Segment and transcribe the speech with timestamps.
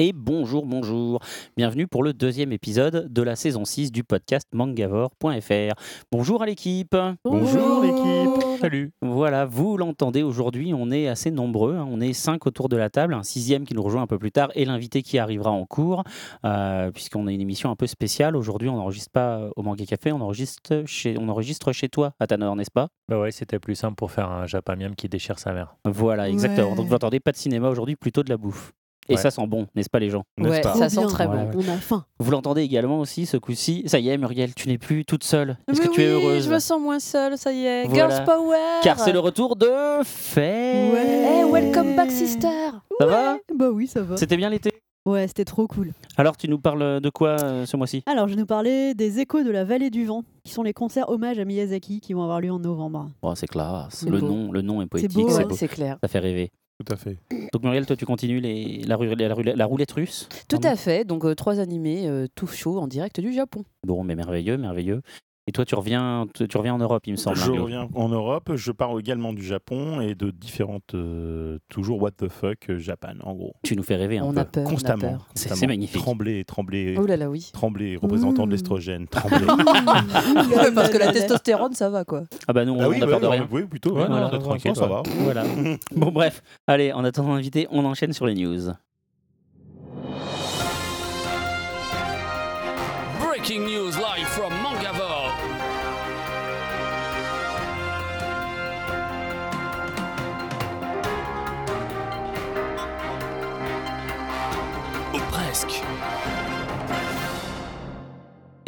[0.00, 1.18] Et bonjour, bonjour.
[1.56, 5.74] Bienvenue pour le deuxième épisode de la saison 6 du podcast mangavore.fr.
[6.12, 6.96] Bonjour à l'équipe.
[7.24, 8.60] Bonjour, l'équipe.
[8.60, 8.92] Salut.
[9.02, 11.74] Voilà, vous l'entendez aujourd'hui, on est assez nombreux.
[11.74, 11.88] hein.
[11.90, 14.30] On est cinq autour de la table, un sixième qui nous rejoint un peu plus
[14.30, 16.04] tard et l'invité qui arrivera en cours,
[16.44, 18.36] euh, puisqu'on a une émission un peu spéciale.
[18.36, 22.28] Aujourd'hui, on n'enregistre pas au Manga Café, on enregistre chez, on enregistre chez toi, à
[22.28, 22.86] Tanor, n'est-ce pas?
[23.08, 25.74] Bah ouais, c'était plus simple pour faire un japamiam qui déchire sa mère.
[25.84, 26.70] Voilà, exactement.
[26.70, 26.76] Ouais.
[26.76, 28.72] Donc vous entendez pas de cinéma aujourd'hui, plutôt de la bouffe.
[29.10, 29.20] Et Ouais.
[29.20, 30.24] ça sent bon, n'est-ce pas les gens?
[30.38, 30.74] Ouais, pas?
[30.74, 31.58] ça sent très Ouais, bon.
[31.58, 31.64] ouais.
[31.68, 32.04] On a faim.
[32.18, 33.84] Vous l'entendez également aussi ce coup-ci?
[33.86, 35.56] Ça y est, Muriel, tu n'es plus toute seule.
[35.70, 36.44] Est-ce que tu es oui, heureuse?
[36.44, 37.84] Je me sens moins seule, ça y est.
[37.86, 38.08] Voilà.
[38.10, 39.68] Girls Power Car c'est le retour de
[40.04, 40.90] Faye.
[40.92, 41.40] Ouais.
[41.40, 42.48] Eh, welcome back, sister
[43.00, 43.38] Ça va?
[43.54, 44.16] Bah oui, ça va.
[44.16, 44.70] C'était bien l'été?
[45.06, 45.92] Ouais, c'était trop cool.
[46.18, 48.02] Alors, tu nous parles de quoi euh, ce mois-ci?
[48.04, 50.74] Alors, je vais nous parler des échos de la vallée du vent, qui sont les
[50.74, 53.08] concerts hommages à Miyazaki qui vont avoir lieu en novembre.
[53.22, 53.94] oh, C'est classe.
[54.04, 54.26] C'est Le beau.
[54.28, 55.44] nom, le nom est poétique, c'est ouais.
[55.46, 55.54] beau.
[55.54, 55.96] C'est clair.
[56.02, 56.50] Ça fait rêver.
[56.78, 57.18] Tout à fait.
[57.52, 58.82] Donc, Muriel, toi, tu continues les...
[58.84, 58.96] la,
[59.66, 61.04] roulette russe Tout Pardon à fait.
[61.04, 63.64] Donc, euh, trois animés euh, tout chaud en direct du Japon.
[63.84, 65.02] Bon, mais merveilleux, merveilleux.
[65.48, 67.36] Et toi, tu reviens, tu, tu reviens en Europe, il me semble.
[67.38, 67.62] Je hein, Glo.
[67.64, 72.28] reviens en Europe, je parle également du Japon et de différentes, euh, toujours what the
[72.28, 73.54] fuck euh, Japan en gros.
[73.62, 74.40] Tu nous fais rêver un On peu.
[74.40, 74.64] a peur.
[74.66, 75.00] on a constamment.
[75.00, 75.26] peur.
[75.34, 75.56] C'est- constamment.
[75.60, 76.02] c'est magnifique.
[76.02, 77.48] Trembler, trembler, Oh là là, oui.
[77.54, 78.50] trembler, représentant de Mmh.
[78.50, 79.46] l'estrogène, trembler.
[80.74, 82.24] Parce que la testostérone, ça va quoi.
[82.46, 83.48] Ah bah nous, on ah n'a oui, peur ouais, de rien.
[83.50, 83.92] oui, plutôt.
[83.94, 85.02] Ouais, ouais, non, non, non, tranquille, ça va.
[85.20, 85.44] Voilà.
[85.96, 86.42] bon, bref.
[86.66, 88.68] Allez, en attendant l'invité, on enchaîne sur les news.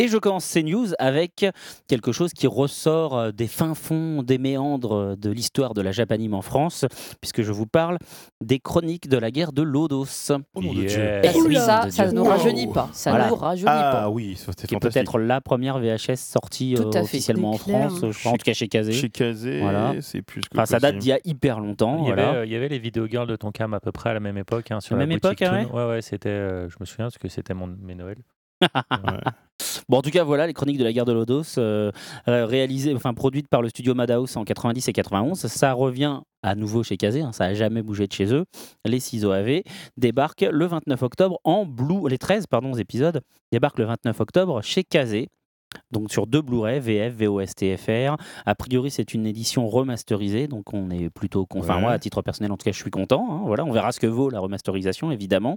[0.03, 1.45] Et je commence ces news avec
[1.87, 5.93] quelque chose qui ressort euh, des fins fonds, des méandres euh, de l'histoire de la
[5.93, 6.87] Japanime en France,
[7.21, 7.99] puisque je vous parle
[8.43, 10.07] des chroniques de la guerre de Lodos,
[10.55, 11.21] Oh mon Yeah.
[11.21, 11.31] Dieu.
[11.31, 12.89] Et oui, ça, ça ne nous rajeunit pas.
[12.95, 13.29] Ça Voilà.
[13.29, 14.09] nous rajeunit Ah pas.
[14.09, 18.33] oui, c'était qui est peut-être la première VHS sortie euh, officiellement en France, je crois,
[18.33, 18.93] en tout cas chez Kazé.
[18.93, 19.93] Chez Kazé, Voilà.
[20.01, 22.05] c'est plus que Enfin, ça date d'il y a hyper longtemps.
[22.05, 24.09] Il y, avait, euh, il y avait les vidéos girls de Tonkam à peu près
[24.11, 24.71] à la même époque.
[24.71, 25.77] hein, sur La la, même époque, ah Toon.
[25.77, 26.31] ouais, ouais, c'était.
[26.31, 28.17] euh, je me souviens parce que c'était mon, mes Noëls.
[28.65, 29.21] Ouais.
[29.89, 31.91] Bon, en tout cas, voilà les chroniques de la guerre de Lodos, euh,
[32.29, 35.39] euh, réalisées, enfin produites par le studio Madhouse en 90 et 91.
[35.47, 38.45] Ça revient à nouveau chez Kazé, hein, ça n'a jamais bougé de chez eux.
[38.85, 39.63] Les 6 OAV
[39.97, 43.21] débarquent le 29 octobre en Blue, les 13 pardon, épisodes
[43.53, 45.29] débarquent le 29 octobre chez Kazé.
[45.93, 48.17] Donc sur deux Blu-ray, VF, VOS, TFR.
[48.47, 51.47] A priori, c'est une édition remasterisée, donc on est plutôt.
[51.47, 51.81] con- Enfin, Ouais.
[51.83, 53.27] moi, à titre personnel, en tout cas, je suis content.
[53.31, 55.57] hein, voilà, on verra ce que vaut la remasterisation, évidemment.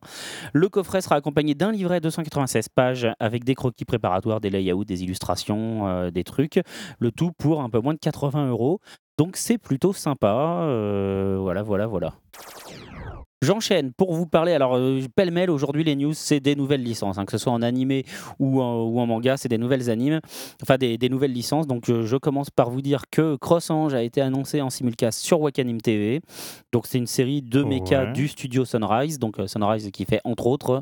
[0.54, 4.86] Le coffret sera accompagné d'un livret de 296 pages avec des croquis préparatoires, des layouts,
[4.86, 6.60] des illustrations, euh, des trucs.
[7.00, 8.80] Le tout pour un peu moins de 80 euros.
[9.18, 10.62] Donc c'est plutôt sympa.
[10.64, 12.14] euh, voilà, voilà, voilà.
[13.44, 14.54] J'enchaîne pour vous parler.
[14.54, 17.62] Alors, euh, pêle-mêle, aujourd'hui, les news, c'est des nouvelles licences, hein, que ce soit en
[17.62, 18.06] animé
[18.40, 20.20] ou en, ou en manga, c'est des nouvelles animes,
[20.62, 21.68] enfin des, des nouvelles licences.
[21.68, 25.20] Donc, euh, je commence par vous dire que Cross Ange a été annoncé en simulcast
[25.20, 26.22] sur Wakanim TV.
[26.72, 28.14] Donc, c'est une série de mechas Ouais.
[28.14, 29.20] du studio Sunrise.
[29.20, 30.82] Donc, euh, Sunrise qui fait entre autres,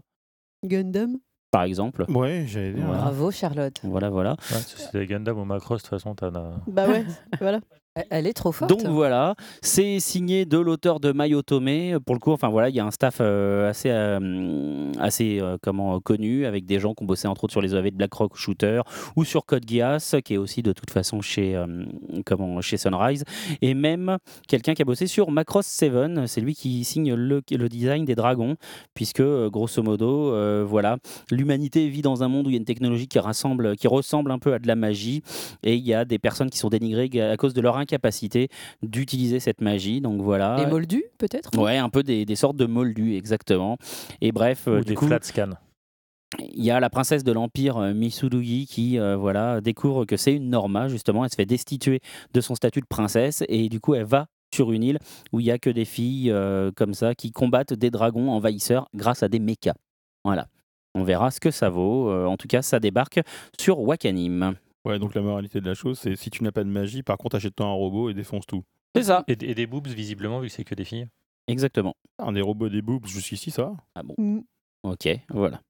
[0.66, 1.17] Gundam.
[1.51, 2.05] par exemple.
[2.09, 2.85] Ouais, j'allais dire.
[2.85, 3.01] Voilà.
[3.01, 3.79] Bravo, Charlotte.
[3.83, 4.31] Voilà, voilà.
[4.51, 6.51] Ouais, si c'était Gundam ou Macross, de toute façon, t'en as.
[6.67, 7.05] Bah ouais,
[7.41, 7.59] voilà.
[7.96, 8.69] Elle- est trop forte.
[8.69, 12.00] Donc voilà, c'est signé de l'auteur de My Otome.
[12.06, 15.57] Pour le coup, enfin voilà, il y a un staff euh, assez, euh, assez euh,
[15.62, 18.13] comment, connu avec des gens qui ont bossé entre autres sur les OAV de Black
[18.13, 18.81] Rock Shooter
[19.18, 21.62] ou sur Code Geass, qui est aussi de toute façon chez,
[22.25, 23.25] comment, chez Sunrise,
[23.62, 25.91] et même quelqu'un qui a bossé sur Macross 7.
[26.28, 28.56] C'est lui qui signe le, le design des dragons,
[28.94, 30.97] puisque grosso modo, voilà,
[31.29, 34.32] l'humanité vit dans un monde où il y a une technologie qui rassemble, qui ressemble
[34.32, 35.23] un peu à de la magie,
[35.64, 38.47] et il y a des personnes qui sont dénigrées à cause de leur incapacité
[38.81, 39.99] d'utiliser cette magie.
[39.99, 40.55] Donc voilà.
[40.57, 41.51] Les moldus, peut-être?
[41.59, 43.78] Ouais, un peu des, des sortes de moldus, exactement.
[44.22, 45.57] Et bref, euh, ou du des coup, flat scans.
[46.39, 50.33] il y a la princesse de l'Empire, euh, Misurugi, qui euh, voilà, découvre que c'est
[50.33, 51.25] une Norma, justement.
[51.25, 51.99] Elle se fait destituer
[52.33, 54.99] de son statut de princesse et du coup, elle va sur une île
[55.31, 58.87] où il n'y a que des filles euh, comme ça qui combattent des dragons envahisseurs
[58.93, 59.75] grâce à des mechas.
[60.25, 60.47] Voilà.
[60.93, 62.09] On verra ce que ça vaut.
[62.09, 63.22] Euh, en tout cas, ça débarque
[63.57, 64.55] sur Wakanim.
[64.85, 67.17] Ouais, donc la moralité de la chose, c'est si tu n'as pas de magie, par
[67.17, 68.63] contre, achète-toi un robot et défonce tout.
[68.95, 69.23] C'est ça.
[69.28, 71.07] Et, et des boobs, visiblement, vu que c'est que des filles.
[71.47, 71.95] exactement.
[72.17, 74.41] Ah, des robots des boobs jusqu'ici, ça va Ah bon Mm.
[74.83, 75.61] Ok, voilà.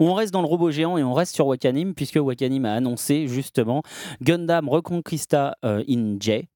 [0.00, 3.26] On reste dans le robot géant et on reste sur Wakanim puisque Wakanim a annoncé
[3.28, 3.82] justement
[4.20, 6.48] Gundam Reconquista euh, in J.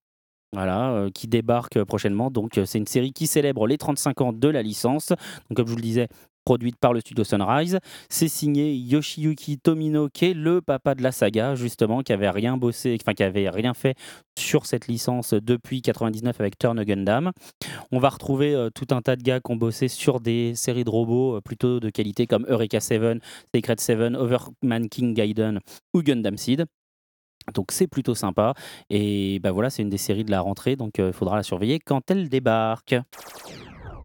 [0.53, 2.31] Voilà, euh, qui débarque euh, prochainement.
[2.31, 5.09] Donc, euh, c'est une série qui célèbre les 35 ans de la licence.
[5.09, 6.09] Donc, comme je vous le disais,
[6.49, 7.79] produite par le studio Sunrise.
[8.09, 12.57] C'est signé Yoshiyuki Tomino, qui est le papa de la saga, justement, qui avait rien
[12.57, 13.97] bossé, enfin, qui avait rien fait
[14.39, 17.33] sur cette licence depuis 99 avec Turn Gundam.
[17.93, 20.85] On va retrouver euh, tout un tas de gars qui ont bossé sur des séries
[20.85, 23.19] de robots euh, plutôt de qualité comme Eureka 7,
[23.55, 25.61] Secret 7, Overman King Gaiden
[25.93, 26.65] ou Gundam Seed.
[27.53, 28.55] Donc c'est plutôt sympa.
[28.89, 31.79] Et bah voilà, c'est une des séries de la rentrée, donc il faudra la surveiller
[31.79, 32.95] quand elle débarque.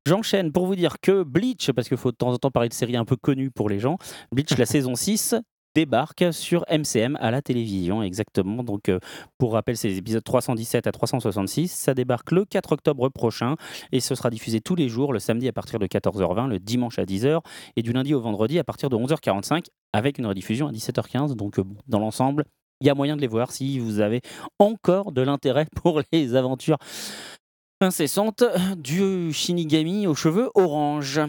[0.06, 2.74] J'enchaîne pour vous dire que Bleach, parce qu'il faut de temps en temps parler de
[2.74, 3.98] séries un peu connues pour les gens,
[4.34, 5.36] Bleach, la saison 6
[5.76, 8.64] débarque sur MCM à la télévision exactement.
[8.64, 9.00] Donc euh,
[9.38, 13.56] pour rappel c'est les épisodes 317 à 366 ça débarque le 4 octobre prochain
[13.92, 17.00] et ce sera diffusé tous les jours le samedi à partir de 14h20 le dimanche
[17.00, 17.40] à 10h
[17.76, 21.58] et du lundi au vendredi à partir de 11h45 avec une rediffusion à 17h15 donc
[21.58, 22.46] euh, dans l'ensemble
[22.82, 24.22] il y a moyen de les voir si vous avez
[24.60, 26.78] encore de l'intérêt pour les aventures
[27.84, 28.44] incessantes
[28.78, 31.20] du Shinigami aux cheveux orange.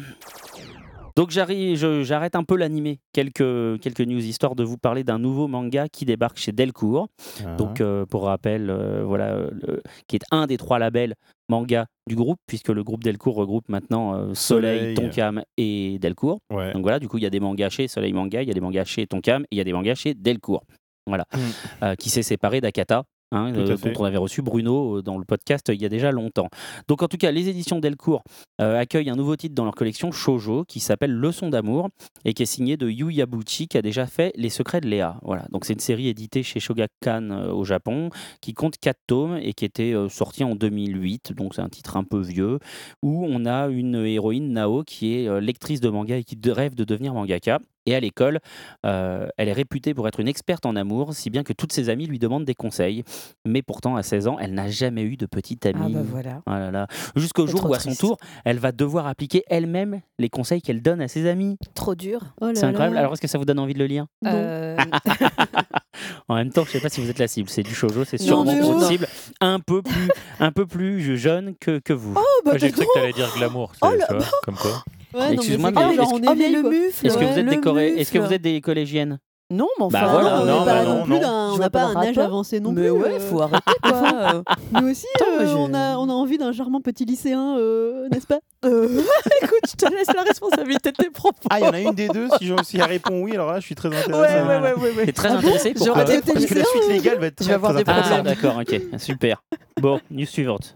[1.17, 5.89] Donc j'arrête un peu l'animé, quelques, quelques news histoire de vous parler d'un nouveau manga
[5.89, 7.07] qui débarque chez Delcourt.
[7.47, 7.55] Ah.
[7.55, 11.15] Donc euh, pour rappel, euh, voilà, euh, le- qui est un des trois labels
[11.49, 14.95] manga du groupe, puisque le groupe Delcourt regroupe maintenant euh, Soleil, Soleil.
[14.97, 16.41] Tonkam et Delcourt.
[16.53, 16.73] Ouais.
[16.73, 18.55] Donc voilà, du coup, il y a des mangas chez Soleil Manga, il y a
[18.55, 20.65] des mangas chez Tonkam et il y a des mangas chez Delcourt.
[21.07, 21.39] Voilà, Mm.
[21.85, 23.05] Euh, qui s'est séparé d'Akata.
[23.33, 25.89] Hein, euh, dont on avait reçu Bruno euh, dans le podcast euh, il y a
[25.89, 26.49] déjà longtemps.
[26.89, 28.23] Donc en tout cas, les éditions Delcourt
[28.61, 31.89] euh, accueillent un nouveau titre dans leur collection Shoujo qui s'appelle Leçon d'amour
[32.25, 35.19] et qui est signé de Yu Yabuchi qui a déjà fait Les secrets de Léa.
[35.23, 38.11] Voilà, donc c'est une série éditée chez Shogakukan euh, au Japon
[38.41, 42.05] qui compte 4 tomes et qui était sortie en 2008, donc c'est un titre un
[42.05, 42.59] peu vieux
[43.03, 46.85] où on a une héroïne Nao qui est lectrice de manga et qui rêve de
[46.85, 47.59] devenir mangaka.
[47.87, 48.41] Et à l'école,
[48.87, 51.89] euh, elle est réputée pour être une experte en amour, si bien que toutes ses
[51.91, 53.05] amies lui demandent des conseils.
[53.45, 55.95] Mais pourtant, à 16 ans, elle n'a jamais eu de petite amie.
[55.97, 56.43] Ah bah voilà.
[56.47, 56.87] Ah là là.
[57.17, 61.01] Jusqu'au jour où, à son tour, elle va devoir appliquer elle-même les conseils qu'elle donne
[61.01, 61.59] à ses amis.
[61.75, 62.21] Trop dur.
[62.41, 62.95] Oh C'est incroyable.
[62.95, 63.01] là.
[63.01, 64.07] Alors, est-ce que ça vous donne envie de le lire?
[64.27, 64.77] Euh,
[66.29, 67.49] En même temps, je sais pas si vous êtes la cible.
[67.49, 68.81] C'est du shoujo, c'est sûrement oh.
[68.83, 69.07] cible
[69.41, 70.09] un peu plus,
[70.41, 72.15] un peu plus jeune que, que vous.
[72.17, 74.83] Oh bah J'ai cru que t'allais dire glamour, Oh c'est- là- tu vois, comme quoi.
[75.15, 77.07] Ouais, mais Excuse-moi, mais clair, genre, Oh est mais vieille, le mufle.
[77.07, 79.19] Est-ce que, vous êtes le des coré- est-ce que vous êtes des collégiennes?
[79.53, 80.01] Non, mais enfin.
[80.01, 81.21] Bah voilà, on non, bah pas non, non plus non.
[81.21, 82.25] d'un- Je on n'a pas un âge rapport.
[82.25, 82.91] avancé non mais plus.
[82.93, 83.21] ouais, euh.
[83.21, 84.03] faut arrêter quoi.
[84.35, 84.43] euh.
[84.81, 88.27] Nous aussi, Attends, euh, on, a, on a envie d'un charmant petit lycéen, euh, n'est-ce
[88.27, 88.39] pas?
[88.65, 88.89] Euh,
[89.43, 91.37] Écoute, je te laisse la responsabilité de tes propos.
[91.51, 92.29] Ah, il y en a une des deux.
[92.39, 94.13] Si, je- si elle répond oui, alors là, je suis très intéressé.
[94.13, 95.05] Ouais, ouais, ouais, ouais, ouais.
[95.07, 97.49] T'es très Ah bon intéressé des Parce que la suite légale va être Je très,
[97.49, 98.19] vais avoir très des intéressante.
[98.21, 99.43] Ah, d'accord, ok, super.
[99.81, 100.75] Bon, news suivante.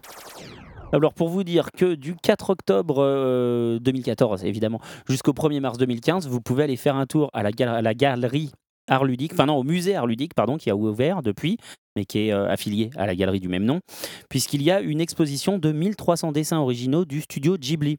[0.91, 6.27] Alors, pour vous dire que du 4 octobre euh, 2014, évidemment, jusqu'au 1er mars 2015,
[6.27, 8.51] vous pouvez aller faire un tour à la, gal- à la galerie
[8.87, 11.57] Art Ludique, enfin non, au musée Art Ludique, pardon, qui a ouvert depuis,
[11.95, 13.81] mais qui est euh, affilié à la galerie du même nom,
[14.29, 17.97] puisqu'il y a une exposition de 1300 dessins originaux du studio Ghibli.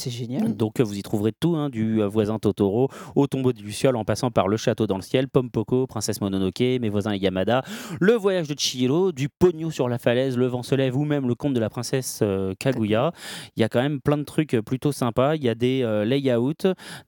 [0.00, 0.56] C'est génial.
[0.56, 4.30] Donc vous y trouverez tout, hein, du voisin Totoro au tombeau du Luciole en passant
[4.30, 7.62] par le château dans le ciel, Pompoko, Princesse Mononoke, mes voisins les Yamada,
[8.00, 11.28] le voyage de Chihiro, du pogno sur la falaise, le vent se lève ou même
[11.28, 13.12] le conte de la princesse euh, Kaguya.
[13.56, 15.36] Il y a quand même plein de trucs euh, plutôt sympas.
[15.36, 16.54] Il y a des euh, layouts,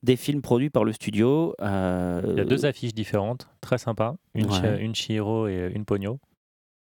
[0.03, 1.55] des films produits par le studio.
[1.61, 4.15] euh, Il y a deux affiches différentes, très sympas.
[4.35, 4.51] Une, Ouais.
[4.77, 6.19] Chi- une Chihiro et une Pogno.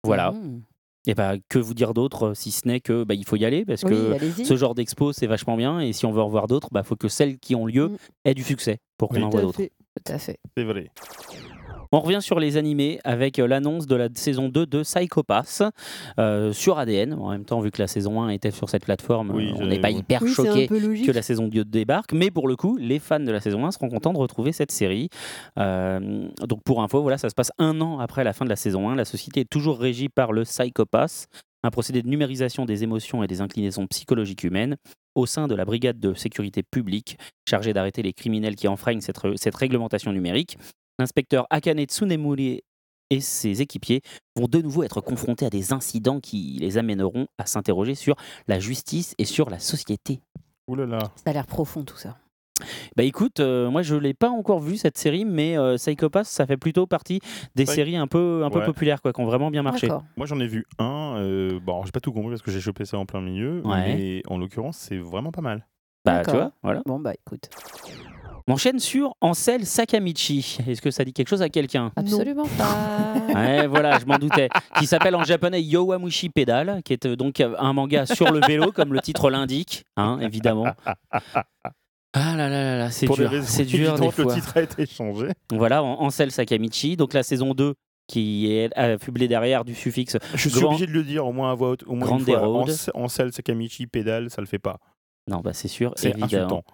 [0.04, 0.32] Voilà.
[0.32, 0.62] Mmh.
[1.06, 3.44] Et bah, que vous dire d'autre euh, si ce n'est que bah, il faut y
[3.44, 6.28] aller parce Oui, que ce genre d'expo c'est vachement bien et si on veut en
[6.28, 7.96] voir d'autres, il faut que celles qui ont lieu Mm.
[8.26, 9.22] aient du succès pour qu'on Oui.
[9.24, 9.60] en voit d'autres.
[9.60, 10.38] Tout à fait.
[10.56, 10.90] C'est vrai.
[11.94, 15.62] On revient sur les animés avec euh, l'annonce de la saison 2 de Psycho Pass
[16.18, 17.12] euh, sur ADN.
[17.14, 19.66] En même temps, vu que la saison 1 était sur cette plateforme, Oui, euh, on
[19.66, 20.66] n'est pas hyper Oui, choqué
[21.04, 22.12] que la saison 2 débarque.
[22.14, 24.72] Mais pour le coup, les fans de la saison 1 seront contents de retrouver cette
[24.72, 25.10] série.
[25.58, 28.56] Euh, donc pour info, voilà, ça se passe un an après la fin de la
[28.56, 28.94] saison 1.
[28.96, 31.26] La société est toujours régie par le Psycho Pass,
[31.62, 34.76] un procédé de numérisation des émotions et des inclinaisons psychologiques humaines
[35.14, 39.18] au sein de la brigade de sécurité publique chargée d'arrêter les criminels qui enfreignent cette,
[39.18, 40.56] re- cette réglementation numérique.
[40.98, 42.62] L'inspecteur Akane Tsunemori
[43.10, 44.00] et ses équipiers
[44.36, 48.16] vont de nouveau être confrontés à des incidents qui les amèneront à s'interroger sur
[48.48, 50.20] la justice et sur la société.
[50.68, 50.98] Ouh là là.
[51.16, 52.16] Ça a l'air profond tout ça.
[52.96, 56.28] Bah écoute, euh, moi je l'ai pas encore vu cette série, mais euh, Psycho Pass,
[56.28, 57.18] ça fait plutôt partie
[57.56, 57.74] des Ouais.
[57.74, 58.64] séries un peu, un peu Ouais.
[58.66, 59.88] populaires, quoi, qui ont vraiment bien marché.
[59.88, 60.04] D'accord.
[60.16, 61.16] Moi, j'en ai vu un.
[61.16, 63.62] euh, bon, j'ai pas tout compris parce que j'ai chopé ça en plein milieu.
[63.66, 63.96] Ouais.
[63.96, 65.66] Mais en l'occurrence, c'est vraiment pas mal.
[66.04, 66.82] Bah tu vois, voilà.
[66.86, 67.48] Bon bah écoute.
[68.48, 70.58] On enchaîne sur Ansel Sakamichi.
[70.66, 71.92] Est-ce que ça dit quelque chose à quelqu'un?
[71.96, 72.76] Absolument pas.
[73.34, 74.48] Ouais, voilà, je m'en doutais.
[74.78, 78.40] Qui s'appelle en japonais Yowamushi Pedal, qui est euh, donc euh, un manga sur le
[78.46, 80.66] vélo, comme le titre l'indique, hein, évidemment.
[82.14, 84.24] Ah là là là là, c'est Pour des dur, raisons c'est dur des évidentes, le
[84.24, 84.34] fois.
[84.34, 85.28] titre a été changé.
[85.50, 87.72] Voilà, en- Ansel Sakamichi, donc la saison 2
[88.06, 91.50] qui est affublée derrière du suffixe Je suis Grand- obligé de le dire au moins
[91.50, 92.40] à voix haute, au moins Grande une fois.
[92.40, 92.70] Road.
[93.32, 94.76] Sakamichi pédale, ça le fait pas.
[95.26, 96.64] Non, bah c'est sûr, C'est insultant.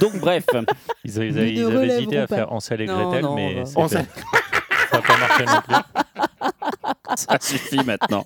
[0.00, 0.44] Donc bref,
[1.04, 3.62] Ils, avaient- ils ils ne avaient hésité à faire Ansel et Non, Gretel, non, mais
[3.76, 4.20] Ansel- fait.
[4.90, 7.16] ça n'a pas marché non plus.
[7.16, 8.24] ça suffit maintenant.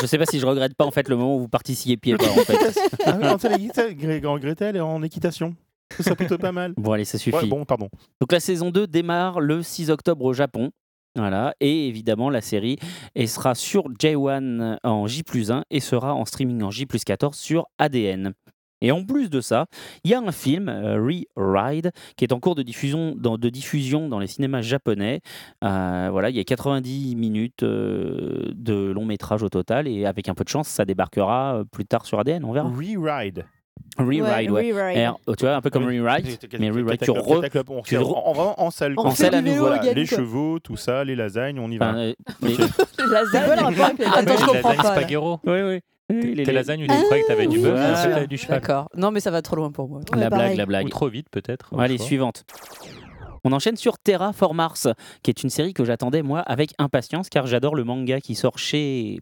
[0.00, 2.28] Je sais pas si je regrette pas en fait le moment où vous participiez pas
[2.28, 2.58] en fait.
[3.06, 5.54] Ah Ansel et Gretel, est en équitation.
[6.00, 6.74] Ça plutôt pas mal.
[6.76, 7.36] Bon allez, ça suffit.
[7.36, 7.88] Ouais, bon, pardon.
[8.20, 10.70] Donc la saison 2 démarre le 6 octobre au Japon.
[11.14, 12.76] Voilà, et évidemment la série
[13.14, 17.66] elle sera sur J1 en J 1 et sera en streaming en J 14 sur
[17.78, 18.34] ADN.
[18.82, 19.66] Et en plus de ça,
[20.04, 20.96] il y a un film, euh,
[21.36, 25.20] Re-Ride, qui est en cours de diffusion dans, de diffusion dans les cinémas japonais.
[25.64, 30.28] Euh, voilà, il y a 90 minutes euh, de long métrage au total, et avec
[30.28, 32.68] un peu de chance, ça débarquera euh, plus tard sur ADN, on verra.
[32.68, 33.44] Re-Ride.
[33.98, 34.72] Re-Ride, ouais.
[34.72, 34.98] Re-Ride.
[34.98, 35.98] R- tu vois, un peu comme Oui.
[36.00, 37.16] Rewrite, mais Rewrite, tu re...
[37.68, 38.92] On tu re- en vraiment Ansel.
[38.96, 39.10] On quoi.
[39.10, 41.90] refait fait à nouveau, Voilà, les chevaux, tout ça, les lasagnes, on y va.
[41.90, 44.90] Enfin, euh, mais- C'est quoi le rapport avec les Attends, je lasagnes comprends pas.
[44.96, 45.16] Spaghetti.
[45.16, 45.80] Oui, oui.
[46.08, 48.60] Les- Tes lasagnes, où tu croyais que t'avais du oui, bœuf, t'avais du cheval.
[48.60, 48.88] D'accord.
[48.94, 50.00] Non, mais ça va trop loin pour moi.
[50.14, 50.86] La blague, la blague.
[50.86, 51.70] Ou trop vite, peut-être.
[51.78, 52.44] Allez, suivante.
[53.44, 54.88] On enchaîne sur Terra for Mars,
[55.22, 58.58] qui est une série que j'attendais moi avec impatience car j'adore le manga qui sort
[58.58, 59.20] chez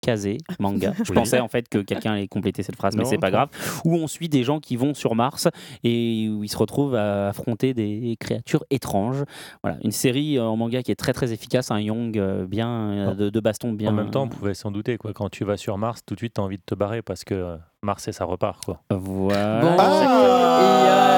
[0.00, 0.92] Kazé Manga.
[1.04, 1.14] Je Oui.
[1.14, 3.48] pensais en fait que quelqu'un allait compléter cette phrase, mais c'est pas grave.
[3.84, 5.48] Où on suit des gens qui vont sur Mars
[5.84, 9.24] et où ils se retrouvent à affronter des créatures étranges.
[9.62, 12.68] Voilà, une série euh, en manga qui est très très efficace, un young euh, bien
[12.70, 13.90] euh, de, de baston bien.
[13.90, 14.96] En même temps, on pouvait s'en douter.
[14.96, 15.12] Quoi.
[15.12, 17.24] Quand tu vas sur Mars, tout de suite, tu as envie de te barrer parce
[17.24, 18.64] que Mars, et ça repart.
[18.64, 18.80] Quoi.
[18.90, 19.60] Voilà.
[19.60, 19.76] Bon.
[19.78, 21.10] Ah.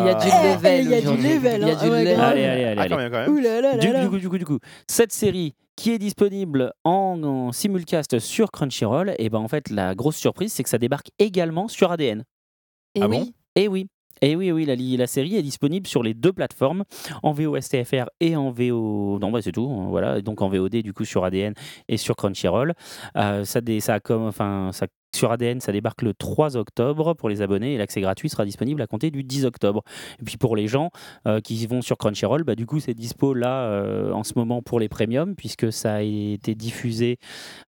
[0.00, 0.80] Il y a du level.
[0.80, 1.28] eh, il y a du aujourd'hui.
[1.34, 2.16] level, Il y a du Ouais, level.
[2.16, 2.32] grave.
[2.32, 2.74] Allez, allez, allez.
[2.78, 2.90] Ah, allez.
[2.90, 3.30] quand même, quand même.
[3.32, 4.02] Ouh là là là Du, là.
[4.02, 8.50] du coup, du coup, du coup, cette série qui est disponible en, en simulcast sur
[8.50, 12.24] Crunchyroll, et ben en fait la grosse surprise c'est que ça débarque également sur ADN.
[12.94, 13.18] Et Ah oui.
[13.18, 13.86] bon Et oui.
[14.22, 16.84] Et oui, oui, la, série est disponible sur les deux plateformes,
[17.24, 19.18] en VOSTFR et en VO.
[19.18, 19.68] Non, bah, c'est tout.
[19.68, 21.52] hein, Voilà, donc en VOD du coup sur ADN
[21.88, 22.74] et sur Crunchyroll.
[23.16, 27.14] Euh, ça, dé- ça a comme, enfin, ça, sur ADN, ça débarque le 3 octobre
[27.14, 29.82] pour les abonnés et l'accès gratuit sera disponible à compter du 10 octobre.
[30.20, 30.90] Et puis pour les gens
[31.26, 34.62] euh, qui vont sur Crunchyroll, bah, du coup c'est dispo là euh, en ce moment
[34.62, 37.18] pour les premiums puisque ça a été diffusé.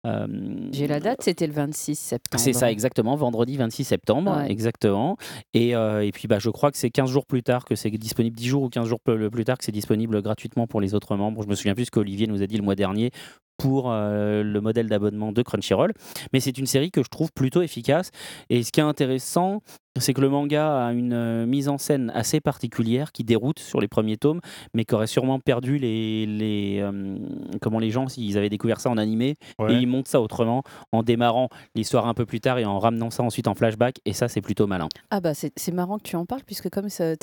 [0.05, 0.27] euh,
[0.71, 2.41] J'ai la date, c'était le 26 septembre.
[2.43, 4.51] c'est ça, exactement, vendredi 26 septembre, Ouais.
[4.51, 5.17] exactement.
[5.53, 7.89] Et, euh, et puis bah, je crois que c'est 15 jours plus tard que c'est
[7.91, 10.93] disponible, 10 jours ou 15 jours plus plus tard que c'est disponible gratuitement pour les
[10.95, 11.41] autres membres.
[11.43, 13.11] Je me souviens plus ce qu'Olivier nous a dit le mois dernier
[13.57, 15.93] pour euh, le modèle d'abonnement de Crunchyroll.
[16.33, 18.11] Mais c'est une série que je trouve plutôt efficace.
[18.49, 19.61] Et ce qui est intéressant,
[19.99, 23.81] c'est que le manga a une euh, mise en scène assez particulière qui déroute sur
[23.81, 24.41] les premiers tomes,
[24.75, 27.17] mais qui aurait sûrement perdu les, les euh,
[27.61, 29.73] comment les gens s'ils avaient découvert ça en animé Ouais.
[29.73, 30.61] et ils montent ça autrement
[30.91, 34.13] en démarrant l'histoire un peu plus tard et en ramenant ça ensuite en flashback et
[34.13, 34.87] ça c'est plutôt malin.
[35.09, 37.15] Ah bah c'est marrant que tu en parles puisque comme ce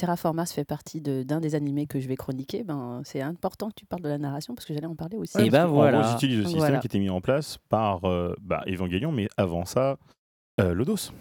[0.52, 3.86] fait partie de- d'un des animés que je vais chroniquer, ben c'est important que tu
[3.86, 5.38] parles de la narration parce que j'allais en parler aussi.
[5.40, 6.02] Et bah En voilà.
[6.24, 6.78] Utilisent le système Voilà.
[6.78, 9.96] qui était mis en place par euh, bah, Evangelion, mais avant ça,
[10.60, 11.12] euh, Lodos.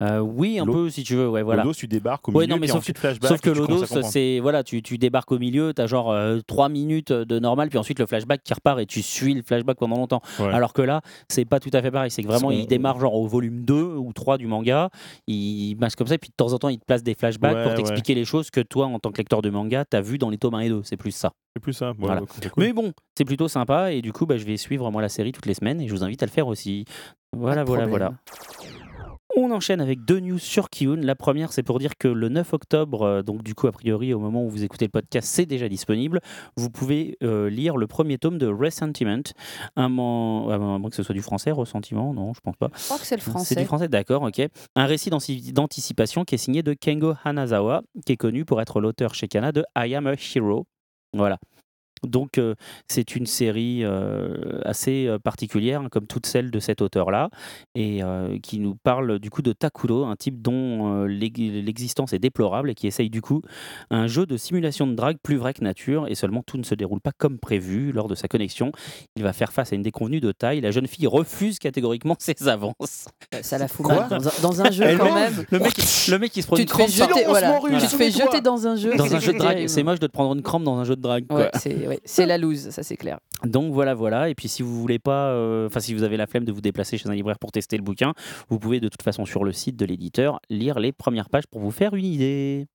[0.00, 1.64] Euh, oui un peu si tu veux ouais voilà.
[1.64, 3.28] Lodos, tu débarques au Ouais, milieu, non, mais sauf ensuite flashback.
[3.28, 6.14] Sauf que Lodos, c'est voilà, tu, tu débarques au milieu, tu as genre
[6.46, 9.76] 3 minutes de normal, puis ensuite le flashback qui repart et tu suis le flashback
[9.78, 10.20] pendant longtemps.
[10.38, 10.52] Ouais.
[10.52, 12.10] Alors que là, c'est pas tout à fait pareil.
[12.12, 14.90] C'est que vraiment, il démarre genre au volume 2 ou 3 du manga,
[15.26, 17.56] il marche comme ça, et puis de temps en temps, il te place des flashbacks
[17.56, 17.76] Ouais, pour ouais.
[17.78, 20.38] t'expliquer les choses que toi, en tant que lecteur de manga, t'as vu dans les
[20.38, 20.82] tomes 1 et 2.
[20.84, 21.32] C'est plus ça.
[21.56, 21.88] C'est plus ça.
[21.90, 22.20] Ouais, Voilà.
[22.20, 22.50] ouais, cool.
[22.56, 25.32] Mais bon, c'est plutôt sympa, et du coup, bah, je vais suivre moi la série
[25.32, 26.84] toutes les semaines, et je vous invite à le faire aussi.
[27.36, 28.12] Voilà, voilà, voilà.
[29.36, 30.96] On enchaîne avec deux news sur Kiyun.
[31.02, 34.12] La première, c'est pour dire que le 9 octobre, euh, donc du coup, a priori,
[34.14, 36.20] au moment où vous écoutez le podcast, c'est déjà disponible.
[36.56, 39.22] Vous pouvez euh, lire le premier tome de Ressentiment.
[39.76, 42.70] Un man- à moins que ce soit du français, Ressentiment, non, je pense pas.
[42.76, 43.54] Je crois que c'est le C'est français.
[43.56, 44.40] du français, d'accord, ok.
[44.74, 45.10] Un récit
[45.52, 49.52] d'anticipation qui est signé de Kengo Hanazawa, qui est connu pour être l'auteur chez Kana
[49.52, 50.66] de I Am a Hero.
[51.14, 51.38] Voilà.
[52.04, 52.54] Donc, euh,
[52.88, 57.30] c'est une série euh, assez euh, particulière, hein, comme toutes celles de cet auteur-là,
[57.74, 62.12] et euh, qui nous parle du coup de Takuro, un type dont euh, l'ex- l'existence
[62.12, 63.42] est déplorable et qui essaye du coup
[63.90, 66.74] un jeu de simulation de drague plus vrai que nature, et seulement tout ne se
[66.74, 68.72] déroule pas comme prévu lors de sa connexion.
[69.16, 70.60] Il va faire face à une déconvenue de taille.
[70.60, 73.08] La jeune fille refuse catégoriquement ses avances.
[73.42, 75.44] Ça la fout Quoi mal dans un, dans un jeu Elle quand même.
[75.50, 75.74] Le mec,
[76.08, 77.58] le mec qui se prend Tu une te fais jeter, voilà.
[77.80, 78.94] Tu te fais jeter dans un jeu.
[78.96, 79.66] dans c'est un jeu de drague.
[79.68, 81.24] C'est moche de te prendre une crampe dans un jeu de drague.
[81.30, 81.50] Ouais,
[82.04, 83.18] c'est la loose, ça c'est clair.
[83.44, 84.28] Donc voilà, voilà.
[84.28, 86.60] Et puis si vous voulez pas, euh, enfin si vous avez la flemme de vous
[86.60, 88.14] déplacer chez un libraire pour tester le bouquin,
[88.48, 91.60] vous pouvez de toute façon sur le site de l'éditeur lire les premières pages pour
[91.60, 92.66] vous faire une idée.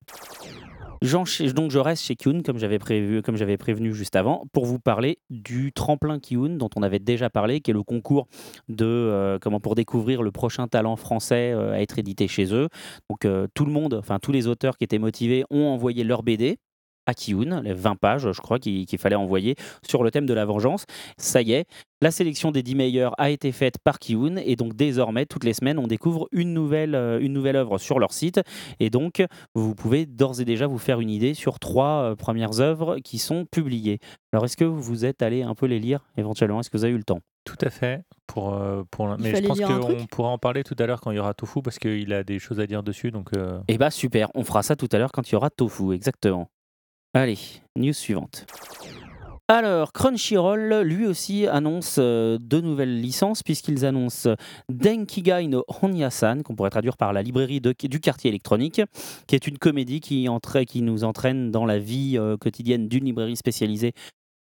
[1.03, 4.79] Donc je reste chez Kyun comme j'avais prévu, comme j'avais prévenu juste avant, pour vous
[4.79, 8.27] parler du tremplin Kyun dont on avait déjà parlé, qui est le concours
[8.69, 12.69] de euh, comment pour découvrir le prochain talent français euh, à être édité chez eux.
[13.09, 16.23] Donc euh, tout le monde, enfin tous les auteurs qui étaient motivés ont envoyé leur
[16.23, 16.57] BD
[17.05, 19.55] à Kyun, les 20 pages, je crois qu'il fallait envoyer
[19.85, 20.85] sur le thème de la vengeance.
[21.17, 21.65] Ça y est,
[22.01, 25.53] la sélection des 10 meilleurs a été faite par Kyun et donc désormais, toutes les
[25.53, 28.41] semaines, on découvre une nouvelle, euh, une nouvelle œuvre sur leur site
[28.79, 29.23] et donc
[29.55, 33.19] vous pouvez d'ores et déjà vous faire une idée sur trois euh, premières œuvres qui
[33.19, 33.99] sont publiées.
[34.31, 36.59] Alors est-ce que vous êtes allé un peu les lire éventuellement?
[36.59, 37.19] Est-ce que vous avez eu le temps?
[37.45, 38.03] Tout à fait.
[38.27, 41.17] Pour, euh, pour Mais je pense qu'on pourra en parler tout à l'heure quand il
[41.17, 43.11] y aura Tofu parce qu'il a des choses à dire dessus.
[43.11, 45.49] Donc, euh, Eh bah super, on fera ça tout à l'heure quand il y aura
[45.49, 46.49] Tofu, exactement.
[47.13, 47.37] Allez,
[47.75, 48.45] news suivante.
[49.49, 54.33] Alors, Crunchyroll, lui aussi, annonce euh, deux nouvelles licences, puisqu'ils annoncent
[54.69, 58.81] Denkigai no Honyasan, qu'on pourrait traduire par la librairie de- du quartier électronique,
[59.27, 63.03] qui est une comédie qui, entra- qui nous entraîne dans la vie euh, quotidienne d'une
[63.05, 63.91] librairie spécialisée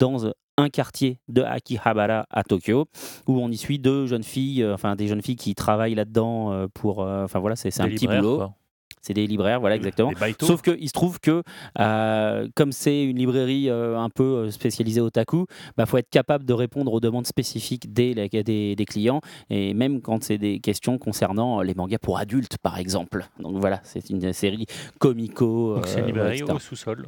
[0.01, 2.87] dans un quartier de Akihabara à Tokyo,
[3.29, 6.53] où on y suit deux jeunes filles, euh, enfin des jeunes filles qui travaillent là-dedans
[6.53, 6.99] euh, pour.
[6.99, 8.37] Enfin voilà, c'est un petit boulot.
[8.37, 8.55] quoi.
[9.03, 10.13] C'est des libraires, voilà, exactement.
[10.41, 11.43] Sauf qu'il se trouve que,
[11.79, 16.11] euh, comme c'est une librairie euh, un peu euh, spécialisée otaku, il bah, faut être
[16.11, 20.61] capable de répondre aux demandes spécifiques des, des, des clients, et même quand c'est des
[20.61, 23.27] questions concernant les mangas pour adultes, par exemple.
[23.41, 24.67] Donc voilà, c'est une série
[24.99, 25.77] comico.
[25.77, 26.53] Donc, c'est une librairie etc.
[26.55, 27.07] au sous-sol.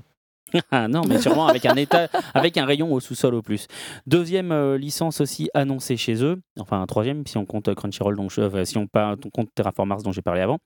[0.71, 3.67] Ah non, mais sûrement avec un état, avec un rayon au sous-sol au plus.
[4.07, 8.31] Deuxième euh, licence aussi annoncée chez eux, enfin un troisième si on compte Crunchyroll, donc
[8.31, 10.59] je- euh, si on, pas, on compte Terraformars dont j'ai parlé avant,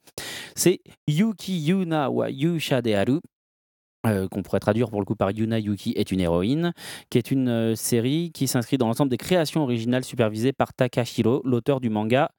[0.55, 3.21] c'est Yuki Yuna wa Yusha de Haru.
[4.07, 6.73] euh, qu'on pourrait traduire pour le coup par Yuna Yuki est une héroïne,
[7.11, 11.41] qui est une euh, série qui s'inscrit dans l'ensemble des créations originales supervisées par Takahiro,
[11.45, 12.31] l'auteur du manga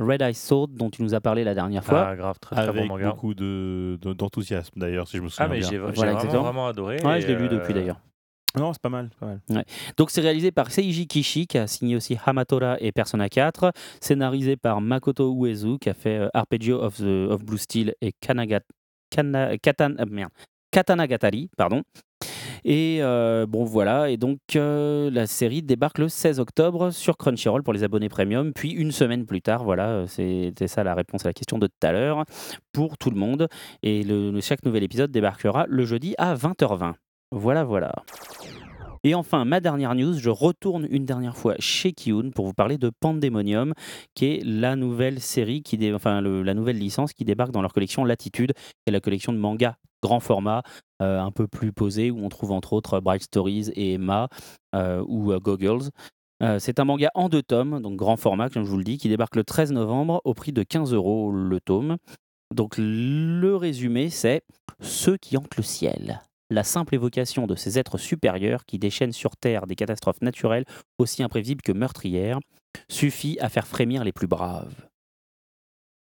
[0.00, 2.08] Red Eye Sword dont tu nous as parlé la dernière fois.
[2.08, 3.10] Ah, grave, très très bon Avec manga.
[3.10, 5.68] beaucoup de- de- d'enthousiasme d'ailleurs, si je me souviens Ah, mais bien.
[5.68, 6.96] j'ai Voilà, vraiment, vraiment adoré.
[7.04, 8.00] ouais, je l'ai lu euh, depuis d'ailleurs.
[8.58, 9.10] Non, c'est pas mal.
[9.12, 9.64] c'est pas mal.
[9.96, 14.56] Donc c'est réalisé par Seiji Kishi qui a signé aussi Hamatora et Persona 4, scénarisé
[14.56, 18.60] par Makoto Uezu qui a fait euh, Arpeggio of, the, of Blue Steel et Kanaga,
[19.10, 20.32] Kana- Katan- euh, merde,
[20.72, 21.82] Katanagatari, pardon.
[22.64, 27.62] Et euh, bon voilà, et donc euh, la série débarque le 16 octobre sur Crunchyroll
[27.62, 31.24] pour les abonnés premium, puis une semaine plus tard, voilà, euh, c'était ça la réponse
[31.24, 32.24] à la question de tout à l'heure,
[32.72, 33.48] pour tout le monde.
[33.82, 36.94] Et le, chaque nouvel épisode débarquera le jeudi à 20h20.
[37.32, 37.92] Voilà, voilà.
[39.02, 42.76] Et enfin, ma dernière news, je retourne une dernière fois chez Kiun pour vous parler
[42.76, 43.72] de Pandemonium,
[44.14, 47.72] qui est la nouvelle série, qui dé- enfin la nouvelle licence qui débarque dans leur
[47.72, 50.62] collection Latitude, qui est la collection de mangas grand format,
[51.02, 54.28] euh, un peu plus posée, où on trouve entre autres Bright Stories et Emma
[54.74, 55.90] euh, ou euh, Goggles.
[56.58, 59.10] C'est un manga en deux tomes, donc grand format, comme je vous le dis, qui
[59.10, 61.98] débarque le 13 novembre au prix de 15 euros le tome.
[62.54, 64.42] Donc le résumé, c'est
[64.80, 69.36] Ceux qui hantent le ciel la simple évocation de ces êtres supérieurs qui déchaînent sur
[69.36, 70.64] Terre des catastrophes naturelles
[70.98, 72.40] aussi imprévisibles que meurtrières
[72.88, 74.74] suffit à faire frémir les plus braves.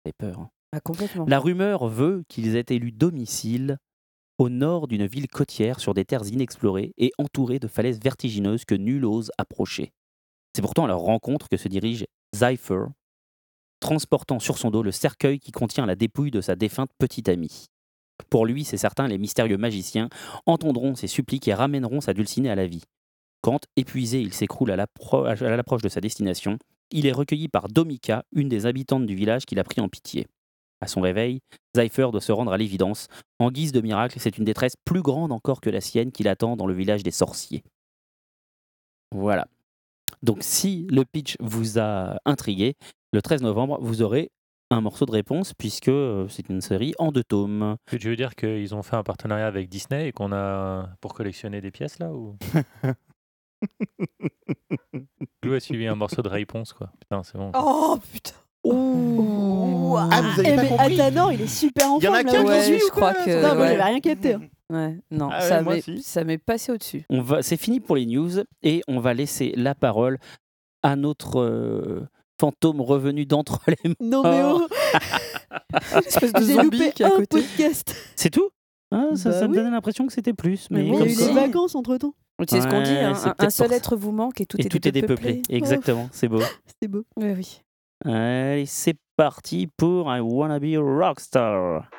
[0.05, 0.39] Fait peur.
[0.39, 0.49] hein.
[0.73, 1.25] Ah, complètement.
[1.27, 3.77] La rumeur veut qu'ils aient élu domicile
[4.37, 8.75] au nord d'une ville côtière sur des terres inexplorées et entourées de falaises vertigineuses que
[8.75, 9.91] nul ose approcher.
[10.55, 12.05] C'est pourtant à leur rencontre que se dirige
[12.35, 12.85] Zypher,
[13.79, 17.67] transportant sur son dos le cercueil qui contient la dépouille de sa défunte petite amie.
[18.29, 20.09] Pour lui, c'est certain, les mystérieux magiciens
[20.45, 22.83] entendront ses suppliques et ramèneront sa dulcinée à la vie.
[23.41, 26.57] Quand, épuisé, il s'écroule à l'appro- à l'approche de sa destination,
[26.91, 30.27] il est recueilli par Domika, une des habitantes du village qu'il a pris en pitié.
[30.81, 31.39] À son réveil,
[31.75, 33.07] Zypher doit se rendre à l'évidence.
[33.39, 36.55] En guise de miracle, c'est une détresse plus grande encore que la sienne qui l'attend
[36.55, 37.63] dans le village des sorciers.
[39.11, 39.47] Voilà.
[40.21, 42.75] Donc si le pitch vous a intrigué,
[43.11, 44.29] le 13 novembre, vous aurez
[44.69, 47.77] un morceau de réponse puisque euh, c'est une série en deux tomes.
[47.87, 51.61] Tu veux dire qu'ils ont fait un partenariat avec Disney et qu'on a pour collectionner
[51.61, 52.35] des pièces là ou?
[55.43, 56.91] Lou a suivi un morceau de réponse quoi.
[56.99, 57.51] Putain, c'est bon.
[57.55, 59.95] Oh putain Ouh.
[59.97, 62.13] Ah, vous avez Eh pas mais compris Athanor, il est super en Il y en
[62.13, 62.63] a forme, qu'un qui ouais.
[62.63, 63.67] Suit je ou crois que- Non, moi ouais.
[63.69, 64.33] j'avais rien capté.
[64.33, 64.41] hein.
[64.69, 66.03] Ouais, non, Ah ouais, ça m'est aussi.
[66.03, 67.05] ça m'est passé au-dessus.
[67.09, 68.31] On va, c'est fini pour les news
[68.63, 70.17] et on va laisser la parole
[70.83, 72.05] à notre euh,
[72.39, 73.93] fantôme revenu d'entre les.
[73.99, 74.67] Non mais Oh.
[76.05, 77.41] Espèce de j'ai zombie loupé qui est à un côté.
[77.41, 77.95] podcast.
[78.15, 78.49] C'est tout?
[78.91, 81.05] Ah, ça, Bah ça me donnait l'impression que c'était plus, mais Mais il y a
[81.05, 82.13] eu les vacances entre temps.
[82.47, 84.57] C'est ce qu'on dit, Ouais, hein, c'est un, un seul être vous manque et tout,
[84.57, 85.41] et est, tout est dépeuplé.
[85.49, 86.39] Exactement, c'est beau.
[86.67, 87.03] C'était beau.
[87.17, 87.61] Oui, oui.
[88.05, 91.89] Allez, c'est parti pour I Wanna Be a Rockstar.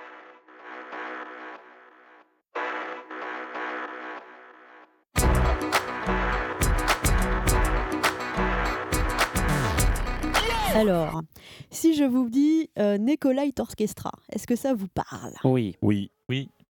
[10.78, 11.22] Alors,
[11.70, 15.32] si je vous dis euh, Nicolite Orchestra, est-ce que ça vous parle?
[15.44, 15.76] Oui.
[15.82, 16.10] Oui,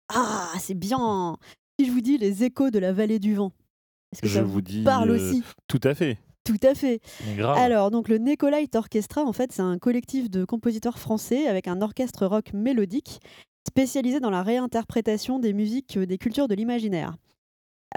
[0.10, 1.38] Ah, c'est bien
[1.80, 3.52] Si je vous dis les échos de la vallée du vent,
[4.12, 4.84] est-ce que je ça vous dis.
[4.84, 5.44] parle euh, aussi?
[5.68, 6.18] Tout à fait.
[6.46, 7.00] Tout à fait.
[7.40, 11.82] Alors, donc le Nicolite Orchestra, en fait, c'est un collectif de compositeurs français avec un
[11.82, 13.20] orchestre rock mélodique
[13.68, 17.16] spécialisé dans la réinterprétation des musiques euh, des cultures de l'imaginaire.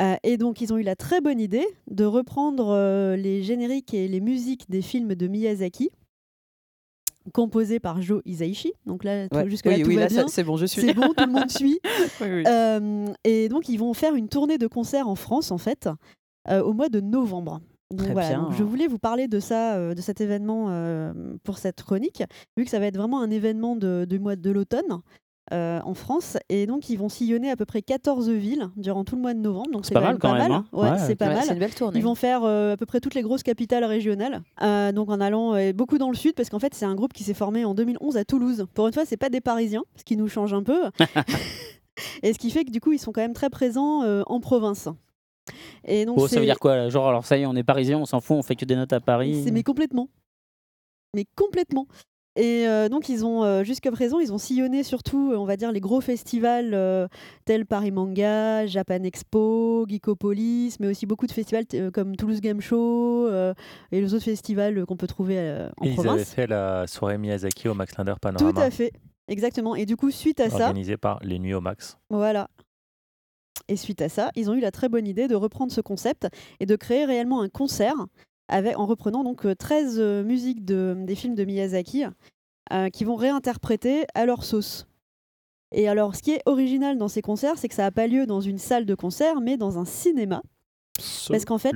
[0.01, 3.93] Euh, et donc, ils ont eu la très bonne idée de reprendre euh, les génériques
[3.95, 5.91] et les musiques des films de Miyazaki,
[7.33, 8.73] composés par Joe Hisaishi.
[8.87, 9.49] Donc là, Ouais.
[9.49, 10.29] jusque-là, oui, tout oui, va là, bien.
[10.29, 10.81] c'est bon, je suis.
[10.83, 11.79] C'est bon, tout le monde suit.
[12.21, 12.45] Oui.
[12.47, 15.89] Euh, et donc, ils vont faire une tournée de concerts en France, en fait,
[16.51, 17.61] au mois de novembre.
[17.91, 18.43] Donc, Très voilà, bien.
[18.45, 21.13] donc je voulais vous parler de ça, de cet événement
[21.45, 22.23] pour cette chronique,
[22.57, 25.01] vu que ça va être vraiment un événement de, du mois de l'automne.
[25.53, 29.15] Euh, en France et donc ils vont sillonner à peu près 14 villes durant tout
[29.17, 30.65] le mois de novembre donc C'est pas mal quand même, hein.
[30.73, 31.99] Ouais, Ouais, c'est pas Ouais, mal C'est une belle tournée.
[31.99, 35.21] ils vont faire euh, à peu près toutes les grosses capitales régionales, Euh, donc en
[35.21, 37.65] allant euh, beaucoup dans le sud, parce qu'en fait c'est un groupe qui s'est formé
[37.65, 38.67] en 2011 à Toulouse.
[38.75, 40.91] Pour une fois, c'est pas des Parisiens, ce qui nous change un peu,
[42.23, 44.41] et ce qui fait que du coup ils sont quand même très présents euh, en
[44.41, 44.89] province.
[45.85, 47.99] Et donc Bon, ça veut dire quoi Genre, alors ça y est, on est parisien,
[47.99, 49.43] on s'en fout, on fait que des notes à Paris.
[49.45, 50.09] c'est mais complètement,
[51.15, 51.87] mais complètement.
[52.35, 55.59] Et euh, donc ils ont euh, jusqu'à présent ils ont sillonné surtout euh, on va
[55.59, 57.07] dire les gros festivals euh,
[57.45, 63.29] tels Paris Manga, Japan Expo, Geekopolis, mais aussi beaucoup de festivals comme Toulouse Game Show
[63.29, 65.39] et les autres festivals qu'on peut trouver
[65.77, 66.31] en Et ils avaient province.
[66.33, 68.93] fait la soirée Miyazaki au Max Linder Tout Panorama, à fait,
[69.29, 69.75] exactement.
[69.75, 71.99] Et du coup suite à ça, organisée par les Nuits au Max.
[72.09, 72.49] voilà.
[73.69, 76.27] Et suite à ça, ils ont eu la très bonne idée de reprendre ce concept
[76.61, 77.95] et de créer réellement un concert
[78.53, 82.05] avec, en reprenant donc euh, 13 euh, musiques de, des films de Miyazaki
[82.73, 84.87] euh, qui vont réinterpréter à leur sauce.
[85.73, 88.27] Et alors, ce qui est original dans ces concerts, c'est que ça n'a pas lieu
[88.27, 90.43] dans une salle de concert, mais dans un cinéma.
[91.29, 91.73] Parce qu'en fait.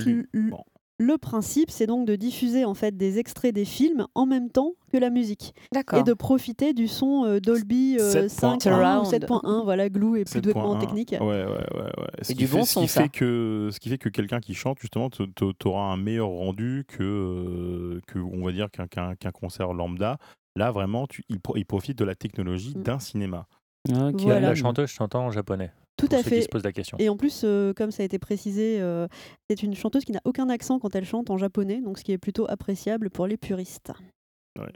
[0.99, 4.73] Le principe, c'est donc de diffuser en fait des extraits des films en même temps
[4.91, 5.99] que la musique D'accord.
[5.99, 8.27] et de profiter du son euh, Dolby euh, 7.1.
[8.27, 9.05] 5.1 ou Surround.
[9.45, 10.79] 7.1, voilà, glue et plus de 7.1.
[10.79, 11.11] technique.
[11.11, 11.83] Ouais, ouais, ouais.
[11.83, 11.91] ouais.
[12.23, 13.03] Ce Et qui du bon ce son, qui ça.
[13.03, 15.23] fait que ce qui fait que quelqu'un qui chante justement, tu
[15.65, 20.17] auras un meilleur rendu que euh, que on va dire qu'un concert lambda.
[20.55, 22.81] Là, vraiment, tu, il, pro- il profite de la technologie Mm.
[22.81, 23.45] d'un cinéma.
[23.89, 24.21] Ok.
[24.21, 24.39] Voilà.
[24.49, 25.71] La chanteuse chantant en japonais.
[25.97, 26.41] Tout pour à ceux qui fait.
[26.43, 26.95] se posent la question.
[26.99, 29.07] Et en plus, euh, comme ça a été précisé, euh,
[29.49, 32.11] c'est une chanteuse qui n'a aucun accent quand elle chante en japonais, donc ce qui
[32.11, 33.91] est plutôt appréciable pour les puristes.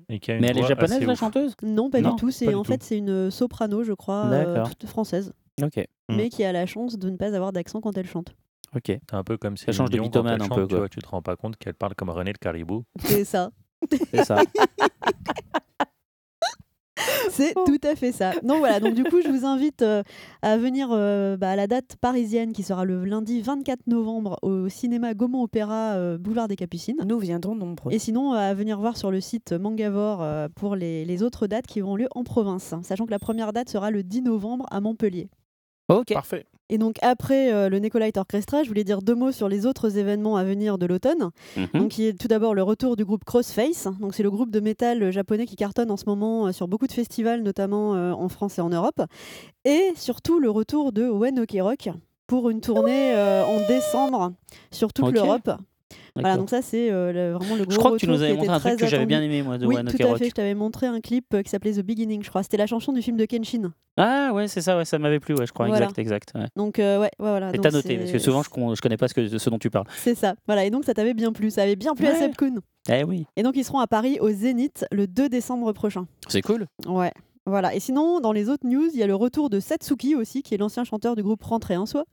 [0.09, 1.55] Et qui a une Mais elle est japonaise la chanteuse?
[1.63, 2.29] Non, pas Non, du tout.
[2.31, 2.71] C'est en tout.
[2.71, 5.77] fait c'est une soprano, je crois, euh, toute française, Ok.
[5.77, 6.15] Mm.
[6.15, 8.35] mais qui a la chance de ne pas avoir d'accent quand elle chante.
[8.75, 8.83] Ok.
[8.87, 10.77] C'est un peu comme si change de mythomane un peu, Tu, quoi.
[10.79, 12.83] vois, tu te rends pas compte qu'elle parle comme René le Caribou.
[12.99, 13.49] C'est ça.
[14.11, 14.41] C'est ça.
[17.29, 18.31] C'est tout à fait ça.
[18.43, 20.03] Donc voilà, donc du coup, je vous invite euh,
[20.41, 24.69] à venir euh, bah, à la date parisienne qui sera le lundi 24 novembre au
[24.69, 26.97] cinéma Gaumont Opéra, euh, boulevard des Capucines.
[27.05, 27.93] Nous viendrons nombreux.
[27.93, 31.67] Et sinon, à venir voir sur le site Mangavore euh, pour les, les autres dates
[31.67, 34.81] qui auront lieu en province, sachant que la première date sera le 10 novembre à
[34.81, 35.29] Montpellier.
[35.89, 36.13] Ok.
[36.13, 36.45] Parfait.
[36.71, 39.97] Et donc après euh, le Nicolite Orchestra, je voulais dire deux mots sur les autres
[39.97, 41.29] événements à venir de l'automne.
[41.57, 41.67] Mhm.
[41.73, 43.89] Donc tout d'abord le retour du groupe Crossface.
[43.99, 46.87] Donc c'est le groupe de métal japonais qui cartonne en ce moment euh, sur beaucoup
[46.87, 49.01] de festivals, notamment euh, en France et en Europe.
[49.65, 51.89] Et surtout le retour de When Ok Rock
[52.25, 54.31] pour une tournée en décembre
[54.71, 55.51] sur toute l'Europe.
[56.15, 58.49] Voilà, donc ça c'est euh, vraiment le gros Je crois que tu nous avais montré
[58.53, 60.25] un truc que j'avais bien aimé moi de Oui, One tout à fait.
[60.29, 62.43] Je t'avais montré un clip euh, qui s'appelait The Beginning, je crois.
[62.43, 63.71] C'était la chanson du film de Kenshin.
[63.97, 65.67] Ah ouais, c'est ça, ouais, ça m'avait plu, ouais, je crois.
[65.67, 65.85] Voilà.
[65.85, 66.31] Exact, exact.
[66.35, 66.47] Ouais.
[66.55, 67.53] Donc euh, ouais, voilà.
[67.53, 69.59] Et t'as noté, parce que souvent je, con- je connais pas ce, que, ce dont
[69.59, 69.87] tu parles.
[69.97, 70.35] C'est ça.
[70.47, 70.65] Voilà.
[70.65, 71.49] Et donc ça t'avait bien plu.
[71.51, 72.15] Ça avait bien plu à.
[72.15, 72.59] Seb Kuhn.
[72.89, 76.07] Eh oui, Et donc ils seront à Paris au Zénith le 2 décembre prochain.
[76.27, 76.65] c'est cool.
[76.87, 77.11] Ouais.
[77.45, 77.73] Voilà.
[77.75, 80.53] Et sinon, dans les autres news, il y a le retour de Satsuki aussi, qui
[80.55, 82.05] est l'ancien chanteur du groupe Rentrée en soi.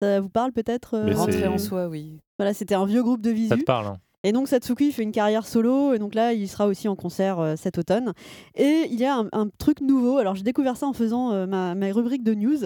[0.00, 2.18] Ça vous parle peut-être euh, Rentrer en soi, oui.
[2.38, 3.58] Voilà, c'était un vieux groupe de Ça visu.
[3.58, 6.66] te parle hein Et donc Satsuki fait une carrière solo, et donc là il sera
[6.66, 8.12] aussi en concert euh, cet automne.
[8.56, 11.46] Et il y a un, un truc nouveau, alors j'ai découvert ça en faisant euh,
[11.46, 12.58] ma, ma rubrique de news,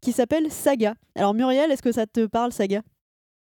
[0.00, 0.94] qui s'appelle Saga.
[1.16, 2.82] Alors Muriel, est-ce que ça te parle Saga?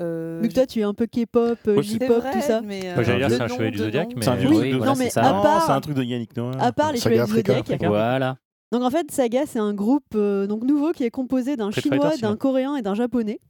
[0.02, 2.58] Euh, Vu que toi tu es un peu K-pop, J-pop, tout ça.
[2.58, 4.98] euh, Moi, j'allais dire, c'est un chevalier du Zodiac, mais- C'est un Oui, voilà, non,
[4.98, 5.20] mais ça.
[5.22, 6.52] à Non, part- c'est un truc de Yannick Noah.
[6.58, 7.32] À part les Chevaliers du.
[7.32, 7.82] Zodiac.
[7.86, 8.36] Voilà.
[8.72, 11.82] Donc en fait, Saga, c'est un groupe euh, donc nouveau qui est composé d'un Street
[11.82, 12.36] chinois, Fighter, d'un sinon.
[12.36, 13.40] coréen et d'un japonais.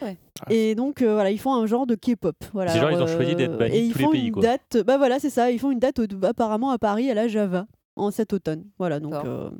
[0.00, 0.16] Ouais.
[0.50, 2.34] Et donc euh, voilà, ils font un genre de K-pop.
[2.52, 2.72] Voilà.
[2.72, 4.10] C'est genre, ils ont Alors, choisi d'être euh, bannis et de ils tous les font
[4.10, 4.42] pays, une quoi.
[4.42, 4.78] date.
[4.84, 5.50] Bah voilà, c'est ça.
[5.50, 8.64] Ils font une date au- apparemment à Paris à la Java en cet automne.
[8.78, 9.28] Voilà, donc D'accord.
[9.28, 9.50] euh,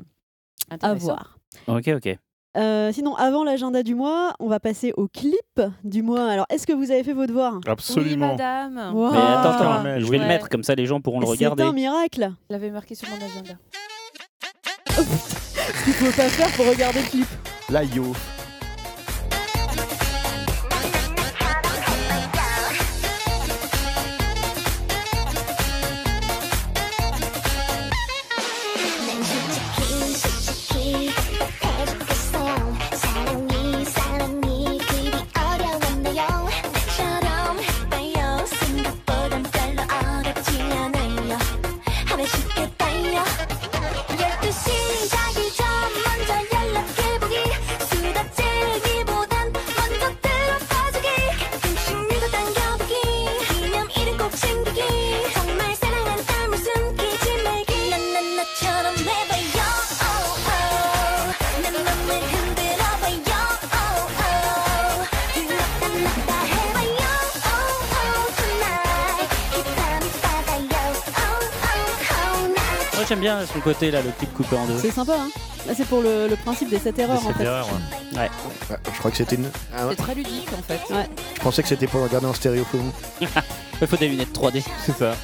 [0.71, 1.05] à Intéressant.
[1.07, 1.39] voir.
[1.69, 2.19] Ok, ok.
[2.57, 6.27] Euh, sinon, avant l'agenda du mois, on va passer au clip du mois.
[6.29, 8.33] Alors, est-ce que vous avez fait vos devoirs Oui, Absolument.
[8.33, 8.93] madame.
[8.95, 9.13] Wow.
[9.13, 9.41] Mais Ah.
[9.41, 10.19] attends, attends, Caramel, je vais oui.
[10.19, 11.63] le mettre, comme ça les gens pourront le C'est regarder.
[11.63, 12.33] un miracle.
[12.51, 13.55] Je l'avais marqué sur mon agenda.
[15.79, 17.27] Ce qu'il faut pas faire pour regarder le clip.
[17.95, 18.15] Yo.
[73.13, 74.79] J'aime bien son côté là, le clip coupé en deux.
[74.79, 75.29] C'est sympa, hein
[75.67, 77.45] Là, c'est pour le, le principe des 7 erreurs, en Cette fait.
[77.45, 77.69] erreur,
[78.17, 78.31] ouais.
[78.93, 79.49] Je crois que c'était une.
[79.77, 79.95] Ah, ouais.
[79.97, 80.81] C'est très ludique en fait.
[81.37, 82.91] Je pensais que c'était pour regarder en stéréophone.
[83.81, 84.65] Il faut des lunettes 3D.
[84.85, 85.15] C'est ça.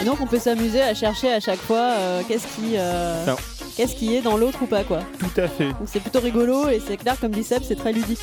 [0.00, 3.36] Et donc, on peut s'amuser à chercher à chaque fois euh, qu'est-ce qui, euh, Non.
[3.76, 5.00] Qu'est-ce qui est dans l'autre ou pas, quoi.
[5.18, 5.66] Tout à fait.
[5.68, 8.20] Donc, c'est plutôt rigolo et c'est clair, comme dit Seb, c'est très ludique.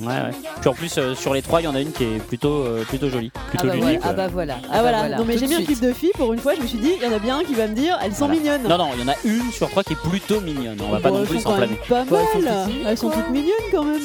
[0.00, 0.30] Ouais, ouais.
[0.60, 2.62] Puis en plus, euh, sur les trois, il y en a une qui est plutôt,
[2.64, 3.30] euh, plutôt jolie.
[3.34, 4.00] Ah Plutôt bah, ludique.
[4.00, 4.08] voilà.
[4.08, 4.54] ah bah voilà.
[4.72, 5.08] Ah, voilà.
[5.18, 6.92] non, mais j'ai mis un clip de filles pour une fois, je me suis dit,
[7.00, 8.34] il y en a bien un qui va me dire, elles sont Voilà.
[8.40, 8.62] mignonnes.
[8.68, 10.78] Non, non, il y en a une sur trois qui est plutôt mignonne.
[10.86, 11.78] On va pas non elles plus s'enflammer.
[11.88, 12.54] Pas Bah, elles sont mal.
[12.64, 14.00] toutes mignonnes, Elles sont toutes mignonnes quand même.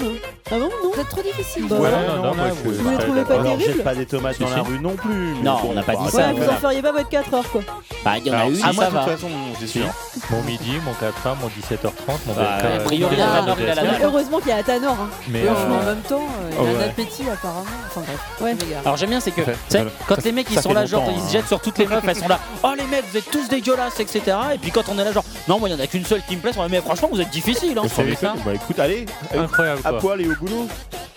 [0.53, 1.67] Ah bon, non Vous êtes trop difficile.
[1.67, 4.05] Bah, Ouais, non, non, moi, je vous les pas trouvez pas terribles jette pas des
[4.05, 5.33] tomates dans la rue non plus.
[5.37, 7.33] mais Non, on n'a pas bah, dit Ouais, ça, vous en feriez pas votre 4
[7.33, 7.61] heures, quoi.
[8.03, 9.85] Bah, il y en a Alors, une, moi, ça de toute façon, c'est sûr.
[10.31, 13.27] Mon midi, mon 4 mon 17h30, mon Bah, BFK, a priori, tous les il a
[13.27, 13.91] horaires la de dalle, il a la DSL.
[13.91, 14.01] dalle.
[14.03, 14.91] Heureusement qu'il y a Athanor.
[14.99, 15.09] Hein.
[15.27, 16.83] Mais Franchement, en euh, même temps, euh, il oh, a un ouais.
[16.85, 17.65] appétit apparemment.
[17.87, 18.19] Enfin bref.
[18.41, 18.55] Ouais.
[18.83, 19.91] Alors j'aime bien, c'est que, tu Ouais, sais, voilà.
[20.07, 21.27] quand Ça- les mecs ils ça sont fait là, genre longtemps, ils hein.
[21.27, 23.47] se jettent sur toutes les meufs, elles sont là, oh les mecs vous êtes tous
[23.49, 24.21] dégueulasses, etc.
[24.55, 26.23] Et puis quand on est là, genre, non, moi il y en a qu'une seule
[26.27, 28.33] qui me plaît, on va, mais franchement vous êtes difficile, hein, Vous vous savez savez
[28.35, 28.41] ça.
[28.43, 29.05] quoi Bah écoute, allez,
[29.37, 29.99] incroyable à quoi.
[29.99, 30.67] poil et au boulot.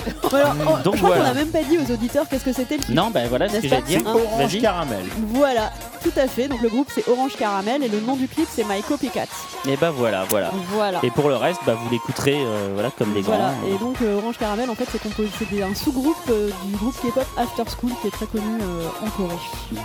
[0.34, 1.30] Alors, oh, Donc je crois qu'on voilà.
[1.30, 2.94] a même pas dit aux auditeurs qu'est-ce que c'était le.
[2.94, 4.00] Non, bah voilà ce que N'est-ce j'allais pas dire.
[4.04, 4.60] C'est Hein, orange Vas-y.
[4.60, 5.04] caramel.
[5.28, 5.72] Voilà,
[6.04, 6.46] tout à fait.
[6.48, 9.24] Donc le groupe c'est Orange Caramel et le nom du clip c'est My Copycat.
[9.68, 10.50] Et bah voilà, voilà.
[10.68, 11.00] Voilà.
[11.02, 13.36] Et pour le reste, bah vous l'écouterez, euh, voilà, comme des grands.
[13.36, 16.76] Voilà, et donc euh, Orange Caramel en fait c'est composé c'est un sous-groupe euh, du
[16.76, 19.34] groupe K-pop After School qui est très connu euh, en Corée.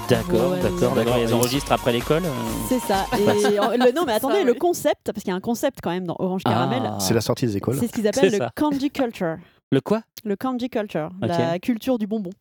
[0.09, 1.17] D'accord, Ouais, d'accord, d'accord.
[1.17, 2.23] Ils enregistrent après l'école.
[2.25, 2.29] euh.
[2.67, 3.05] C'est ça.
[3.17, 5.79] Et en- le- non mais attendez, Ça, le concept, parce qu'il y a un concept
[5.81, 6.97] quand même dans Orange Caramel, Ah.
[6.99, 7.77] C'est la sortie des écoles.
[7.79, 9.37] c'est ce qu'ils appellent le candy culture.
[9.71, 10.01] Le quoi?
[10.25, 12.31] Le candy culture, la culture du bonbon,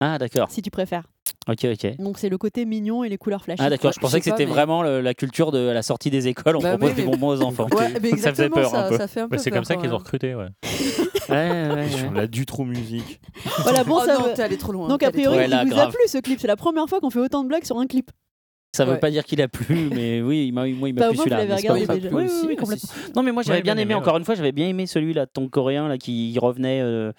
[0.00, 0.50] Ah d'accord.
[0.50, 1.04] si tu préfères.
[1.48, 1.96] Ok, ok.
[1.98, 3.62] Donc c'est le côté mignon et les couleurs flashy.
[3.64, 5.82] Ah d'accord, je pensais je que c'était mais- vraiment le- la culture de à la
[5.82, 7.66] sortie des écoles, on Bah, propose mais- des bonbons aux enfants.
[7.78, 8.96] Ouais, mais Ça faisait peur un ça, peu.
[8.98, 10.46] ça fait un peu Mais c'est comme ça qu'ils ont recruté, ouais.
[11.28, 11.88] Ouais, ouais, ouais.
[12.14, 13.20] La du trop musique.
[13.62, 14.88] Voilà, bon, oh ça non, veut- t'es allé trop loin.
[14.88, 16.40] Donc a priori, Ouais, il vous a plu ce clip.
[16.40, 18.10] C'est la première fois qu'on fait autant de blagues sur un clip.
[18.76, 18.98] Ça veut Ouais.
[18.98, 21.44] pas dire qu'il a plu, mais oui, il m'a- moi il m'a Bah, plu celui-là.
[22.12, 22.88] Oui, oui, complètement.
[23.16, 24.86] Non, mais moi j'avais Ouais, bien bien aimé, aimé, encore une fois, j'avais bien aimé
[24.86, 26.80] celui là, ton coréen là qui revenait.
[26.82, 27.12] euh,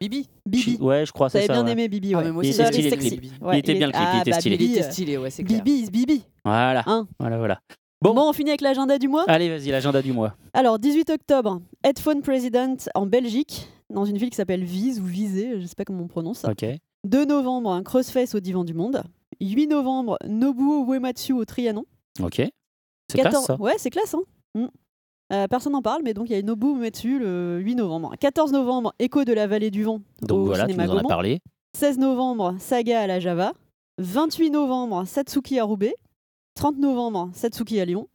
[0.00, 0.28] Bibi.
[0.46, 0.76] Bibi.
[0.80, 1.52] Ouais, je crois, c'est ça.
[1.54, 1.72] bien ouais.
[1.72, 2.30] aimé Bibi, Ah, ouais.
[2.30, 3.16] moi Il aussi, était j'avais stylé, le sexy.
[3.18, 3.32] clip.
[3.42, 4.54] Ouais, Il était bien, le clip, il ah, était bah, stylé.
[4.56, 5.62] Il Bibi, était stylé, ouais, c'est clair.
[5.62, 6.22] Bibi is Bibi.
[6.44, 6.82] Voilà.
[6.86, 7.06] Hein.
[7.18, 7.60] Voilà, voilà.
[8.02, 8.12] Bon.
[8.12, 8.28] Bon.
[8.28, 9.24] on finit avec l'agenda du mois.
[9.26, 10.34] Allez, vas-y, l'agenda du mois.
[10.52, 15.58] Alors, 18 octobre, Headphone President en Belgique, dans une ville qui s'appelle Vise ou Visé,
[15.58, 16.44] je sais pas comment on prononce.
[16.44, 16.66] Ok.
[17.04, 19.02] 2 novembre, un Crossface au Divan du Monde.
[19.40, 21.84] 8 novembre, Nobuo Uematsu au Trianon.
[22.22, 22.42] Ok.
[23.10, 23.56] C'est classe ça.
[23.60, 24.22] Ouais, c'est classe, hein
[24.56, 24.66] Mm.
[25.32, 28.14] Euh, personne n'en parle, mais donc il y a Nobuo Uematsu le 8 novembre.
[28.20, 30.98] 14 novembre, Écho de la vallée du vent Donc au voilà, tu cinéma nous en
[30.98, 31.40] as parlé.
[31.76, 33.52] 16 novembre, Saga à la Java.
[33.98, 35.94] 28 novembre, Satsuki à Roubaix.
[36.54, 38.08] 30 novembre, Satsuki à Lyon.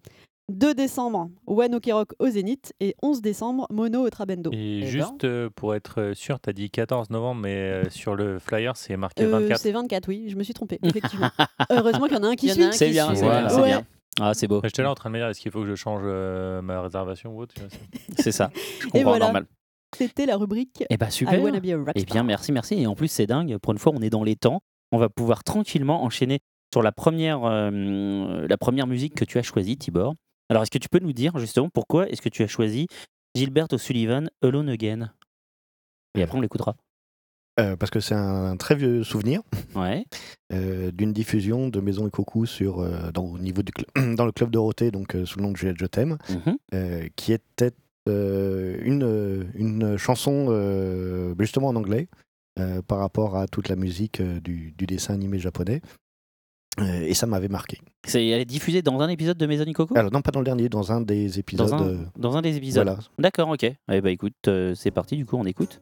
[0.50, 2.74] 2 décembre, One Ok Rock au Zénith.
[2.80, 4.50] Et 11 décembre, Mono au Trabendo.
[4.54, 4.88] Et ben.
[4.88, 8.76] juste euh, pour être euh, sûr, t'as dit 14 novembre, mais euh, sur le flyer,
[8.76, 9.60] c'est marqué Euh, 24.
[9.60, 11.30] c'est 24, oui, je me suis trompée, effectivement.
[11.70, 12.64] Heureusement qu'il y en a un qui suit.
[12.64, 13.40] un C'est qui bien, c'est voilà.
[13.42, 13.68] bien, c'est Ouais.
[13.68, 13.84] bien.
[14.22, 14.60] Ah, c'est beau.
[14.64, 16.82] J'étais là en train de me dire, est-ce qu'il faut que je change euh, ma
[16.82, 17.62] réservation ou autre tu
[18.18, 18.50] c'est- ça.
[18.82, 19.26] Je Et comprends, voilà.
[19.26, 19.46] normal.
[19.96, 21.42] C'était la rubrique Eh bah I super.
[21.42, 21.94] Wanna Be a Rockstar.
[21.96, 22.76] Eh bien, merci, merci.
[22.76, 23.58] Et en plus, c'est dingue.
[23.58, 24.62] Pour une fois, on est dans les temps.
[24.92, 26.40] On va pouvoir tranquillement enchaîner
[26.74, 30.16] sur la première, euh, la première musique que tu as choisie, Tibor.
[30.50, 32.88] Alors, est-ce que tu peux nous dire justement pourquoi est-ce que tu as choisi
[33.36, 35.12] Gilbert O'Sullivan, Alone Again?
[36.18, 36.76] Et après, on l'écoutera.
[37.60, 39.42] Euh, parce que c'est un, très vieux souvenir
[39.76, 40.06] Ouais.
[40.54, 43.72] euh, d'une diffusion de Maison et Coucou sur, euh, dans, au niveau du
[44.16, 47.10] dans le club Dorothée, donc sous le nom de Juliette Je t'aime, Mhm.
[47.16, 47.72] qui était
[48.08, 50.48] une, une chanson
[51.40, 52.08] justement en anglais
[52.88, 55.82] par rapport à toute la musique du, du dessin animé japonais.
[56.80, 57.80] Euh, et ça m'avait marqué.
[58.06, 59.98] C'est, elle est diffusée dans un épisode de Maison et Coco?
[59.98, 61.70] Alors non, pas dans le dernier, dans un des épisodes.
[61.70, 62.86] dans, un, euh, dans un des épisodes.
[62.86, 63.00] voilà.
[63.18, 63.64] D'accord, ok.
[63.64, 65.82] Eh bah écoute, euh, c'est parti, du coup, on écoute.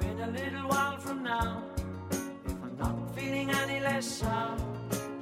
[0.00, 1.62] In a little while from now,
[2.10, 4.60] if I'm not feeling any less sound,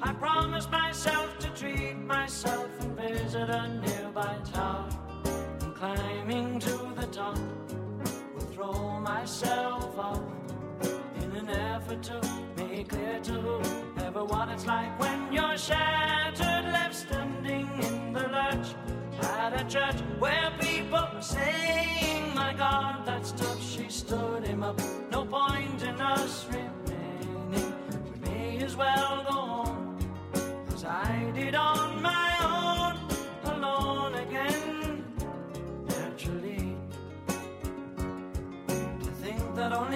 [0.02, 4.88] I promise myself to treat myself and visit a nearby town.
[6.26, 7.38] Climbing to the top,
[8.34, 10.24] will throw myself up
[11.22, 12.20] in an effort to
[12.56, 18.74] make clear to whoever what it's like when you're shattered, left standing in the lurch
[19.22, 24.80] at a church where people were saying, My God, that stuff she stood him up.
[25.12, 27.72] No point in us remaining.
[28.10, 29.98] We may as well go home
[30.74, 32.35] as I did on my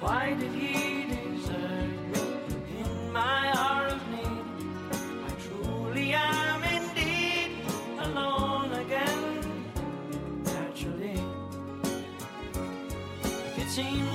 [0.00, 2.22] Why did He desert me
[2.80, 4.44] in my hour of need?
[5.26, 7.50] I truly am indeed
[8.06, 9.44] alone again.
[10.42, 11.20] Naturally,
[13.62, 14.09] it seems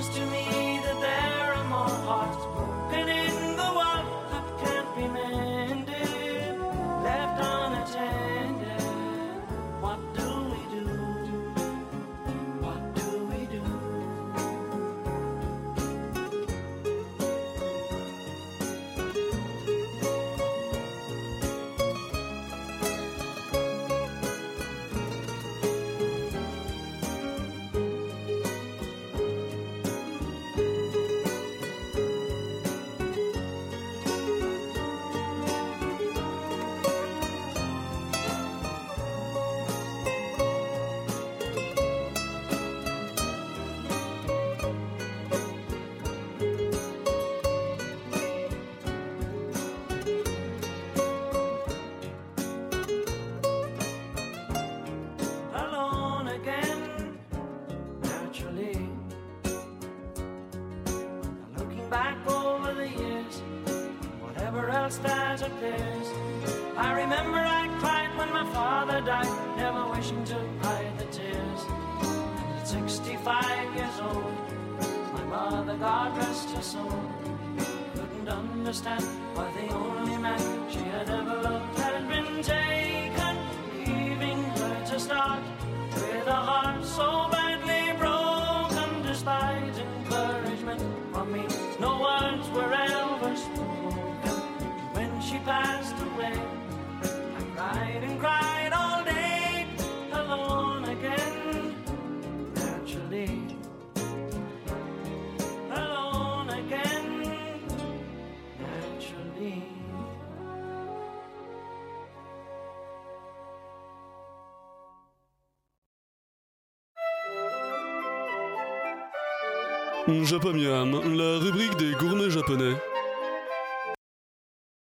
[120.08, 122.74] Japamiam, la rubrique des gourmets japonais.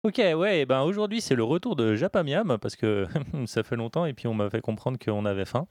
[0.03, 3.07] Ok, ouais, et ben aujourd'hui c'est le retour de Japamiam parce que
[3.47, 5.67] ça fait longtemps et puis on m'a fait comprendre qu'on avait faim.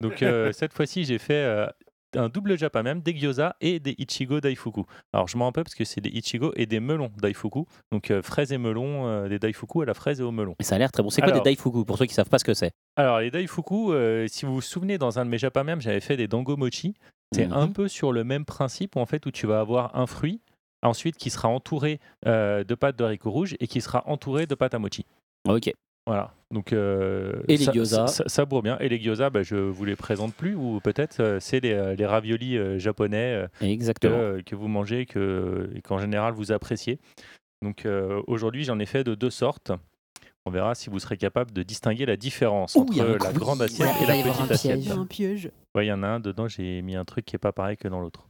[0.00, 1.66] Donc euh, cette fois-ci j'ai fait euh,
[2.14, 4.84] un double Japamiam, des gyoza et des ichigo daifuku.
[5.12, 7.64] Alors je m'en rappelle parce que c'est des ichigo et des melons daifuku.
[7.92, 10.54] Donc euh, fraises et melons, euh, des daifuku à la fraise et au melon.
[10.60, 11.10] Et ça a l'air très bon.
[11.10, 12.72] C'est quoi Alors- des daifuku pour ceux qui savent pas ce que c'est?
[12.96, 16.16] Alors les daifuku, euh, si vous vous souvenez dans un de mes Japamiam, j'avais fait
[16.16, 16.94] des dango mochi.
[17.34, 17.52] C'est Mhm.
[17.54, 20.40] un peu sur le même principe en fait où tu vas avoir un fruit
[20.82, 24.74] ensuite qui sera entouré de pâte de haricots rouges et qui sera entouré de pâte
[24.74, 25.04] à mochi.
[25.48, 25.72] Ok.
[26.06, 26.32] Voilà.
[26.52, 28.06] Donc, euh, Et les ça, gyoza.
[28.06, 28.78] ça, ça bourre bien.
[28.78, 31.94] Et les gyoza, bah, je vous les présente plus ou peut-être euh, c'est les, euh,
[31.96, 34.38] les raviolis euh, japonais euh, que, Exactement.
[34.46, 37.00] que vous mangez que, et qu'en général vous appréciez.
[37.62, 39.72] Donc euh, aujourd'hui, j'en ai fait de deux sortes.
[40.44, 43.88] On verra si vous serez capable de distinguer la différence Ouh, entre la grande assiette
[43.98, 45.08] Ouais, et la y petite un assiette.
[45.08, 45.50] piège.
[45.74, 47.76] Ouais, il y en a un dedans, j'ai mis un truc qui est pas pareil
[47.76, 48.28] que dans l'autre.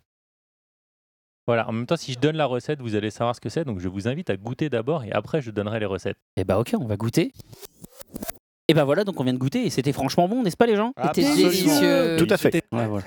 [1.46, 3.64] Voilà, en même temps, si je donne la recette, vous allez savoir ce que c'est.
[3.64, 6.16] Donc je vous invite à goûter d'abord et après je donnerai les recettes.
[6.36, 7.32] Et bah ok, on va goûter.
[8.68, 10.74] Et bah voilà, donc on vient de goûter et c'était franchement bon, n'est-ce pas les
[10.76, 10.92] gens?
[10.96, 11.50] C'était Absolument.
[11.50, 12.16] délicieux.
[12.18, 12.64] Tout à fait.
[12.72, 13.04] Ouais, voilà.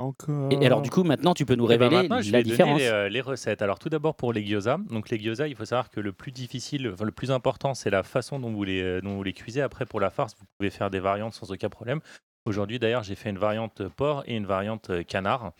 [0.00, 0.48] Encore.
[0.52, 2.44] Et alors du coup, maintenant tu peux nous Eh ben, révéler maintenant, je la vais
[2.44, 2.78] donner différence.
[2.80, 3.62] les, euh, les recettes.
[3.62, 4.78] Alors tout d'abord pour les gyoza.
[4.90, 7.90] Donc les gyoza, il faut savoir que le plus difficile, enfin, le plus important, c'est
[7.90, 9.60] la façon dont vous les euh, dont vous les cuisez.
[9.60, 12.00] Après pour la farce, vous pouvez faire des variantes sans aucun problème.
[12.46, 15.52] Aujourd'hui d'ailleurs, j'ai fait une variante porc et une variante euh, canard.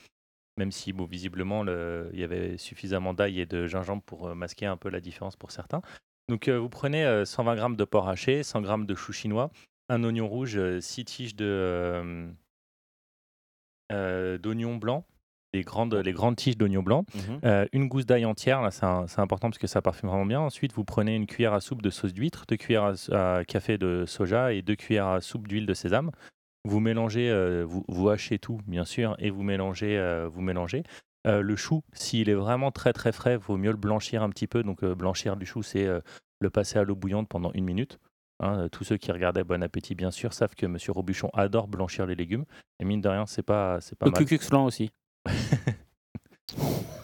[0.59, 4.35] Même si bon, visiblement le- il y avait suffisamment d'ail et de gingembre pour euh,
[4.35, 5.81] masquer un peu la différence pour certains.
[6.29, 9.51] Donc euh, vous prenez euh, 120 g de porc haché, 100 g de chou chinois,
[9.89, 12.29] un oignon rouge, 6 tiges de euh,
[13.93, 15.05] euh, d'oignon blanc,
[15.55, 17.41] les grandes, les grandes tiges d'oignon blanc, Mhm.
[17.45, 20.41] euh, une gousse d'ail entière, là c'est important parce que ça parfume vraiment bien.
[20.41, 23.79] Ensuite, vous prenez une cuillère à soupe de sauce d'huître, deux cuillères à, à café
[23.79, 26.11] de soja et deux cuillères à soupe d'huile de sésame.
[26.65, 30.83] Vous mélangez, euh, vous, vous hachez tout bien sûr et vous mélangez, euh, vous mélangez.
[31.27, 34.31] Euh, le chou, s'il est vraiment très très frais, il vaut mieux le blanchir un
[34.31, 34.63] petit peu.
[34.63, 35.87] Donc blanchir du chou, c'est
[36.41, 37.99] le passer à l'eau bouillante pendant une minute.
[38.41, 42.07] Hein, tous ceux qui regardaient Bon Appétit, bien sûr, savent que Monsieur Robuchon adore blanchir
[42.07, 42.45] les légumes.
[42.79, 44.61] Et mine de rien, c'est pas, c'est pas Le mal.
[44.65, 44.91] Aussi.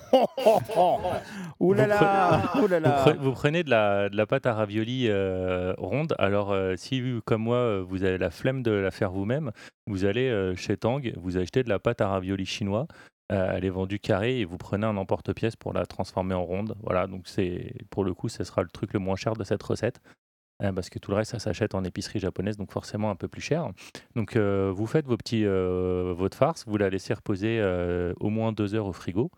[1.60, 6.14] Ouh là Vous là prenez de la, de la pâte à ravioli euh, ronde.
[6.18, 9.52] Alors, euh, si comme moi, euh, vous avez la flemme de la faire vous-même,
[9.86, 12.86] vous allez euh, chez Tang, vous achetez de la pâte à ravioli chinois.
[13.30, 16.76] Elle est vendue carrée et vous prenez un emporte-pièce pour la transformer en ronde.
[16.82, 19.62] Voilà, donc c'est pour le coup, ce sera le truc le moins cher de cette
[19.62, 20.00] recette.
[20.58, 23.42] Parce que tout le reste, ça s'achète en épicerie japonaise, donc forcément un peu plus
[23.42, 23.68] cher.
[24.14, 28.30] Donc, euh, vous faites vos petits, euh, votre farce, vous la laissez reposer euh, au
[28.30, 29.30] moins deux heures au frigo.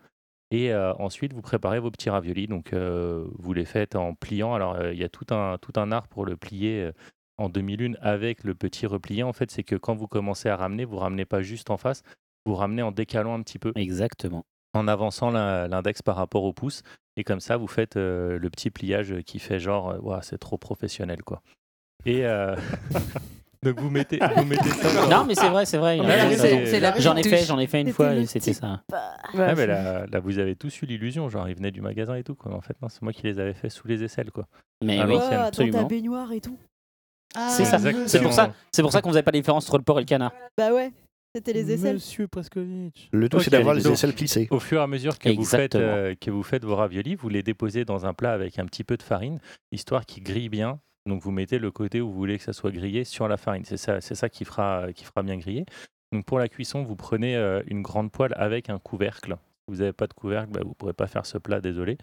[0.51, 2.47] Et euh, ensuite, vous préparez vos petits raviolis.
[2.47, 4.55] Donc, euh, vous les faites en pliant.
[4.55, 6.91] Alors, euh, il y a tout un, tout un art pour le plier
[7.39, 9.23] en demi-lune avec le petit replié.
[9.23, 12.03] En fait, c'est que quand vous commencez à ramener, vous ramenez pas juste en face,
[12.45, 14.45] vous ramenez en décalant un petit peu, Exactement.
[14.75, 16.83] en avançant l'index par rapport au pouce.
[17.17, 21.23] Et comme ça, vous faites le petit pliage qui fait genre, Ouah, c'est trop professionnel,
[21.23, 21.43] quoi.
[22.05, 22.25] Et
[23.63, 25.09] donc, vous mettez, vous mettez ça.
[25.09, 25.99] Non, mais c'est vrai, c'est vrai.
[25.99, 26.43] il Ouais, a mais raison.
[26.43, 28.83] c'est- c'est la J'en ai fait, j'en ai fait une fois et c'était ça.
[28.93, 32.23] Ah, mais là, là, vous avez tous eu l'illusion, genre ils venaient du magasin et
[32.25, 32.35] tout.
[32.35, 32.55] Quoi.
[32.55, 34.31] En fait, non, c'est moi qui les avais fait sous les aisselles.
[34.31, 34.47] Quoi.
[34.85, 35.83] Mais Ah, oui, Oh, dans ta absolument.
[35.85, 36.57] baignoire et tout.
[37.51, 37.79] C'est ça.
[38.07, 38.53] C'est pour ça.
[38.73, 40.33] C'est pour ça qu'on faisait pas la différence entre le porc et le canard.
[40.57, 40.93] Bah ouais,
[41.35, 41.95] c'était les aisselles.
[41.95, 43.09] Monsieur Preskovitch.
[43.13, 44.49] Le tout, c'est d'avoir les aisselles plissées.
[44.51, 47.29] Au fur et à mesure que vous, faites, euh, que vous faites vos raviolis, vous
[47.29, 49.39] les déposez dans un plat avec un petit peu de farine,
[49.73, 50.79] histoire qu'ils grillent bien.
[51.07, 53.65] Donc vous mettez le côté où vous voulez que ça soit grillé sur la farine.
[53.65, 54.89] C'est ça, qui, fera,
[55.25, 55.65] bien griller.
[56.27, 59.37] Pour la cuisson, vous prenez euh, une grande poêle avec un couvercle.
[59.37, 61.97] Si vous n'avez pas de couvercle, bah, vous ne pourrez pas faire ce plat, désolé.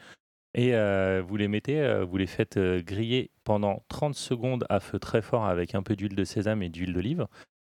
[0.56, 4.99] Et euh, vous les mettez, euh, vous les faites griller pendant 30 secondes à feu
[4.99, 7.28] très fort avec un peu d'huile de sésame et d'huile d'olive.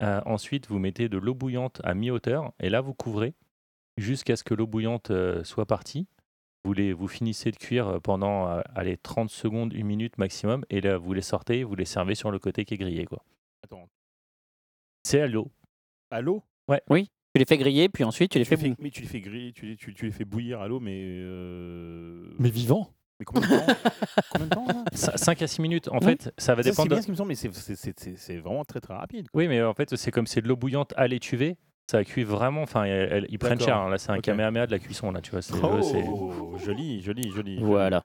[0.02, 3.34] Ensuite, vous mettez de l'eau bouillante à mi-hauteur et là, vous couvrez
[3.98, 5.12] jusqu'à ce que l'eau bouillante
[5.44, 6.06] soit partie.
[6.66, 10.66] Vous, les, vous finissez de cuire euh, pendant euh, allez, 30 secondes, une minute maximum
[10.72, 13.06] et là, vous les sortez, vous les servez sur le côté qui est grillé.
[13.06, 13.24] Quoi.
[13.64, 13.88] Attends.
[15.04, 15.52] C'est à l'eau.
[16.10, 16.42] À l'eau?
[16.70, 19.52] Tu les fais griller, puis ensuite tu les tu fais mais tu les fais griller,
[19.54, 20.98] tu les, tu, tu les fais bouillir à l'eau, mais.
[21.04, 22.90] euh, Mais vivant.
[23.20, 23.66] mais combien de temps?
[24.32, 24.84] Combien de temps là?
[24.94, 25.88] 5 à 6 minutes.
[25.90, 26.16] En Ouais.
[26.18, 26.84] fait, ça va Ça, dépendre.
[26.84, 28.80] C'est de- bien ce qui me semble, mais c'est- c'est- c'est c'est- c'est vraiment très
[28.80, 29.28] très rapide.
[29.34, 31.58] Oui, mais en fait, c'est comme c'est de l'eau bouillante à l'étuvée.
[31.90, 32.64] Ça cuit vraiment.
[32.64, 33.78] Enfin, ils prennent cher.
[33.78, 33.90] hein.
[33.90, 34.22] Là, c'est un Ok.
[34.24, 35.12] kamehameha de la cuisson.
[35.12, 35.42] Là, tu vois.
[35.42, 37.58] c'est- eux, c'est- Oh, joli, joli, joli.
[37.62, 38.04] Voilà.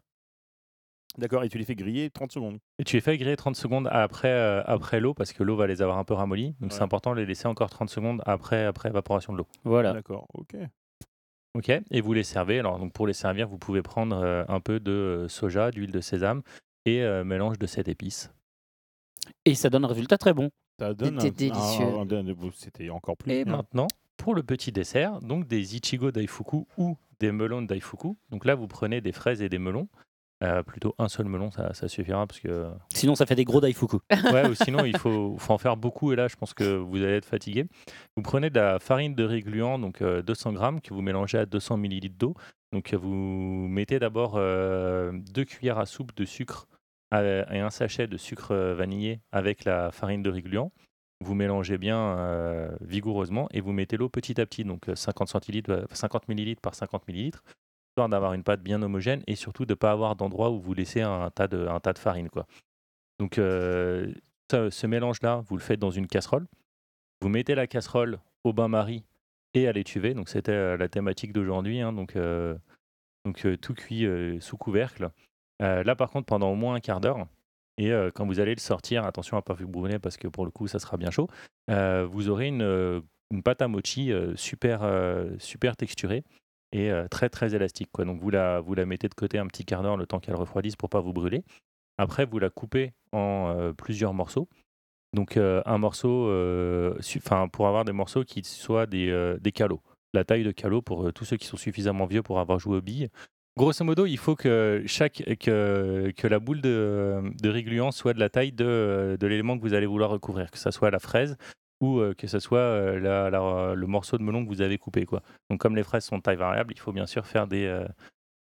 [1.18, 2.58] D'accord, et tu les fais griller 30 secondes?
[2.78, 5.66] Et tu les fais griller 30 secondes après, euh, après l'eau parce que l'eau va
[5.66, 6.54] les avoir un peu ramollis.
[6.60, 6.84] Donc, c'est Ouais.
[6.84, 9.46] important de les laisser encore 30 secondes après, après évaporation de l'eau.
[9.64, 9.92] Voilà.
[9.92, 10.54] D'accord, ok.
[11.54, 12.60] Ok, et vous les servez.
[12.60, 15.90] Alors, donc pour les servir, vous pouvez prendre euh, un peu de euh, soja, d'huile
[15.90, 16.42] de sésame
[16.86, 18.30] et euh, mélange de cette épice.
[19.44, 20.50] Et ça donne un résultat très bon.
[20.80, 21.84] Ça donne C'était un- délicieux.
[21.84, 23.32] un- un- un- C'était encore plus.
[23.32, 23.56] Et bien.
[23.58, 28.16] maintenant, pour le petit dessert, donc des ichigo daifuku ou des melons daifuku.
[28.30, 29.88] Donc là, vous prenez des fraises et des melons.
[30.42, 33.60] Euh, plutôt un seul melon, ça, ça suffira parce que Sinon, ça fait des gros
[33.60, 33.98] daifuku.
[34.34, 36.96] ouais, ou sinon il faut, faut en faire beaucoup et là je pense que vous
[36.96, 37.66] allez être fatigué.
[38.16, 41.36] Vous prenez de la farine de riz gluant, donc euh, 200 grammes, que vous mélangez
[41.36, 42.34] à 200 millilitres d'eau.
[42.72, 46.76] Donc euh, vous mettez d'abord euh, deux cuillères à soupe de sucre euh,
[47.12, 50.72] et un sachet de sucre euh, vanillé avec la farine de riz gluant.
[51.22, 55.28] Vous mélangez bien euh, vigoureusement et vous mettez l'eau petit à petit, donc euh, 50,
[55.28, 57.42] centilitres, euh, 50 millilitres par 50 millilitres,
[57.90, 60.72] histoire d'avoir une pâte bien homogène et surtout de ne pas avoir d'endroit où vous
[60.72, 62.30] laissez un tas de, farine.
[62.30, 62.46] Quoi.
[63.18, 64.12] Donc euh,
[64.50, 66.46] ce, mélange-là, vous le faites dans une casserole.
[67.20, 69.04] Vous mettez la casserole au bain-marie
[69.52, 70.14] et à l'étuvée.
[70.14, 71.80] Donc c'était euh, la thématique d'aujourd'hui.
[71.80, 71.92] hein.
[71.92, 72.56] donc euh,
[73.24, 75.10] donc euh, tout cuit euh, sous couvercle.
[75.60, 77.26] Euh, là par contre pendant au moins un quart d'heure.
[77.78, 80.28] Et euh, quand vous allez le sortir, attention à ne pas vous brûler parce que
[80.28, 81.28] pour le coup ça sera bien chaud.
[81.70, 84.82] euh, vous aurez une, une pâte à mochi super,
[85.38, 86.24] super texturée
[86.72, 87.90] et très très élastique.
[87.92, 88.04] Quoi.
[88.04, 90.90] Donc vous la, mettez de côté un petit quart d'heure le temps qu'elle refroidisse pour
[90.90, 91.44] pas vous brûler.
[91.98, 94.48] Après vous la coupez en plusieurs morceaux.
[95.14, 96.26] Donc un morceau,
[97.16, 99.82] enfin pour avoir des morceaux qui soient des, calots.
[100.12, 102.82] La taille de calot pour tous ceux qui sont suffisamment vieux pour avoir joué aux
[102.82, 103.08] billes.
[103.56, 108.14] Grosso modo, il faut que chaque que, que la boule de, de riz gluant soit
[108.14, 110.98] de la taille de, de l'élément que vous allez vouloir recouvrir, que ce soit la
[111.00, 111.36] fraise
[111.80, 114.78] ou euh, que ce soit euh, la- la- le morceau de melon que vous avez
[114.78, 115.04] coupé.
[115.04, 115.22] Quoi.
[115.50, 117.84] Donc comme les fraises sont de taille variable, il faut bien sûr faire des, euh,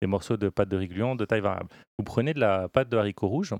[0.01, 1.69] des morceaux de pâte de riz gluant de taille variable.
[1.97, 3.53] Vous prenez de la pâte de haricot rouge.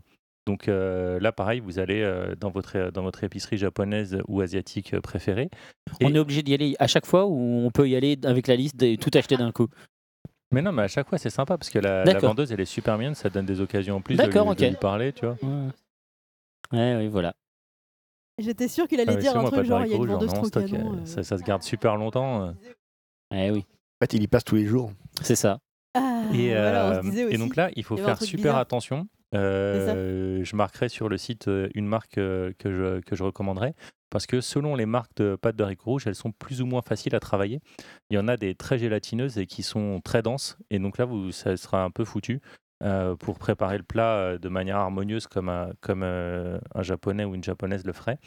[0.47, 2.01] Donc là, pareil, vous allez
[2.39, 5.47] dans, votre, dans votre épicerie japonaise ou asiatique préférée.
[6.01, 8.47] On Et- est obligé d'y aller à chaque fois ou on peut y aller avec
[8.47, 9.67] la liste et tout acheter d'un coup?
[10.51, 12.29] Mais non, mais à chaque fois, c'est sympa parce que la, la D'accord.
[12.29, 14.63] vendeuse, elle est super mignonne, ça donne des occasions en plus de, D'accord, lui- de
[14.65, 14.69] ok.
[14.71, 15.37] lui parler, tu vois.
[15.43, 15.69] Ouais,
[16.73, 17.33] ouais, oui, voilà.
[18.39, 19.95] J'étais sûre qu'il allait Ah, mais dire c'est un moi, truc genre il y a
[19.97, 20.93] une haricot, vendeuse j'en ai en stock, trocanon.
[20.93, 21.05] euh, euh.
[21.05, 22.43] ça, ça se garde super longtemps.
[22.47, 22.51] euh.
[23.31, 24.91] Eh oui, En fait, il y passe tous les jours.
[25.21, 25.59] c'est ça.
[25.93, 28.17] Ah, Et, voilà, on euh, et donc là, il faut il y avait un faire
[28.17, 28.59] truc super bizarre.
[28.59, 33.23] attention Euh, je marquerai sur le site euh, une marque euh, que, je, que je
[33.23, 33.75] recommanderais
[34.09, 36.81] parce que selon les marques de pâtes de haricots rouges, elles sont plus ou moins
[36.81, 37.59] faciles à travailler.
[38.09, 41.05] Il y en a des très gélatineuses et qui sont très denses et donc là,
[41.05, 42.41] vous, ça sera un peu foutu.
[43.19, 47.85] pour préparer le plat de manière harmonieuse comme, un, comme un japonais ou une japonaise
[47.85, 48.17] le ferait.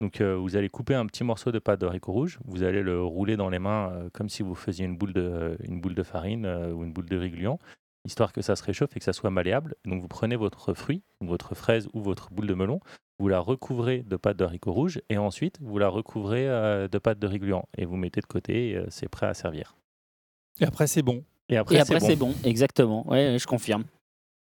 [0.00, 3.00] Donc vous allez couper un petit morceau de pâte de haricots rouges, vous allez le
[3.00, 6.44] rouler dans les mains comme si vous faisiez une boule de, une boule de farine
[6.74, 7.60] ou une boule de riz gluant,
[8.04, 9.74] histoire que ça se réchauffe et que ça soit malléable.
[9.84, 12.80] Donc vous prenez votre fruit, votre fraise ou votre boule de melon,
[13.18, 16.98] vous la recouvrez de pâte de haricots rouges et ensuite vous la recouvrez euh, de
[16.98, 19.74] pâte de riz gluant et vous mettez de côté et euh, c'est prêt à servir.
[20.60, 21.24] Et après, c'est bon.
[21.48, 22.34] Et après, Et après, c'est bon.
[22.44, 23.06] exactement.
[23.08, 23.84] Ouais, ouais, je confirme.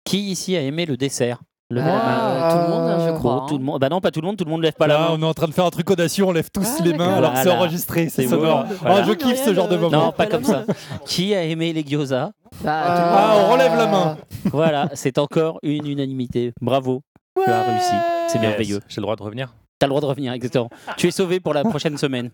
[0.03, 1.41] Qui ici a aimé le dessert?
[1.75, 3.45] Le Ah, tout le monde, hein, je Bon, crois.
[3.47, 3.79] tout le monde.
[3.79, 4.37] Bah non, pas tout le monde.
[4.37, 5.07] Tout le monde lève pas la Là, main.
[5.17, 7.13] on est en train de faire un truc audacieux, on lève tous Ah, les mains
[7.15, 7.59] alors que c'est Voilà.
[7.59, 8.65] enregistré, c'est C'est sonore.
[8.85, 10.05] Ah, je kiffe ce genre de moment.
[10.07, 10.63] Non, pas comme ça.
[11.05, 12.31] Qui a aimé les gyoza
[12.63, 14.17] Bah, Ah, on relève la main.
[14.45, 16.53] Voilà, c'est encore une unanimité.
[16.61, 17.01] Bravo,
[17.43, 17.93] tu as réussi.
[18.27, 18.79] C'est merveilleux.
[18.87, 20.69] J'ai le droit de revenir T'as le droit de revenir, exactement.
[20.95, 22.29] tu es sauvé pour la prochaine semaine.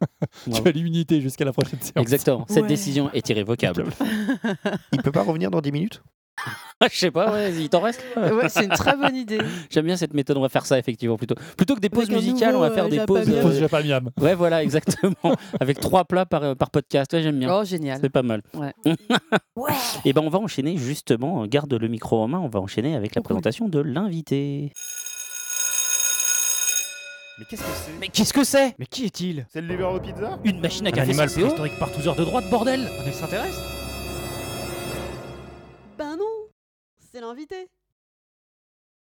[0.54, 1.94] Tu as l'immunité jusqu'à la prochaine séance.
[1.96, 2.46] Exactement.
[2.48, 2.68] Cette Ouais.
[2.70, 3.86] décision est irrévocable.
[4.94, 6.04] Il peut pas revenir dans 10 minutes?
[6.92, 9.40] Je sais pas, ouais, il t'en reste ouais, c'est une très bonne idée.
[9.70, 11.36] J'aime bien cette méthode, on va faire ça effectivement plutôt.
[11.56, 13.28] Plutôt que des pauses un musicales, on va faire euh, des Japa pauses.
[13.28, 13.42] Miam.
[13.42, 14.10] Pause euh, Japa Miam.
[14.20, 15.36] Ouais, voilà, exactement.
[15.60, 17.14] Avec trois plats par, euh, par podcast.
[17.14, 17.54] Ouais, j'aime bien.
[17.54, 18.00] Oh, génial.
[18.02, 18.42] C'est pas mal.
[18.54, 18.74] Ouais.
[20.06, 23.14] Et ben on va enchaîner justement, garde le micro en main, on va enchaîner avec
[23.16, 23.26] la cool.
[23.26, 24.72] présentation de l'invité.
[27.38, 27.92] Mais qu'est-ce que c'est?
[28.00, 28.76] Mais qu'est-ce que c'est?
[28.80, 29.46] Mais qui est-il?
[29.50, 30.40] C'est le livreur de pizza?
[30.44, 33.08] Une machine à café Animal sans CO préhistorique par tous heures de droite, bordel Un
[33.08, 33.81] extraterrestre
[37.12, 37.68] c'est l'invité.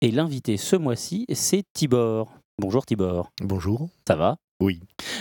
[0.00, 2.32] Et l'invité ce mois-ci, c'est Tibor.
[2.58, 3.30] Bonjour Tibor.
[3.42, 3.88] Bonjour.
[4.06, 4.36] Ça va?
[4.60, 4.80] Oui.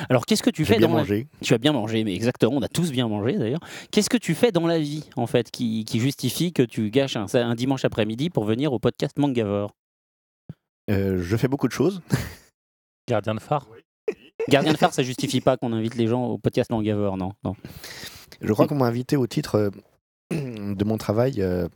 [0.09, 1.27] Alors qu'est-ce que tu fais bien dans la- mangé.
[1.41, 3.61] Tu as bien mangé, mais exactement, on a tous bien mangé d'ailleurs.
[3.91, 7.15] Qu'est-ce que tu fais dans la vie, en fait, qui, qui justifie que tu gâches
[7.15, 9.71] un, un dimanche après-midi pour venir au podcast Mangavore?
[10.91, 12.01] Euh, je fais beaucoup de choses.
[13.07, 13.67] Gardien de phare?
[14.49, 17.55] Gardien de phare, ça justifie pas qu'on invite les gens au podcast Mangavore, non, non.
[18.41, 19.69] Je crois qu'on m'a invité au titre euh,
[20.75, 21.67] de mon travail euh,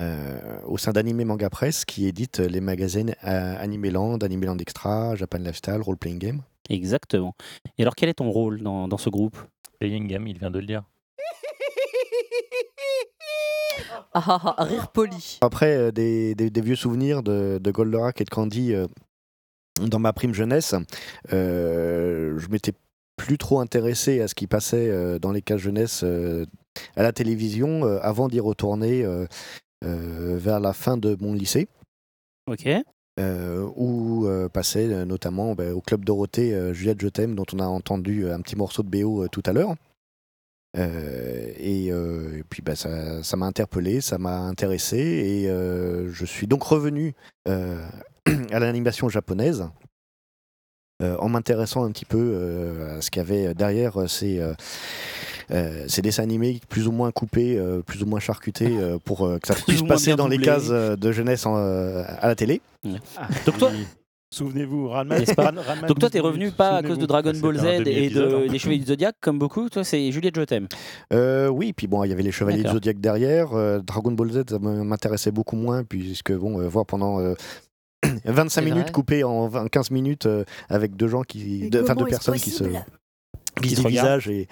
[0.00, 5.38] euh, au sein d'Anime Manga Press qui édite les magazines euh, Animeland, Animeland Extra, Japan
[5.38, 6.42] Lifestyle, Role Playing Game.
[6.68, 7.34] Exactement.
[7.78, 9.36] Et alors, quel est ton rôle dans, dans ce groupe?
[9.80, 10.82] Playing Game, il vient de le dire.
[14.14, 15.38] Ah, ah, ah, rire poli.
[15.42, 18.86] Après euh, des, des- des vieux souvenirs de, de Goldorak et de Candy euh,
[19.80, 20.74] dans ma prime jeunesse,
[21.32, 22.72] euh, je m'étais
[23.16, 26.46] plus trop intéressé à ce qui passait euh, dans les cases jeunesse euh,
[26.96, 29.04] à la télévision euh, avant d'y retourner
[29.82, 31.68] vers la fin de mon lycée.
[32.48, 32.68] Ok.
[33.18, 37.46] euh, où euh, passait euh, notamment bah, au Club Dorothée euh, Juliette Je t'aime, dont
[37.54, 39.74] on a entendu euh, un petit morceau de BO euh, tout à l'heure.
[40.76, 46.12] Euh, et, euh, et puis bah, ça ça m'a interpellé, ça m'a intéressé, et euh,
[46.12, 47.14] je suis donc revenu
[47.48, 47.82] euh,
[48.52, 49.66] à l'animation japonaise.
[51.02, 54.38] euh, en m'intéressant un petit peu euh, à ce qu'il y avait derrière euh, ces,
[55.50, 58.98] euh, euh, ces dessins animés plus ou moins coupés, euh, plus ou moins charcutés, euh,
[59.04, 62.28] pour euh, que ça Plus puisse passer dans les cases de jeunesse en, euh, à
[62.28, 62.60] la télé.
[62.84, 63.70] Donc toi,
[64.34, 65.20] Souvenez-vous, Ranma.
[65.20, 67.58] N'est-ce pas Ran- Ranma donc toi, 12 t'es revenu pas à cause de Dragon Ball
[67.58, 69.68] Z et de, des Chevaliers du Zodiac, comme beaucoup.
[69.70, 70.66] Toi, c'est Juliette Je t'aime.
[71.12, 72.72] Euh, oui, puis bon, il y avait les Chevaliers du.
[72.72, 73.52] Zodiac derrière.
[73.54, 77.34] euh, Dragon Ball Z, ça m'intéressait beaucoup moins, puisque bon, euh, voir pendant euh,
[78.24, 82.34] 25 C'est minutes coupées en 20 15 minutes euh, avec deux gens qui, deux, personnes
[82.34, 82.64] qui se
[83.62, 84.48] qui se dévisagent et,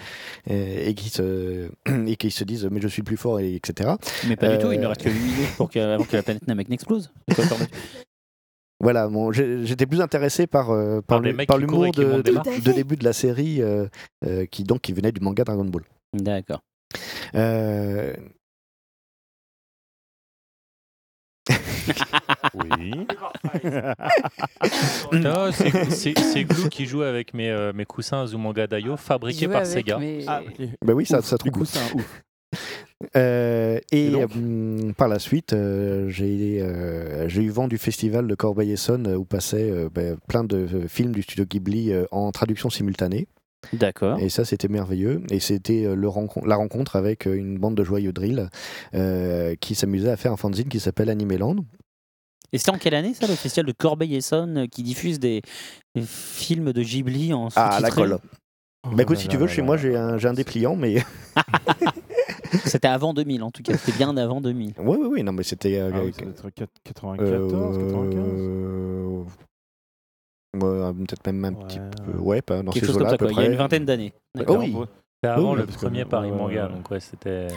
[0.46, 1.70] et, et qui se
[2.06, 3.90] et qui se disent mais je suis plus fort et etc.
[4.26, 6.16] Mais pas du tout, il ne Euh, reste que 8 minutes pour que, avant que
[6.16, 7.10] la planète Namek n'explose.
[8.80, 13.86] Voilà, bon, j'étais plus intéressé par euh, par, l'humour de, début de la série euh,
[14.26, 15.84] euh, qui donc qui venait du manga Dragon Ball.
[16.12, 16.60] D'accord.
[22.44, 22.92] Euh, Oui.
[25.12, 29.66] Non, c'est- Glou qui joue avec mes, euh, mes coussins Azumanga Daioh fabriqués Jouer par
[29.66, 29.98] Sega.
[29.98, 30.42] mes- Ah,
[30.84, 32.22] bah oui, ça, Ouf, ça trouve un ouf.
[33.16, 38.34] Euh, et hum, par la suite, euh, j'ai euh, j'ai eu vent du festival de
[38.36, 42.30] Corbeil-Essonne euh, où passaient euh, ben, plein de euh, films du studio Ghibli euh, en
[42.30, 43.26] traduction simultanée.
[43.72, 44.18] D'accord.
[44.20, 45.22] Et ça, c'était merveilleux.
[45.30, 45.96] Et c'était euh,
[46.46, 48.48] la rencontre avec euh, une bande de joyeux drill
[48.94, 51.56] euh, qui s'amusait à faire un fanzine qui s'appelle Animeland.
[52.52, 55.42] Et c'était en quelle année ça, le festival de Corbeil-Essonne euh, qui diffuse des,
[55.94, 58.18] des films de Ghibli en Ah, à la colle.
[58.84, 61.02] bah écoute, si tu veux, chez moi, j'ai un, j'ai un dépliant, mais.
[62.66, 64.74] C'était avant 2000 en tout cas, c'était bien avant 2000.
[64.78, 65.78] oui, oui, oui, non, mais c'était.
[65.80, 69.24] euh, Ah oui, euh, ça doit être quat- 94, 95 euh,
[70.54, 72.12] ouais, Peut-être même un petit peu.
[72.18, 72.42] ouais.
[72.42, 73.42] Pas dans Quelque ces chose comme ça, à peu quoi.
[73.42, 74.12] il y a une vingtaine d'années.
[74.46, 74.72] Oh oui,
[75.16, 77.48] C'était avant Oui, le premier Paris Manga, donc ouais, c'était.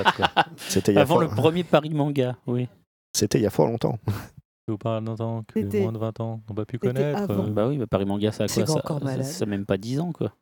[0.56, 2.68] c'était Avant le premier Paris Manga, oui.
[3.14, 3.98] C'était il y a fort longtemps.
[4.70, 7.18] Ou pas longtemps que C'était- moins de 20 ans n'ont pas pu connaître.
[7.22, 7.44] avant.
[7.46, 7.50] euh.
[7.50, 9.24] Bah oui, bah Paris Manga, ça a C'est quoi encore ça- malade.
[9.24, 10.32] ça a même pas 10 ans, quoi.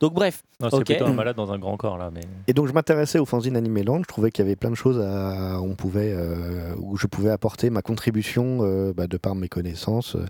[0.00, 0.84] Donc bref, Non, c'est ok.
[0.84, 3.56] plutôt un malade dans un grand corps là, mais Et donc je m'intéressais au fanzine
[3.56, 6.96] Anime Land, je trouvais qu'il y avait plein de choses à, on pouvait, euh, où
[6.96, 10.26] je pouvais apporter ma contribution euh, bah, de par mes connaissances euh,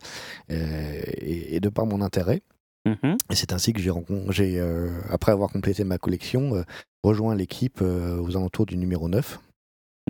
[1.18, 2.42] et, et de par mon intérêt.
[2.86, 3.16] Mhm.
[3.30, 6.62] Et c'est ainsi que j'ai, rencon- j'ai euh, après avoir complété ma collection, euh,
[7.02, 9.40] rejoint l'équipe euh, aux alentours du numéro 9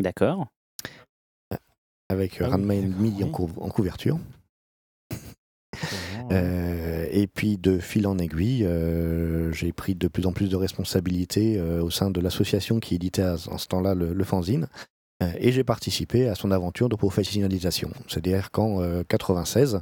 [0.00, 0.46] D'accord.
[2.08, 3.32] Avec Ah oui, Ranma d'accord, Enemy en, oui.
[3.32, 4.18] cou- en couverture.
[6.30, 10.56] Euh, et puis de fil en aiguille, euh, j'ai pris de plus en plus de
[10.56, 14.68] responsabilités euh, au sein de l'association qui éditait à, en ce temps-là le, le fanzine.
[15.22, 17.90] Euh, et j'ai participé à son aventure de professionnalisation.
[18.08, 19.80] C'est-à-dire qu'en euh, 96,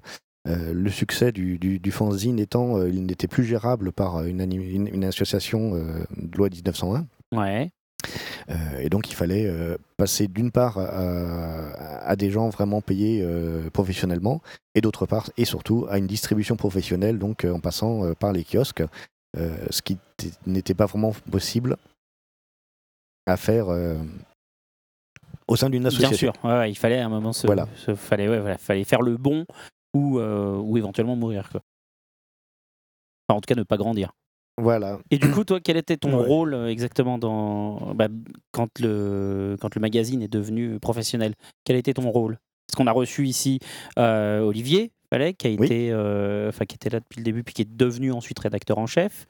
[0.48, 4.40] euh, le succès du, du, du fanzine étant, euh, il n'était plus gérable par une,
[4.40, 7.06] une- une association euh, de loi 1901.
[7.32, 7.70] Ouais.
[8.48, 11.72] Euh, et donc il fallait euh, passer d'une part à,
[12.06, 14.40] à des gens vraiment payés euh, professionnellement
[14.74, 18.82] et d'autre part et surtout à une distribution professionnelle donc en passant par les kiosques
[19.36, 19.98] ce qui
[20.46, 21.76] n'était pas vraiment possible
[23.26, 23.68] à faire
[25.48, 26.32] au sein d'une Bien association.
[26.32, 26.44] sûr.
[26.44, 27.68] Ouais, ouais, il fallait à un moment se, Voilà.
[27.76, 29.44] se- fallait, ouais, voilà, fallait faire le bon
[29.94, 31.60] ou, euh, ou éventuellement mourir, quoi.
[33.28, 34.12] Enfin, en tout cas, ne pas grandir.
[34.58, 34.98] Voilà.
[35.10, 36.26] Et du coup, toi, quel était ton Ouais.
[36.26, 38.08] rôle euh, exactement dans bah,
[38.52, 41.34] quand le quand le magazine est devenu professionnel
[41.64, 42.38] Quel était ton rôle?
[42.66, 43.58] Parce qu'on a reçu ici
[43.98, 44.92] euh, Olivier
[45.38, 45.66] qui a Oui.
[45.66, 48.86] été, euh, qui était là depuis le début, puis qui est devenu ensuite rédacteur en
[48.86, 49.26] chef.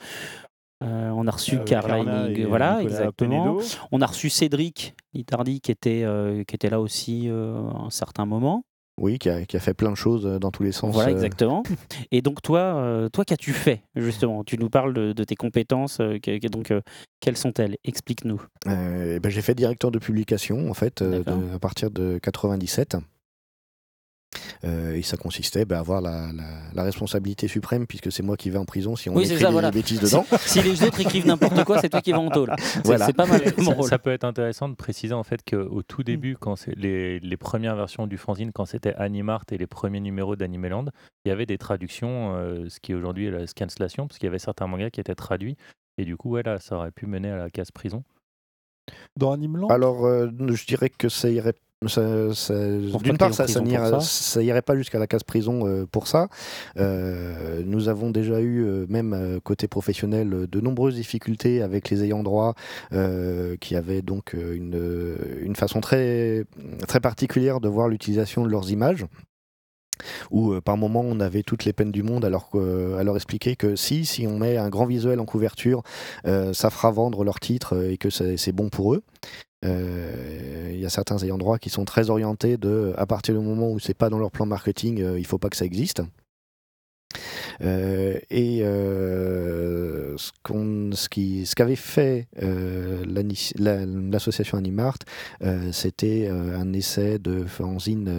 [0.85, 1.99] Euh, on a reçu Euh, Carla
[2.31, 3.55] et voilà, Nicolas exactement.
[3.57, 3.61] Penedo.
[3.91, 8.27] On a reçu Cédric Litardi, qui était euh, qui était là aussi euh, un certain
[8.27, 8.65] moment.
[8.99, 10.93] Oui, qui a, qui a fait plein de choses euh, dans tous les sens.
[10.95, 11.63] Voilà, euh, exactement.
[12.13, 14.45] Et donc toi, euh, toi, qu'as-tu fait justement?
[14.45, 15.97] Tu nous parles de, de tes compétences.
[15.99, 16.73] que- donc,
[17.21, 17.77] quelles sont-elles?
[17.85, 18.43] Explique-nous.
[18.67, 21.25] Euh, eh ben, j'ai fait directeur de publication en fait de-
[21.55, 22.97] à partir de 97.
[24.65, 26.43] Euh, et ça consistait bah, à avoir la, la-
[26.75, 29.47] la responsabilité suprême puisque c'est moi qui vais en prison si on Oui, écrit ça,
[29.49, 29.71] des voilà.
[29.71, 30.25] bêtises dedans.
[30.41, 32.53] Si les autres écrivent n'importe quoi, c'est toi qui vas en tôle.
[32.59, 33.07] C'est Voilà.
[33.07, 33.89] c'est pas mal comme ça, rôle.
[33.89, 37.37] ça peut être intéressant de préciser en fait qu'au tout début, quand c'est les, les
[37.37, 40.87] premières versions du fanzine, quand c'était Animart et les premiers numéros d'Animeland,
[41.25, 44.31] il y avait des traductions, euh, ce qui aujourd'hui est la scanslation, parce qu'il y
[44.31, 45.57] avait certains mangas qui étaient traduits.
[45.99, 48.03] Et du coup, ouais, là, ça aurait pu mener à la case prison.
[49.17, 51.55] Dans Animeland Alors, euh, je dirais que ça irait.
[51.87, 52.55] ça- ça-
[52.91, 53.47] Pour D'une part, ça,
[54.41, 56.29] n'irait pas jusqu'à la case prison euh, pour ça.
[56.79, 62.23] Euh, nous avons déjà eu, euh, même côté professionnel, de nombreuses difficultés avec les ayants
[62.23, 62.55] droit,
[63.61, 66.45] qui avaient donc une, une façon très,
[66.89, 69.07] très particulière de voir l'utilisation de leurs images
[70.31, 73.17] où euh, par moment on avait toutes les peines du monde alors euh, à leur
[73.17, 75.83] expliquer que si, si on met un grand visuel en couverture,
[76.27, 79.03] euh, ça fera vendre leur titre euh, et que c'est bon pour eux.
[79.65, 83.71] Il y a certains ayants droit qui sont très orientés de, à partir du moment
[83.71, 86.03] où c'est pas dans leur plan marketing, il faut pas que ça existe.
[87.61, 88.63] Et
[90.17, 92.27] ce qu'avait fait
[93.07, 94.99] l'association Animart,
[95.71, 98.11] c'était un essai de fanzine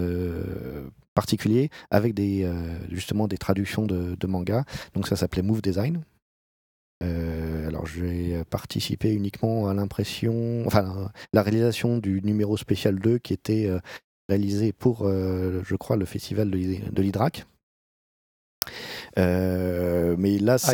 [1.13, 4.65] particulier avec des, euh, justement des traductions de, de manga.
[4.93, 6.03] Donc ça s'appelait Move Design.
[7.03, 13.33] Euh, alors j'ai participé uniquement à l'impression, enfin la réalisation du numéro spécial 2 qui
[13.33, 13.79] était euh,
[14.29, 16.57] réalisé pour, euh, je crois, le festival de,
[16.91, 17.45] de l'Hydrac.
[19.17, 20.73] Euh, mais là, Ah,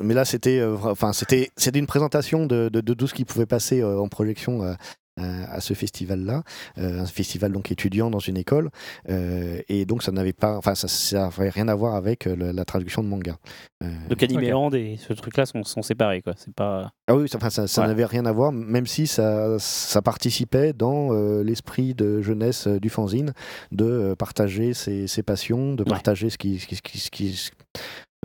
[0.00, 3.46] mais là, c'était, enfin, c'était, c'était une présentation de, de, de tout ce qui pouvait
[3.46, 4.76] passer en projection
[5.16, 6.42] à, ce festival-là,
[6.78, 8.70] euh, un festival donc étudiant dans une école,
[9.08, 12.52] euh, et donc ça n'avait pas, enfin, ça, ça avait rien à voir avec euh,
[12.52, 13.36] la traduction de manga.
[13.82, 16.34] Euh, Donc Animeland et ce truc-là sont, sont séparés, quoi.
[16.36, 16.90] C'est pas.
[17.06, 17.88] ah oui, ça, enfin, ça, ça Ouais.
[17.88, 22.80] n'avait rien à voir, même si ça, ça participait dans euh, l'esprit de jeunesse euh,
[22.80, 23.32] du fanzine,
[23.72, 25.90] de euh, partager ses, ses passions, de Ouais.
[25.90, 27.50] partager ce qui, ce qui, ce qui- ce qui-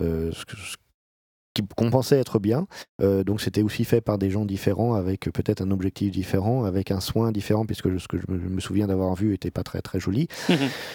[0.01, 0.77] euh, ce que- ce
[1.61, 2.67] qui- qu'on pensait être bien.
[3.01, 6.91] Euh, donc c'était aussi fait par des gens différents, avec peut-être un objectif différent, avec
[6.91, 9.99] un soin différent, puisque ce que je me, souviens d'avoir vu était pas très très
[9.99, 10.27] joli.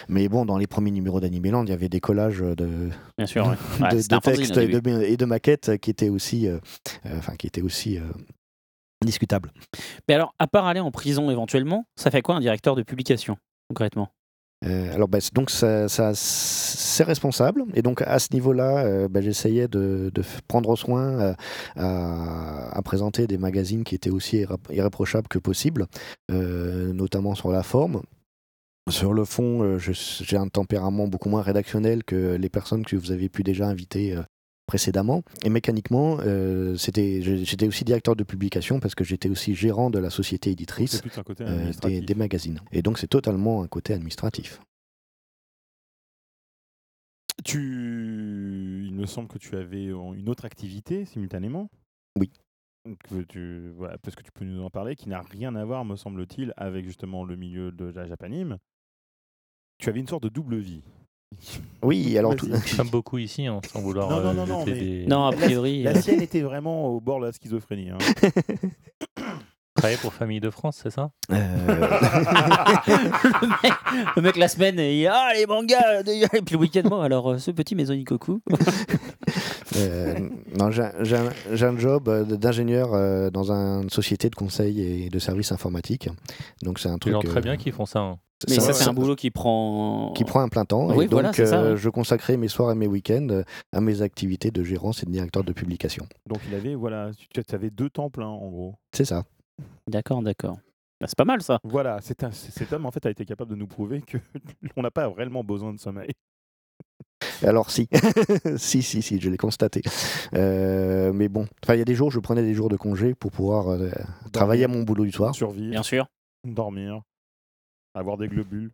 [0.08, 3.46] Mais bon, dans les premiers numéros d'Animeland, il y avait des collages de, Bien sûr,
[3.46, 3.56] ouais.
[3.78, 6.58] de, Ouais, textes et de, et de maquettes qui étaient aussi, euh,
[7.06, 7.98] euh, enfin, qui étaient aussi
[9.04, 9.52] discutables.
[10.08, 13.36] Mais alors, à part aller en prison éventuellement, ça fait quoi un directeur de publication,
[13.68, 14.10] concrètement?
[14.64, 17.64] Alors, bah, donc, c'est responsable.
[17.74, 20.10] Et donc, à ce niveau-là, euh, bah, j'essayais de,
[20.48, 21.34] prendre soin euh,
[21.76, 25.86] à, présenter des magazines qui étaient aussi irré- irréprochables que possible,
[26.30, 28.02] euh, notamment sur la forme.
[28.90, 33.12] Sur le fond, euh, j'ai un tempérament beaucoup moins rédactionnel que les personnes que vous
[33.12, 34.22] avez pu déjà inviter euh,
[34.66, 35.22] précédemment.
[35.44, 40.10] Et mécaniquement, euh, j'étais aussi directeur de publication parce que j'étais aussi gérant de la
[40.10, 42.60] société éditrice côté euh, des, magazines.
[42.72, 44.60] Et donc c'est totalement un côté administratif.
[47.44, 48.84] Tu...
[48.86, 51.68] Il me semble que tu avais une autre activité simultanément.
[52.18, 52.30] Oui.
[53.08, 53.70] Que tu...
[53.76, 56.52] voilà, parce que tu peux nous en parler, qui n'a rien à voir, me semble-t-il,
[56.56, 58.58] avec justement le milieu de la Japanime.
[59.78, 60.84] Tu avais une sorte de double vie.
[61.82, 62.48] Oui, alors tout-.
[62.76, 64.08] Comme beaucoup ici, hein, sans vouloir.
[64.10, 65.82] Non, non, euh, non, non, jeter mais- des- Non, a La- priori.
[65.82, 67.90] La, euh, sienne était vraiment au bord de la schizophrénie.
[67.90, 67.98] hein.
[69.76, 71.10] Travailler pour Famille de France, c'est ça?
[71.32, 71.34] Euh,
[72.86, 73.72] le, mec,
[74.16, 77.50] le mec, la semaine, il ah les mangas, et puis le week-end, bon, alors ce
[77.50, 77.92] petit maison.
[79.76, 85.18] Euh, non, j'ai un, job euh, d'ingénieur euh, dans une société de conseil et de
[85.18, 86.08] services informatiques.
[86.62, 87.12] Donc c'est un truc.
[87.14, 88.00] gens très bien qui font ça.
[88.00, 88.18] hein.
[88.48, 90.12] Mais ça, c'est un boulot qui prend.
[90.14, 90.88] qui prend un plein temps.
[90.88, 94.02] Oui, et donc, voilà, ça, euh, je consacrais mes soirs et mes week-ends à mes
[94.02, 96.06] activités de gérance et de directeur de publication.
[96.26, 98.74] Donc il avait, voilà, tu avais deux temps pleins en gros.
[98.92, 99.24] C'est ça.
[99.88, 100.58] D'accord, d'accord.
[101.00, 101.58] Bah, c'est pas mal ça.
[101.64, 104.18] Voilà, un- cet homme en fait a été capable de nous prouver que
[104.76, 106.10] on n'a pas réellement besoin de sommeil.
[107.44, 107.88] Alors si,
[108.56, 109.82] si, si, si, je l'ai constaté.
[110.34, 113.14] Euh, mais bon, enfin, il y a des jours, je prenais des jours de congé
[113.14, 113.90] pour pouvoir euh,
[114.32, 115.34] travailler à mon boulot du soir.
[115.34, 116.06] Survivre, Bien sûr.
[116.44, 117.00] dormir,
[117.94, 118.70] avoir des globules.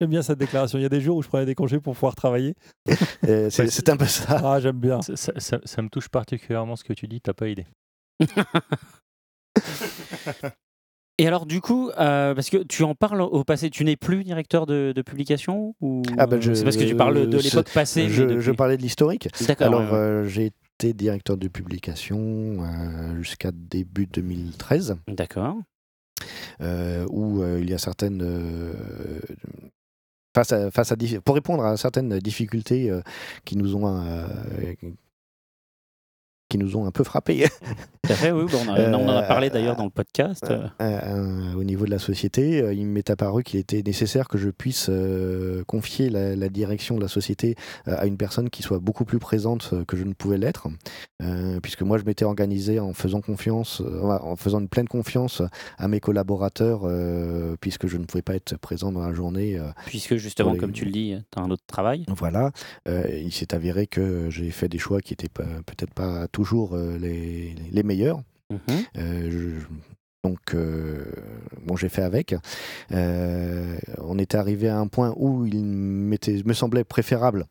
[0.00, 0.76] J'aime bien cette déclaration.
[0.78, 2.54] Il y a des jours où je prenais des congés pour pouvoir travailler.
[3.26, 4.38] Euh, c'est c'est un peu ça.
[4.44, 5.00] Ah, j'aime bien.
[5.00, 7.64] Ça, ça- ça- ça me touche particulièrement ce que tu dis, t'as pas idée.
[11.18, 14.24] Et alors, du coup, euh, parce que tu en parles au passé, tu n'es plus
[14.24, 17.70] directeur de, de publication ou Ah ben, je- C'est parce que tu parles de l'époque
[17.72, 18.08] passée.
[18.08, 19.28] Je, parlais de l'historique.
[19.46, 19.66] D'accord.
[19.68, 19.94] Alors, ouais, ouais.
[19.94, 20.46] euh, j'ai
[20.80, 25.54] été directeur de publication euh, jusqu'à début 2013, D'accord.
[26.60, 28.72] où il y a certaines.
[30.34, 32.90] face à, face à, pour répondre à certaines difficultés
[33.44, 33.86] qui nous ont.
[36.54, 37.46] Euh, qui nous ont un peu frappés
[38.06, 38.44] fait, oui.
[38.50, 40.44] bon, on, a- on en a parlé d'ailleurs dans le podcast.
[40.50, 44.38] Euh, euh, au niveau de la société, euh, il m'est apparu qu'il était nécessaire que
[44.38, 47.56] je puisse euh, confier la, la direction de la société
[47.88, 50.68] euh, à une personne qui soit beaucoup plus présente euh, que je ne pouvais l'être,
[51.22, 55.42] euh, puisque moi je m'étais organisé en faisant confiance, euh, en faisant une pleine confiance
[55.78, 59.58] à mes collaborateurs, euh, puisque je ne pouvais pas être présent dans la journée.
[59.58, 62.04] euh, Puisque justement, les- comme tu le dis, tu as un autre travail.
[62.08, 62.52] voilà,
[62.86, 66.43] Euh, il s'est avéré que j'ai fait des choix qui étaient pas- peut-être pas toujours
[66.74, 68.20] euh, les, les meilleurs.
[68.50, 68.58] Mhm.
[68.98, 69.66] Euh, je-
[70.22, 71.04] donc, euh,
[71.66, 72.34] bon, j'ai fait avec.
[72.92, 77.44] Euh, on était arrivé à un point où il me semblait préférable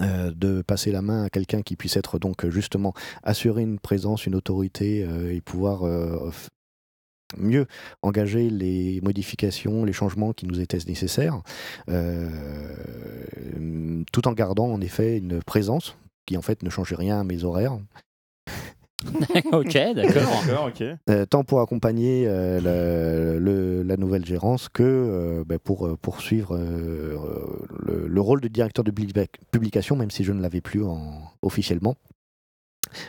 [0.00, 4.24] euh, de passer la main à quelqu'un qui puisse être donc justement assurer une présence,
[4.26, 5.82] une autorité et pouvoir
[7.36, 7.66] mieux
[8.00, 11.42] engager les modifications, les changements qui nous étaient nécessaires,
[14.12, 15.96] tout en gardant en effet une présence
[16.26, 17.78] qui en fait ne changeait rien à mes horaires.
[19.52, 20.42] ok, d'accord.
[20.46, 20.82] D'accord, ok.
[21.10, 26.56] Euh, tant pour accompagner euh, le- le- la nouvelle gérance que euh, ben, pour poursuivre
[26.56, 27.16] euh,
[27.86, 31.20] le, le rôle de directeur de publi- publication, même si je ne l'avais plus en-
[31.42, 31.94] officiellement,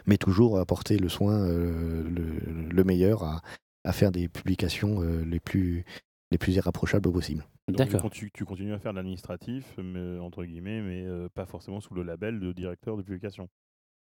[0.05, 3.41] mais toujours apporter le soin, euh, le, le meilleur à,
[3.83, 5.85] à faire des publications euh, les plus
[6.31, 7.45] les plus irrapprochables possibles.
[7.67, 8.09] D'accord.
[8.09, 11.93] Tu, tu continues à faire de l'administratif, mais, entre guillemets, mais euh, pas forcément sous
[11.93, 13.49] le label de directeur de publication.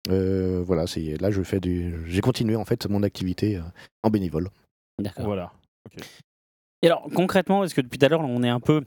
[0.08, 3.62] Euh, voilà, c'est là je fais du, j'ai continué en fait mon activité euh,
[4.04, 4.48] en bénévole.
[5.00, 5.24] D'accord.
[5.24, 5.52] Voilà.
[6.82, 8.82] Et alors, concrètement, est-ce que depuis tout à l'heure, on est un peu.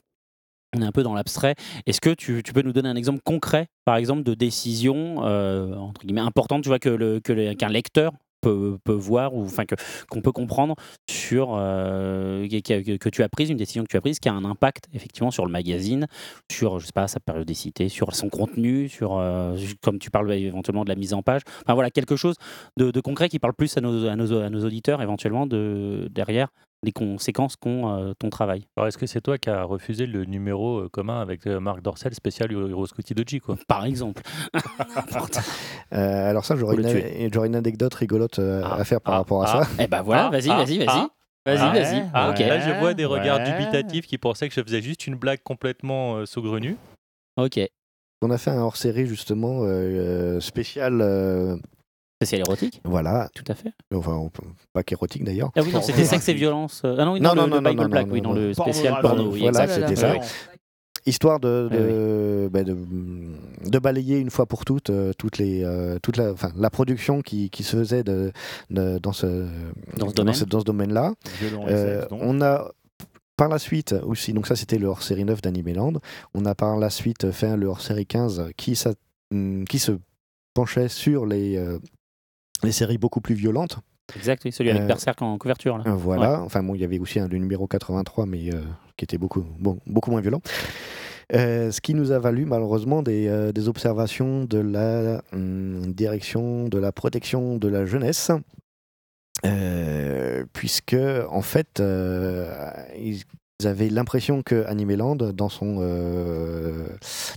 [0.74, 1.56] On est un peu dans l'abstrait.
[1.86, 5.76] Est-ce que tu, tu peux nous donner un exemple concret, par exemple, de décision euh,
[5.76, 9.44] entre guillemets importante, tu vois, que le, que le- qu'un lecteur peut, peut voir ou
[9.44, 9.64] enfin
[10.10, 10.76] qu'on peut comprendre
[11.10, 14.34] sur euh, que, que- tu as prise, une décision que tu as prise, qui a
[14.34, 16.08] un impact effectivement sur le magazine,
[16.52, 20.84] sur je sais pas sa périodicité, sur son contenu, sur euh, comme tu parles éventuellement
[20.84, 21.42] de la mise en page.
[21.64, 22.36] Enfin voilà quelque chose
[22.78, 26.08] de, de concret qui parle plus à nos, à nos, à nos auditeurs éventuellement de
[26.12, 26.50] derrière
[26.84, 28.68] les conséquences qu'ont euh, ton travail.
[28.76, 31.82] Alors, est-ce que c'est toi qui as refusé le numéro euh, commun avec euh, Marc
[31.82, 32.50] Dorcel spécial
[32.88, 33.56] Scouty Doji, quoi?
[33.68, 34.22] Par exemple.
[35.94, 39.46] Euh, alors ça j'aurais une, anecdote rigolote euh, Ah, à faire par ah, rapport à
[39.50, 39.64] ah.
[39.66, 39.70] ça.
[39.78, 40.88] Eh ben voilà, Ah, vas-y, ah, vas-y, vas-y.
[40.88, 41.10] ah.
[41.46, 42.10] Vas-y, vas-y.
[42.14, 42.40] Ah, ok.
[42.40, 43.52] Là, je vois des regards ouais.
[43.52, 46.78] dubitatifs qui pensaient que je faisais juste une blague complètement euh, saugrenue.
[47.38, 47.60] Ok.
[48.22, 51.58] On a fait un hors-série justement euh, spécial, euh,
[52.22, 53.72] Spécial érotique, voilà, tout à fait.
[53.94, 54.44] enfin on peut-
[54.74, 55.52] pas qu'érotique d'ailleurs.
[55.56, 56.82] Ah oui, non, c'était sexe et violence.
[56.86, 58.22] euh, Ah non, oui, Non, non, non, le, non, le Bible non, Black, non, oui,
[58.22, 58.42] non, dans non.
[58.48, 59.82] le spécial Porno, porno, oui, voilà, exact.
[59.82, 60.12] c'était ça.
[60.12, 60.20] ouais.
[61.08, 62.78] Histoire de, Ah de, bah, de,
[63.68, 67.22] de balayer une fois pour toutes, euh, toutes les, euh, toute la, enfin, la production
[67.24, 68.32] qui, qui se faisait de,
[68.70, 69.48] de- dans ce,
[69.98, 70.36] Dans ce domaine.
[70.48, 71.14] dans ce domaine-là.
[71.40, 72.20] Violent et Euh, sexe, donc.
[72.24, 72.70] on a
[73.36, 75.94] par la suite aussi, donc ça c'était le hors-série 9 d'Animeland,
[76.36, 78.94] on a par la suite fait le hors-série 15 qui, s'a-
[79.34, 79.94] hum, qui se
[80.54, 81.80] penchait sur les, euh,
[82.64, 83.80] les séries beaucoup plus violentes.
[84.16, 85.78] Exact, oui, celui avec Euh, Berserk en couverture.
[85.78, 85.86] Là.
[85.96, 86.38] Voilà, Ouais.
[86.46, 88.62] enfin bon, il y avait aussi un, le numéro 83, mais euh,
[88.98, 90.42] qui était beaucoup, bon, beaucoup moins violent.
[91.34, 96.68] Euh, ce qui nous a valu malheureusement des, euh, des observations de la hum, direction
[96.68, 98.32] de la protection de la jeunesse,
[100.54, 100.98] puisque
[101.30, 101.82] en fait,
[102.98, 103.22] ils
[103.68, 106.86] avaient l'impression que Animeland, dans son, euh,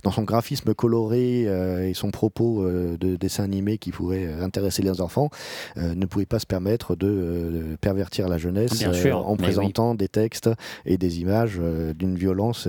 [0.03, 4.43] dans son graphisme coloré euh, et son propos euh, de dessin animé qui pourrait euh,
[4.43, 5.29] intéresser les enfants,
[5.75, 10.49] ne pouvait pas se permettre de pervertir la jeunesse sûr, en présentant des textes
[10.85, 11.59] et des images
[11.95, 12.67] d'une violence,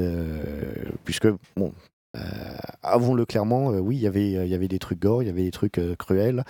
[1.05, 1.73] puisque, bon,
[2.17, 5.27] euh, avouons-le clairement, euh, oui, il y avait, il y avait des trucs gore, il
[5.27, 6.45] y avait des trucs euh, cruels.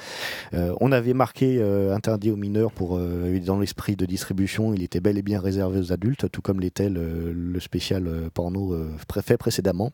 [0.55, 4.83] Euh, on avait marqué euh, interdit aux mineurs pour, euh, dans l'esprit de distribution, il
[4.83, 8.73] était bel et bien réservé aux adultes, tout comme l'était le, le spécial euh, porno
[8.73, 8.91] euh,
[9.23, 9.91] fait précédemment.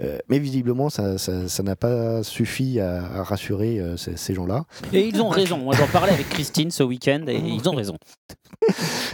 [0.00, 4.34] Euh, mais visiblement, ça ça- ça n'a pas suffi à, à rassurer euh, ces, ces
[4.34, 4.64] gens-là.
[4.92, 5.58] Et ils ont raison.
[5.58, 7.96] Moi, j'en parlais avec Christine ce week-end et ils ont raison.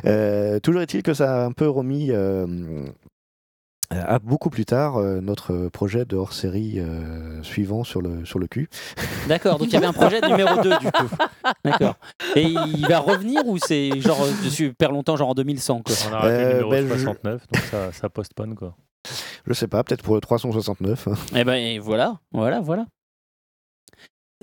[0.05, 2.47] Euh, toujours est-il que ça a un peu remis euh,
[3.91, 8.47] à beaucoup plus tard euh, notre projet de hors-série euh, suivant sur le, sur le
[8.47, 8.69] cul.
[9.29, 11.09] D'accord, donc il y avait un projet numéro 2 du coup.
[11.65, 11.95] D'accord.
[12.37, 15.95] Et il va revenir ou c'est genre euh, super longtemps, genre en 2100 quoi?
[16.11, 18.77] On a arrêté Euh, le numéro ben, je- 69, donc ça, ça postpone quoi.
[19.47, 21.09] Je sais pas, peut-être pour le 369.
[21.35, 22.85] Eh ben et voilà, voilà, voilà.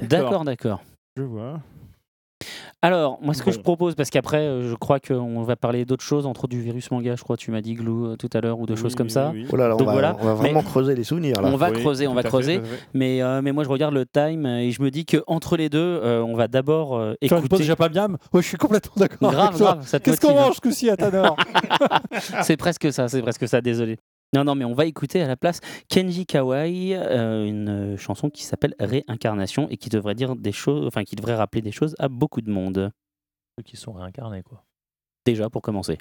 [0.02, 0.82] D'accord, d'accord.
[1.16, 1.60] Je vois.
[2.82, 3.52] Alors, moi, ce que Bon.
[3.56, 6.92] je propose, parce qu'après, euh, je crois qu'on va parler d'autres choses, entre du virus
[6.92, 8.94] manga, je crois, tu m'as dit, Glou, euh, tout à l'heure, ou de Oui, choses
[8.96, 9.34] comme oui, ça.
[9.52, 10.18] Oh là là, on Donc va, voilà.
[10.20, 11.50] on va vraiment Mais- creuser les souvenirs là.
[11.52, 12.60] On va Oui, creuser, on va creuser.
[12.60, 12.80] fait.
[12.94, 15.80] Mais, euh, mais moi, je regarde le time et je me dis qu'entre les deux,
[15.80, 17.58] euh, on va d'abord euh, Faire une pause écouter.
[17.64, 19.32] déjà pas bien Ouais, je suis complètement d'accord.
[19.32, 19.72] Grave, avec toi.
[19.74, 21.36] grave, ça te Qu'est-ce qu'on mange ce coup-ci à Tanor
[22.44, 23.98] c'est presque ça, c'est presque ça, désolé.
[24.36, 28.30] Non, non, mais on va écouter à la place Kenji Kawai, euh, une euh, chanson
[28.30, 31.96] qui s'appelle Réincarnation et qui devrait dire des choses, enfin qui devrait rappeler des choses
[32.00, 32.92] à beaucoup de monde.
[33.58, 34.66] Ceux qui sont réincarnés quoi.
[35.26, 35.98] Déjà pour commencer.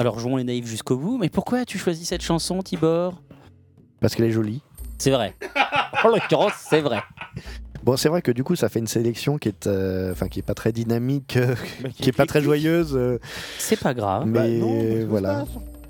[0.00, 3.20] Alors jouons les naïfs jusqu'au bout, mais pourquoi as-tu choisi cette chanson, Tibor?
[4.00, 4.62] Parce qu'elle est jolie.
[4.96, 5.34] C'est vrai.
[6.04, 7.00] en l'occurrence, c'est vrai.
[7.84, 10.38] Bon, c'est vrai que du coup, ça fait une sélection qui est, euh, enfin, qui
[10.38, 11.54] est pas très dynamique, euh,
[12.00, 12.92] qui est pas très joyeuse.
[12.96, 13.18] euh,
[13.58, 14.24] C'est pas grave.
[14.26, 15.44] mais Bah non, voilà.
[15.44, 15.46] ça.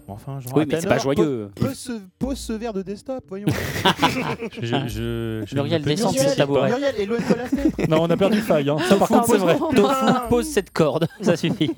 [0.08, 1.50] Enfin, genre, Oui, mais c'est pas joyeux.
[1.54, 3.46] Pose, pose ce, pose ce verre de desktop, voyons.
[4.60, 6.62] Je, je, je- je Muriel, ne peux descends plus sur le citer tabouret.
[6.62, 6.68] pas.
[6.78, 7.76] Muriel, éloigne-toi la fenêtre.
[7.88, 8.70] Non, on a perdu faille.
[8.70, 8.76] Hein.
[8.88, 9.56] Ça, par contre, c'est vrai.
[9.56, 11.70] Tofu pose cette corde, ça suffit.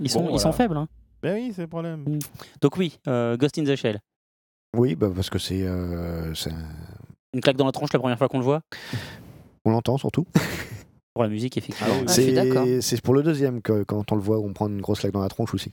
[0.00, 0.76] Ils sont, Bon, ils sont faibles.
[0.76, 0.88] Hein.
[1.24, 2.04] Ben oui, c'est le problème.
[2.60, 3.98] Donc oui, euh, Ghost in the Shell.
[4.76, 6.68] Oui, bah, parce que c'est, euh, c'est un-
[7.32, 8.60] Une claque dans la tronche la première fois qu'on le voit.
[9.64, 10.26] on l'entend surtout.
[11.14, 11.94] Pour la musique, effectivement.
[12.06, 12.66] Ah, je suis d'accord.
[12.66, 15.12] c'est, c'est pour le deuxième que quand on le voit, on prend une grosse claque
[15.12, 15.72] dans la tronche aussi.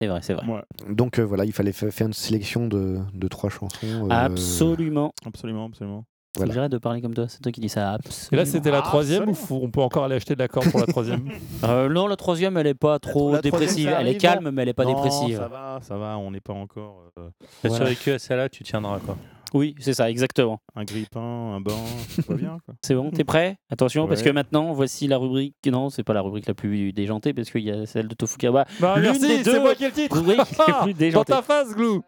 [0.00, 0.46] C'est vrai, c'est vrai.
[0.46, 4.06] Ouais, Donc euh, voilà, il fallait fa- faire une sélection de, de trois chansons.
[4.08, 5.12] euh, Absolument.
[5.26, 6.04] absolument, absolument.
[6.36, 6.54] Voilà.
[6.54, 7.98] J'arrête de parler comme toi, c'est toi qui dis ça.
[8.32, 10.62] Et là, c'était la Ah, troisième ou faut- on peut encore aller acheter de l'accord
[10.70, 11.28] pour la troisième
[11.64, 13.90] Euh, non, la troisième, elle est pas trop la troisième, dépressive.
[13.90, 15.36] ça Elle est arrive, calme, mais elle est pas Non, dépressive.
[15.36, 17.28] Ça va, ça va, on n'est pas encore euh,
[17.64, 17.86] Voilà.
[17.94, 19.16] Sur que à celle-là, tu tiendras quoi.
[19.54, 20.62] Oui, c'est ça, exactement.
[20.74, 22.56] un grippin, un banc, tout va bien.
[22.64, 22.74] Quoi.
[22.80, 23.58] C'est bon, t'es prêt?
[23.70, 24.28] Attention, parce Ouais.
[24.28, 25.54] que maintenant, voici la rubrique.
[25.70, 28.64] Non, c'est pas la rubrique la plus déjantée, parce qu'il y a celle de Tofukawa.
[28.80, 30.98] Bah, L'une merci, des c'est deux moi qui ai le titre rubriques les plus Dans
[30.98, 31.32] déjantées.
[31.34, 32.02] ta face, Glou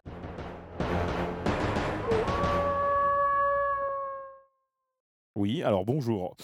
[5.37, 6.37] Oui, alors bonjour.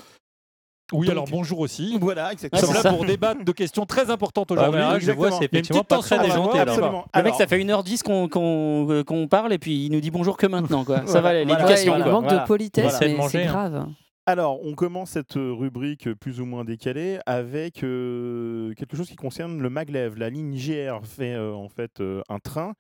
[0.93, 1.97] Oui, Donc- alors bonjour aussi.
[2.01, 2.61] Voilà, Nous exactement.
[2.61, 2.93] sommes c'est là ça.
[2.93, 4.80] pour débattre de questions très importantes Ah, aujourd'hui.
[4.80, 6.62] là, je vois, c'est effectivement petite pas très déjanté là.
[6.62, 6.91] Absolument.
[7.14, 10.11] Le mec, Alors, ça fait 1h10 qu'on qu'on qu'on parle, et puis il nous dit
[10.11, 11.07] bonjour que maintenant, quoi.
[11.07, 11.45] Ça va, Voilà.
[11.45, 12.12] l'éducation, Ouais, il quoi.
[12.12, 12.41] manque Voilà.
[12.43, 13.14] de politesse, Voilà.
[13.16, 13.53] Mais c'est hein.
[13.53, 13.86] grave.
[14.26, 19.16] Alors, on commence cette euh, rubrique plus ou moins décalée avec euh, quelque chose qui
[19.16, 20.16] concerne le maglev.
[20.18, 22.74] La ligne GR fait euh, en fait euh, un train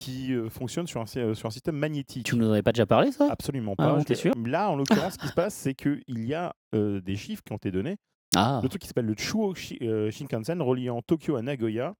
[0.00, 2.24] qui euh, fonctionne sur un, sy- euh, sur un système magnétique.
[2.26, 3.28] Tu nous en avais pas déjà parlé, ça?
[3.30, 3.92] Absolument Ah pas.
[3.94, 6.34] bon, Je t'es l'ai- sûr Là, en l'occurrence, ce qui se passe, c'est qu'il y
[6.34, 7.96] a euh, des chiffres qui ont été donnés.
[8.36, 9.78] Ah, Le truc qui s'appelle le Chuo Shi-
[10.10, 11.94] Shinkansen reliant Tokyo à Nagoya.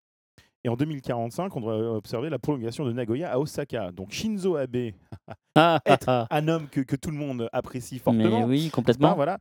[0.64, 3.92] Et en 2045, on devrait observer la prolongation de Nagoya à Osaka.
[3.92, 4.90] Donc Shinzo Abe,
[5.28, 6.26] ah, ah, être ah.
[6.30, 8.44] un homme que, que tout le monde apprécie Mais fortement.
[8.44, 9.14] oui, Ah, complètement.
[9.14, 9.38] voilà.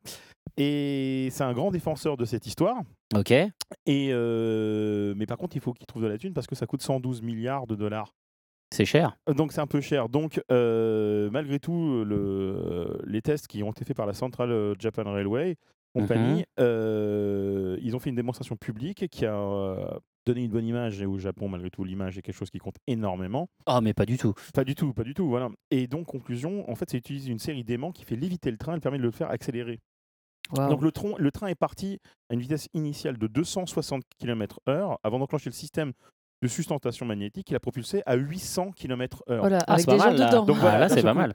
[0.58, 2.78] Et c'est un grand défenseur de cette histoire.
[3.16, 3.32] Ok.
[3.32, 3.52] Et
[4.12, 6.82] euh, mais par contre, il faut qu'il trouve de la thune parce que ça coûte
[6.82, 8.14] 112 milliards de dollars.
[8.72, 9.18] C'est cher.
[9.34, 10.10] Donc c'est un peu cher.
[10.10, 15.04] Donc euh, malgré tout, le, les tests qui ont été faits par la Central Japan
[15.12, 15.56] Railway
[15.96, 16.44] Company, Mhm.
[16.60, 19.88] euh, ils ont fait une démonstration publique qui a euh,
[20.26, 21.02] donné une bonne image.
[21.02, 23.50] Et au Japon, malgré tout, l'image est quelque chose qui compte énormément.
[23.66, 24.34] Ah, mais pas du tout.
[24.54, 25.28] Pas du tout, pas du tout.
[25.28, 25.50] Voilà.
[25.72, 28.74] Et donc conclusion, en fait, ça utilise une série d'aimants qui fait léviter le train.
[28.74, 29.80] Elle permet de le faire accélérer.
[30.56, 32.00] Donc le, tron- le train est parti
[32.30, 35.92] à une vitesse initiale de 260 km/h avant d'enclencher le système
[36.42, 37.50] de sustentation magnétique.
[37.52, 39.40] Il a propulsé à 800 km/h.
[39.40, 40.28] Voilà, Ah, avec c'est des pas gens mal, là.
[40.28, 40.46] dedans.
[40.46, 41.34] Donc Ah, là, c'est pas mal.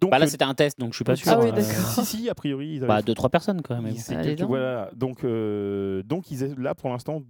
[0.00, 1.32] Donc, Bah là, euh, c'était un test, donc je suis pas sûr.
[1.32, 1.64] Ah oui, euh, d'accord.
[1.66, 3.92] si, si, a priori, ils avaient Bah, deux, trois personnes, quand même.
[3.92, 4.48] ils- donc.
[4.48, 4.90] voilà.
[4.94, 7.22] Donc, euh, donc ils là pour l'instant.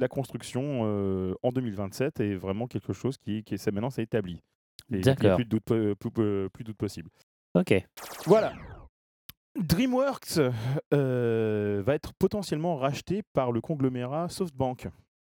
[0.00, 4.02] La construction euh, en 2027 est vraiment quelque chose qui, qui est, c'est- maintenant c'est
[4.02, 4.36] établi.
[4.90, 5.36] Et Il n'y a D'accord.
[5.36, 7.10] plus de doute, plus, plus- plus de doute possible.
[7.54, 7.74] Ok.
[8.24, 8.54] Voilà.
[9.60, 10.40] DreamWorks
[10.94, 14.88] euh, va être potentiellement racheté par le conglomérat SoftBank.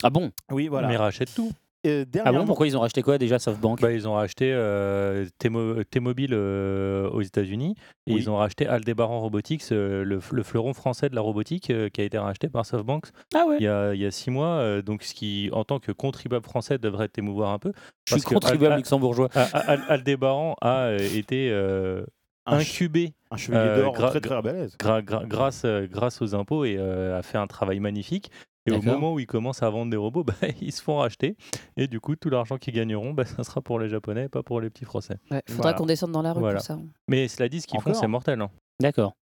[0.03, 0.30] Ah bon?
[0.50, 0.88] Oui, voilà.
[0.88, 1.53] Mais rachète tout.
[1.84, 2.44] Euh, Ah bon?
[2.44, 3.80] Pourquoi ils ont racheté quoi déjà SoftBank?
[3.80, 7.74] Bah, ils ont racheté euh, T-Mo- T-Mobile euh, aux États-Unis
[8.07, 8.20] et Oui.
[8.20, 12.00] ils ont racheté Aldebaran Robotics, euh, le, le fleuron français de la robotique euh, qui
[12.00, 14.46] a été racheté par SoftBank Ah ouais il y a, il y a six mois.
[14.59, 17.72] euh, donc, ce qui, en tant que contribuable français, devrait t'émouvoir un peu.
[18.09, 19.28] Je suis contribuable luxembourgeois.
[19.34, 22.05] Al- Al- Aldebaran a été euh,
[22.46, 24.76] incubé un chevalier d'or gra- très très balèze.
[24.78, 28.30] gra- gra- grâce, euh, grâce aux impôts et euh, a fait un travail magnifique.
[28.67, 31.37] Et au moment où ils commencent à vendre des robots, bah, ils se font racheter.
[31.77, 34.61] Et du coup, tout l'argent qu'ils gagneront, bah, ça sera pour les Japonais, pas pour
[34.61, 35.17] les petits Français.
[35.31, 35.79] Ouais, faudra Voilà.
[35.79, 36.57] qu'on descende dans la rue Voilà.
[36.59, 36.79] pour ça.
[37.09, 38.41] Mais cela dit, ce qu'ils font, c'est mortel.
[38.41, 38.51] hein.
[38.81, 39.15] D'accord.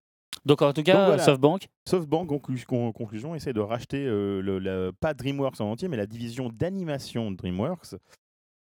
[0.45, 1.23] Donc en tout cas, voilà.
[1.23, 1.67] SoftBank.
[1.87, 5.97] SoftBank, en conclu- con- conclusion, essaie de racheter euh, le, pas DreamWorks en entier, mais
[5.97, 7.95] la division d'animation de DreamWorks,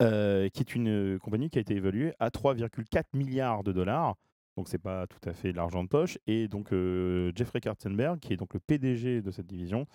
[0.02, 4.14] euh, qui est une euh, compagnie qui a été évaluée à 3,4 milliards de dollars.
[4.56, 6.18] Donc c'est pas tout à fait de l'argent de poche.
[6.26, 9.86] Et donc euh, Jeffrey Katzenberg, qui est donc le PDG de cette division,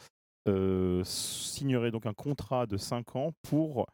[1.04, 3.86] signerait donc un contrat de 5 ans pour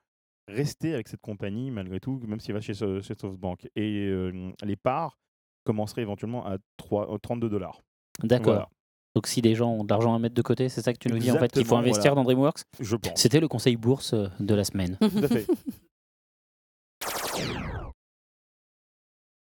[0.47, 3.69] rester avec cette compagnie malgré tout, même s'il va chez, chez SoftBank.
[3.75, 5.17] Et euh, les parts
[5.65, 7.81] commenceraient éventuellement à 3, euh, 32 dollars.
[8.23, 8.53] D'accord.
[8.53, 8.69] Voilà,
[9.15, 11.09] Donc si des gens ont de l'argent à mettre de côté, c'est ça que tu
[11.09, 12.15] nous dis en fait qu'il faut investir voilà.
[12.15, 12.61] dans DreamWorks?
[12.79, 13.13] Je pense.
[13.15, 14.97] C'était le conseil bourse euh, de la semaine.
[14.99, 15.47] Tout à fait.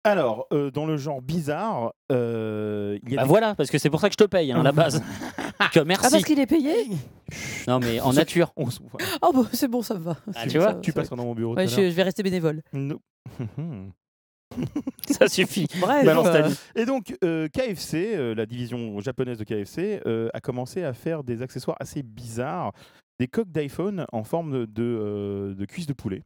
[0.04, 3.78] Alors, euh, dans le genre bizarre, euh, il y a Bah des- voilà, parce que
[3.78, 5.00] c'est pour ça que je te paye hein, à la base.
[5.72, 6.10] que Ah, merci.
[6.10, 6.74] parce qu'il est payé
[7.66, 8.52] Non mais en nature.
[8.56, 9.06] on se- voilà.
[9.22, 10.16] Oh, bah, c'est bon, ça me va.
[10.34, 11.54] Ah, tu bon, vois, ça tu ça passeras dans mon bureau.
[11.56, 11.90] Ouais, tout à je, l'heure.
[11.90, 12.60] je vais rester bénévole.
[12.74, 13.00] No.
[15.08, 15.66] ça suffit.
[15.80, 16.04] Bref.
[16.04, 16.56] Balance ta euh, vie.
[16.76, 21.24] Et donc, euh, KFC, euh, la division japonaise de KFC, euh, a commencé à faire
[21.24, 22.72] des accessoires assez bizarres.
[23.20, 26.22] des coques d'iPhone en forme de, de, euh, de cuisse de poulet.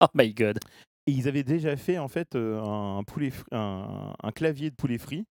[0.00, 0.58] Oh my god.
[1.06, 3.02] Et ils avaient déjà fait en fait euh, un,
[4.22, 5.26] un clavier de poulet frit.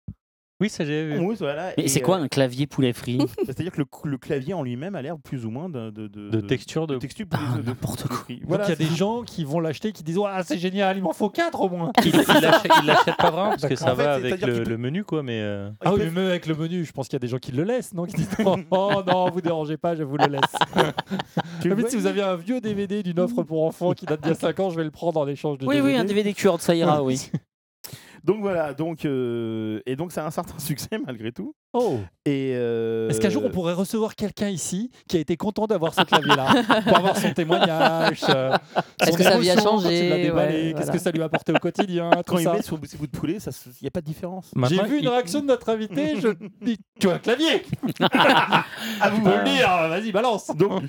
[0.61, 1.17] Oui, ça j'ai vu.
[1.19, 4.53] Oui, voilà, Mais et, c'est quoi euh, un clavier poulet frit C'est-à-dire que le, clavier
[4.53, 6.97] en lui-même a l'air plus ou moins de, de, De texture de.
[6.97, 8.17] texture Ah, de, de- n'importe de quoi.
[8.17, 8.35] frit.
[8.37, 10.59] Donc, Voilà, il y a des c'est- gens qui vont l'acheter qui disent Ah, c'est
[10.59, 11.91] génial, il m'en faut 4 au moins.
[12.05, 14.47] Il il l'achète il l'achète pas vraiment parce que ça En fait, va avec c'est-à-dire
[14.47, 15.23] le, qu'il peut- le menu, quoi.
[15.23, 17.27] Mais euh, Ah oui, mais même avec le menu, je pense qu'il y a des
[17.27, 20.17] gens qui le laissent, non Qui disent Oh, oh, non, vous dérangez pas, je vous
[20.17, 20.41] le laisse.
[21.61, 24.29] Tu vois, si vous aviez un vieux DVD d'une offre pour enfants qui date d'il
[24.29, 26.33] y a 5 ans, je vais le prendre en échange de Oui, oui, un DVD
[26.33, 27.31] Kurde, ça ira, oui.
[28.23, 31.55] Donc voilà, donc, euh, et donc ça a un certain succès malgré tout.
[31.73, 35.67] Oh Et euh, Est-ce qu'un jour on pourrait recevoir quelqu'un ici qui a été content
[35.67, 38.55] d'avoir ce clavier-là pour avoir son témoignage euh,
[39.01, 40.31] Est-ce que sa vie a changé
[40.77, 42.53] Qu'est-ce que ça lui a apporté au quotidien quand il ça.
[42.53, 44.51] met sur ses bouts de poulet, il n'y a pas de différence.
[44.69, 46.29] J'ai vu une réaction de notre invité, je
[46.61, 47.63] dis Tu as un clavier
[48.11, 48.65] Ah,
[49.11, 50.83] vous pouvez le dire, vas-y, balance Donc,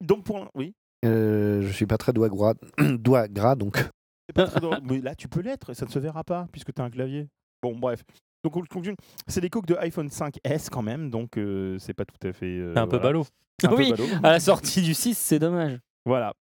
[0.00, 0.74] donc pour oui,
[1.04, 3.84] Euh, je suis pas très doigt gras, doigt gras donc.
[4.30, 4.78] C'est pas très drôle.
[4.84, 7.28] Mais là, tu peux l'être, ça ne se verra pas puisque tu as un clavier.
[7.62, 8.02] Bon, bref.
[8.42, 8.94] Donc, en conclusion,
[9.26, 12.46] c'est des coques de iPhone 5S quand même, donc euh, c'est pas tout à fait.
[12.46, 13.02] euh, c'est un peu voilà.
[13.02, 13.26] ballot.
[13.64, 14.06] Un peu Oui, ballot.
[14.22, 15.78] à la sortie du 6, c'est dommage.
[16.06, 16.32] Voilà.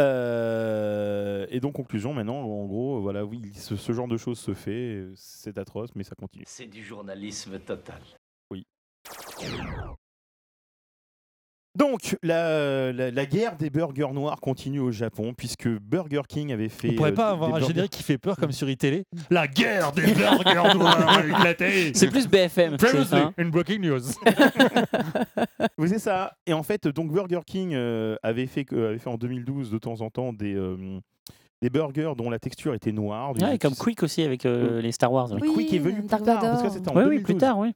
[0.00, 4.52] Euh, et donc, conclusion, maintenant, en gros, voilà, oui, ce, ce genre de choses se
[4.52, 6.44] fait, c'est atroce, mais ça continue.
[6.46, 8.00] C'est du journalisme total.
[11.80, 16.68] Donc, la, la, la guerre des burgers noirs continue au Japon, puisque Burger King avait
[16.68, 16.90] fait.
[16.90, 19.90] On pourrait euh, pas avoir un générique qui fait peur comme sur iTélé La guerre
[19.92, 22.76] des burgers noirs éclatés C'est plus BFM.
[22.76, 23.32] Previously hein.
[23.38, 24.00] in Breaking News
[25.78, 26.34] Oui, c'est ça.
[26.46, 30.02] Et en fait, donc Burger King euh, avait, fait, avait fait en 2012 de temps
[30.02, 30.98] en temps des, euh,
[31.62, 33.32] des burgers dont la texture était noire.
[33.32, 35.32] Du- Ouais, comme Quick aussi avec euh, les Star Wars.
[35.32, 37.22] Oui, Quick est venu plus Dark tard, parce que en oui, 2012.
[37.24, 37.72] plus tard, oui.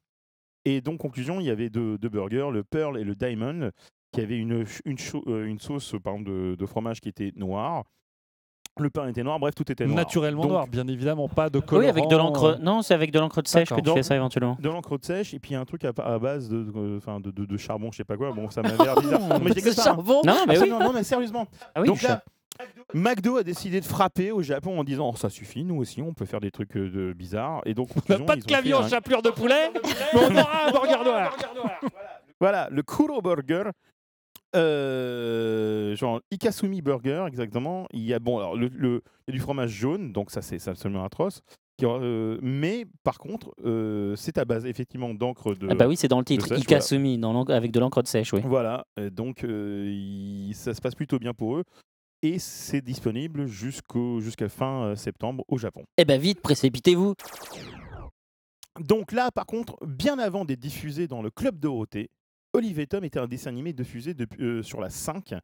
[0.66, 3.70] Et donc, conclusion, il y avait deux, deux burgers, le Pearl et le Diamond,
[4.15, 7.85] qui avaient une, euh, une sauce par exemple, de, de fromage qui était noire.
[8.81, 9.97] Le pain était noir, bref, tout était noir.
[9.99, 11.85] Naturellement Donc, noir, bien évidemment, pas de colorant.
[11.85, 12.59] Oui, avec de l'encre.
[12.61, 14.57] Non, c'est avec de l'encre de sèche que tu fais ça éventuellement.
[14.61, 17.31] De l'encre de sèche et puis un truc à, à base de, de, enfin, de,
[17.31, 18.32] de- de charbon, je sais pas quoi.
[18.32, 19.20] Bon, ça m'avait l'air bizarre.
[19.20, 19.85] Non, mais je Ce déconne pas, hein.
[19.85, 20.70] charbon Non, mais Ah, oui.
[20.70, 21.47] non, non, mais sérieusement.
[21.74, 22.24] Ah oui, Donc là,
[22.95, 26.12] McDo a décidé de frapper au Japon en disant oh, ça suffit, nous aussi on
[26.12, 27.61] peut faire des trucs euh, de bizarres.
[27.66, 29.70] Et donc On n'a conclusion, pas de clavier en un- chapelure de poulet,
[30.15, 31.36] mais on aura un burger noir
[32.41, 33.70] Voilà, le Kuro Burger.
[34.55, 37.86] Euh, genre Ikasumi Burger exactement.
[37.93, 40.43] Il y a bon alors le, le- il y a du fromage jaune donc ça
[40.43, 41.43] c'est absolument atroce.
[41.76, 45.66] Qui euh, mais par contre euh, c'est à base effectivement d'encre de.
[45.70, 46.47] Ah bah oui, c'est dans le titre.
[46.47, 48.40] sèche, Ikasumi, dans avec de l'encre de sèche, oui.
[48.44, 51.64] Voilà, donc il- ça se passe plutôt bien pour eux.
[52.22, 55.82] Et c'est disponible jusqu'au jusqu'à fin septembre au Japon.
[55.98, 57.14] Eh ben vite, précipitez-vous.
[58.81, 62.09] Donc là, par contre, bien avant d'être diffusé dans le Club Dorothée,
[62.55, 65.35] Olive et Tom était un dessin animé diffusé depuis, euh, sur la 5.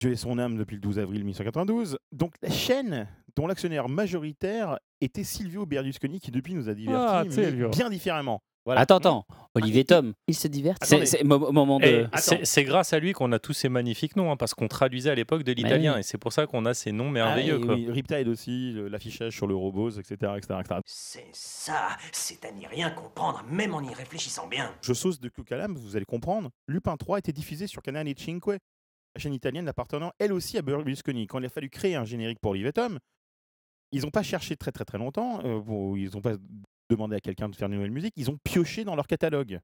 [0.00, 1.98] Dieu et son âme depuis le 12 avril 1992.
[2.10, 3.06] Donc la chaîne
[3.36, 8.42] dont l'actionnaire majoritaire était Silvio Berlusconi, qui depuis nous a divertis, Ah, mais bien différemment.
[8.66, 8.82] Voilà.
[8.82, 9.26] Attends, attends.
[9.54, 10.12] Olivier Tom.
[10.28, 10.86] Il se divertit.
[10.86, 12.08] C'est c'est mo- moment Eh, de.
[12.16, 15.10] c'est c'est grâce à lui qu'on a tous ces magnifiques noms, hein, parce qu'on traduisait
[15.10, 16.00] à l'époque de l'italien, oui.
[16.00, 17.56] et c'est pour ça qu'on a ces noms Ah, merveilleux.
[17.58, 17.74] et quoi.
[17.74, 20.14] oui, Riptide aussi, l'affichage sur le robot, etc.
[20.36, 20.80] etc., etc.
[20.84, 24.72] C'est ça, c'est à n'y rien comprendre, même en y réfléchissant bien.
[24.82, 26.50] Je sauce de Cucalam, vous allez comprendre.
[26.68, 28.58] Lupin 3 était diffusé sur Canale Cinque, la
[29.20, 31.26] chaîne italienne appartenant elle aussi à Berlusconi.
[31.26, 32.98] Quand il a fallu créer un générique pour Olive et Tom,
[33.90, 36.34] ils n'ont pas cherché très très très longtemps, euh, bon, ils n'ont pas
[36.90, 39.60] demandé à quelqu'un de faire une nouvelle musique, ils ont pioché dans leur catalogue.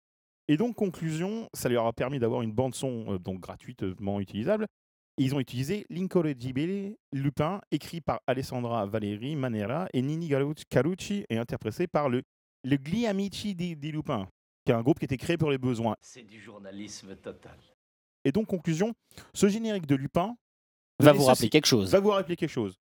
[0.48, 4.66] Et donc, conclusion, ça leur a permis d'avoir une bande-son euh, donc gratuitement utilisable.
[5.18, 11.24] Et ils ont utilisé L'Incorreggibile Lupin, écrit par Alessandra Valeri Manera et Nini Garu- Carucci,
[11.28, 12.22] et interprété par le,
[12.64, 14.28] le Gli Amici di, di Lupin,
[14.64, 15.96] qui est un groupe qui a été créé pour les besoins.
[16.00, 17.58] C'est du journalisme total.
[18.24, 18.92] Et donc, conclusion,
[19.34, 20.36] ce générique de Lupin
[21.00, 21.50] Va vous rappeler ceci.
[21.50, 21.90] quelque chose.
[21.90, 22.76] Va vous rappeler quelque chose.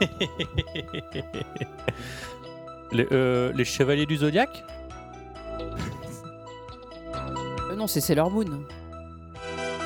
[2.92, 4.64] les, euh, les chevaliers du zodiaque?
[7.70, 8.64] Euh, non, c'est Sailor Moon.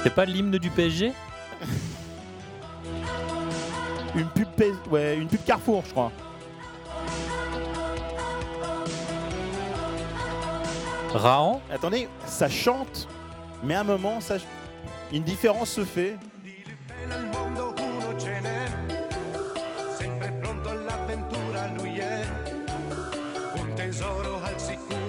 [0.02, 1.12] C'est pas l'hymne du PSG
[4.14, 6.12] Une pub, PS ouais, une pub Carrefour, je crois.
[11.12, 13.08] Rahan Attendez, ça chante,
[13.62, 14.36] mais à un moment, ça,
[15.12, 16.16] une différence se fait.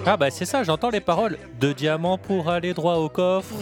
[0.08, 1.36] Ah bah c'est ça, j'entends les paroles.
[1.58, 3.56] De diamants pour aller droit au coffre.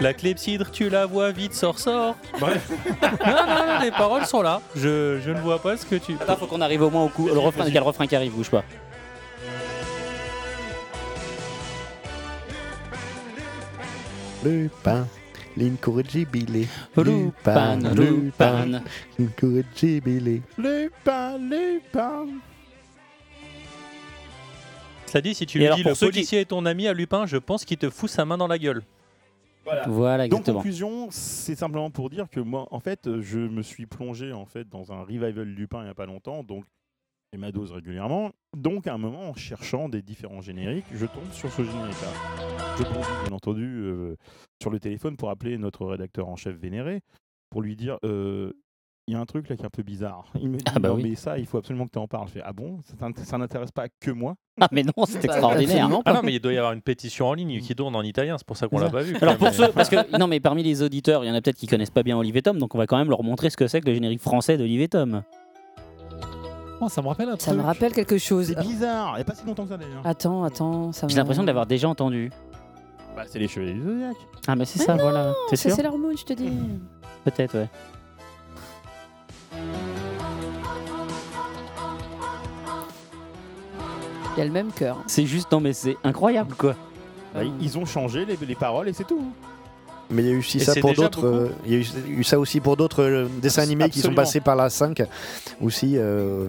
[0.00, 2.14] La clepsydre, tu la vois vite, sort, sort.
[2.40, 2.48] Non,
[3.26, 4.60] non, non, les paroles sont là.
[4.76, 6.14] Je, ne vois pas ce que tu.
[6.20, 7.26] Attends, faut qu'on arrive au moins au coup.
[7.26, 8.62] Le refrain, il y a le refrain qui arrive, bouge pas.
[14.44, 15.06] Lupin,
[15.56, 16.66] l'incorrigibile.
[16.96, 18.82] Lupin, Lupin.
[19.18, 20.42] l'incorrigibile.
[20.58, 22.26] Lupin, Lupin.
[25.06, 26.94] Cela dit, si tu lui dis pour le ceux qui- policier est ton ami à
[26.94, 28.82] Lupin, je pense qu'il te fout sa main dans la gueule.
[29.86, 30.56] Voilà, Donc exactement.
[30.58, 34.68] conclusion, c'est simplement pour dire que moi, en fait, je me suis plongé en fait
[34.68, 36.64] dans un revival Lupin il n'y a pas longtemps, donc
[37.32, 38.30] et ma dose régulièrement.
[38.56, 42.08] Donc à un moment, en cherchant des différents génériques, je tombe sur ce générique-là.
[42.78, 44.16] Je tombe bien entendu euh,
[44.60, 47.00] sur le téléphone pour appeler notre rédacteur en chef vénéré
[47.50, 47.98] pour lui dire.
[48.04, 48.52] euh,
[49.08, 50.26] il y a un truc là qui est un peu bizarre.
[50.40, 51.02] Il me dit Ah bah non oui.
[51.02, 52.28] mais ça il faut absolument que tu en parles.
[52.28, 52.80] Je fais ah bon?
[53.24, 54.36] Ça n'intéresse pas que moi?
[54.60, 55.88] Ah mais non, c'est Bah, extraordinaire.
[56.04, 58.38] Ah non, mais il doit y avoir une pétition en ligne qui tourne en italien,
[58.38, 59.16] c'est pour ça qu'on l'a pas vu.
[59.20, 61.56] Alors pour ceux, parce que non mais parmi les auditeurs, il y en a peut-être
[61.56, 63.66] qui connaissent pas bien Olivier Tom, donc on va quand même leur montrer ce que
[63.66, 65.22] c'est que le générique français d'Olivier Tom.
[66.84, 67.58] Oh, ça me rappelle un Ça truc.
[67.58, 68.48] me rappelle quelque chose.
[68.48, 69.12] C'est bizarre.
[69.12, 70.02] Il n'y a pas si longtemps que ça d'ailleurs.
[70.04, 70.90] Attends, attends.
[70.92, 72.32] ça J'ai me- l'impression de l'avoir déjà entendu.
[73.14, 74.16] Bah, c'est les Chevaliers du Zodiac.
[74.48, 75.32] Ah mais c'est Mais ça, non, voilà.
[75.48, 76.50] T'es C'est sûr Sailor Moon, je te dis.
[77.24, 77.68] Peut-être, ouais.
[84.34, 84.98] Il y a le même cœur.
[85.06, 86.74] C'est juste non mais c'est incroyable quoi.
[87.34, 89.22] Bah, ils ont changé les, les paroles et c'est tout.
[90.10, 91.20] Mais il y a eu aussi Et ça c'est pour déjà d'autres.
[91.22, 91.84] beaucoup euh, Il y a eu,
[92.20, 94.22] eu ça aussi pour d'autres euh, dessins animés qui sont Absolument.
[94.22, 95.02] passés par la 5
[95.62, 96.48] aussi euh,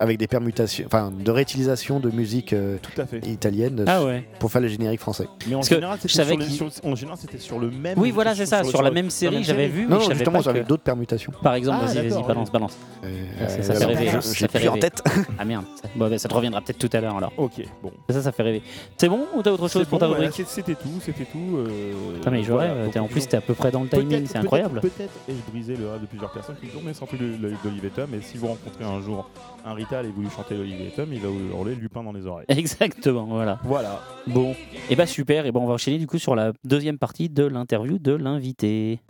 [0.00, 3.18] avec des permutations, enfin de réutilisation de musique euh, Tout à fait.
[3.26, 4.24] italienne Ah ouais.
[4.38, 5.26] pour faire les génériques français.
[5.48, 7.70] Mais en Parce que général, c'était sur, les- qu'il- sur- en général, c'était sur le
[7.70, 7.98] même.
[7.98, 10.14] Oui voilà c'est ça, sur, la même série même j'avais vu, mais Non, je savais
[10.16, 11.32] justement, que- d'autres permutations.
[11.42, 12.76] Par exemple, Ah, vas-y, vas-y, balance, balance.
[13.04, 14.08] Euh, ça, ça fait rêver.
[14.10, 14.80] hein, ça fait plus en rêver.
[14.82, 15.02] tête.
[15.38, 15.64] Ah merde,
[15.96, 17.32] bon, bah, ça te reviendra peut-être tout à l'heure alors.
[17.36, 17.90] Ok, bon.
[18.10, 18.62] Ça, ça fait rêver.
[18.96, 21.56] C'est bon ou t'as autre chose pour ta rubrique C'était tout, c'était tout.
[21.56, 24.38] euh, Putain, mais je rêve, en plus t'es à peu près dans le timing, c'est
[24.38, 24.80] incroyable.
[24.80, 28.08] Peut-être ai-je brisé le rêve de plusieurs personnes qui mais sans plus le- le- Tom.
[28.14, 29.28] Et si vous rencontrez un jour
[29.68, 32.26] un Rital et vous lui chantez Olivier Tom, il va vous hurler Lupin dans les
[32.26, 32.46] oreilles.
[32.48, 33.58] Exactement, voilà.
[33.64, 34.00] Voilà.
[34.26, 34.54] Bon,
[34.88, 37.44] et bah super, et ben on va enchaîner du coup sur la deuxième partie de
[37.44, 39.00] l'interview de l'invité.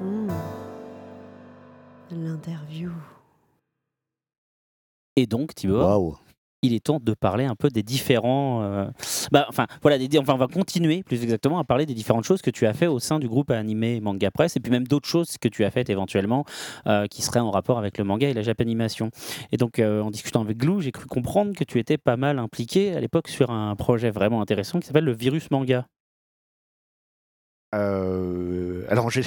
[0.00, 0.28] Hmm.
[2.12, 2.92] L'interview.
[5.16, 6.16] Et donc Thibaut, Waouh.
[6.66, 8.62] Il est temps de parler un peu des différents.
[8.62, 8.86] euh,
[9.32, 12.50] Bah, enfin, voilà, enfin, on va continuer plus exactement à parler des différentes choses que
[12.50, 15.38] tu as fait au sein du groupe animé Manga Press, et puis même d'autres choses
[15.38, 16.44] que tu as faites éventuellement
[16.86, 19.10] euh, qui seraient en rapport avec le manga et la japanimation.
[19.52, 22.38] Et donc, euh, en discutant avec Glou, j'ai cru comprendre que tu étais pas mal
[22.38, 25.86] impliqué à l'époque sur un projet vraiment intéressant qui s'appelle le Virus Manga.
[28.88, 29.22] Alors j'ai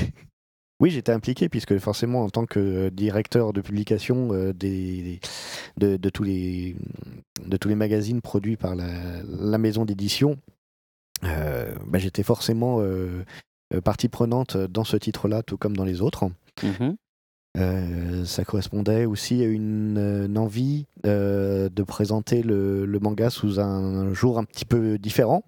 [0.79, 5.19] oui j'étais impliqué puisque forcément en tant que euh, directeur de publication euh, des,
[5.77, 6.75] de, de tous les
[7.45, 8.87] de tous les magazines produits par la,
[9.23, 10.37] la maison d'édition
[11.23, 13.23] euh, bah, j'étais forcément euh,
[13.83, 16.29] partie prenante dans ce titre-là tout comme dans les autres
[16.63, 18.25] Mhm.
[18.25, 24.39] Ça correspondait aussi à une, une envie de présenter le, le manga sous un jour
[24.39, 25.43] un petit peu différent.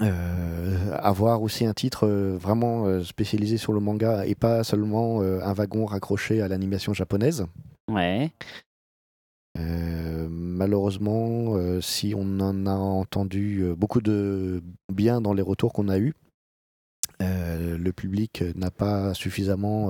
[0.00, 5.20] Euh, avoir aussi un titre euh, vraiment euh, spécialisé sur le manga et pas seulement
[5.20, 7.46] un wagon raccroché à l'animation japonaise.
[7.90, 8.32] Ouais.
[10.28, 14.62] Malheureusement, si on en a entendu beaucoup de
[14.92, 16.14] bien dans les retours qu'on a eus,
[17.20, 19.88] le public n'a pas suffisamment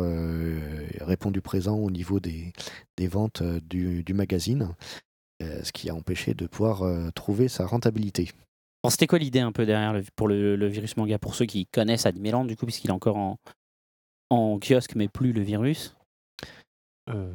[1.01, 2.53] répondu présent au niveau des,
[2.97, 4.74] des ventes du, du magazine,
[5.41, 8.31] ce qui a empêché de pouvoir trouver sa rentabilité.
[8.83, 11.45] Alors, C'était quoi l'idée un peu derrière le- pour le, le virus manga Pour ceux
[11.47, 13.39] qui connaissent Animeland, du coup, puisqu'il est encore en,
[14.31, 15.95] en kiosque, mais plus le virus?
[17.11, 17.33] Euh,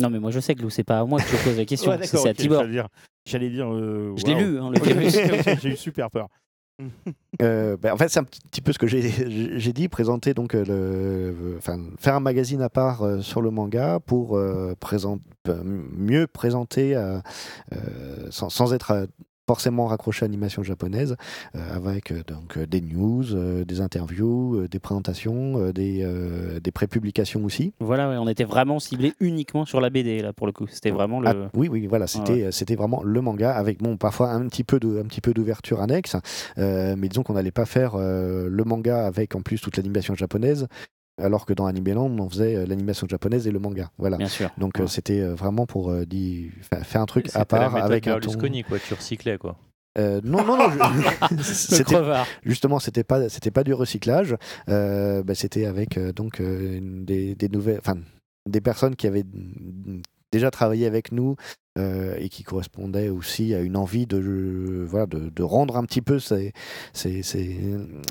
[0.00, 1.64] Non, mais moi je sais que Lou, c'est pas à moi que je pose la
[1.64, 2.60] question, Ouais, c'est à Tibor.
[2.62, 2.88] J'allais dire,
[3.26, 5.14] j'allais dire, euh, Je l'ai lu, hein, le virus.
[5.62, 6.28] J'ai eu super peur.
[7.42, 11.56] Euh, ben, en fait, c'est un petit peu ce que j'ai- dit, présenter donc le,
[11.58, 15.18] enfin, faire un magazine à part euh, sur le manga pour euh, présent-
[15.64, 16.94] mieux présenter,
[18.30, 19.08] sans, sans être
[19.46, 21.16] forcément raccroché à l'animation japonaise,
[21.54, 26.06] euh, avec euh, donc euh, des news, euh, des interviews, des présentations, des,
[26.62, 27.72] des pré-publications aussi.
[27.80, 30.66] Voilà, ouais, on était vraiment ciblé uniquement sur la BD, là, pour le coup.
[30.68, 31.28] C'était vraiment le.
[31.28, 34.80] Ah, oui, oui, voilà, c'était c'était vraiment le manga avec bon parfois un petit peu
[34.80, 36.16] de un petit peu d'ouverture annexe,
[36.56, 40.68] mais disons qu'on n'allait pas faire le manga avec en plus toute l'animation japonaise.
[41.22, 43.90] Alors que dans Animeland, on faisait euh, l'animation japonaise et le manga.
[43.98, 44.16] Voilà.
[44.16, 44.50] Bien sûr.
[44.58, 45.92] Donc euh, c'était euh, vraiment pour
[46.82, 48.32] faire un truc à la part méthode avec un ton.
[48.68, 48.78] Quoi.
[48.80, 49.56] Tu recyclais, quoi.
[49.96, 50.70] Euh, non, non, non.
[50.70, 52.24] je-.
[52.42, 54.34] Justement, c'était pas, c'était pas du recyclage.
[54.68, 57.98] Euh, bah, c'était avec euh, donc des, des nouvelles, enfin,
[58.48, 59.24] des personnes qui avaient
[60.32, 61.36] déjà travaillé avec nous
[61.76, 66.18] et qui correspondaient aussi à une envie de, voilà, de, de rendre un petit peu
[66.20, 66.52] ces,
[66.92, 67.58] ces, ces-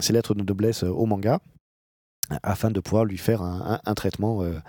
[0.02, 1.40] ces lettres de noblesse au manga
[2.44, 4.60] afin de pouvoir lui faire un, un- un traitement euh,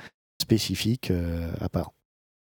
[0.41, 1.93] spécifique euh, à part.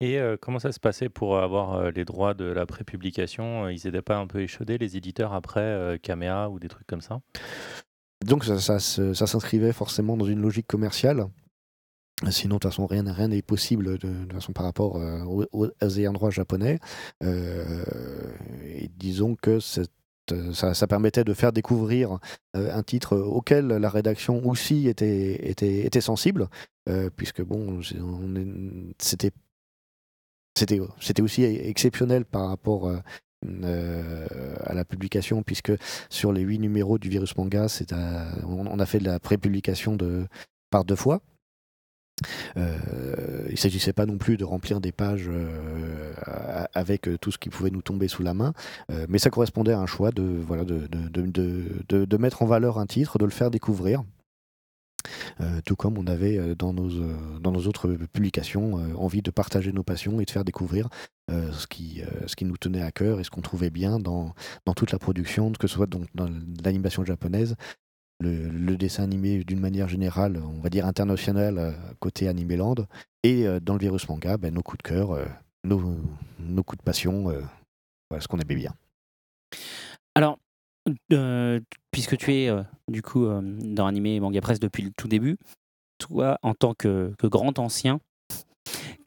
[0.01, 3.68] Et euh, comment ça se passait pour avoir euh, les droits de la prépublication?
[3.68, 7.01] Ils n'étaient pas un peu échaudés, les éditeurs, après euh, Caméa ou des trucs comme
[7.01, 7.20] ça?
[8.24, 11.26] Donc ça, ça se- ça s'inscrivait forcément dans une logique commerciale.
[12.30, 15.98] Sinon, de toute façon, rien rien n'est possible de, de façon par rapport aux, aux
[15.98, 16.80] ayants droit japonais.
[17.22, 19.93] Et disons que cette-
[20.52, 22.18] ça, ça permettait de faire découvrir
[22.56, 26.48] euh, un titre auquel la rédaction aussi était, était, sensible,
[26.88, 27.80] euh, puisque bon,
[28.98, 29.32] c'était
[30.59, 32.98] c'était aussi exceptionnel par rapport euh,
[33.46, 34.26] euh,
[34.64, 35.72] à la publication, puisque
[36.10, 37.66] sur les huit numéros du virus manga,
[38.44, 40.26] on, on a fait de la prépublication de,
[40.70, 41.20] par deux fois.
[42.57, 46.12] Euh, il ne s'agissait pas non plus de remplir des pages euh,
[46.74, 48.53] avec euh, tout ce qui pouvait nous tomber sous la main,
[49.09, 52.86] mais ça correspondait à un choix de, voilà, de, de, de, mettre en valeur un
[52.86, 54.03] titre, de le faire découvrir.
[55.65, 56.89] Tout comme on avait dans nos,
[57.40, 60.89] dans nos autres publications envie de partager nos passions et de faire découvrir
[61.31, 64.35] ce, qui, ce qui nous tenait à cœur et ce qu'on trouvait bien dans,
[64.66, 66.28] dans toute la production, que ce soit donc dans
[66.65, 67.57] l'animation japonaise,
[68.20, 72.74] le, dessin animé d'une manière générale, on va dire international, euh, côté Animeland,
[73.23, 75.24] et euh, dans le virus manga, ben, nos coups de cœur, euh,
[75.65, 75.97] nos,
[76.39, 77.24] nos coups de passion,
[78.11, 78.74] voilà ce qu'on aimait bien.
[80.15, 80.39] Alors,
[81.90, 82.51] puisque tu es
[82.89, 85.36] du coup dans Animé Manga Presse depuis le tout début,
[85.99, 88.01] toi, en tant que grand ancien,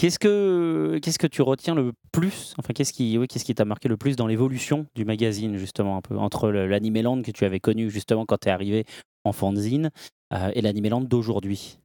[0.02, 3.66] qu'est-ce que qu'est-ce que tu retiens le plus Enfin, qu'est-ce qui oui, qu'est-ce qui t'a
[3.66, 7.60] marqué le plus dans l'évolution du magazine justement un peu entre l'Animeland que tu avais
[7.60, 8.86] connu justement quand tu es arrivé
[9.26, 9.92] en fanzine
[10.34, 11.78] euh, et l'Animeland d'aujourd'hui?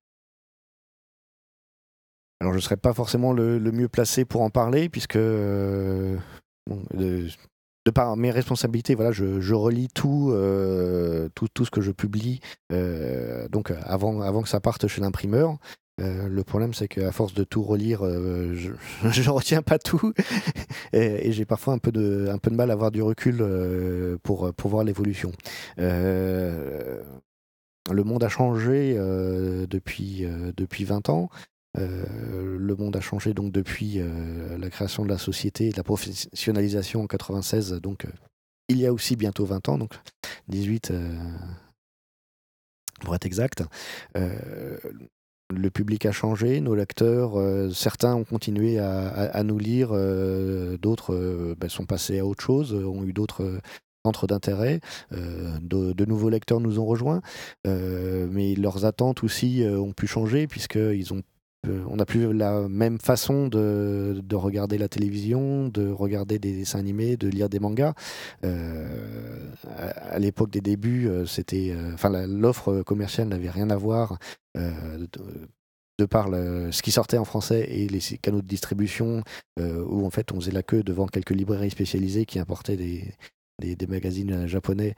[2.40, 6.16] Alors je ne serais pas forcément le, mieux placé pour en parler, puisque euh,
[6.94, 7.28] de,
[7.94, 12.40] par mes responsabilités, voilà, je, je relis tout, euh, tout, tout ce que je publie
[12.72, 15.58] euh, donc avant, avant que ça parte chez l'imprimeur.
[16.00, 18.70] Euh, le problème, c'est qu'à force de tout relire, euh, je
[19.22, 20.12] ne retiens pas tout
[20.92, 25.32] et, j'ai parfois un peu, de, mal à avoir du recul euh, pour, voir l'évolution.
[27.88, 31.30] Le monde a changé depuis, depuis 20 ans.
[31.76, 34.00] Le monde a changé donc depuis
[34.58, 37.74] la création de la société la professionnalisation en 96.
[37.74, 38.06] Donc,
[38.68, 39.94] il y a aussi bientôt 20 ans, donc
[40.48, 41.14] 18 euh,
[43.00, 43.62] pour être exact.
[45.50, 51.14] Le public a changé, nos lecteurs, euh, certains ont continué à, nous lire, euh, d'autres
[51.14, 53.60] euh, ben, sont passés à autre chose, ont eu d'autres
[54.04, 57.22] centres d'intérêt, de, de nouveaux lecteurs nous ont rejoints,
[57.64, 61.22] mais leurs attentes aussi ont pu changer puisqu'ils ont
[61.88, 66.78] on n'a plus la même façon de, de regarder la télévision, de regarder des dessins
[66.78, 67.94] animés, de lire des mangas.
[68.44, 68.86] Euh,
[69.66, 74.18] à l'époque des débuts, euh, c'était, euh, enfin, l'offre commerciale n'avait rien à voir
[74.56, 75.06] euh,
[75.98, 79.22] de, par ce qui sortait en français et les canaux de distribution,
[79.58, 83.86] euh, où en fait on faisait la queue devant quelques librairies spécialisées qui importaient des,
[83.88, 84.94] magazines euh, japonais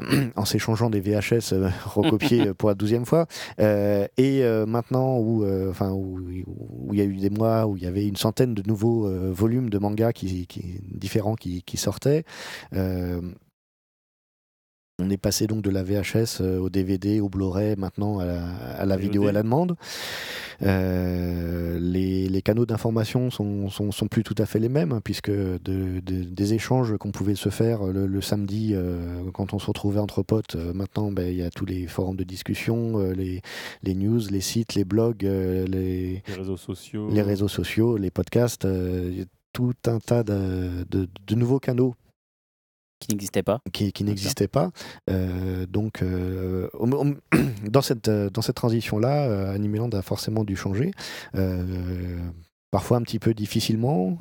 [0.36, 3.26] en s'échangeant des VHS euh, recopiés euh, pour la douzième fois.
[3.60, 5.44] Euh, et maintenant, où
[6.92, 9.70] il y a eu des mois où il y avait une centaine de nouveaux volumes
[9.70, 12.24] de mangas différents qui sortaient.
[15.00, 18.24] Euh, on est passé donc de la VHS euh, au DVD, au Blu-ray, maintenant à
[18.26, 18.44] la,
[18.78, 19.76] à la vidéo à la demande.
[20.62, 25.00] Euh, les, les canaux d'information sont, sont, sont plus tout à fait les mêmes, hein,
[25.02, 29.58] puisque de- de- des échanges qu'on pouvait se faire le, le samedi euh, quand on
[29.58, 32.98] se retrouvait entre potes, euh, maintenant ben, il y a tous les forums de discussion,
[32.98, 33.40] euh, les,
[33.82, 37.08] les news, les sites, les blogs, euh, les, Les réseaux sociaux.
[37.10, 41.94] les réseaux sociaux, les podcasts, euh, tout un tas de, de- de nouveaux canaux
[43.00, 43.60] qui n'existaient pas.
[43.72, 44.70] qui, qui n'existaient pas.
[45.10, 46.68] Euh, donc, euh,
[47.68, 50.92] dans cette, euh, dans cette transition-là, Animeland a forcément dû changer.
[52.70, 54.18] Parfois un petit peu difficilement.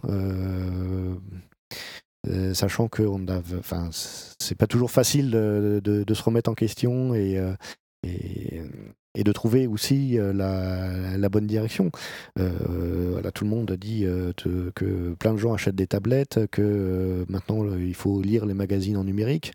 [2.27, 6.49] euh, sachant que on a, enfin, c'est pas toujours facile de, de- de se remettre
[6.49, 7.53] en question et, euh,
[8.03, 8.61] et,
[9.15, 11.91] et de trouver aussi euh, la, bonne direction.
[12.37, 14.33] Euh, tout le monde dit euh,
[14.75, 19.03] que plein de gens achètent des tablettes, que maintenant il faut lire les magazines en
[19.03, 19.53] numérique.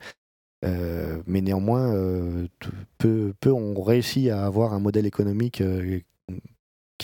[1.27, 1.95] Mais néanmoins,
[2.97, 5.63] peu, peu ont réussi à avoir un modèle économique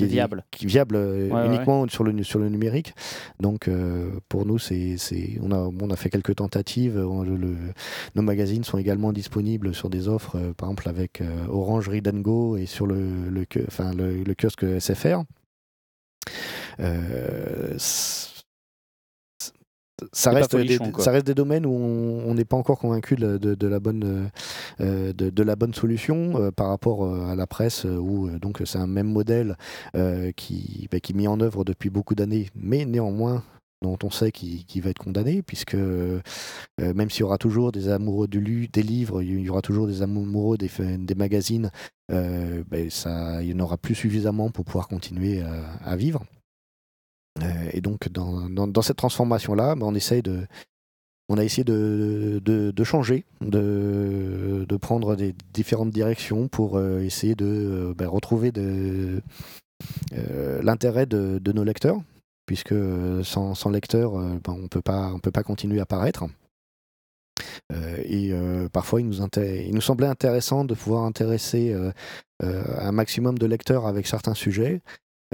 [0.01, 0.45] qui est Viable.
[0.51, 2.95] qui viable euh, ouais, uniquement Sur, le, sur le numérique.
[3.41, 6.97] Donc euh, pour nous, c'est, c'est, on, a, on a fait quelques tentatives.
[6.99, 7.57] On- le- le-
[8.15, 12.09] nos magazines sont également disponibles sur des offres, euh, par exemple avec euh, Orange Read
[12.09, 15.23] and Go et sur le, le, enfin, le, le kiosque SFR.
[16.81, 17.75] Euh,
[20.13, 21.05] ça reste, des, folichon, quoi.
[21.05, 24.05] ça reste des domaines où on n'est pas encore convaincu de, de- de la bonne,
[24.05, 24.29] euh,
[24.81, 28.79] euh, de, de la bonne solution euh, par rapport à la presse, où donc c'est
[28.79, 29.57] un même modèle
[29.97, 33.43] euh, qui, bah, qui est mis en œuvre depuis beaucoup d'années, mais néanmoins
[33.83, 36.21] dont on sait qu'il va être condamné, puisque euh,
[36.79, 39.87] même s'il y aura toujours des amoureux du lu- des livres, il y aura toujours
[39.87, 41.71] des amoureux des, magazines,
[42.13, 46.23] euh, ben, ça, il n'y en aura plus suffisamment pour pouvoir continuer à, à vivre.
[47.39, 50.47] Euh, et donc, dans, cette transformation-là, ben, on essaye de.
[51.33, 57.95] On a essayé de, changer, de, prendre des différentes directions pour euh, essayer de euh,
[57.95, 58.51] ben, retrouver
[60.61, 62.03] l'intérêt de, nos lecteurs,
[62.47, 62.75] puisque
[63.23, 66.25] sans, sans lecteurs, ben, on on peut pas continuer à paraître.
[68.05, 68.33] Et
[68.73, 71.73] parfois, il nous, semblait intéressant de pouvoir intéresser
[72.43, 74.83] un maximum de lecteurs avec certains sujets,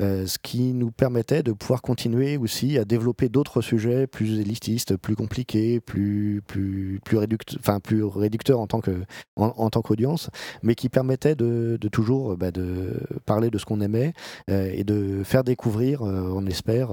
[0.01, 4.97] euh, ce qui nous permettait de pouvoir continuer aussi à développer d'autres sujets plus élitistes,
[4.97, 9.05] plus compliqués, plus, plus, plus, réduct- plus réducteurs en tant que-
[9.37, 10.31] en, tant qu'audience,
[10.63, 14.13] mais qui permettaient de, toujours bah, de parler de ce qu'on aimait
[14.51, 16.91] euh, et de faire découvrir, euh, on espère,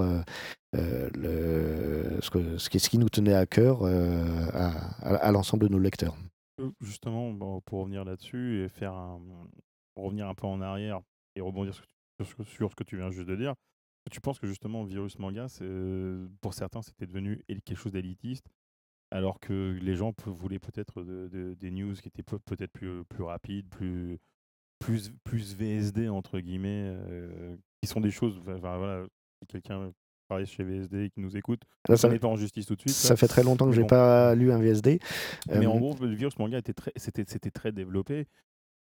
[0.74, 6.16] ce, que- ce qui, ce nous tenait à cœur à, l'ensemble de nos lecteurs.
[6.82, 9.20] Justement, bon, pour revenir là-dessus et faire un,
[9.96, 11.02] revenir un peu en arrière
[11.36, 11.84] et rebondir sur,
[12.18, 13.54] sur ce que- sur ce que tu viens juste de dire,
[14.12, 15.66] tu penses que justement Virus Manga, c'est,
[16.42, 18.46] pour certains, c'était devenu quelque chose d'élitiste,
[19.12, 23.04] alors que les gens voulaient peut-être de- de- des news qui étaient pe- peut-être plus,
[23.06, 24.18] plus rapides, plus,
[24.80, 28.38] plus, plus VSD entre guillemets, euh, qui sont des choses.
[28.48, 29.06] Enfin, voilà,
[29.42, 29.92] si quelqu'un
[30.28, 31.62] travaille chez VSD et qui nous écoute,
[31.96, 32.94] ça- met pas en justice tout de suite.
[32.94, 33.88] Ça fait très longtemps que j'ai bon.
[33.88, 35.00] pas lu un VSD.
[35.48, 38.28] Mais Euh, en gros, le virus manga était très, c'était, c'était très développé.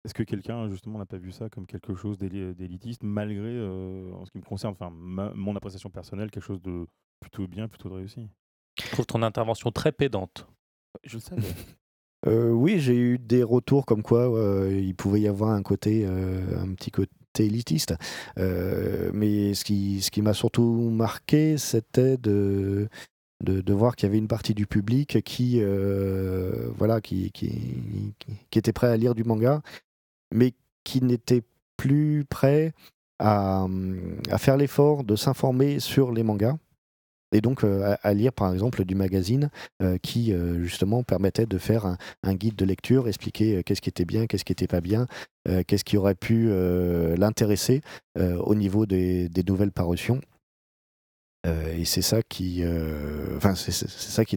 [0.07, 4.09] Est-ce que quelqu'un, justement, n'a pas vu ça comme quelque chose d'éli- d'élitiste, malgré, euh,
[4.13, 6.87] en ce qui me concerne, enfin, ma- mon appréciation personnelle, quelque chose de
[7.19, 8.29] plutôt bien, plutôt de réussi?
[8.81, 10.47] Je trouve ton intervention très pédante.
[11.03, 11.41] Je le savais.
[12.25, 16.03] Euh, oui, j'ai eu des retours comme quoi euh, il pouvait y avoir un côté,
[16.03, 17.93] euh, un petit côté élitiste.
[18.39, 22.89] Euh, mais ce qui, ce qui m'a surtout marqué, c'était de,
[23.43, 27.51] de, de voir qu'il y avait une partie du public qui, euh, voilà, qui, qui,
[28.17, 29.61] qui, qui était prêt à lire du manga,
[30.33, 31.43] mais qui n'était
[31.77, 32.73] plus prêt
[33.19, 33.67] à,
[34.29, 36.57] à faire l'effort de s'informer sur les mangas.
[37.33, 39.49] Et donc euh, à, lire par exemple du magazine
[39.81, 44.05] euh, qui euh, justement permettait de faire un, guide de lecture, expliquer qu'est-ce qui était
[44.05, 45.07] bien, qu'est-ce qui n'était pas bien,
[45.65, 46.49] qu'est-ce qui aurait pu
[47.17, 47.81] l'intéresser
[48.17, 50.19] au niveau des, nouvelles parutions.
[51.45, 52.65] Et c'est ça qui, est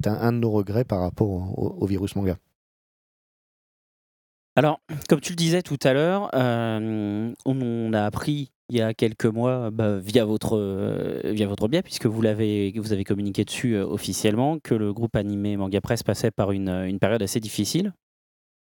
[0.07, 2.37] un, de nos regrets par rapport au virus manga.
[4.57, 8.95] Alors, comme tu le disais tout à l'heure, euh, on, a appris il y a
[8.95, 12.73] quelques mois bah, via, votre, euh, via votre biais, puisque vous, avez
[13.07, 17.23] communiqué dessus euh, officiellement, que le groupe animé Manga Press passait par une, une période
[17.23, 17.93] assez difficile.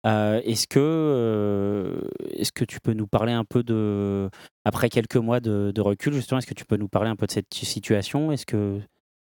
[0.04, 1.98] Est-ce, que,
[2.34, 4.28] est-ce que tu peux nous parler un peu de,
[4.66, 7.32] après quelques mois de, recul, justement, est-ce que tu peux nous parler un peu de
[7.32, 8.30] cette situation?
[8.30, 8.80] Est-ce que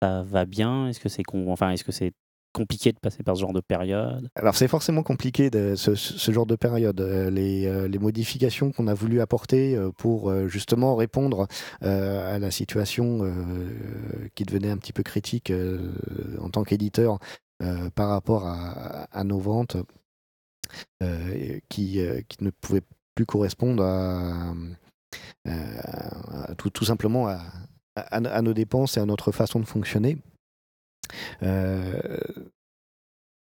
[0.02, 0.88] ça va bien?
[0.88, 2.12] Est-ce que c'est, est-ce que c'est
[2.56, 6.56] compliqué de passer par ce genre de période Alors c'est forcément compliqué ce, genre de
[6.56, 6.98] période.
[7.02, 11.48] Euh, Les, euh, les modifications qu'on a voulu apporter euh, pour justement répondre
[11.82, 13.20] à la situation
[14.34, 15.52] qui devenait un petit peu critique
[16.40, 17.18] en tant qu'éditeur
[17.94, 19.76] par rapport à, nos ventes
[21.68, 22.00] qui,
[22.40, 22.82] ne pouvaient
[23.14, 24.54] plus correspondre à,
[26.56, 27.28] tout, simplement
[27.96, 30.18] à nos dépenses et à notre façon de fonctionner.
[31.42, 32.18] Euh,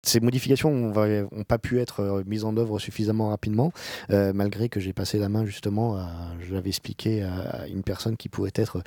[0.02, 3.70] ces modifications n'ont pas pu être euh, mises en œuvre suffisamment rapidement,
[4.10, 8.16] euh, malgré que j'ai passé la main justement, à, je l'avais expliqué à, une personne
[8.16, 8.82] qui pouvait être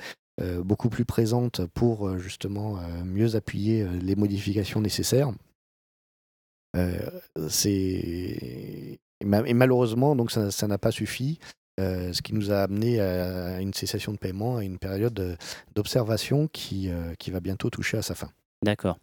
[0.64, 5.30] beaucoup plus présente pour justement mieux appuyer les modifications nécessaires.
[6.76, 11.38] Et, ma- et malheureusement donc ça n'a pas suffi,
[11.78, 15.38] ce qui nous a amené à une cessation de paiement, à une période
[15.76, 18.30] d'observation qui va bientôt toucher à sa fin.
[18.64, 18.98] D'accord.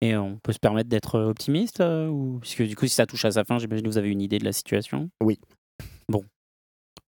[0.00, 2.38] Et on peut se permettre d'être optimiste euh, ou...
[2.40, 4.38] Puisque du coup, si ça touche à sa fin, j'imagine que vous avez une idée
[4.38, 5.08] de la situation?
[5.22, 5.38] Oui.
[6.08, 6.24] Bon.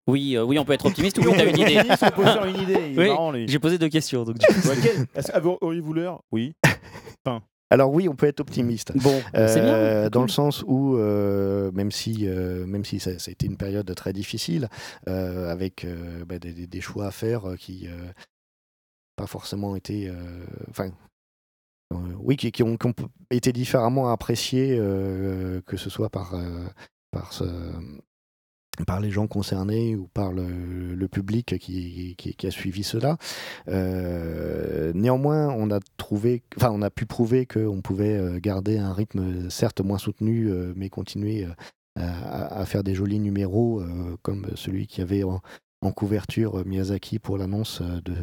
[0.06, 1.76] Oui, euh, oui, on peut être optimiste ou Oui, t'as une idée?
[1.78, 3.48] optimiste, on peut faire une idée, il est Oui, marrant, lui.
[3.48, 4.22] J'ai posé deux questions.
[4.24, 6.22] Donc, du coup, Est-ce que vous auriez voulu l'heure?
[6.32, 6.54] Oui.
[7.26, 8.96] Enfin, Alors oui, on peut être optimiste.
[8.96, 10.28] Bon, c'est bien, Euh, c'est dans cool.
[10.28, 13.92] le sens où, euh, même si, euh, même si ça, ça a été une période
[13.96, 14.68] très difficile,
[15.08, 18.06] euh, avec euh, bah, des, des- des choix à faire euh, qui euh,
[19.16, 20.14] pas forcément été, euh,
[20.70, 20.90] enfin, euh,
[21.92, 22.76] oui, qui, ont,
[23.30, 26.66] été différemment appréciés, euh, que ce soit par, euh,
[28.84, 33.16] par les gens concernés ou par le, public qui, a suivi cela.
[33.68, 38.92] Euh, néanmoins, on a trouvé, enfin, on a pu prouver qu'on pouvait euh, garder un
[38.92, 41.52] rythme certes moins soutenu, euh, mais continuer euh,
[41.96, 45.40] à, faire des jolis numéros euh, comme celui qui avait en,
[45.92, 48.16] couverture euh, Miyazaki pour l'annonce euh, de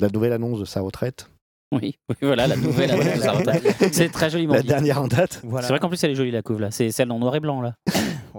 [0.00, 1.30] la nouvelle annonce de sa retraite.
[1.72, 2.90] Oui, oui, voilà, la nouvelle.
[3.92, 4.68] C'est très joliment La dit.
[4.68, 5.42] dernière en date.
[5.42, 6.70] C'est vrai qu'en plus, elle est jolie la couve là.
[6.70, 7.74] C'est celle en noir et blanc là.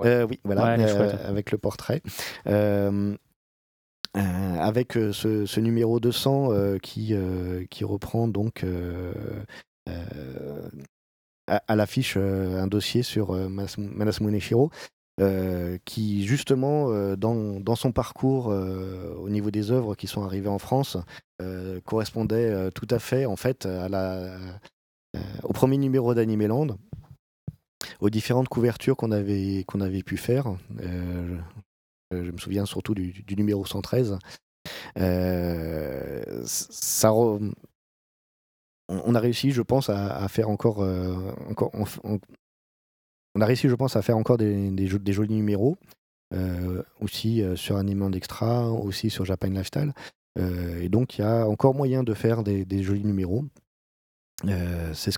[0.06, 2.02] Euh, oui, voilà, Ouais, euh, avec le portrait.
[2.48, 3.18] Euh,
[4.16, 9.12] euh, avec ce, ce numéro 200 euh, qui, euh, qui reprend donc euh,
[9.90, 10.70] euh,
[11.48, 14.72] à, à l'affiche euh, un dossier sur euh, Manas- Manasumune Shiro,
[15.20, 20.50] euh, qui justement euh, dans, son parcours euh, au niveau des œuvres qui sont arrivées
[20.50, 20.98] en France
[21.86, 23.66] correspondait tout à fait en fait
[25.44, 26.68] au premier numéro d'Animeland
[28.02, 29.64] aux différentes couvertures qu'on avait,
[30.06, 30.54] pu faire.
[32.12, 34.20] Je, me souviens surtout du, du numéro 113.
[34.98, 40.86] Euh, ça on, a réussi, je pense, à, faire encore.
[43.36, 45.78] On a réussi, je pense, à faire encore des, des, jo- des jolis numéros.
[46.34, 49.94] euh, aussi euh, sur Animand Extra, aussi sur Japan Lifestyle.
[50.38, 53.46] Euh, et donc, il y a encore moyen de faire des, des jolis numéros.
[54.48, 55.18] Euh, c'est ce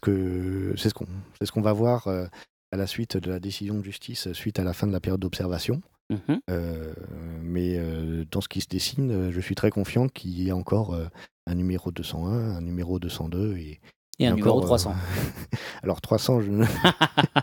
[0.76, 1.06] ce qu'on
[1.44, 4.74] ce qu'on va voir à la suite de la décision de justice suite à la
[4.74, 5.82] fin de la période d'observation.
[6.10, 6.40] Mhm.
[6.50, 6.94] Euh,
[7.42, 10.94] mais euh, dans ce qui se dessine, je suis très confiant qu'il y ait encore
[10.94, 11.06] euh,
[11.46, 13.80] un numéro 201, un numéro 202 et,
[14.20, 14.96] Et un numéro encore, euh, 300.
[15.84, 16.52] alors 300, je...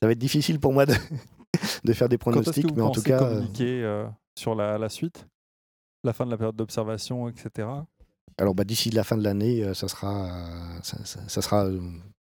[0.00, 0.94] ça va être difficile pour moi de,
[1.84, 4.06] de faire des que pronostics, vous mais en tout cas, euh, communiquer euh,
[4.38, 5.26] sur la, la suite?
[6.04, 7.68] La fin de la période d'observation, etc.
[8.38, 11.66] alors bah, d'ici la fin de l'année, euh, ça sera, euh, ça, ça- ça sera
[11.66, 11.80] euh,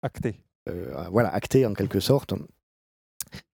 [0.02, 0.36] Acté.
[0.68, 2.34] euh, voilà, acté en quelque sorte.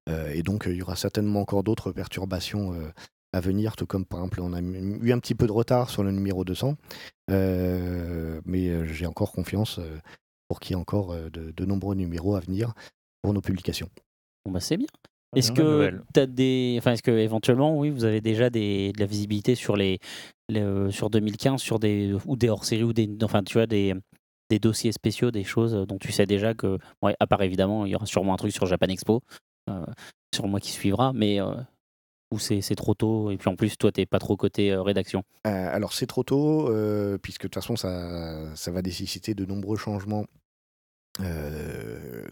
[0.08, 2.90] Euh, et donc, euh, il y aura certainement encore d'autres perturbations euh,
[3.32, 6.02] à venir, tout comme par exemple, on a eu un petit peu de retard sur
[6.02, 6.76] le numéro 200.
[7.30, 9.98] Euh, mais euh, j'ai encore confiance euh,
[10.48, 12.72] pour qu'il y ait encore euh, de, de nombreux numéros à venir
[13.22, 13.90] pour nos publications.
[14.48, 14.86] Bon bah c'est bien.
[15.36, 19.54] Est-ce que des, enfin est-ce que éventuellement oui vous avez déjà des, de la visibilité
[19.54, 19.98] sur les,
[20.48, 23.94] les, euh, sur 2015 sur des ou des hors-séries ou des, enfin tu vois des
[24.48, 27.92] des dossiers spéciaux, des choses dont tu sais déjà que, ouais, à part évidemment il
[27.92, 29.20] y aura sûrement un truc sur Japan Expo
[29.68, 29.84] euh,
[30.34, 31.52] sur le mois qui suivra, mais euh,
[32.32, 34.80] où c'est c'est trop tôt et puis en plus toi t'es pas trop côté euh,
[34.80, 35.24] rédaction.
[35.46, 39.44] Euh, alors c'est trop tôt, euh, puisque de toute façon ça, ça va nécessiter de
[39.44, 40.24] nombreux changements
[41.20, 42.26] euh,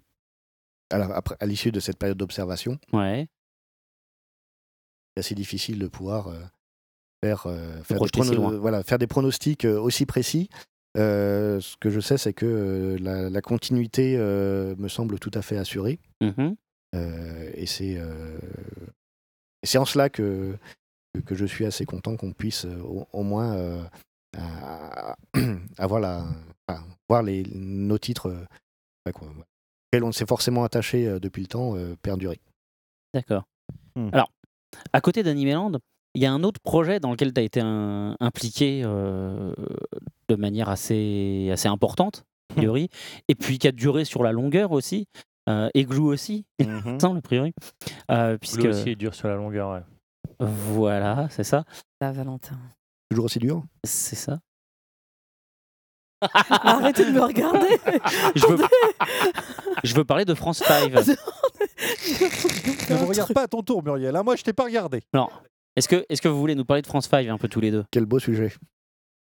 [0.91, 2.79] à la- après- à l'issue de cette période d'observation.
[2.93, 3.27] Ouais.
[5.15, 6.39] C'est assez difficile de pouvoir euh,
[7.25, 8.57] faire, euh, faire, des projeter si prono- loin.
[8.59, 10.49] voilà, faire des pronostics euh, aussi précis.
[10.99, 15.59] Euh, ce que je sais, c'est que la, la continuité me semble tout à fait
[15.59, 15.99] assurée.
[16.95, 17.99] Euh, et c'est
[19.79, 20.57] en cela que,
[21.31, 23.87] je suis assez content qu'on puisse au, au moins
[25.79, 26.25] avoir la,
[26.69, 28.35] enfin, voir les, nos titres
[29.15, 29.29] quoi,
[30.05, 32.41] on s'est forcément attaché euh, depuis le temps euh, perdurer.
[33.15, 33.45] D'accord.
[33.95, 34.09] Hmm.
[34.13, 34.31] Alors,
[34.93, 35.73] à côté d'Animeland,
[36.15, 39.55] il y a un autre projet dans lequel tu as été un- impliqué euh,
[40.29, 42.89] de manière assez, assez importante, a priori,
[43.29, 45.07] et puis qui a duré sur la longueur aussi,
[45.49, 47.53] euh, et Glue aussi, me semble, a priori.
[48.11, 48.63] Euh, puisque...
[48.63, 49.83] Lui aussi est dur sur la longueur, ouais.
[50.41, 51.65] Voilà, c'est ça.
[52.01, 52.59] La Valentin.
[53.11, 53.63] Toujours aussi dur?
[53.85, 54.41] C'est ça.
[56.23, 57.69] Arrêtez de me regarder.
[58.35, 58.65] je, veux...
[59.85, 60.93] je veux parler de France 5.
[62.91, 64.15] Ne me regarde pas à ton tour, Muriel.
[64.17, 64.23] hein.
[64.23, 65.03] Moi, je t'ai pas regardé.
[65.15, 65.29] Non.
[65.77, 67.71] Est-ce que, est que vous voulez nous parler de France 5 un peu tous les
[67.71, 67.85] deux?
[67.91, 68.53] Quel beau sujet.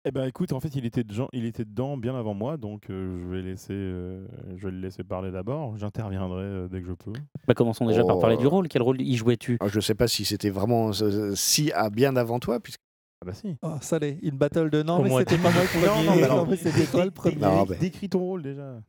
[0.07, 2.89] Eh ben écoute, en fait, il était, dedans, il était dedans bien avant moi, donc
[2.89, 4.25] euh, je, vais laisser, euh,
[4.57, 5.77] je vais le laisser parler d'abord.
[5.77, 7.13] J'interviendrai euh, dès que je peux.
[7.47, 8.21] bah, Commençons déjà par Oh.
[8.21, 8.69] parler du rôle.
[8.69, 9.59] Quel rôle y jouais-tu?
[9.61, 12.81] Alors, Je ne sais pas si c'était vraiment euh, si à bien avant toi, puisque
[13.23, 13.57] Ah bah si.
[13.63, 14.19] Oh, ça l'est.
[14.23, 16.07] Une battle de non, Au mais moins c'était pas moi le Non, premier.
[16.07, 17.37] non, mais Non, mais c'était toi le premier.
[17.37, 18.81] Non, mais- Décris ton rôle déjà.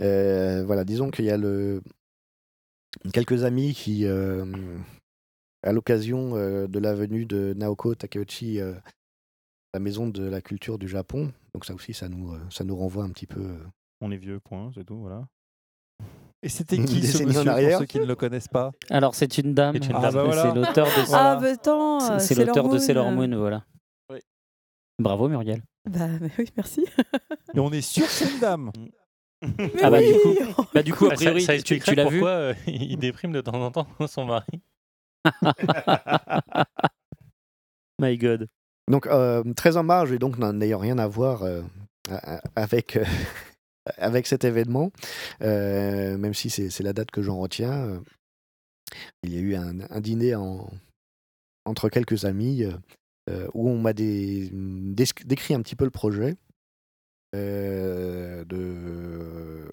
[0.00, 1.82] Euh, voilà, disons qu'il y a le...
[3.12, 4.46] quelques amis qui, euh,
[5.62, 8.74] à l'occasion euh, de la venue de Naoko Takeuchi, euh,
[9.74, 12.76] la maison de la culture du Japon, donc ça aussi, ça nous, euh, ça nous
[12.76, 13.40] renvoie un petit peu.
[13.42, 13.58] euh,
[14.00, 15.26] On est vieux, point, c'est tout, voilà.
[16.44, 17.70] Et c'était qui ce décennie en monsieur arrière.
[17.70, 19.74] pour ceux qui ne le connaissent pas Alors, c'est une dame.
[19.80, 20.14] C'est une Ah, dame.
[20.14, 20.54] bah voilà.
[20.54, 22.12] L'auteur de, Ah, bah attends.
[22.12, 23.64] euh, c'est l'auteur de Sailor euh, Moon, voilà.
[24.12, 24.18] Oui.
[24.98, 25.62] Bravo, Muriel.
[25.90, 26.86] Bah mais oui, merci.
[27.54, 28.70] Et on est sûr que c'est une dame.
[29.82, 30.12] Ah bah, Oui.
[30.12, 30.18] du
[30.54, 32.30] coup, bah, du coup, a Ah, ça- priori, ça, tu, expliquerait tu l'as vu pourquoi
[32.30, 34.46] euh, il déprime de temps en temps son mari.
[38.00, 38.48] My God.
[38.90, 41.62] Donc, euh, très en marge, et donc n'en- n'ayant rien à voir euh,
[42.56, 43.04] avec, euh,
[43.98, 44.90] avec cet événement,
[45.42, 47.86] euh, même si c'est la date que j'en retiens.
[47.86, 47.98] euh,
[49.22, 50.70] il y a eu un, un dîner en-
[51.64, 52.64] entre quelques amis
[53.30, 56.36] euh, où on m'a décrit un petit peu le projet
[57.34, 59.72] euh, de,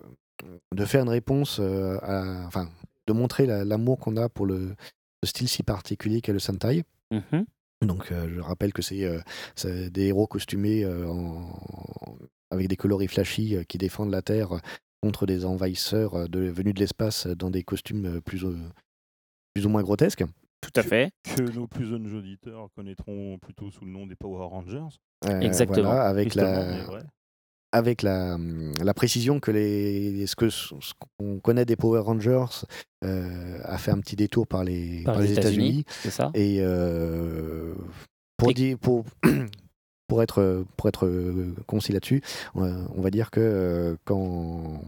[0.74, 2.70] de faire une réponse, à, enfin,
[3.08, 4.76] de montrer la- l'amour qu'on a pour le,
[5.22, 6.84] le style si particulier qu'est le Sentai.
[7.12, 7.46] Mhm.
[7.86, 12.18] Donc, euh, je rappelle que c'est des héros costumés en-
[12.52, 14.60] avec des coloris flashy euh, qui défendent la Terre
[15.02, 18.56] contre des envahisseurs euh, de, venus de l'espace euh, dans des costumes euh, plus, ou-
[19.54, 20.24] plus ou moins grotesques.
[20.62, 21.10] Tout à fait.
[21.36, 24.96] Que nos plus jeunes auditeurs connaîtront plutôt sous le nom des Power Rangers.
[25.26, 25.88] Euh, Exactement.
[25.88, 26.86] voilà, avec la,
[27.72, 28.38] avec la,
[28.84, 30.76] la précision que les, ce que ce
[31.18, 32.46] qu'on connaît des Power Rangers
[33.04, 36.30] euh, a fait un petit détour par les, Par par les les États-Unis, ça.
[36.36, 37.74] Et euh,
[38.38, 39.06] pour, Et- dire, pour,
[40.12, 42.22] pour être, pour euh, concis là-dessus,
[42.54, 42.66] on,
[42.98, 44.82] on va dire que euh, quand,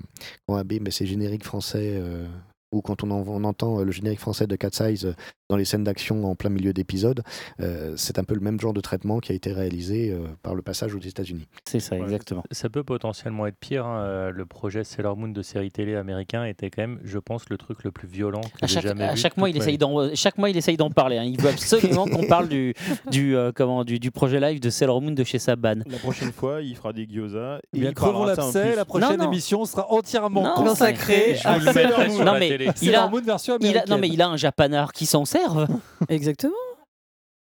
[0.45, 2.28] quand AB met ses génériques français, euh,
[2.74, 5.14] ou quand on, en- on entend euh, le générique français de Cat Size euh,
[5.50, 7.22] dans les scènes d'action en plein milieu d'épisode,
[7.60, 10.56] euh, c'est un peu le même genre de traitement qui a été réalisé euh, par
[10.56, 11.48] le passage aux États-Unis.
[11.68, 12.44] C'est ça, Ouais, exactement.
[12.52, 13.86] Ça peut potentiellement être pire.
[13.86, 14.30] hein.
[14.32, 17.84] Le projet Sailor Moon de série télé américain était quand même, je pense, le truc
[17.84, 19.18] le plus violent que j'ai jamais à vu.
[19.20, 19.78] chaque mois, il essaye
[20.16, 21.18] chaque mois, il essaye d'en parler.
[21.18, 21.24] hein.
[21.26, 22.74] Il veut absolument qu'on parle du,
[23.12, 25.76] du, euh, comment, du, du projet live de Sailor Moon de chez Saban.
[25.86, 27.60] La prochaine fois, il fera des gyoza.
[27.74, 28.76] Et bien, il crevons l'abcès, plus.
[28.76, 29.32] la prochaine Non, non.
[29.32, 32.10] émission sera entièrement Non, consacrée à Sailor Moon.
[32.16, 33.90] sur Non, la mais il a, Sailor Moon version il a, américaine.
[33.95, 35.68] non, mais il a un japanard qui s'en serve.
[36.10, 36.53] Exactement.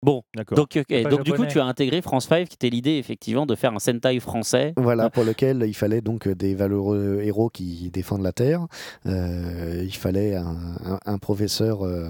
[0.02, 0.56] Bon, D'accord.
[0.56, 0.78] donc,
[1.10, 3.78] donc du coup, tu as intégré France 5, qui était l'idée, effectivement, de faire un
[3.78, 4.72] Sentai français.
[4.78, 8.66] Voilà, pour lequel il fallait donc des valeureux héros qui défendent la Terre.
[9.04, 10.56] Euh, il fallait un,
[10.86, 12.08] un- un professeur euh,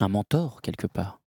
[0.00, 1.20] Un mentor, quelque part.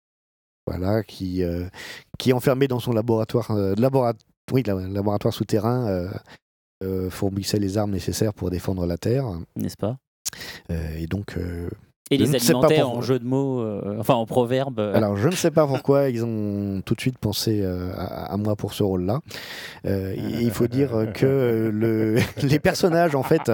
[0.67, 1.69] voilà, qui, euh,
[2.17, 4.15] qui enfermé dans son laboratoire, euh, labora-
[4.51, 6.09] oui, la- laboratoire souterrain, euh,
[6.83, 9.25] euh, fournissait les armes nécessaires pour défendre la Terre.
[9.55, 9.97] N'est-ce pas?
[10.69, 11.69] Et donc, euh,
[12.11, 12.97] Et les pourquoi.
[12.97, 14.79] en jeu de mots, euh, enfin en proverbe.
[14.79, 18.33] euh, alors je ne sais pas pourquoi ils ont tout de suite pensé euh, à,
[18.33, 19.19] à moi pour ce rôle-là.
[19.85, 23.51] Euh, il faut dire que le, les personnages en fait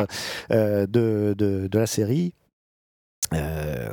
[0.52, 2.34] euh, de, de, de la série
[3.34, 3.90] euh,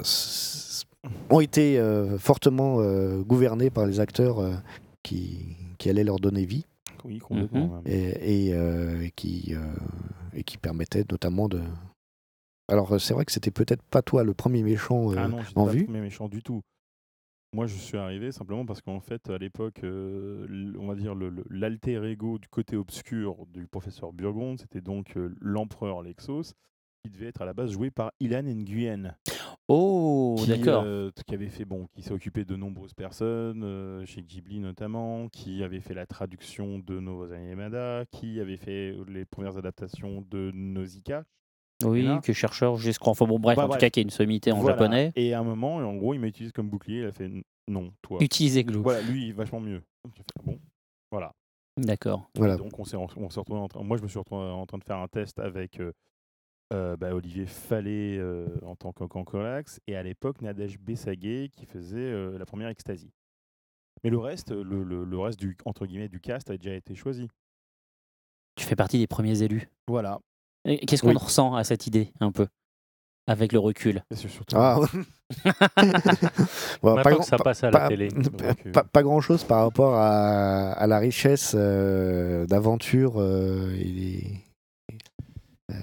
[1.31, 4.53] ont été euh, fortement euh, gouvernés par les acteurs euh,
[5.03, 6.65] qui, qui allaient leur donner vie
[7.05, 7.67] Oui, complètement.
[7.67, 7.83] Mhm.
[7.87, 9.59] et, et, euh, qui, euh,
[10.35, 11.61] et qui permettaient notamment de.
[12.69, 15.41] Alors euh, c'est vrai que c'était peut-être pas toi le premier méchant euh, Ah non,
[15.57, 15.81] en pas vue.
[15.81, 16.63] le premier méchant du tout.
[17.55, 21.15] Moi, je suis arrivé simplement parce qu'en fait, à l'époque, euh, on va dire
[21.51, 26.55] l'alter ego du côté obscur du professeur Burgonde, c'était donc euh, l'empereur Lexos,
[27.05, 29.15] qui devait être à la base joué par Ilan Nguyen.
[29.69, 30.83] Oh, d'accord.
[30.87, 35.29] euh, qui avait fait bon, qui s'est occupé de nombreuses personnes, euh, chez Ghibli notamment,
[35.29, 40.51] qui avait fait la traduction de Novo Yamada, qui avait fait les premières adaptations de
[40.55, 41.25] Nausicaa.
[41.91, 43.11] Oui, là- que chercheur, je crois.
[43.13, 44.77] Enfin bon, bref, Bah, en tout cas, qui a une sommité en Voilà.
[44.77, 45.13] japonais.
[45.17, 47.01] Et à un moment, en gros, il m'a utilisé comme bouclier.
[47.01, 47.31] Il a fait
[47.69, 48.19] non, toi.
[48.21, 48.83] Utilisez Glou.
[48.83, 49.83] Voilà, lui, il est vachement mieux.
[50.45, 50.59] Bon,
[51.11, 51.33] voilà.
[51.77, 52.29] D'accord.
[52.37, 52.57] Voilà.
[52.57, 54.99] Donc, on s'est, retrouvé en train- moi, je me suis retrouvé en train de faire
[54.99, 55.93] un test avec euh,
[56.75, 61.97] euh, bah, Olivier Fallet euh, en tant qu'Ancolax et à l'époque Nadège Bessaguet qui faisait
[61.99, 63.11] euh, la première Ecstasy.
[64.05, 66.95] Mais le reste, le, le- le reste du entre guillemets du cast a déjà été
[66.95, 67.29] choisi.
[68.57, 69.69] Tu fais partie des premiers élus.
[69.87, 70.21] Voilà.
[70.65, 71.17] Qu'est-ce qu'on Oui.
[71.17, 72.47] ressent à cette idée, un peu
[73.27, 74.03] Avec le recul?
[74.55, 74.79] Ah,
[76.83, 78.09] Bon, pas, grand- ça pas- passe à la pas- télé.
[78.15, 84.25] euh, pas- pas grand chose par rapport à, à la richesse euh, d'aventure euh, et,
[85.71, 85.75] euh,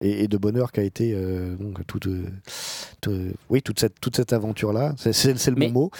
[0.00, 2.06] et, et de bonheur qu'a été euh, donc, toute,
[3.00, 4.94] tout- oui, toute cette, toute cette aventure-là.
[4.96, 5.90] C'est, c'est- le Mais- bon mot.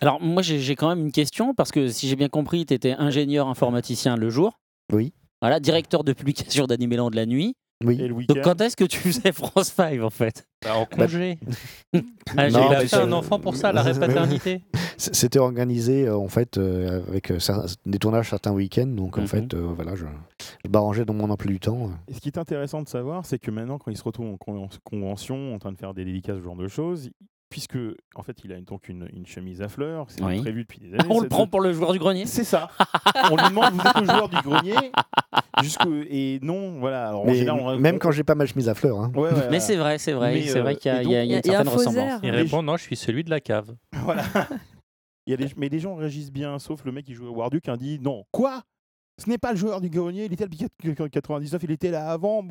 [0.00, 2.74] Alors, moi, j'ai j'ai quand même une question, parce que si j'ai bien compris, tu
[2.74, 4.58] étais ingénieur informaticien le jour.
[4.92, 5.12] Oui.
[5.42, 7.54] Voilà, directeur de publication d'Animéland de la nuit.
[7.84, 8.00] Oui.
[8.00, 10.46] Et le Donc, quand est-ce que tu faisais France 5, en fait?
[10.64, 11.36] Bah, en congé.
[12.36, 14.62] Ah, j'ai fait un enfant pour ça, l'arrêt paternité.
[14.96, 17.38] C'était organisé euh, en fait euh, avec euh,
[17.84, 18.86] des tournages certains week-ends.
[18.86, 19.26] Donc en Mhm.
[19.26, 20.04] fait, euh, voilà, je,
[20.64, 21.90] je m'arrangeais dans mon emploi du temps.
[22.06, 24.36] Et ce qui est intéressant de savoir, c'est que maintenant, quand il se retrouve en
[24.36, 27.10] con- convention, en train de faire des dédicaces, ce genre de choses,
[27.52, 27.76] puisque
[28.14, 30.40] en fait, il a une- donc une, une chemise à fleurs, c'est Oui.
[30.40, 31.04] prévu depuis des années.
[31.10, 32.70] On le prend pour le joueur du grenier C'est ça.
[33.30, 34.74] on lui demande, vous êtes le joueur du grenier
[36.10, 37.08] et non, voilà.
[37.08, 38.98] Alors, en Mais général, on- même quand j'ai pas ma chemise à fleurs.
[39.00, 39.12] hein.
[39.14, 40.42] Ouais, ouais, Mais c'est vrai, c'est vrai.
[40.42, 42.20] C'est euh, vrai qu'il y a, y y une un certaine ressemblance.
[42.22, 43.74] Il répond non, je suis celui de la cave.
[44.02, 44.24] Voilà.
[45.26, 47.34] Il y a des- mais les gens réagissent bien, sauf le mec qui joue au
[47.36, 48.24] Warduck qui a dit non.
[48.32, 48.62] Quoi?
[49.22, 50.66] Ce n'est pas le joueur du grenier, il était depuis
[51.10, 52.44] 99, il était là avant.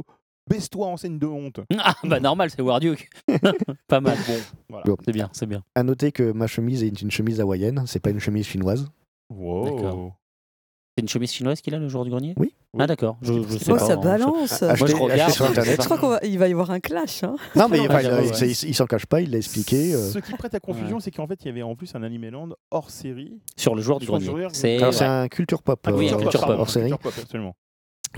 [0.52, 1.60] Baisse-toi en scène de honte.
[1.80, 3.10] Ah, bah normal, c'est Warduke.
[3.88, 4.18] Pas mal.
[4.28, 4.34] Bon,
[4.69, 4.84] voilà.
[4.86, 4.98] Bon.
[5.06, 5.64] C'est bien, c'est bien.
[5.76, 8.88] À noter que ma chemise est une chemise hawaïenne, c'est pas une chemise chinoise.
[9.30, 10.14] Wow.
[10.98, 12.34] C'est une chemise chinoise qu'il a, le joueur du grenier?
[12.38, 12.53] Oui.
[12.78, 13.80] Ah d'accord, je, je sais Oh, pas.
[13.80, 14.61] ça hein, je- balance.
[14.61, 15.32] Moi, je regarde.
[15.34, 15.82] sur Internet.
[15.82, 17.23] Je crois qu'il va y avoir un clash.
[17.23, 17.36] hein.
[17.56, 18.49] Non, mais enfin, j'avoue, il, ouais.
[18.49, 19.94] il- il s'en cache pas, il l'a expliqué.
[19.94, 20.10] euh.
[20.10, 22.30] Ce qui prête à confusion, c'est qu'en fait, il y avait en plus un Anime
[22.30, 23.40] Land hors série.
[23.57, 24.48] Sur le joueur du grenier.
[24.53, 26.69] C'est un culture pop, Ah oui, euh, un culture hors pop.
[26.69, 26.90] série.
[26.91, 27.56] Culture pop, absolument.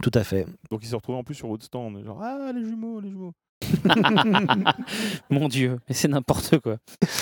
[0.01, 0.45] Tout à fait.
[0.71, 3.33] Donc il s'est retrouvé en plus sur votre stand, genre ah les jumeaux, les jumeaux.
[5.29, 6.77] Mon Dieu, mais c'est n'importe quoi.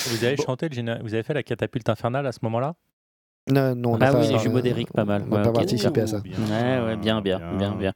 [0.08, 2.76] Vous avez chanté, le géné- vous avez fait la catapulte infernale à ce moment-là?
[3.50, 5.24] Non, non, on Ah oui, pas- les jumeaux d'Eric, pas mal.
[5.24, 6.20] On n'a Ouais, pas participé à ça.
[6.22, 7.94] Bien, Ouais, ouais, bien, bien, bien, bien.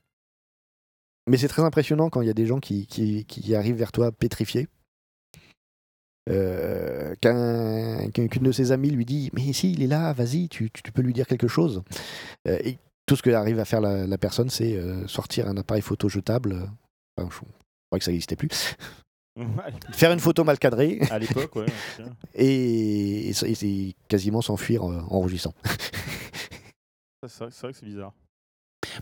[1.27, 3.91] Mais c'est très impressionnant quand il y a des gens qui, qui, qui arrivent vers
[3.91, 4.67] toi pétrifiés.
[6.29, 10.49] Euh, qu'un- qu'un- Qu'une de ses amies lui dit Mais si, il est là, vas-y,
[10.49, 11.83] tu, tu- tu peux lui dire quelque chose.
[12.47, 15.57] Euh, et tout ce que arrive à faire la, la personne, c'est euh, sortir un
[15.57, 16.69] appareil photo jetable.
[17.17, 17.37] Enfin, je
[17.89, 18.75] crois que ça n'existait plus.
[19.91, 21.65] Faire une photo mal cadrée À l'époque, ouais.
[22.35, 25.53] et, et, quasiment s'enfuir euh, en rougissant.
[27.21, 28.13] Ça, C'est vrai, c'est vrai que c'est bizarre.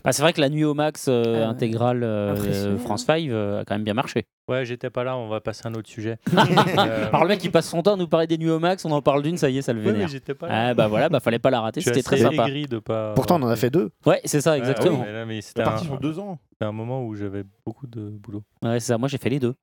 [0.04, 2.76] Bah, c'est vrai que la nuit au max euh, Ah intégrale euh.
[2.78, 4.26] France 5 euh, a quand même bien marché.
[4.48, 6.18] Ouais, j'étais pas là, on va passer à un autre sujet.
[6.78, 8.84] Euh, Par le mec qui passe son temps à nous parler des nuits au max,
[8.84, 10.08] on en parle d'une, ça y est, ça le vénère.
[10.08, 10.68] j'étais pas là.
[10.70, 12.48] Ah bah voilà, bah fallait pas la rater, c'était très sympa.
[12.48, 13.14] de pas.
[13.14, 13.90] Pourtant, on en a fait deux.
[14.06, 15.00] Ouais, c'est ça, Ouais, exactement.
[15.00, 16.38] ouais, mais là, mais parti un, sur deux ans.
[16.50, 18.42] c'était un moment où j'avais beaucoup de boulot.
[18.62, 19.54] Ouais, c'est ça, moi j'ai fait les deux.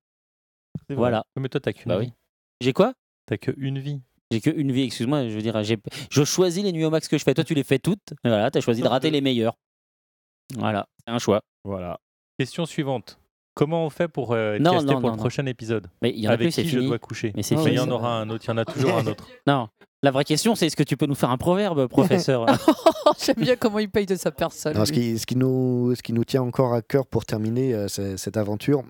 [0.89, 1.25] Voilà.
[1.39, 2.07] Mais toi, t'as qu'une Bah vie.
[2.07, 2.13] oui.
[2.61, 2.93] J'ai quoi?
[3.25, 4.01] T'as que une vie.
[4.31, 5.77] J'ai que une vie, excuse-moi, je veux dire, j'ai-
[6.09, 7.33] je choisis les nuits au max que je fais.
[7.33, 8.13] Toi, tu les fais toutes.
[8.23, 9.57] Voilà, t'as choisi de rater les meilleurs.
[10.57, 11.41] Voilà, c'est un choix.
[11.63, 11.99] Voilà.
[12.39, 13.17] Question suivante.
[13.53, 15.21] Comment on fait pour euh, être Non, casté non, pour non, le non.
[15.23, 15.87] prochain épisode?
[16.01, 16.87] Mais il y en a Avec plus, c'est qui je fini.
[16.87, 17.33] dois coucher?
[17.35, 19.27] Mais il y en aura un autre, il y en a toujours un autre.
[19.45, 19.67] Non,
[20.03, 22.45] la vraie question, c'est est-ce que tu peux nous faire un proverbe, professeur?
[23.23, 24.75] J'aime bien comment il paye de sa personne.
[24.77, 27.73] Non, ce, qui, ce, qui nous, ce qui nous tient encore à cœur pour terminer
[27.73, 28.83] euh, cette aventure,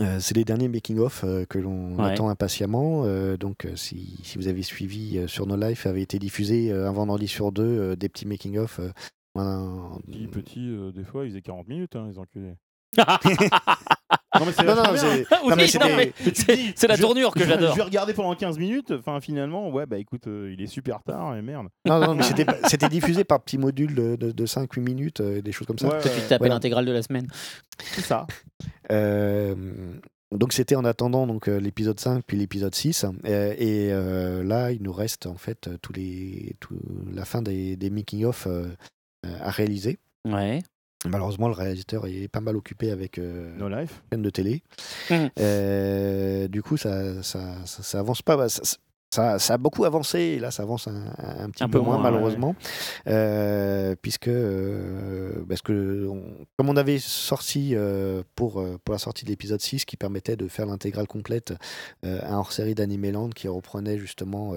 [0.00, 2.12] euh, c'est les derniers making-of euh, que l'on Ouais.
[2.12, 3.02] attend impatiemment.
[3.04, 6.88] Euh, donc, si, si vous avez suivi euh, sur nos lives, avait été diffusé euh,
[6.88, 8.80] un vendredi sur deux euh, des petits making-of.
[9.36, 12.54] Euh, un- Petit, petit, euh, des fois, ils faisaient 40 minutes, hein, les enculés.
[12.96, 13.04] non,
[14.46, 15.38] mais c'est non, non, vachement c'est- bien.
[15.42, 17.72] non, mais Oui, c'était- non, mais c'est c'est la Je- tournure que j'adore.
[17.72, 18.92] Je vais regarder pendant 15 minutes.
[18.92, 21.68] Enfin, finalement, ouais, bah écoute, euh, il est super tard et merde.
[21.86, 25.20] non, non, mais c'était pas- c'était diffusé par petits modules de, de, de 5-8 minutes,
[25.20, 25.88] euh, des choses comme ça.
[25.88, 26.54] Ouais, tu ouais, tapais Voilà.
[26.54, 27.26] l'intégrale de la semaine.
[27.80, 28.26] c'est ça.
[28.90, 29.54] Euh,
[30.32, 34.72] donc c'était en attendant donc euh, l'épisode 5 puis l'épisode 6 Euh, et euh, là
[34.72, 36.80] il nous reste en fait tous les tout-
[37.12, 38.66] la fin des, des making of euh, euh,
[39.24, 39.98] à réaliser.
[40.26, 40.60] Ouais.
[41.06, 44.02] Malheureusement le réalisateur est pas mal occupé avec euh, No life.
[44.12, 44.62] chaîne de télé.
[45.10, 45.30] Mhm.
[45.38, 48.36] Euh, du coup ça ça, ça, ça avance pas.
[48.36, 48.62] Bah, ça,
[49.10, 51.84] ça, ça a beaucoup avancé et là ça avance un, un petit Un peu, peu
[51.84, 52.10] moins, moins, ouais.
[52.10, 52.54] malheureusement
[53.06, 58.98] Euh, puisque euh, parce que on- comme on avait sorti euh, pour, euh, pour la
[58.98, 61.54] sortie de l'épisode 6 qui permettait de faire l'intégrale complète
[62.04, 64.52] euh, un hors-série d'Animeland qui reprenait justement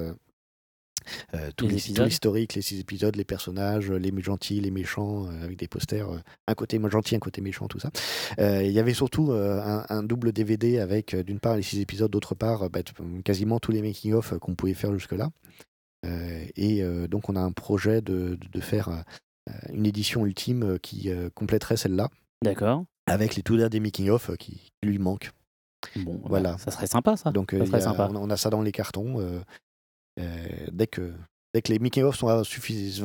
[1.33, 5.27] euh, euh, tout Les les- l'historique, les six épisodes, les personnages, les gentils, les méchants,
[5.27, 7.89] euh, avec des posters, euh, un côté gentil, un côté méchant, tout ça.
[8.39, 11.61] Euh, Il y avait surtout euh, un, un double DVD avec, euh, d'une part, les
[11.63, 12.79] six épisodes, d'autre part, euh, bah,
[13.23, 15.29] quasiment tous les making-of euh, qu'on pouvait faire jusque-là.
[16.05, 20.63] Euh, et euh, donc, on a un projet de, de- faire euh, une édition ultime
[20.63, 22.09] euh, qui euh, compléterait celle-là,
[22.43, 22.85] D'accord.
[23.05, 25.31] avec les tout derniers making-of euh, qui lui manquent.
[25.97, 26.57] Bon, Voilà.
[26.59, 27.31] ça serait sympa ça.
[27.31, 28.09] Donc, ça euh, serait a- sympa.
[28.13, 29.19] on, a, ça dans les cartons.
[29.19, 29.39] euh, euh,
[30.71, 31.13] dès, que,
[31.53, 32.43] dès que les making-of sont, euh,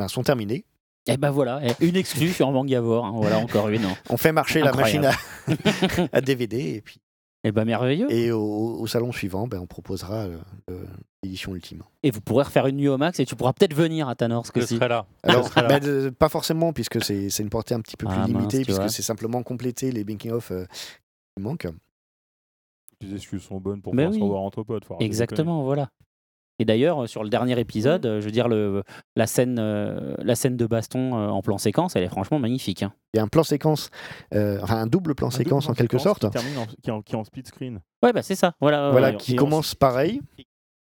[0.08, 0.64] sont terminés,
[1.06, 3.06] Et ben voilà, eh, une exclue sur Mangavore.
[3.06, 3.12] hein.
[3.14, 3.86] Voilà encore une.
[4.10, 5.02] on fait marcher Incroyable.
[5.02, 5.10] la
[5.50, 7.00] machine à, à DVD et puis
[7.44, 8.10] Et ben merveilleux.
[8.10, 8.40] et au,
[8.80, 10.26] au salon suivant, ben, on proposera
[10.70, 10.84] euh,
[11.22, 11.82] l'édition ultime.
[12.02, 14.46] Et vous pourrez refaire une nuit au max et tu pourras peut-être venir à Tanor
[14.46, 14.76] ce Je que si.
[14.76, 15.06] serai là.
[15.22, 15.78] Alors, Je serai là.
[15.80, 18.62] ben, pas forcément, puisque c'est c'est une portée un petit peu plus Ah, mince, limitée,
[18.64, 20.64] puisque c'est simplement compléter les making-of euh,
[21.36, 21.68] qui manquent.
[23.02, 24.18] Les excuses sont bonnes pour Mais pouvoir oui.
[24.18, 24.84] se revoir entre potes.
[25.00, 25.90] Exactement, voilà.
[26.58, 28.82] Et d'ailleurs, sur le dernier épisode, euh, je veux dire, le,
[29.14, 32.82] la, scène, euh, la scène de baston euh, en plan séquence, elle est franchement magnifique.
[32.82, 32.92] hein.
[33.12, 33.90] Il y a un plan séquence,
[34.34, 35.28] euh, enfin un double plan.
[35.28, 37.16] Un séquence double en quelque séquence sorte, Qui, termine en, qui, est en, qui est
[37.16, 37.80] en split screen.
[38.02, 38.54] Ouais, bah c'est ça.
[38.60, 40.20] Voilà, voilà, ouais, qui et on- commence pareil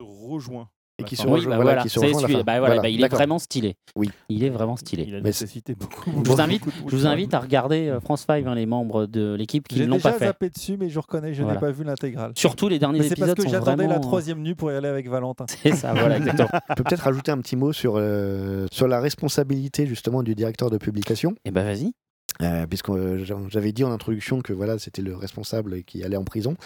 [0.01, 0.69] Rejoint.
[1.03, 1.27] Et qui se.
[1.27, 2.07] Oui, bah voilà, voilà, qui se bah
[2.45, 3.77] voilà, Voilà, bah il est vraiment stylé.
[3.97, 4.11] Oui.
[4.29, 5.05] Il est vraiment stylé.
[5.07, 6.11] Il a Mais nécessité beaucoup.
[6.25, 9.35] Je vous invite, je vous invite à regarder euh, France 5, hein, les membres de
[9.35, 10.27] l'équipe qui J'ai ne l'ont déjà pas fait.
[10.27, 11.61] zappé dessus, mais je reconnais, je Voilà.
[11.61, 12.33] n'ai pas vu l'intégrale.
[12.35, 14.89] Surtout les derniers Mais c'est parce épisodes que j'attendais la troisième nuit pour y aller
[14.89, 15.45] avec Valentin.
[15.63, 16.49] C'est ça, voilà, exactement.
[16.71, 20.71] Je peux peut-être rajouter un petit mot sur, euh, sur la responsabilité justement du directeur
[20.71, 21.35] de publication.
[21.45, 21.93] Et bah vas-y.
[22.41, 26.25] Euh, puisque j'a- j'avais dit en introduction que voilà c'était le responsable qui allait en
[26.25, 26.57] prison.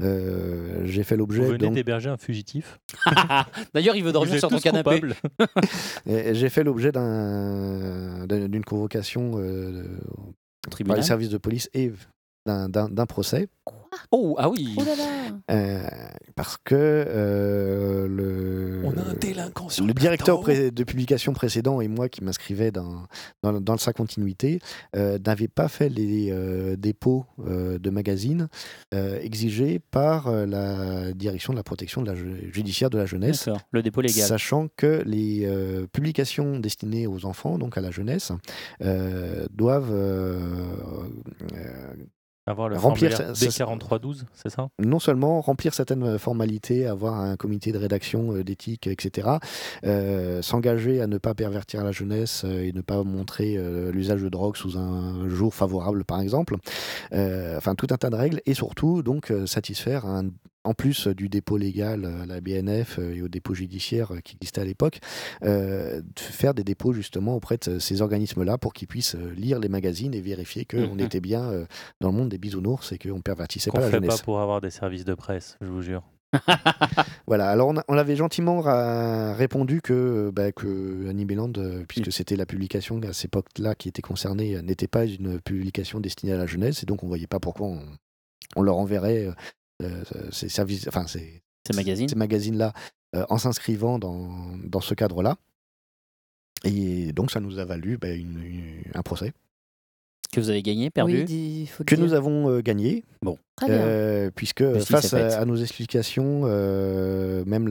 [0.00, 2.80] Euh, J'ai fait Vous l'objet venez donc d'héberger un fugitif?
[3.74, 5.00] D'ailleurs, il veut Vous dormir sur ton canapé.
[6.06, 9.84] j'ai fait l'objet d'un d'un- d'une convocation euh,
[10.62, 10.98] par Tribunal.
[10.98, 11.92] les services de police et
[12.50, 13.48] d'un- d'un d'un procès.
[14.12, 14.76] Oh, ah oui.
[14.78, 15.04] Oh là là.
[15.50, 15.82] Euh,
[16.36, 21.80] parce que euh, le, On a un délinquant sur le le directeur de publication précédent
[21.80, 23.02] et moi qui m'inscrivais dans,
[23.42, 24.60] dans, dans sa continuité
[24.96, 28.48] euh, n'avaient pas fait les euh, dépôts euh, de magazines
[28.94, 32.14] euh, exigés par euh, la direction de la protection de la
[32.52, 33.46] judiciaire de la jeunesse.
[33.46, 34.26] D'accord, le dépôt légal.
[34.28, 38.30] Sachant que les euh, publications destinées aux enfants, donc à la jeunesse,
[38.82, 40.38] euh, doivent euh,
[41.54, 41.94] euh,
[42.50, 44.68] Avoir le remplir formulaire ça- ça- D4312, c'est ça?
[44.78, 49.28] Non seulement remplir certaines formalités, avoir un comité de rédaction euh, d'éthique, etc.,
[49.84, 53.56] euh, s'engager à ne pas pervertir la jeunesse euh, et ne pas montrer
[53.92, 56.56] l'usage de drogue sous un jour favorable, par exemple.
[57.12, 60.30] Enfin, tout un tas de règles et surtout, donc, satisfaire un-
[60.64, 64.36] en plus du dépôt légal à la BNF euh, et au dépôt judiciaire euh, qui
[64.36, 65.00] existait à l'époque,
[65.42, 69.58] euh, de faire des dépôts justement auprès de ces organismes-là pour qu'ils puissent euh, lire
[69.58, 71.00] les magazines et vérifier qu'on Mhm.
[71.00, 71.64] était bien euh,
[72.00, 74.18] dans le monde des bisounours et qu'on ne pervertissait Qu'on pas la fait jeunesse.
[74.18, 76.02] pas pour avoir des services de presse, je vous jure.
[77.26, 81.84] Voilà, alors on, a- on avait gentiment ra- répondu que, euh, bah, que Animeland, euh,
[81.88, 86.00] puisque c'était la publication à cette époque-là qui était concernée, euh, n'était pas une publication
[86.00, 87.80] destinée à la jeunesse, et donc on voyait pas pourquoi on,
[88.56, 89.34] on leur enverrait euh, euh,
[90.30, 92.08] ces services, enfin ces, Ces magazines.
[92.08, 92.72] ces magazines-là
[93.16, 94.28] euh, en s'inscrivant dans,
[94.64, 95.36] dans ce cadre-là.
[96.64, 99.32] Et donc ça nous a valu bah, une- une- un procès
[100.32, 102.04] Que vous avez gagné, perdu Oui, faut que dire.
[102.04, 103.02] nous avons euh, gagné.
[103.22, 103.38] Bon.
[103.56, 103.78] Très bien.
[103.78, 107.64] Euh, puisque face à, à nos explications, euh, même,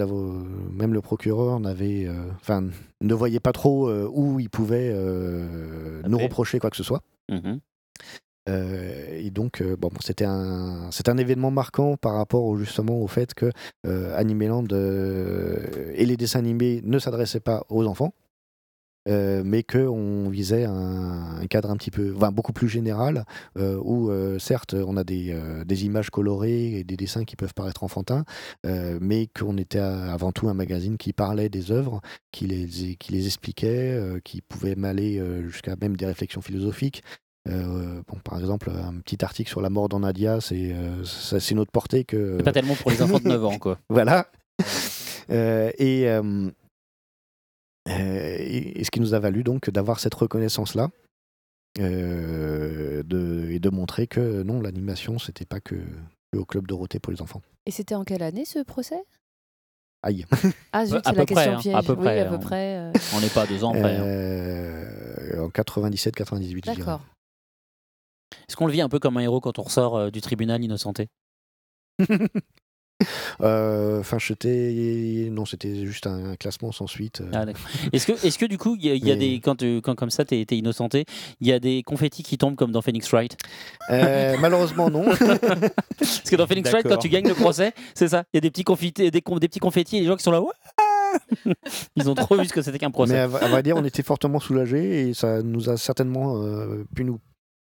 [0.73, 2.67] même le procureur n'avait, euh, enfin,
[3.01, 7.01] ne voyait pas trop euh, où il pouvait euh, nous reprocher quoi que ce soit.
[7.31, 7.41] Mhm.
[7.45, 7.57] Euh,
[8.49, 13.51] et donc, euh, c'était un, événement marquant par rapport au, justement au fait que
[13.85, 18.13] euh, Animeland euh, et les dessins animés ne s'adressaient pas aux enfants,
[19.07, 23.25] euh, mais qu'on visait un, cadre un petit peu, beaucoup plus général,
[23.57, 27.53] euh, où euh, certes on a des, euh, images colorées et des dessins qui peuvent
[27.53, 28.25] paraître enfantins,
[28.65, 32.01] euh, mais qu'on était avant tout un magazine qui parlait des œuvres,
[32.31, 37.03] qui les, expliquait, euh, qui pouvait m'aller euh, jusqu'à même des réflexions philosophiques.
[37.49, 41.55] Euh, bon, par exemple, un petit article sur la mort d'en Nadia, c'est euh, c'est
[41.55, 42.35] notre portée que.
[42.37, 43.79] C'est pas tellement pour les enfants de 9 ans, quoi.
[43.89, 44.27] voilà.
[45.31, 46.49] Euh, et, euh,
[47.89, 50.89] euh, et, ce qui nous a valu donc d'avoir cette reconnaissance-là
[51.79, 55.75] euh, de, et de montrer que non, l'animation, c'était pas que,
[56.31, 57.41] que au club Dorothée pour les enfants.
[57.65, 59.03] Et c'était en quelle année ce procès?
[60.01, 60.25] Aïe.
[60.71, 61.75] Ah zut, c'est la près, question hein, piège.
[61.75, 62.91] à peu Oui, près, à peu hein.
[63.15, 63.97] On n'est pas à deux ans près.
[63.97, 65.41] hein.
[65.41, 66.75] En 97-98, je dirais.
[66.77, 67.01] D'accord.
[68.47, 70.63] Est-ce qu'on le vit un peu comme un héros quand on ressort euh, du tribunal
[70.63, 71.07] innocenté?
[73.41, 75.29] Euh, Enfin, j'étais.
[75.31, 77.21] Non, c'était juste un, un classement sans suite.
[77.21, 77.31] euh.
[77.33, 77.45] Ah.
[77.93, 79.55] Est-ce que, est-ce que du coup, il y a, il y a Mais- des quand,
[79.55, 81.05] tu- quand comme ça, t'es es innocenté,
[81.39, 83.37] il y a des confettis qui tombent comme dans Phoenix Wright?
[83.89, 85.05] Euh, malheureusement, non.
[85.97, 88.23] Parce que dans Phoenix Wright, quand tu gagnes le procès, c'est ça.
[88.33, 90.41] Il y a des petits confettis, des, petits confettis et les gens qui sont là.
[91.95, 93.13] Ils ont trop vu ce que c'était qu'un procès.
[93.13, 96.83] Mais à, à vrai dire, on était fortement soulagés et ça nous a certainement euh,
[96.93, 97.19] pu nous,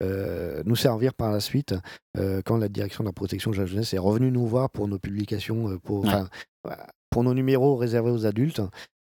[0.02, 1.76] euh, nous servir par la suite
[2.18, 4.88] euh, quand la direction de la protection de la jeunesse est revenue nous voir pour
[4.88, 6.74] nos publications, euh, pour, Ouais.
[7.10, 8.62] pour nos numéros réservés aux adultes.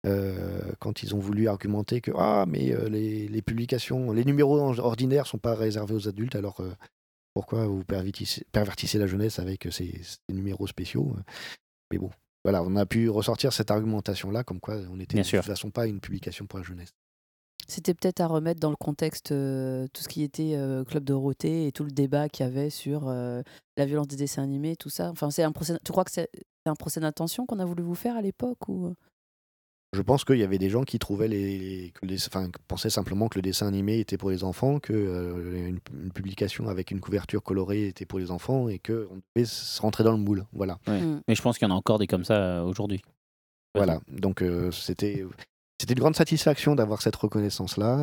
[0.06, 5.26] euh, quand ils ont voulu argumenter que ah mais les, les publications, les numéros ordinaires
[5.26, 6.60] sont pas réservés aux adultes alors
[7.34, 11.22] pourquoi vous pervertissez, pervertissez la jeunesse avec ces, ces numéros spéciaux euh.
[11.90, 12.10] Mais bon,
[12.44, 15.40] voilà, on a pu ressortir cette argumentation là comme quoi on était Bien de toute
[15.46, 16.92] façon pas une publication pour la jeunesse.
[17.66, 21.66] C'était peut-être à remettre dans le contexte euh, tout ce qui était euh, Club Dorothée
[21.66, 23.42] et tout le débat qu'il y avait sur euh,
[23.76, 25.10] la violence des dessins animés, tout ça.
[25.10, 25.78] Enfin, c'est un procès.
[25.84, 26.28] Tu crois que c'est
[26.66, 28.92] un procès d'intention qu'on a voulu vous faire à l'époque ou?
[29.94, 32.90] Je pense qu'il y avait des gens qui trouvaient les, les- que les- enfin, pensaient
[32.90, 36.90] simplement que le dessin animé était pour les enfants, que euh, une, une publication avec
[36.90, 40.18] une couverture colorée était pour les enfants et que on devait se rentrer dans le
[40.18, 40.46] moule.
[40.52, 40.80] Voilà.
[40.88, 41.00] Ouais.
[41.00, 41.22] Mm.
[41.28, 43.02] Mais je pense qu'il y en a encore des comme ça aujourd'hui.
[43.76, 44.00] Voilà.
[44.08, 45.24] Donc euh, c'était
[45.84, 47.98] c'était une grande satisfaction d'avoir cette reconnaissance là.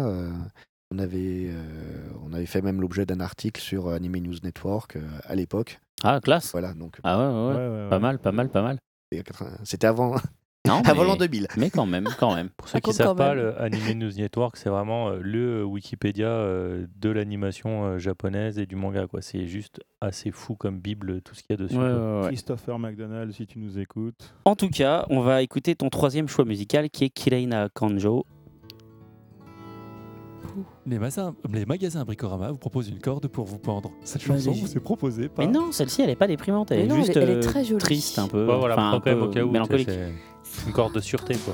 [0.94, 5.02] on avait euh, on avait fait même l'objet d'un article sur Anime News Network euh,
[5.24, 5.80] à l'époque.
[6.03, 6.52] Ah, classe.
[6.52, 6.76] Voilà.
[6.76, 7.70] Donc Ah ouais, ouais, ouais.
[7.70, 8.78] Ouais, ouais, Pas mal, pas mal, pas mal.
[9.64, 10.16] c'était avant
[10.68, 11.48] Non, avant l'an 2000.
[11.58, 12.50] Mais quand même, quand même.
[12.50, 13.46] Pour ceux qui compte savent pas, même.
[13.46, 18.66] le Anime News Network, c'est vraiment euh, le Wikipédia euh, de l'animation euh, japonaise et
[18.66, 19.08] du manga.
[19.08, 19.22] quoi.
[19.22, 21.76] C'est juste assez fou comme bible tout ce qu'il y a dessus.
[21.76, 21.94] Ouais, quoi.
[21.94, 22.28] ouais, ouais.
[22.28, 24.34] Christopher McDonald, si tu nous écoutes.
[24.46, 28.26] En tout cas, on va écouter ton troisième choix musical qui est Kireina Kanjo.
[30.88, 33.91] Les, magasins- les magasins Bricorama vous proposent une corde pour vous pendre.
[34.03, 35.45] Cette Bah, chanson vous est proposée par.
[35.45, 37.30] Mais non, celle-ci, elle est pas déprimante, elle Mais est non, juste elle est- elle
[37.30, 37.80] est euh, très jolie.
[37.84, 38.48] triste un peu.
[38.48, 39.52] Ouais, voilà, enfin, un peu au cas où.
[39.52, 39.90] mélancolique.
[40.44, 41.53] C'est une corde de sûreté, quoi.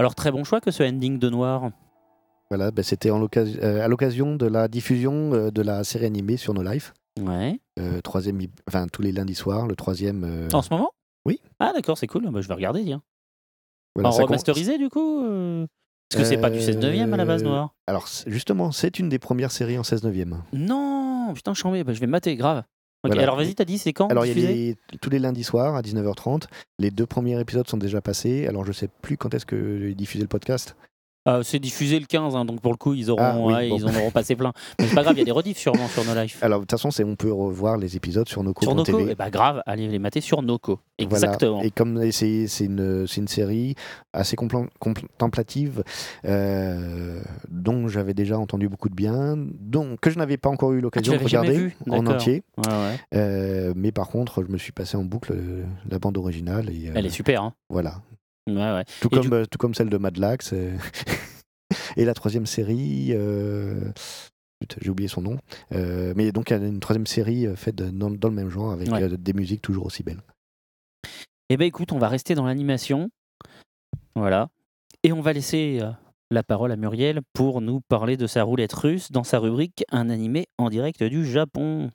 [0.00, 1.72] Alors très bon choix que ce ending de noir.
[2.48, 6.38] Voilà, ben, c'était en euh, à l'occasion de la diffusion euh, de la série animée
[6.38, 6.94] sur No Life.
[7.20, 7.60] Ouais.
[7.78, 10.48] Euh, troisième, enfin tous les lundis soirs, le troisième.
[10.54, 10.88] En ce moment?
[11.26, 11.42] Oui.
[11.58, 12.30] Ah d'accord, c'est cool.
[12.30, 13.02] Bah, je vais regarder, tiens.
[13.94, 15.22] voilà, en remasterisé du coup
[16.08, 17.74] Parce que c'est pas du 16 neuvième à la base noir.
[17.86, 20.42] Alors justement, c'est une des premières séries en 16 neuvième.
[20.54, 22.64] Non, putain, chambé, bah, je vais mater, grave.
[23.04, 23.22] Voilà.
[23.22, 24.54] alors vas-y, t'as dit c'est quand Alors il y a diffusé?
[24.54, 26.44] les- tous les lundis soirs à 19h30.
[26.78, 28.46] Les deux premiers épisodes sont déjà passés.
[28.46, 30.76] Alors je sais plus quand est-ce que est diffusé le podcast.
[31.28, 33.68] Euh, C'est diffusé le 15, hein, donc pour le coup, ils auront, Ah, oui, ouais,
[33.68, 33.76] bon.
[33.76, 34.52] ils en auront passé plein.
[34.78, 36.42] Mais c'est pas grave, il y a des rediffs sûrement sur No Life.
[36.42, 38.62] Alors de toute façon, on peut revoir les épisodes sur Noco.
[38.62, 39.12] Sur Noco TV.
[39.12, 40.78] Eh bah grave, allez les mater sur Noco.
[40.98, 41.04] Voilà.
[41.04, 41.62] Exactement.
[41.62, 43.74] Et comme et c'est une, série
[44.12, 45.84] assez contemplative
[46.24, 50.80] euh, dont j'avais déjà entendu beaucoup de bien, dont, que je n'avais pas encore eu
[50.80, 52.42] l'occasion de regarder en entier.
[52.56, 53.00] Ouais, ouais.
[53.14, 55.34] Euh, mais par contre, je me suis passé en boucle
[55.88, 56.70] la bande originale.
[56.70, 57.42] Et, Elle est super.
[57.42, 57.54] Hein.
[57.68, 58.00] Voilà.
[58.48, 58.84] Ouais, ouais.
[59.00, 60.52] Tout Et comme, du- euh, tout comme celle de Madlax.
[60.52, 60.76] euh,
[61.96, 63.08] et la troisième série.
[63.12, 63.90] euh,
[64.60, 65.38] putain, J'ai oublié son nom.
[65.72, 68.50] Euh, mais donc, il y a une troisième série euh, faite dans, dans le même
[68.50, 69.02] genre avec Ouais.
[69.02, 70.20] euh, des musiques toujours aussi belles.
[71.48, 73.10] Eh ben écoute, on va rester dans l'animation.
[74.14, 74.48] Voilà.
[75.02, 75.90] Et on va laisser euh,
[76.30, 80.10] la parole à Muriel pour nous parler de sa roulette russe dans sa rubrique Un
[80.10, 81.90] animé en direct du Japon.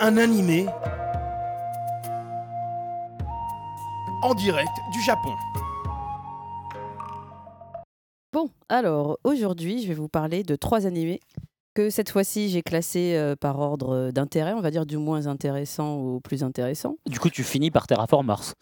[0.00, 0.66] Un animé
[4.22, 5.34] en direct du Japon.
[8.32, 11.20] Bon, alors aujourd'hui, je vais vous parler de trois animés
[11.74, 15.94] que cette fois-ci j'ai classés euh, par ordre d'intérêt, on va dire du moins intéressant
[15.94, 16.96] au plus intéressant.
[17.06, 18.54] Du coup, tu finis par Terraform Mars.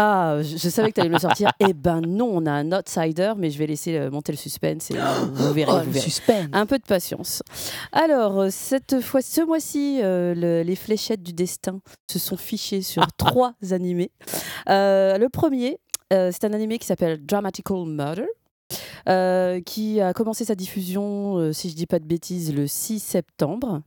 [0.00, 1.50] Ah, je, je savais que tu allais me sortir.
[1.58, 4.90] eh ben non, on a un outsider, mais je vais laisser euh, monter le suspense
[4.92, 5.00] et euh,
[5.32, 5.72] vous verrez.
[5.72, 6.04] Oh, vous le verrez.
[6.04, 6.46] suspense.
[6.52, 7.42] Un peu de patience.
[7.90, 11.80] Alors, euh, cette fois, ce mois-ci, euh, le- les fléchettes du destin
[12.10, 14.12] se sont fichées sur trois animés.
[14.68, 15.78] Le premier,
[16.12, 18.26] c'est un animé qui s'appelle Dramatical Murder.
[19.08, 23.00] euh, qui a commencé sa diffusion, euh, si je dis pas de bêtises, le 6
[23.00, 23.80] septembre.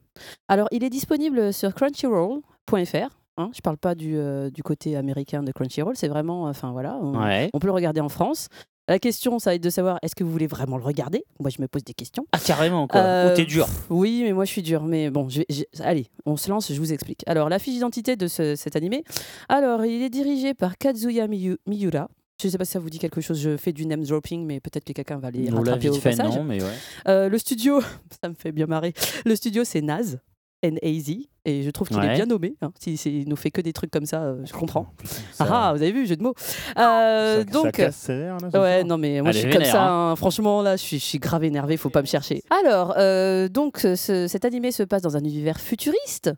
[0.48, 3.21] Alors, il est disponible sur crunchyroll.fr.
[3.42, 6.98] Hein, je parle pas du, euh, du côté américain de Crunchyroll, c'est vraiment, enfin voilà,
[7.02, 7.50] on, Ouais.
[7.54, 8.48] on peut le regarder en France.
[8.88, 11.24] La question, ça va être de savoir, est-ce que vous voulez vraiment le regarder?
[11.40, 12.26] Moi, je me pose des questions.
[12.34, 13.00] Ah, carrément, quoi.
[13.00, 13.66] Euh, Ou t'es dur.
[13.68, 14.84] pff, Oui, mais moi je suis dur.
[14.84, 17.24] Mais bon, je vais- je- allez, on se lance, je vous explique.
[17.28, 19.04] Alors, la fiche d'identité de ce- cet animé.
[19.50, 22.10] Alors, il est dirigé par Kazuya Miyu- Miura.
[22.42, 23.40] Je ne sais pas si ça vous dit quelque chose.
[23.40, 26.36] Je fais du name dropping, mais peut-être que quelqu'un va les rattraper au fait, passage.
[26.36, 26.70] non, mais ouais.
[27.08, 27.80] Euh, le studio,
[28.24, 28.94] ça me fait bien marrer.
[29.26, 30.18] Le studio, c'est Naz.
[30.64, 31.12] N-A-Z,
[31.46, 32.56] et je trouve qu'il est bien nommé.
[32.62, 32.72] hein.
[32.80, 34.88] S'il s'il nous fait que des trucs comme ça, euh, je comprends.
[35.40, 36.36] Ah, ah, vous avez vu, jeu de mots.
[36.78, 39.84] Euh, Ça- ça donc, casse sévère, là, ouais, non mais moi je suis comme ça.
[39.84, 40.12] hein.
[40.12, 40.16] hein.
[40.16, 41.78] Franchement, là, je suis, je suis grave énervé.
[41.78, 42.44] Faut pas me chercher.
[42.64, 46.32] Alors, euh, donc, ce- cet animé se passe dans un univers futuriste.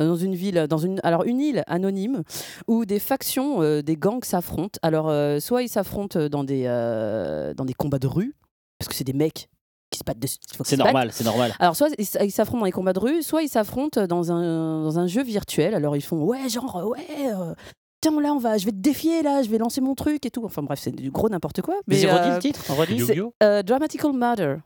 [0.00, 2.22] euh, Dans une ville, dans une, alors une île anonyme
[2.66, 4.78] où des factions, euh, des gangs s'affrontent.
[4.82, 8.34] Alors, euh, soit ils s'affrontent dans des, euh, dans des combats de rue,
[8.78, 9.48] parce que c'est des mecs
[9.90, 10.38] qui se battent dessus.
[10.64, 11.52] C'est normal, c'est normal.
[11.58, 14.98] Alors, soit ils s'affrontent dans les combats de rue, soit ils s'affrontent dans un, dans
[14.98, 15.74] un jeu virtuel.
[15.74, 17.54] Alors, ils font Ouais, genre, ouais, euh,
[18.00, 20.30] tiens, là, on va, je vais te défier, là, je vais lancer mon truc et
[20.30, 20.44] tout.
[20.44, 21.74] Enfin, bref, c'est du gros n'importe quoi.
[21.86, 23.00] Mais Mais redis euh, le titre, redis.
[23.06, 24.56] c'est, euh, Dramatical Murder.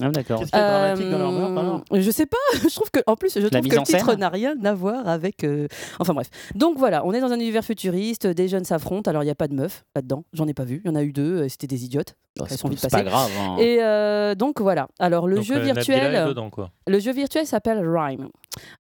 [0.00, 0.38] Ah, d'accord.
[0.38, 3.00] Qu'est-ce qui est dramatique dans leur meurtre alors Euh, Je sais pas, je trouve que
[3.06, 5.66] en plus je trouve que le titre n'a rien à voir avec euh,
[5.98, 6.28] enfin bref.
[6.54, 9.34] Donc voilà, on est dans un univers futuriste, des jeunes s'affrontent, alors il n'y a
[9.34, 11.48] pas de meufs là-dedans, j'en ai pas vu, il y en a eu deux, euh,
[11.48, 12.14] c'était des idiotes.
[12.40, 13.02] Oh, Elles sont vite c'est passées.
[13.02, 13.30] pas grave.
[13.40, 13.56] hein.
[13.58, 14.86] Et euh, donc voilà.
[15.00, 16.70] Alors le Donc, jeu euh, Nabila virtuel est dedans, quoi.
[16.86, 18.28] le jeu virtuel s'appelle Rhyme.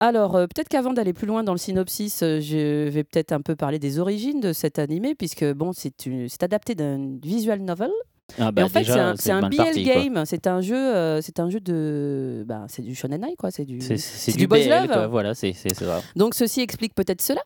[0.02, 3.42] Alors, euh, peut-être qu'avant d'aller plus loin dans le synopsis, euh, je vais peut-être un
[3.42, 7.62] peu parler des origines de cet animé, puisque bon, c'est une- c'est adapté d'un visual
[7.62, 7.92] novel.
[8.40, 10.24] Ah, Et bah, en fait, c'est un, un BL game.
[10.26, 13.52] C'est un jeu, euh, c'est un jeu de, bah, c'est du shonen ai, quoi.
[13.52, 14.88] C'est du, C'est- c'est du, boys BL, love.
[14.88, 15.08] quoi.
[15.08, 16.02] Voilà, c'est c'est ça.
[16.16, 17.42] Donc ceci explique peut-être cela.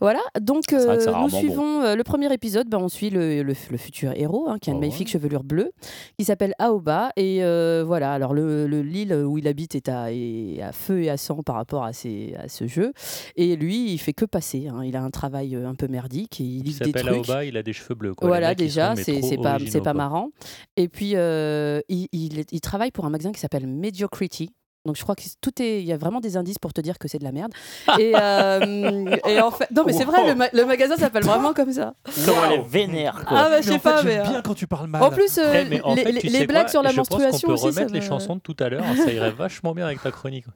[0.00, 3.76] Voilà, donc euh, nous suivons euh, le premier épisode, ben, on suit le, le- le
[3.76, 5.70] futur héros hein, qui a une Oh, magnifique chevelure bleue
[6.18, 10.12] qui s'appelle Aoba et euh, voilà, alors le le- l'île où il habite est à,
[10.12, 11.92] est à feu et à sang par rapport à, à
[12.48, 12.92] ce jeu
[13.36, 14.82] et lui il fait que passer, hein.
[14.84, 17.28] il a un travail un peu merdique et il livre des trucs.
[17.30, 18.14] Aoba, il a des cheveux bleus.
[18.14, 18.28] Quoi.
[18.28, 20.28] Voilà, déjà, c'est pas, c'est pas marrant.
[20.76, 24.50] Et puis, il, il- il travaille pour un magasin qui s'appelle Mediocrity.
[24.84, 25.80] Donc, je crois que tout est.
[25.80, 27.52] Il y a vraiment des indices pour te dire que c'est de la merde.
[28.00, 29.70] et, euh, et en fait.
[29.70, 31.94] Non, mais c'est vrai, le, ma- le magasin s'appelle vraiment comme ça.
[32.26, 33.38] Comment elle est vénère, quoi.
[33.38, 34.18] Ah, bah, je sais pas, mais.
[34.18, 35.02] euh, bien quand tu parles mal.
[35.02, 36.82] En plus, euh, Eh, mais en les, fait, les- tu les sais blagues quoi sur
[36.82, 38.68] la Je pense menstruation qu'on peut aussi, ça remettre les me- chansons de tout à
[38.68, 40.46] l'heure, ça irait vachement bien avec ta chronique.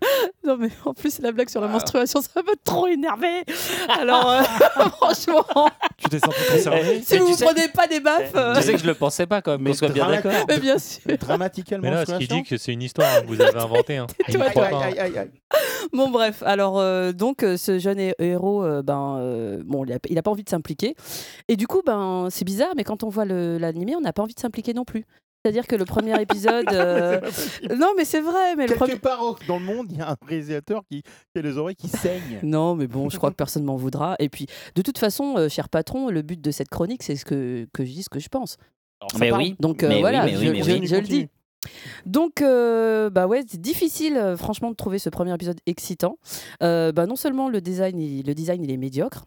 [0.47, 3.44] Non, mais en plus, la blague sur la menstruation, ça m'a trop énervé.
[4.01, 4.43] Alors, euh,
[4.97, 5.44] franchement,
[5.98, 8.32] Tu t'es senti concerné si Et vous tu ne sais- prenez pas des baffes.
[8.36, 10.24] euh, Tu sais que je le pensais pas quand même, Mais soit bien dramatique.
[10.31, 10.47] d'accord.
[10.48, 11.01] mais bien sûr.
[11.18, 12.36] Dramatical Mais là, ce qu'il menstruation.
[12.44, 13.97] dit que c'est une histoire hein, que vous avez inventée.
[13.97, 14.06] Hein.
[14.20, 14.82] Il Tais-toi, y croit Aïe, pas, hein.
[14.93, 15.31] aïe, aïe, aïe.
[15.93, 19.93] Bon, bref, alors, euh, donc, euh, ce jeune hé- héros, euh, ben, euh, bon, il
[19.93, 20.94] a, il a pas envie de s'impliquer.
[21.48, 24.23] Et du coup, ben, c'est bizarre, mais quand on voit le- l'animé, on n'a pas
[24.23, 25.05] envie de s'impliquer non plus.
[25.47, 26.66] C'est-à-dire que le premier épisode.
[26.73, 27.20] euh,
[27.78, 28.97] Non, mais c'est vrai, mais le Quelque premier.
[28.97, 31.77] part au- dans le monde, il y a un réalisateur qui, qui a les oreilles
[31.77, 32.40] qui saignent.
[32.43, 34.16] Non, mais bon, je crois que personne m'en voudra.
[34.18, 37.24] Et puis, de toute façon, euh, cher patron, le but de cette chronique, c'est ce
[37.24, 38.56] que, que je dis ce que je pense.
[39.20, 39.55] Mais oui.
[39.60, 40.86] Donc euh, Mais oui, voilà, mais oui, je, mais je- oui.
[40.89, 41.28] je le dis.
[42.06, 46.18] Donc, euh, bah ouais, c'est difficile, euh, franchement, de trouver ce premier épisode excitant.
[46.62, 49.27] Euh, bah, non seulement le design, il, le design, il est médiocre,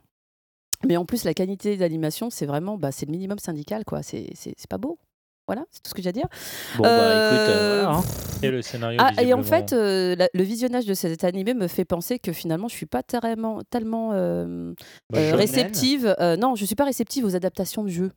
[0.85, 4.01] mais en plus, la qualité d'animation, c'est vraiment, bah, c'est le minimum syndical, quoi.
[4.03, 4.97] C'est c'est- c'est pas beau.
[5.49, 6.27] Voilà, c'est tout ce que j'ai à dire.
[6.77, 8.03] Bon, bah écoute, euh, voilà, hein.
[8.43, 9.01] Et le scénario.
[9.03, 12.31] Ah, et en fait, euh, la- le visionnage de cet animé me fait penser que
[12.31, 14.73] finalement, je suis pas tellement, tellement euh,
[15.09, 16.15] Bah, euh, réceptive.
[16.19, 18.11] euh, non, je suis pas réceptive aux adaptations de jeux.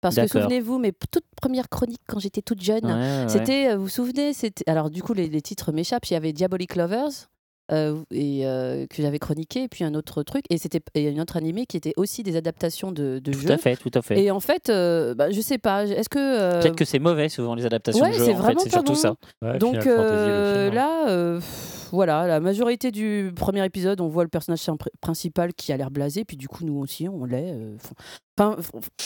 [0.00, 3.28] Parce que souvenez-vous, mes toutes premières chroniques quand j'étais toute jeune, Ouais, ouais.
[3.28, 6.06] c'était, euh, vous vous souvenez, c'était alors du coup les, les titres m'échappent.
[6.08, 7.28] Il y avait Diabolic Lovers.
[7.72, 11.20] Euh, et euh, que j'avais chroniqué et puis un autre truc et c'était et un
[11.20, 14.02] autre animé qui était aussi des adaptations de, de Tout jeux à fait, tout à
[14.02, 14.22] fait.
[14.22, 17.28] et en fait euh, bah, je sais pas est-ce que euh, Peut-être que c'est mauvais
[17.28, 18.24] souvent les adaptations ouais, de jeux.
[18.24, 18.98] c'est en fait, vraiment pas surtout bon.
[18.98, 19.14] ça.
[19.42, 20.80] Ouais, Donc Final Fantasy, le euh, film, hein.
[20.80, 21.40] là, euh,
[21.92, 25.90] voilà, la majorité du premier épisode, on voit le personnage pr- principal qui a l'air
[25.90, 27.52] blasé, puis du coup nous aussi on l'est.
[27.52, 27.76] euh,
[28.38, 28.54] Enfin,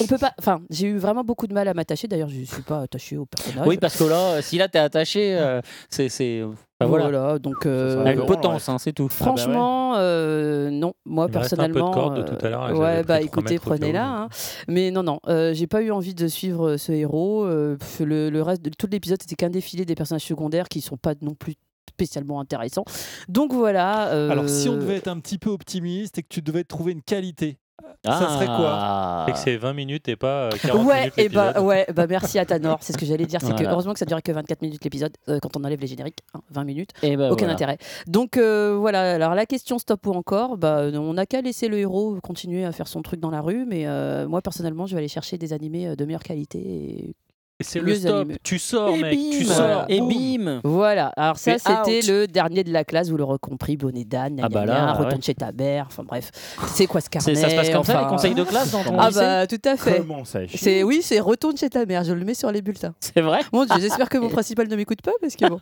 [0.01, 0.32] on peut pas.
[0.40, 2.09] Enfin, j'ai eu vraiment beaucoup de mal à m'attacher.
[2.09, 3.65] D'ailleurs, je suis pas attaché au personnage.
[3.65, 6.09] Oui, parce que là, euh, si là t'es attaché, euh, c'est.
[6.09, 7.05] c'est- enfin, voilà.
[7.05, 7.39] voilà.
[7.39, 9.09] donc euh, Elle a une potence, hein, c'est tout.
[9.09, 10.94] Franchement, euh, non.
[11.05, 11.90] Moi, Il reste un peu de personnellement.
[11.93, 14.05] corde de tout à l'heure, ouais, bah écoutez, prenez-la.
[14.09, 14.28] hein.
[14.66, 17.47] Mais non, non, euh, j'ai pas eu envie de suivre ce héros.
[17.47, 21.15] le, le reste de tout l'épisode, c'était qu'un défilé des personnages secondaires qui sont pas
[21.23, 21.55] non plus
[21.91, 22.85] spécialement intéressants.
[23.29, 24.09] Donc voilà.
[24.12, 26.93] euh, Alors, si on devait être un petit peu optimiste et que tu devais trouver
[26.93, 27.59] une qualité,
[28.05, 28.35] ça Ah.
[28.35, 31.47] serait quoi C'est que c'est 20 minutes et pas euh, 40 Ouais, minutes et bah,
[31.49, 31.67] l'épisode.
[31.67, 34.05] ouais, bah merci à Tanor, c'est ce que j'allais dire, c'est que heureusement que ça
[34.07, 37.17] durait que 24 minutes l'épisode, euh, quand on enlève les génériques, hein, 20 minutes, Et
[37.17, 37.53] bah, aucun voilà.
[37.55, 37.79] intérêt.
[38.07, 41.79] Donc euh, voilà, alors la question stop ou encore, bah, on n'a qu'à laisser le
[41.79, 44.99] héros continuer à faire son truc dans la rue, mais euh, moi personnellement je vais
[44.99, 46.59] aller chercher des animés euh, de meilleure qualité.
[46.59, 47.15] Et...
[47.61, 48.16] Et c'est le stop.
[48.23, 48.37] animés.
[48.43, 49.19] Tu sors, Et mec.
[49.19, 49.74] bim, Tu voilà.
[49.74, 49.85] sors.
[49.89, 54.05] Et bim Voilà, alors ça c'était le dernier de la classe, vous l'aurez compris, bonnet
[54.05, 55.23] d'âne, Ah bah là, retourne ouais.
[55.23, 56.31] chez ta mère, enfin bref,
[56.69, 58.82] c'est quoi ce carnet Ça se passe comme ça, les enfin, conseils de classe dans
[58.82, 59.99] ton Ah lycée bah tout à fait.
[60.01, 62.03] Comment ça chie C'est oui, c'est retourne chez ta mère.
[62.05, 62.95] Je le mets sur les bulletins.
[63.01, 65.59] C'est vrai Mon Dieu, j'espère que mon principal ne m'écoute pas parce que bon.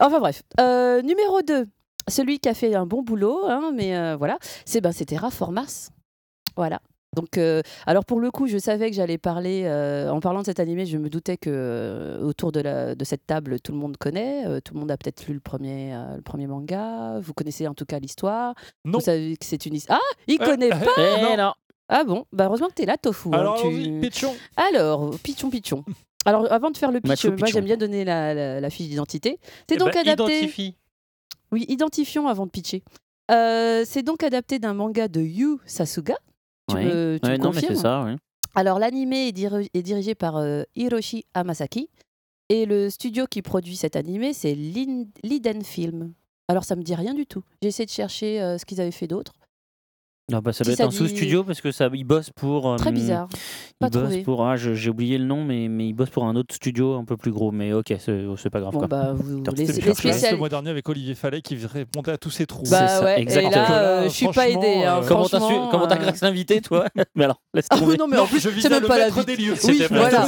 [0.00, 0.42] Enfin bref.
[0.60, 1.66] Euh, numéro 2.
[2.08, 5.90] Celui qui a fait un bon boulot, hein, mais euh, voilà, c'est ben, c'était Raformas.
[6.56, 6.80] Voilà.
[7.16, 10.44] Donc, euh, alors pour le coup, je savais que j'allais parler, euh, en parlant de
[10.46, 13.78] cet animé, je me doutais que euh, autour de, la, de cette table, tout le
[13.78, 17.18] monde connaît, euh, tout le monde a peut-être lu le premier, euh, le premier manga,
[17.20, 18.54] vous connaissez en tout cas l'histoire,
[18.84, 18.98] Non.
[18.98, 19.98] vous savez que c'est une histoire.
[20.02, 20.90] Ah, il Euh, connaît euh, pas
[21.32, 21.52] Eh non.
[21.88, 23.28] Ah bon, bah heureusement que t'es là, Tofu.
[23.32, 24.34] hein, Alors, tu- allons-y, pitchons.
[24.56, 25.84] alors, pitchon, pitchon.
[26.26, 27.52] Alors, avant de faire le pitch, Machu moi Picchu.
[27.52, 29.38] j'aime bien donner la, la- la fiche d'identité.
[29.66, 30.36] C'est Eh donc ben, adapté.
[30.40, 30.76] Identifie.
[31.52, 32.82] Oui, identifions avant de pitcher.
[33.30, 36.16] Euh, c'est donc adapté d'un manga de Yu Sasuga.
[36.68, 38.16] Tu me, tu Ouais, me non, mais confirmes c'est ça, ouais.
[38.54, 41.88] Alors, l'animé est, diri- est dirigé par euh, Hiroshi Hamasaki.
[42.50, 46.12] Et le studio qui produit cet animé, c'est Liden Film.
[46.48, 47.42] Alors, ça me dit rien du tout.
[47.62, 49.32] J'ai essayé de chercher euh, ce qu'ils avaient fait d'autre.
[50.30, 52.76] Non, bah, ça doit être un dit- sous-studio parce que ça, il bosse pour.
[52.76, 53.28] Très euh, bizarre.
[53.32, 53.38] Il
[53.78, 54.22] Pas bosse trouvé.
[54.22, 54.44] pour.
[54.46, 57.16] Ah, j'ai oublié le nom, mais, mais il bosse pour un autre studio un peu
[57.16, 57.50] plus gros.
[57.50, 58.72] Mais ok, c'est c'est pas grave.
[58.74, 58.88] Bon, quoi.
[58.88, 62.28] bah, vous, les, les spécial- le mois dernier avec Olivier Fallet qui répondait à tous
[62.30, 62.64] ses trous.
[62.70, 63.52] Bah ça, ouais, et exactement.
[63.52, 64.84] là, euh, je suis pas Franchement, aidée.
[64.84, 66.84] hein, euh, Comment t'as su- franchement, comment t'as grâce l'invité, toi
[67.14, 67.92] Mais alors, laisse Ah tomber.
[67.92, 69.24] oui, non, mais en plus, je c'est même le pas la vie.
[69.24, 69.54] des lieux.
[69.64, 70.26] Oui, voilà.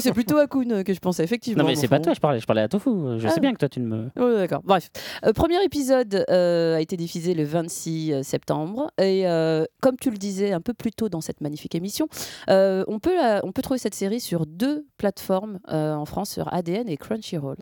[0.00, 1.62] C'est plutôt à Kun que je pensais, effectivement.
[1.62, 2.90] Non, mais c'est pas toi, je parlais, je parlais à Tofu.
[3.18, 3.30] Je Ah.
[3.30, 4.04] sais bien que toi, tu ne me.
[4.16, 4.62] Ouais, D'accord.
[4.64, 4.90] Bref,
[5.36, 10.60] premier épisode a été diffusé le 26 septembre et euh, comme tu le disais un
[10.60, 12.08] peu plus tôt dans cette magnifique émission,
[12.50, 16.30] euh, on peut la- on peut trouver cette série sur deux plateformes euh, en France
[16.30, 17.56] sur ADN et Crunchyroll.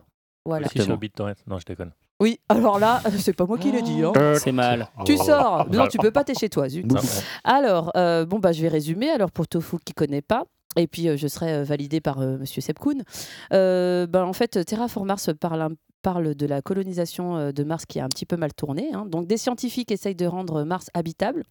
[0.45, 0.67] Voilà.
[0.67, 1.35] Aussi sur BitTorrent.
[1.45, 1.91] Non, je déconne.
[2.19, 4.01] Oui, alors là, c'est pas moi qui l'ai dit.
[4.03, 4.11] hein.
[4.39, 4.87] C'est mal.
[5.05, 5.67] Tu sors.
[5.69, 6.67] Non, tu peux pas, t'es chez toi.
[6.67, 6.85] zut.
[7.43, 7.57] Ah.
[7.57, 9.09] Alors, euh, bon, bah, je vais résumer.
[9.11, 10.45] Alors, pour Tofu qui connaît pas,
[10.77, 13.03] et puis euh, je serai euh, validée par euh, Monsieur Sepkoun.
[13.53, 15.69] Euh, ben, en fait, Terraform Mars parle, un-
[16.07, 18.93] parle de la colonisation euh, de Mars qui a un petit peu mal tourné.
[18.93, 19.05] hein.
[19.05, 21.43] Donc, des scientifiques essayent de rendre Mars habitable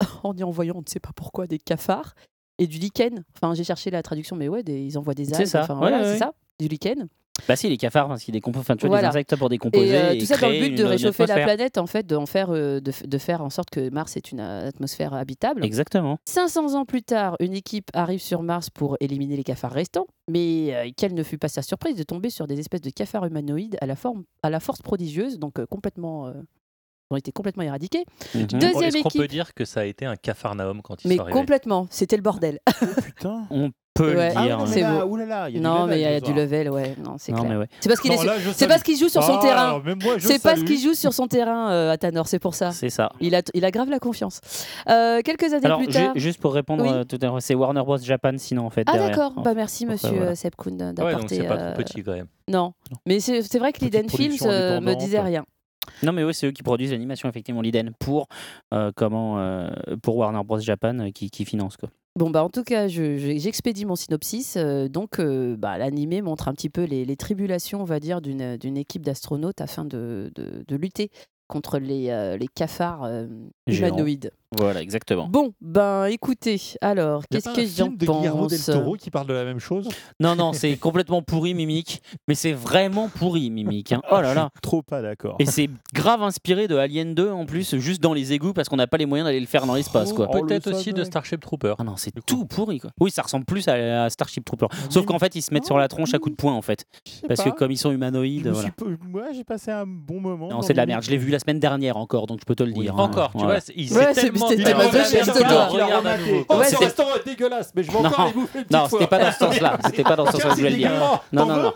[0.22, 2.14] en y envoyant, on ne sait pas pourquoi, des cafards
[2.58, 3.22] et du lichen.
[3.36, 5.46] Enfin, j'ai cherché la traduction, mais ouais, des- ils envoient des C'est algues.
[5.46, 5.62] ça.
[5.64, 6.18] Enfin, Ouais, voilà, ouais, c'est ouais.
[6.18, 7.06] ça, du lichen.
[7.46, 9.08] Bah si, les cafards, parce qu'ils décomposent, enfin tu vois, Voilà.
[9.08, 9.88] des insectes pour décomposer.
[9.88, 11.78] Et euh, et tout ça dans le créer but de une- une réchauffer la planète,
[11.78, 14.68] en fait, faire, euh, de, f- de faire en sorte que Mars est une euh,
[14.68, 15.64] atmosphère habitable.
[15.64, 16.18] Exactement.
[16.26, 20.74] 500 ans plus tard, une équipe arrive sur Mars pour éliminer les cafards restants, mais
[20.74, 23.76] euh, quelle ne fut pas sa surprise de tomber sur des espèces de cafards humanoïdes
[23.80, 26.32] à la, forme, à la force prodigieuse, donc euh, complètement, euh,
[27.10, 28.04] ont été complètement éradiqués.
[28.34, 31.16] Bon, Deuxième Est-ce qu'on peut dire que ça a été un cafarnaum quand ils mais
[31.16, 31.38] sont arrivés?
[31.38, 32.58] complètement, c'était le bordel.
[33.02, 33.46] Putain.
[33.50, 34.34] On peut Ouais.
[34.34, 34.58] le dire.
[34.58, 35.12] non, mais C'est là, beau.
[35.12, 36.36] oulala, il y a du non, level, mais il y a ce du soir.
[36.36, 37.58] level, ouais, non, c'est Non, clair.
[37.58, 37.66] ouais.
[37.80, 38.18] C'est parce qu'il est,
[38.54, 39.82] c'est parce qu'il joue sur son Ah, terrain.
[40.18, 42.70] C'est parce qu'il joue sur son terrain, euh, Athanor, c'est pour ça.
[42.72, 43.10] C'est ça.
[43.20, 44.40] Il a, il a grave la confiance.
[44.88, 46.12] Euh, quelques années Alors, plus ju- tard.
[46.16, 46.90] juste pour répondre Oui.
[46.92, 48.84] euh, tout à l'heure, c'est Warner Bros Japan sinon en fait.
[48.86, 49.10] Ah derrière.
[49.10, 50.30] d'accord, bah merci monsieur voilà.
[50.30, 51.36] euh, Seb Kuhn Ouais, donc d'apporter.
[51.36, 52.26] c'est pas tout petit quand même.
[52.48, 52.72] Non,
[53.06, 55.44] mais c'est c'est vrai que l'Iden Films me disait rien.
[56.02, 58.28] Non mais oui, c'est eux qui produisent l'animation effectivement l'Iden pour
[58.74, 59.68] euh, comment euh,
[60.02, 61.88] pour Warner Bros Japan euh, qui, qui finance quoi.
[62.16, 64.56] Bon bah en tout cas, je- je- j'expédie mon synopsis.
[64.56, 68.20] euh, donc euh, bah, l'animé montre un petit peu les, les tribulations, on va dire,
[68.20, 71.10] d'une d'une équipe d'astronautes afin de, de- de lutter
[71.46, 73.26] contre les, euh, les cafards euh,
[73.90, 74.32] humanoïdes.
[74.56, 75.28] Voilà, exactement.
[75.28, 79.26] Bon, ben écoutez, alors, qu'est-ce que j'en film de Guillermo del pense Toro qui parle
[79.26, 79.88] de la même chose?
[80.20, 83.92] Non non, c'est complètement pourri Mimic, mais c'est vraiment pourri Mimic.
[83.92, 84.00] hein.
[84.10, 84.50] Oh là là.
[84.62, 85.36] Trop pas d'accord.
[85.38, 88.76] Et c'est grave inspiré de Alien 2 en plus, juste dans les égouts parce qu'on
[88.76, 90.28] n'a pas les moyens d'aller le faire dans l'espace quoi.
[90.32, 91.04] Oh, Peut-être aussi de.
[91.04, 91.74] Starship Trooper.
[91.78, 92.90] Ah non, c'est tout pourri quoi.
[93.00, 94.66] Oui, ça ressemble plus à, à Starship Trooper.
[94.90, 96.86] Sauf qu'en fait, ils se mettent sur la tronche à coups de poing en fait.
[97.28, 98.62] Parce que comme ils sont humanoïdes, voilà.
[98.62, 100.48] suis pas- Moi, j'ai passé un bon moment.
[100.48, 101.02] Non, c'est de la merde.
[101.02, 102.94] Je l'ai vu la semaine dernière encore, donc je peux te le dire.
[102.94, 103.02] hein.
[103.04, 104.14] Encore, tu vois, c'est- il Ouais,
[104.46, 105.68] c'est- c'était bien tellement engagé juste qu'il toi.
[105.72, 106.44] le regarde à nouveau.
[106.48, 108.86] Oh, Ouais, ce c'était- restaurant est dégueulasse, mais je vais encore aller bouffer une Non,
[108.88, 109.78] c'était pas dans ce sens-là.
[109.86, 110.90] C'était pas dans ce sens que je voulais le dire.
[111.32, 111.72] Non, non,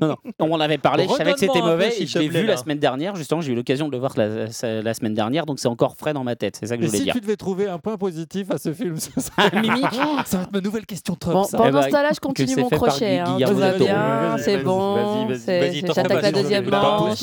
[0.00, 0.16] non.
[0.38, 2.78] On en avait parlé, je savais que c'était un mauvais je l'ai vu la semaine
[2.78, 3.14] dernière.
[3.16, 6.24] Justement, j'ai eu l'occasion de le voir la, semaine dernière, donc c'est encore frais dans
[6.24, 6.56] ma tête.
[6.58, 7.14] C'est ça que je voulais si dire.
[7.14, 9.84] tu devais trouver un point positif à ce film, ce serait- Ah, Mimic
[10.26, 11.46] ça va être ma nouvelle question Trump.
[11.46, 11.56] Ça.
[11.58, 13.18] pendant Eh ben, ce temps-là, je continue c'est mon crochet.
[13.18, 14.94] hein, tout va bien, c'est bon.
[14.94, 17.20] vas-y, vas-y, c'est- vas-y, c'est- t'en fais J'attaque la deuxième manche.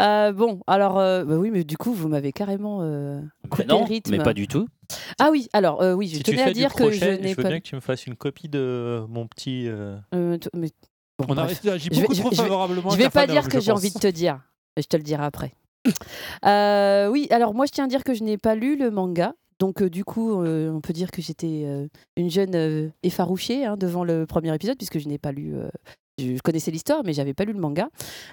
[0.00, 3.20] Euh, bon, alors, euh, bah oui, mais du coup, vous m'avez carrément euh,
[3.50, 4.10] coupé non, le rythme.
[4.12, 4.66] mais pas du tout.
[5.18, 6.98] Ah oui, alors, euh, oui, je Si tu tenais à fais du dire que je
[6.98, 7.48] crochet, n'ai je veux pas.
[7.50, 9.66] bien que tu me fasses une copie de mon petit.
[9.68, 10.70] euh, Euh, t- mais-
[11.18, 11.60] bon, On a bref.
[11.62, 12.90] réagi Je vais- beaucoup je trop vais- je vais- favorablement.
[12.90, 14.40] Je à vais pas dire que j'ai envie de te dire.
[14.76, 15.52] Je te le dirai après.
[16.46, 19.34] Euh, oui, alors moi je tiens à dire que je n'ai pas lu le manga.
[19.58, 21.86] Donc euh, du coup, euh, on peut dire que j'étais euh,
[22.16, 25.54] une jeune euh, effarouchée hein, devant le premier épisode puisque je n'ai pas lu.
[25.54, 25.68] euh,
[26.36, 27.88] je connaissais l'histoire, mais j'avais pas lu le manga.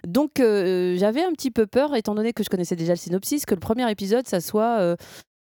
[0.07, 3.45] Donc euh, j'avais un petit peu peur, étant donné que je connaissais déjà le synopsis,
[3.45, 4.95] que le premier épisode, ça soit euh,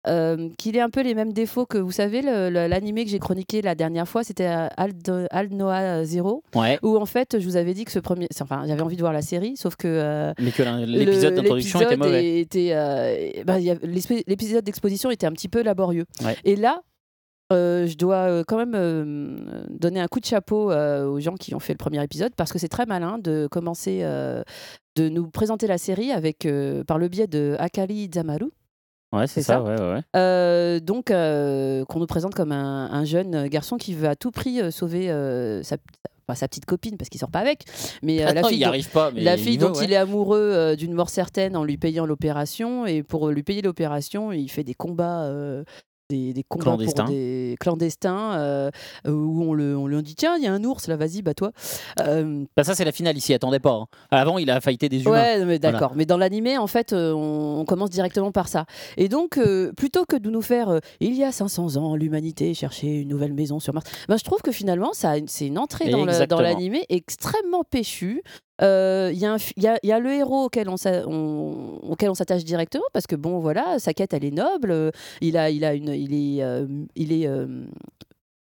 [0.08, 3.62] euh, qu'il ait un peu les mêmes défauts que vous savez l'animé que j'ai chroniqué
[3.62, 6.80] la dernière fois, c'était euh, Aldo- Al Noah Zero, Ouais.
[6.82, 9.12] où en fait je vous avais dit que ce premier, enfin j'avais envie de voir
[9.12, 12.48] la série, sauf que Mais que l'épisode d'introduction était l'épisode
[13.46, 13.78] mauvais.
[13.84, 16.06] l'espé- L'épisode d'exposition était un petit peu laborieux.
[16.24, 16.38] Ouais.
[16.46, 16.82] Et là,
[17.54, 21.56] euh, je dois euh, quand même euh, donner un coup de chapeau aux gens qui
[21.56, 25.68] ont fait le premier épisode parce que c'est très malin de commencer de nous présenter
[25.68, 26.48] la série avec
[26.88, 28.52] par le biais de Akali Zamaru.
[29.14, 33.78] Ouais, c'est ça, ça ouais, ouais, donc, qu'on nous présente comme un, un jeune garçon
[33.78, 35.08] qui veut à tout prix sauver
[35.64, 35.78] sa,
[36.28, 37.64] enfin, sa petite copine parce qu'il sort pas avec,
[38.04, 39.86] mais euh, la fille, dont- arrive pas, mais la il fille dont ouais.
[39.86, 43.62] il est amoureux euh, d'une mort certaine en lui payant l'opération et pour lui payer
[43.62, 45.24] l'opération, il fait des combats.
[45.24, 45.64] euh,
[46.10, 47.04] des, des combats Clandestins.
[47.06, 48.72] pour des clandestins euh,
[49.06, 51.52] où on, le, on lui dit tiens il y a un ours là vas-y bats-toi
[52.02, 53.72] Euh, Bah, ça, c'est la finale ici, attendez pas.
[53.72, 53.86] hein.
[54.12, 55.12] Avant, il a fighté des humains.
[55.12, 55.60] Ouais, mais Voilà.
[55.60, 55.94] d'accord.
[55.96, 58.66] Mais dans l'animé, en fait, euh, on, on commence directement par ça.
[58.96, 62.54] Et donc, euh, plutôt que de nous faire euh, il y a 500 ans, l'humanité
[62.54, 65.90] cherchait une nouvelle maison sur Mars, ben, je trouve que finalement, ça, c'est une entrée
[65.90, 68.22] dans l'animé extrêmement péchue.
[68.62, 70.76] Euh, Il y, fi- il y a- y a le héros auquel on
[71.08, 74.72] on- auquel on s'attache directement parce que bon voilà sa quête elle est noble.
[74.72, 76.66] Euh, il a il a une il est euh,
[76.96, 77.66] il est euh,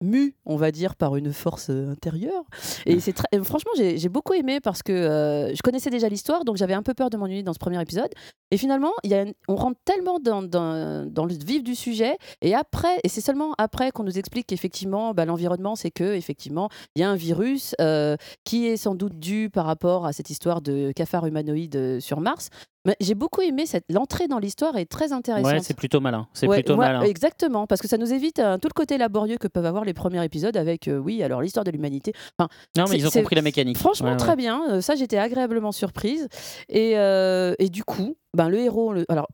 [0.03, 2.45] mu, on va dire, par une force euh, intérieure.
[2.85, 6.57] Et c'est euh, franchement, j'ai beaucoup aimé parce que euh, je connaissais déjà l'histoire, donc
[6.57, 8.11] j'avais un peu peur de m'ennuyer dans ce premier épisode.
[8.51, 12.55] Et finalement, y a on rentre tellement dans, dans, dans le vif du sujet, et
[12.55, 17.01] après, et c'est seulement après qu'on nous explique qu'effectivement, bah, l'environnement, c'est que effectivement, il
[17.01, 20.61] y a un virus euh, qui est sans doute dû par rapport à cette histoire
[20.61, 22.51] de cafard humanoïde sur Mars.
[22.87, 25.53] Mais j'ai beaucoup aimé cette l'entrée dans l'histoire est très intéressante.
[25.53, 26.29] Ouais, c'est plutôt malin.
[26.33, 27.03] C'est Ouais, plutôt ouais, malin.
[27.03, 29.93] Exactement, parce que ça nous évite euh, tout le côté laborieux que peuvent avoir les
[29.93, 32.13] premiers épisodes avec, euh, oui, alors l'histoire de l'humanité.
[32.39, 33.77] Enfin, Non, mais ils ont compris la mécanique.
[33.77, 34.63] Franchement, Ouais, très bien.
[34.71, 36.29] Euh, ça, j'étais agréablement surprise.
[36.69, 39.27] Et, euh, et du coup, ben, le héros, le- alors,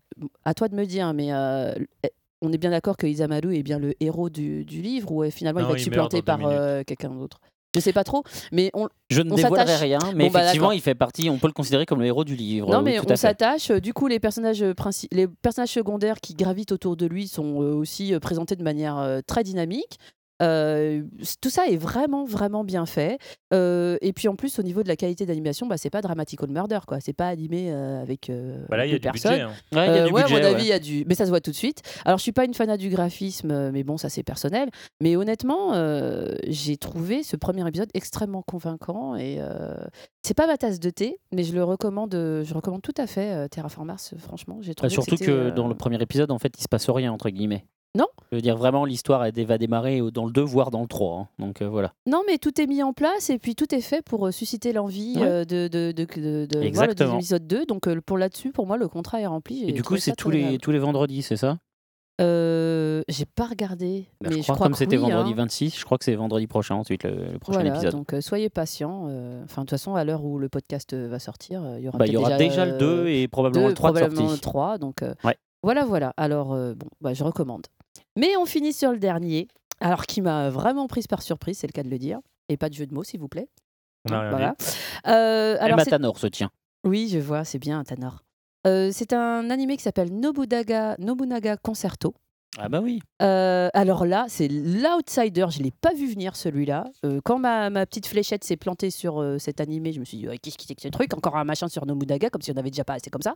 [0.45, 1.75] à toi de me dire, mais euh,
[2.41, 5.61] on est bien d'accord que Isamaru est bien le héros du, du livre ou finalement
[5.61, 7.39] il va être supplanté par euh, quelqu'un d'autre?
[7.75, 8.23] Je sais pas trop,
[8.53, 11.39] mais on, Je ne on dévoilerai rien, mais Bon, bah, effectivement, il fait partie, on
[11.39, 12.71] peut le considérer comme le héros du livre.
[12.71, 13.71] Non, mais on s'attache.
[13.71, 14.63] Euh, Du coup, les personnages,
[15.11, 19.21] les personnages secondaires qui gravitent autour de lui sont euh, aussi euh, présentés de manière
[19.27, 19.99] très dynamique.
[20.43, 21.03] Euh,
[21.41, 23.19] tout ça est vraiment, vraiment bien fait.
[23.55, 26.51] Euh, et puis en plus, au niveau de la qualité d'animation, bah, c'est pas Dramatical
[26.51, 27.01] Murder, quoi.
[27.01, 29.33] C'est pas animé euh, avec euh, Bah là, il y a deux du personnes.
[29.33, 29.53] budget, hein.
[29.73, 30.63] Ouais, il y a du ouais, budget, à mon avis, ouais.
[30.63, 31.05] il y a du.
[31.07, 31.83] Mais ça se voit tout de suite.
[32.05, 34.69] Alors, je suis pas une fanat du graphisme, mais bon, ça c'est personnel.
[35.01, 39.75] Mais honnêtement, euh, j'ai trouvé ce premier épisode extrêmement convaincant et euh,
[40.23, 42.13] c'est pas ma tasse de thé, mais je le recommande.
[42.15, 44.15] Je recommande tout à fait euh, Terraform Mars.
[44.19, 44.91] Franchement, j'ai Bah, trouvé.
[44.93, 47.29] surtout c'était, que euh, dans le premier épisode, en fait, il se passe rien, entre
[47.31, 47.65] guillemets.
[47.97, 48.07] Non.
[48.31, 51.19] Je veux dire, vraiment, l'histoire elle va démarrer dans le 2, voire dans le 3.
[51.19, 51.29] hein.
[51.39, 51.93] Donc euh, voilà.
[52.07, 54.73] Non, mais tout est mis en place et puis tout est fait pour euh, susciter
[54.73, 55.27] l'envie Ouais.
[55.27, 56.95] euh, de, de, de, de- de voir le Exactement.
[56.95, 57.67] deuxième épisode 2.
[57.67, 59.69] Donc, pour là-dessus, pour moi, le contrat est rempli.
[59.69, 61.59] Et du coup, c'est tous les, tous les vendredis, c'est ça?
[62.19, 65.37] J'ai pas regardé, Bah, mais je je crois, crois comme que c'était oui, vendredi hein.
[65.39, 67.93] 26, je crois que c'est vendredi prochain ensuite le, le prochain Voilà, épisode.
[67.93, 69.07] donc soyez patients.
[69.45, 72.07] Enfin, de toute façon, à l'heure où le podcast va sortir, il y aura, Bah,
[72.07, 74.37] y aura déjà le euh, 2 et probablement le 3 de probablement sortie.
[74.37, 75.37] le 3, donc Ouais.
[75.63, 76.15] voilà, voilà.
[76.17, 77.67] Alors, bon, bah, je recommande.
[78.19, 79.49] Mais on finit sur le dernier,
[79.81, 82.21] alors qui m'a vraiment prise par surprise, c'est le cas de le dire.
[82.49, 83.49] Et pas de jeu de mots, s'il vous plaît.
[84.09, 84.57] On a rien Voilà.
[85.07, 86.51] Euh, alors, c'est- Matanor se tient.
[86.85, 88.23] oui, je vois, c'est bien, Tanor.
[88.67, 92.15] Euh, c'est un animé qui s'appelle Nobunaga, Nobunaga Concerto.
[92.59, 93.01] Ah bah oui.
[93.23, 95.47] Euh, alors là, c'est l'outsider.
[95.51, 96.85] Je l'ai pas vu venir celui-là.
[97.05, 100.19] Euh, quand ma, ma petite fléchette s'est plantée sur euh, cet animé, je me suis
[100.19, 101.15] dit qu'est-ce que c'est que ce truc?
[101.15, 103.35] Encore un machin sur Nobunaga, comme si on avait déjà pas assez comme ça.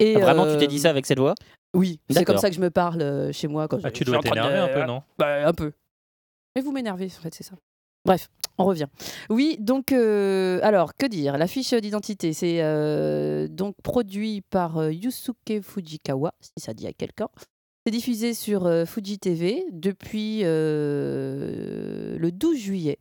[0.00, 1.34] Et Ah, vraiment, tu t'es dit ça avec cette voix?
[1.76, 4.00] Oui, c'est comme ça que je me parle euh, chez moi quand Ah, je- tu
[4.00, 5.02] je dois suis en train de- t'énerver un peu, non?
[5.16, 5.72] Bah, un peu.
[6.56, 7.54] Mais vous m'énervez, en fait, c'est ça.
[8.04, 8.28] Bref,
[8.58, 8.86] on revient.
[9.28, 11.38] Oui, donc, euh, alors, que dire?
[11.38, 16.92] La fiche d'identité, c'est euh, donc produit par euh, Yusuke Fujikawa, si ça dit à
[16.92, 17.28] quelqu'un.
[17.90, 22.98] C'est diffusé sur euh, Fuji TV depuis euh, le 12 juillet.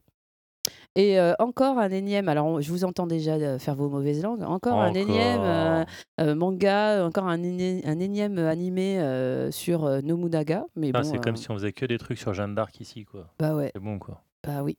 [0.95, 4.41] Et euh, encore un énième, alors on- je vous entends déjà faire vos mauvaises langues,
[4.41, 5.85] encore, un énième euh,
[6.21, 10.65] euh, manga, encore un, éni- un énième animé euh, sur euh, Nobunaga.
[10.75, 13.05] Mais Putain, bon, c'est comme si on faisait que des trucs sur Jeanne d'Arc ici,
[13.05, 13.31] quoi.
[13.37, 13.69] Bah ouais.
[13.75, 14.23] C'est bon, quoi.
[14.43, 14.75] Bah oui.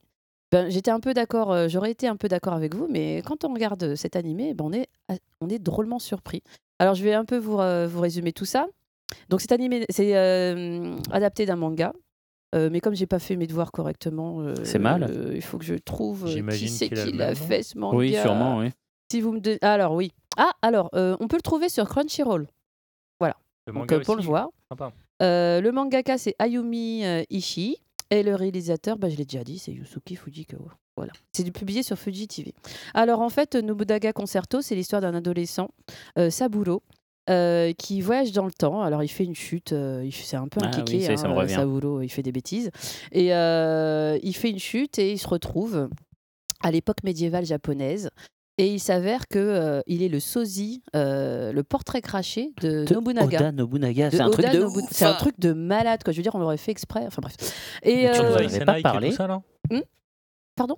[0.51, 3.45] Ben, J'étais un peu d'accord, euh, j'aurais été un peu d'accord avec vous, mais quand
[3.45, 6.43] on regarde euh, cet animé, ben, on, est, a- on est drôlement surpris.
[6.81, 8.67] Alors je vais un peu vous, euh, vous résumer tout ça.
[9.29, 11.93] Donc cet animé, c'est euh, adapté d'un manga.
[12.55, 15.05] Euh, mais comme j'ai pas fait mes devoirs correctement, euh, C'est mal.
[15.09, 17.63] euh, il faut que je trouve qui J'imagine c'est qu'il a le qui l'a fait
[17.63, 17.97] ce manga.
[17.97, 18.71] Oui, sûrement, oui.
[19.13, 20.11] Si vous me don- alors oui.
[20.37, 22.49] Ah alors, euh, on peut le trouver sur Crunchyroll.
[23.21, 23.37] Voilà.
[23.67, 24.49] Le Donc manga euh, pour le voir.
[24.69, 24.93] sympa.
[25.23, 27.77] Euh, le mangaka, c'est Ayumi euh, Ishii.
[28.13, 30.73] Et le réalisateur, bah, je l'ai déjà dit, c'est Yusuke Fujikawa.
[30.97, 31.13] Voilà.
[31.33, 32.53] C'est publié sur Fuji TV.
[32.95, 35.69] Alors en fait, Nobunaga Concerto, c'est l'histoire d'un adolescent,
[36.19, 36.83] euh, Saburo,
[37.29, 38.83] euh, qui voyage dans le temps.
[38.83, 41.17] Alors il fait une chute, euh, il- c'est un peu un Ah oui, kéké, ça-
[41.17, 41.55] ça me hein, revient.
[41.55, 42.71] Saburo, il fait des bêtises.
[43.13, 45.89] Et euh, il fait une chute et il se retrouve
[46.63, 48.11] à l'époque médiévale japonaise.
[48.59, 52.93] Et il s'avère que euh, il est le sosie, euh, le portrait craché de, De
[52.95, 53.39] Nobunaga.
[53.39, 54.89] Oda Nobunaga, De c'est un truc de Nobu- ouf.
[54.91, 56.13] C'est un truc de malade, quoi.
[56.13, 57.05] Je veux dire, on l'aurait fait exprès.
[57.07, 57.37] Enfin bref.
[57.83, 59.17] Et Mais tu nous euh, avais pas Senai et parlé.
[59.71, 59.81] Hmm?
[60.57, 60.77] Pardon?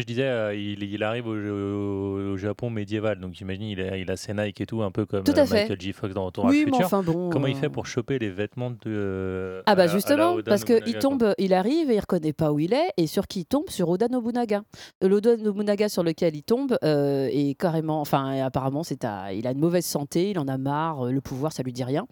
[0.00, 3.96] Je disais, euh, il, il arrive au, au- au Japon médiéval, donc j'imagine il a,
[3.96, 5.62] il a ses Nike et tout, un peu comme Tout à euh, fait.
[5.62, 5.92] Michael J.
[5.92, 6.86] Fox dans Retour à Oui, futur.
[6.86, 9.62] enfin bon, Comment il euh, fait pour choper les vêtements de.
[9.66, 12.52] Ah à bah la- à justement, parce qu'il tombe, il arrive et il reconnaît pas
[12.52, 14.62] où il est, et sur qui il tombe Sur Oda Nobunaga.
[15.02, 19.52] L'Oda Nobunaga sur lequel il tombe euh, est carrément, enfin apparemment c'est à, il a
[19.52, 22.06] une mauvaise santé, il en a marre, le pouvoir ça lui dit rien.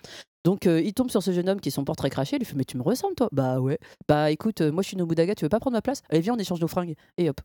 [0.45, 2.47] Donc euh, il tombe sur ce jeune homme qui est son portrait craché, il lui
[2.47, 3.29] fait mais tu me ressembles toi?
[3.33, 3.79] Bah ouais.
[4.09, 6.03] Bah écoute, euh, moi je suis Nobunaga, tu veux pas prendre ma place?
[6.11, 7.41] Allez viens on échange nos fringues et hop.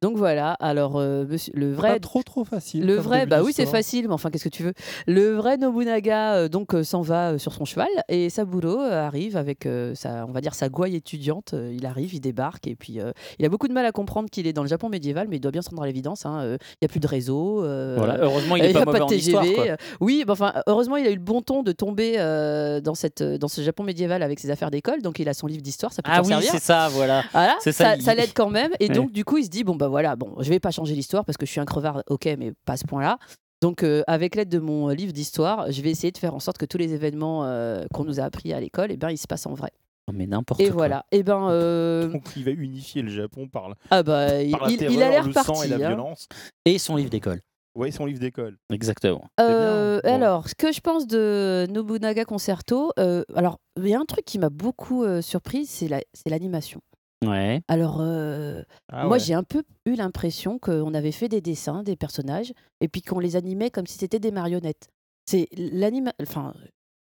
[0.00, 2.86] Donc voilà, alors euh, monsieur- le vrai Pas trop trop facile.
[2.86, 3.82] Le comme vrai, début bah oui, c'est d'histoire.
[3.82, 4.72] facile, mais enfin, qu'est-ce que tu veux?
[5.08, 9.04] Le vrai Nobunaga euh, donc euh, s'en va euh, sur son cheval et Saburo euh,
[9.06, 11.54] arrive avec euh, sa, on va dire sa gouaille étudiante.
[11.54, 14.30] euh, il arrive, il débarque et puis euh, il a beaucoup de mal à comprendre
[14.30, 16.24] qu'il est dans le Japon médiéval, mais il doit bien se rendre à l'évidence.
[16.26, 17.64] hein, euh, Il n'y a plus de réseau.
[17.64, 19.66] euh, Voilà, heureusement, il est y pas a mauvais de en histoire, TGV, quoi.
[19.72, 22.94] euh, Oui, bah, enfin, heureusement, il a eu le bon ton de tomber euh, dans
[22.94, 25.92] cette, dans ce Japon médiéval avec ses affaires d'école, donc il a son livre d'histoire.
[25.92, 26.52] Ça peut Ah oui, servir.
[26.52, 27.24] c'est ça, voilà.
[27.32, 28.70] Voilà, C'est ça, ça, il- ça l'aide quand même.
[28.78, 28.94] Et Ouais.
[28.94, 31.24] donc, du coup, il se dit bon, bah voilà, bon, je vais pas changer l'histoire
[31.24, 33.18] parce que je suis un crevard, ok, mais pas à ce point-là.
[33.60, 36.58] Donc, euh, avec l'aide de mon livre d'histoire, je vais essayer de faire en sorte
[36.58, 39.26] que tous les événements euh, qu'on nous a appris à l'école, eh ben, ils se
[39.26, 39.70] passent en vrai.
[40.06, 40.74] Non, Mais n'importe Et quoi.
[40.74, 41.04] voilà.
[41.10, 44.62] Et ben, euh, Donc il va unifier le Japon par, la- ah bah, il, par
[44.62, 45.52] la il- terreur, il a l'air le parti.
[45.54, 45.78] sang et la hein.
[45.88, 46.28] violence.
[46.64, 47.40] Et son livre d'école.
[47.74, 48.56] Ouais, son livre d'école.
[48.72, 49.24] Exactement.
[49.40, 50.14] Euh, Bon.
[50.14, 54.24] Alors, ce que je pense de Nobunaga Concerto, euh, alors, il y a un truc
[54.24, 56.80] qui m'a beaucoup euh, surpris, c'est la- c'est l'animation.
[57.24, 57.60] Ouais.
[57.68, 58.62] Alors, euh,
[58.92, 59.20] Ah moi, ouais.
[59.20, 63.18] j'ai un peu eu l'impression qu'on avait fait des dessins, des personnages, et puis qu'on
[63.18, 64.88] les animait comme si c'était des marionnettes.
[65.28, 66.12] C'est l'anima...
[66.22, 66.54] Enfin,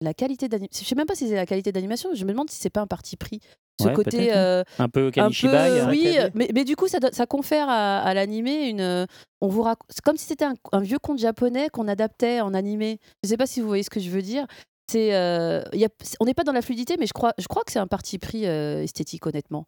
[0.02, 0.84] la qualité d'animation...
[0.84, 2.82] Je sais même pas si c'est la qualité d'animation, je me demande si c'est pas
[2.82, 3.40] un parti pris.
[3.82, 4.18] Ce Ouais, côté...
[4.18, 5.82] peut-être, euh, Un peu un Kanishibai.
[5.82, 5.88] hein.
[5.90, 8.82] oui, mais, mais du coup, ça, confère à, à l'animé une.
[8.82, 9.06] euh,
[9.42, 12.54] On vous rac- C'est comme si c'était un, un vieux conte japonais qu'on adaptait en
[12.54, 13.00] animé.
[13.24, 14.46] Je sais pas si vous voyez ce que je veux dire.
[14.90, 17.34] c'est, euh, il y a- c'est- on n'est pas dans la fluidité, mais je crois,
[17.40, 19.66] je crois que c'est un parti pris euh, esthétique, honnêtement.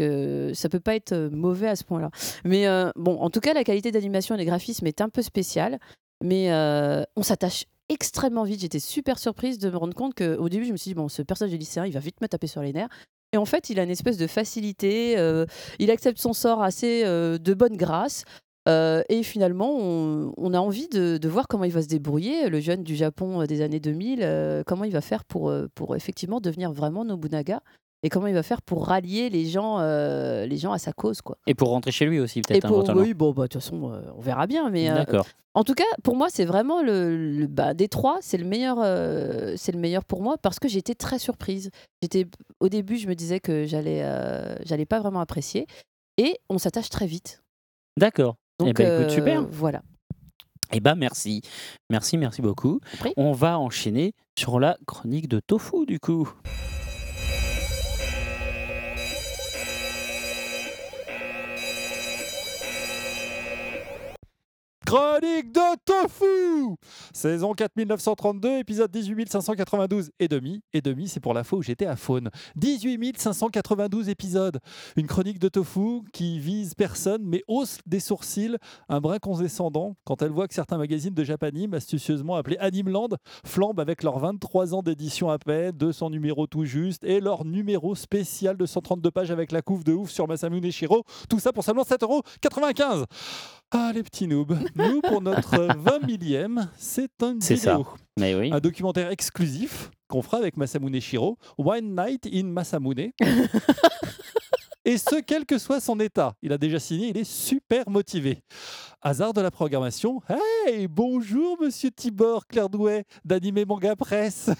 [0.00, 2.10] Euh, ça peut pas être euh, mauvais à ce point-là.
[2.44, 5.22] Mais euh, bon, en tout cas, la qualité d'animation et les graphismes est un peu
[5.22, 5.78] spéciale,
[6.22, 8.60] mais euh, on s'attache extrêmement vite.
[8.60, 11.22] J'étais super surprise de me rendre compte qu'au début, je me suis dit, bon, ce
[11.22, 12.88] personnage de lycéen, il va vite me taper sur les nerfs.
[13.32, 15.12] Et en fait, il a une espèce de facilité,
[15.78, 18.24] il accepte son sort assez de bonne grâce.
[18.66, 22.96] et finalement, on, a envie de, voir comment il va se débrouiller, le jeune du
[22.96, 27.62] Japon des années 2000, euh, comment il va faire pour, pour effectivement devenir vraiment Nobunaga,
[28.02, 31.20] et comment il va faire pour rallier les gens, euh, les gens à sa cause.
[31.20, 31.36] Quoi.
[31.46, 32.64] Et pour rentrer chez lui aussi, peut-être.
[32.66, 34.70] hein, oui, bon, bah, de toute façon, euh, on verra bien.
[34.70, 35.26] Mais euh, D'accord.
[35.54, 38.78] en tout cas, pour moi, c'est vraiment le, le- bah, des trois, c'est le meilleur,
[38.80, 41.70] euh, c'est le meilleur pour moi parce que j'étais très surprise.
[42.02, 42.26] J'étais
[42.60, 44.02] au début, je me disais que j'allais,
[44.64, 45.66] j'allais pas vraiment apprécier,
[46.16, 47.42] et on s'attache très vite.
[47.98, 48.36] D'accord.
[48.60, 49.46] Eh Donc, ben, écoute, super.
[49.50, 49.82] Voilà.
[50.72, 51.42] Eh ben merci.
[51.90, 52.78] Merci, merci beaucoup.
[53.16, 56.30] On va enchaîner sur la chronique de Tofu du coup.
[64.90, 66.74] Chronique de Tofu
[67.14, 70.64] Saison 4932, épisode 18592 et demi.
[70.72, 72.28] Et demi, c'est pour la fois où j'étais à Faune.
[72.56, 74.58] 18592 épisodes.
[74.96, 78.56] Une chronique de Tofu qui vise personne mais hausse des sourcils,
[78.88, 83.10] un brin condescendant quand elle voit que certains magazines de Japanime, astucieusement appelés Animeland,
[83.44, 87.94] flambent avec leurs 23 ans d'édition à peine, 200 numéros tout juste et leur numéro
[87.94, 91.04] spécial de 132 pages avec la couve de ouf sur Masamune Shiro.
[91.28, 93.04] Tout ça pour seulement 7,95€.
[93.72, 94.56] Ah, les petits noobs.
[94.74, 97.76] Nous, pour notre 20 millième, c'est une C'est ça.
[97.76, 97.86] vidéo.
[98.18, 98.50] Mais oui.
[98.52, 103.12] Un documentaire exclusif qu'on fera avec Masamune Shiro, One Night in Masamune.
[104.84, 106.32] Et ce, quel que soit son état.
[106.42, 108.42] Il a déjà signé, il est super motivé.
[109.02, 110.20] Hasard de la programmation.
[110.66, 114.50] Hey, bonjour, monsieur Tibor Clairdouet d'Animé Manga Presse.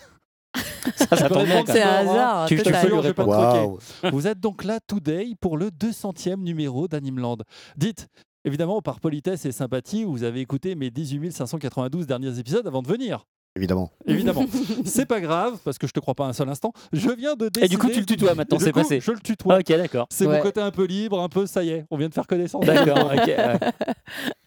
[0.97, 2.75] Ça, ça peux quand c'est un hasard, Tu- total.
[2.75, 3.79] fais lui Je vais pas te répondre.
[3.81, 4.11] troquer.
[4.13, 7.39] Vous êtes donc là today pour le 200e numéro d'Animeland.
[7.77, 8.07] Dites,
[8.45, 12.89] évidemment, par politesse et sympathie, vous avez écouté mes 18 592 derniers épisodes avant de
[12.89, 13.27] venir.
[13.57, 13.91] Évidemment.
[14.07, 14.45] Évidemment.
[14.85, 16.73] c'est pas grave, parce que je te crois pas un seul instant.
[16.93, 17.67] Je viens de décider...
[17.67, 19.01] Et du coup, tu le tutoies maintenant, c'est passé.
[19.01, 19.59] Je le tutoie.
[19.59, 20.07] Ok, d'accord.
[20.11, 20.37] C'est Ouais.
[20.37, 22.65] mon côté un peu libre, un peu ça y est, on vient de faire connaissance.
[22.65, 23.59] D'accord, ok, ouais.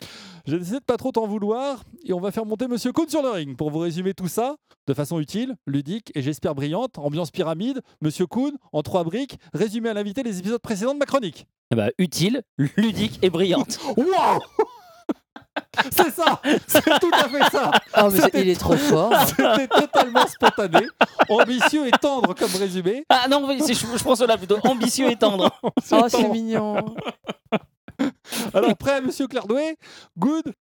[0.45, 3.29] Décidé de pas trop t'en vouloir et on va faire monter Monsieur Kuhn sur le
[3.29, 4.55] ring pour vous résumer tout ça
[4.87, 6.97] de façon utile, ludique et j'espère brillante.
[6.97, 11.05] Ambiance pyramide, Monsieur Kuhn en trois briques, résumé à l'invité les épisodes précédents de ma
[11.05, 11.47] chronique.
[11.71, 12.43] Eh ben, utile,
[12.75, 13.79] ludique et brillante.
[13.97, 14.39] Waouh
[15.91, 19.13] C'est ça C'est tout à fait ça Ah, mais il est trop fort.
[19.27, 20.87] C'était totalement spontané,
[21.29, 23.05] ambitieux et tendre comme résumé.
[23.07, 24.57] Ah non, je, je prends cela plutôt.
[24.63, 25.51] Ambitieux et tendre.
[25.91, 26.95] Oh, c'est mignon.
[28.53, 29.77] Alors, prêt, monsieur Clairdouet
[30.17, 30.53] Good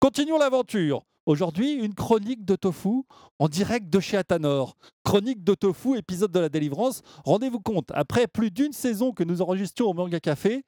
[0.00, 1.04] Continuons l'aventure.
[1.26, 3.04] Aujourd'hui, une chronique de tofu
[3.38, 4.76] en direct de chez Atanor.
[5.04, 7.02] Chronique de tofu, épisode de la délivrance.
[7.24, 10.64] Rendez-vous compte, après plus d'une saison que nous enregistions au Manga Café,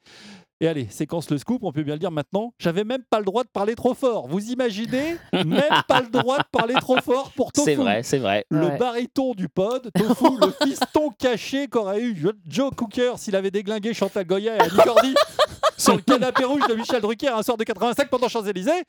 [0.65, 3.25] et allez, séquence le scoop, on peut bien le dire maintenant, j'avais même pas le
[3.27, 4.27] droit de parler trop fort.
[4.29, 7.65] Vous imaginez Même pas le droit de parler trop fort pour Tofu.
[7.67, 8.47] C'est vrai, c'est vrai.
[8.51, 8.79] Le Ouais.
[8.79, 13.93] baryton du pod, Tofu, le fiston caché qu'aurait eu Jo- Joe Cooker s'il avait déglingué
[13.93, 15.15] Chantal Goya et Annie Cordy
[15.77, 18.85] sur le canapé rouge de Michel Drucker un soir de 85 pendant Champs-Élysées.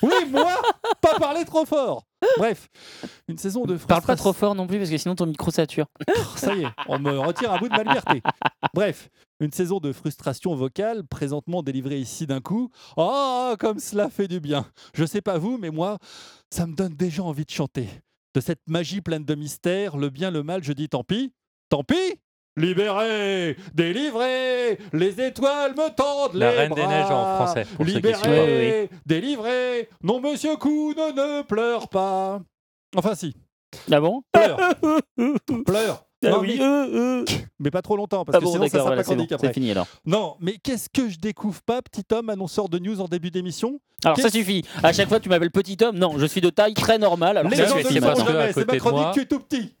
[0.00, 0.54] Oui, moi,
[1.02, 2.04] pas parler trop fort.
[2.38, 2.68] Bref,
[3.28, 5.86] une saison de Parle pas trop fort non plus parce que sinon ton micro sature.
[6.36, 8.22] ça y est, on me retire un bout de ma liberté.
[8.74, 9.08] Bref,
[9.40, 12.70] une saison de frustration vocale, présentement délivrée ici d'un coup.
[12.96, 14.66] Oh, comme cela fait du bien.
[14.94, 15.98] Je sais pas vous, mais moi,
[16.50, 17.88] ça me donne déjà envie de chanter.
[18.34, 21.32] De cette magie pleine de mystère, le bien, le mal, je dis tant pis.
[21.68, 21.94] Tant pis
[22.56, 26.86] Libéré, délivré, les étoiles me tendent La les Reine des.
[26.86, 29.00] Neiges en français, pour ceux qui Libéré, suivent.
[29.06, 32.42] Délivré, non monsieur Kuhn ne pleure pas.
[32.96, 33.34] Enfin si,
[33.90, 34.22] Ah bon?
[34.32, 34.58] Pleure.
[35.64, 36.04] pleure.
[36.22, 36.86] Ah Non, oui, mais- euh,
[37.20, 37.24] euh.
[37.58, 39.14] mais pas trop longtemps, parce Ah que bon, sinon ça sera voilà, pas c'est bon,
[39.16, 39.46] chronique après.
[39.46, 39.86] c'est fini alors.
[40.04, 43.80] Non, mais qu'est-ce que je découvre pas, petit homme annonceur de news en début d'émission?
[44.04, 44.64] Alors ça suffit.
[44.82, 45.96] À chaque fois, tu m'appelles petit homme.
[45.98, 47.38] Non, je suis de taille très normale.
[47.38, 49.74] Alors Les gens ne jamais, c'est ma chronique, tu es tout petit.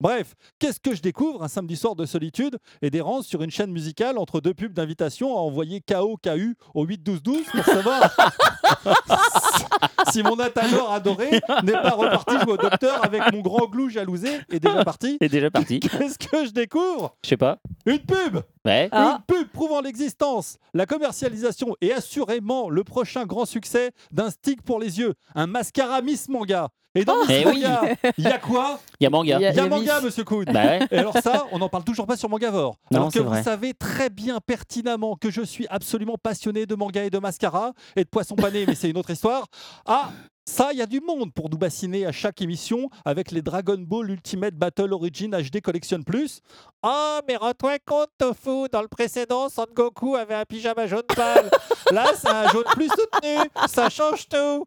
[0.00, 3.70] Bref, qu'est-ce que je découvre un samedi soir de solitude et d'errance sur une chaîne
[3.70, 8.10] musicale entre deux pubs d'invitation à envoyer KO KU au 8-12-12 pour savoir
[10.12, 11.30] si mon Atanor adoré
[11.64, 15.28] n'est pas reparti jouer au docteur avec mon grand glou jalousé et déjà parti C'est
[15.28, 15.80] déjà parti.
[15.80, 17.16] Qu'est-ce que je découvre?
[17.24, 17.58] Je sais pas.
[17.86, 18.88] Une pub Ouais.
[18.92, 19.18] Ah.
[19.28, 24.78] Une pub prouvant l'existence, la commercialisation et assurément le prochain grand succès d'un stick pour
[24.78, 26.68] les yeux, un mascara Miss Manga.
[26.94, 27.62] Et dans Miss Eh oui.
[27.62, 28.78] Manga, il y a quoi?
[29.00, 29.38] Il y a manga.
[29.38, 30.44] Il y a manga, monsieur Kuhn.
[30.44, 30.80] Bah ouais.
[30.90, 32.76] Et alors ça, on n'en parle toujours pas sur Mangavore.
[32.92, 33.42] Alors que vous vrai.
[33.42, 38.04] savez très bien pertinemment que je suis absolument passionné de manga et de mascara et
[38.04, 39.46] de poisson pané, mais c'est une autre histoire.
[39.86, 40.10] Ah,
[40.44, 43.78] ça, il y a du monde pour nous bassiner à chaque émission avec les Dragon
[43.78, 46.40] Ball Ultimate Battle Origin HD Collection Plus.
[46.82, 51.48] Ah, mais rends-toi compte, Tofu, dans le précédent, Son Goku avait un pyjama jaune pâle.
[51.92, 53.38] Là, c'est un jaune plus soutenu.
[53.68, 54.64] Ça change tout.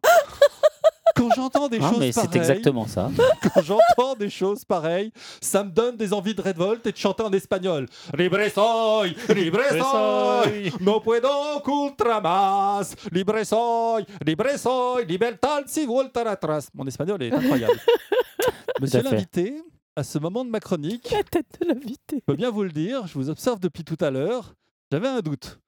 [1.14, 3.10] Quand j'entends des Ah, choses mais c'est pareilles, exactement ça.
[3.42, 7.22] quand j'entends des choses pareilles, ça me donne des envies de révolte et de chanter
[7.22, 7.86] en espagnol.
[8.16, 12.94] Libre soy, libre soy, no puedo ocultar más.
[13.12, 16.68] Libre soy, libre soy, libertad si voltar atrás.
[16.74, 17.80] Mon espagnol est incroyable.
[18.80, 19.62] Monsieur l'invité,
[19.94, 22.16] à ce moment de ma chronique, La tête de l'invité.
[22.16, 24.54] je peux bien vous le dire, je vous observe depuis tout à l'heure,
[24.92, 25.58] j'avais un doute.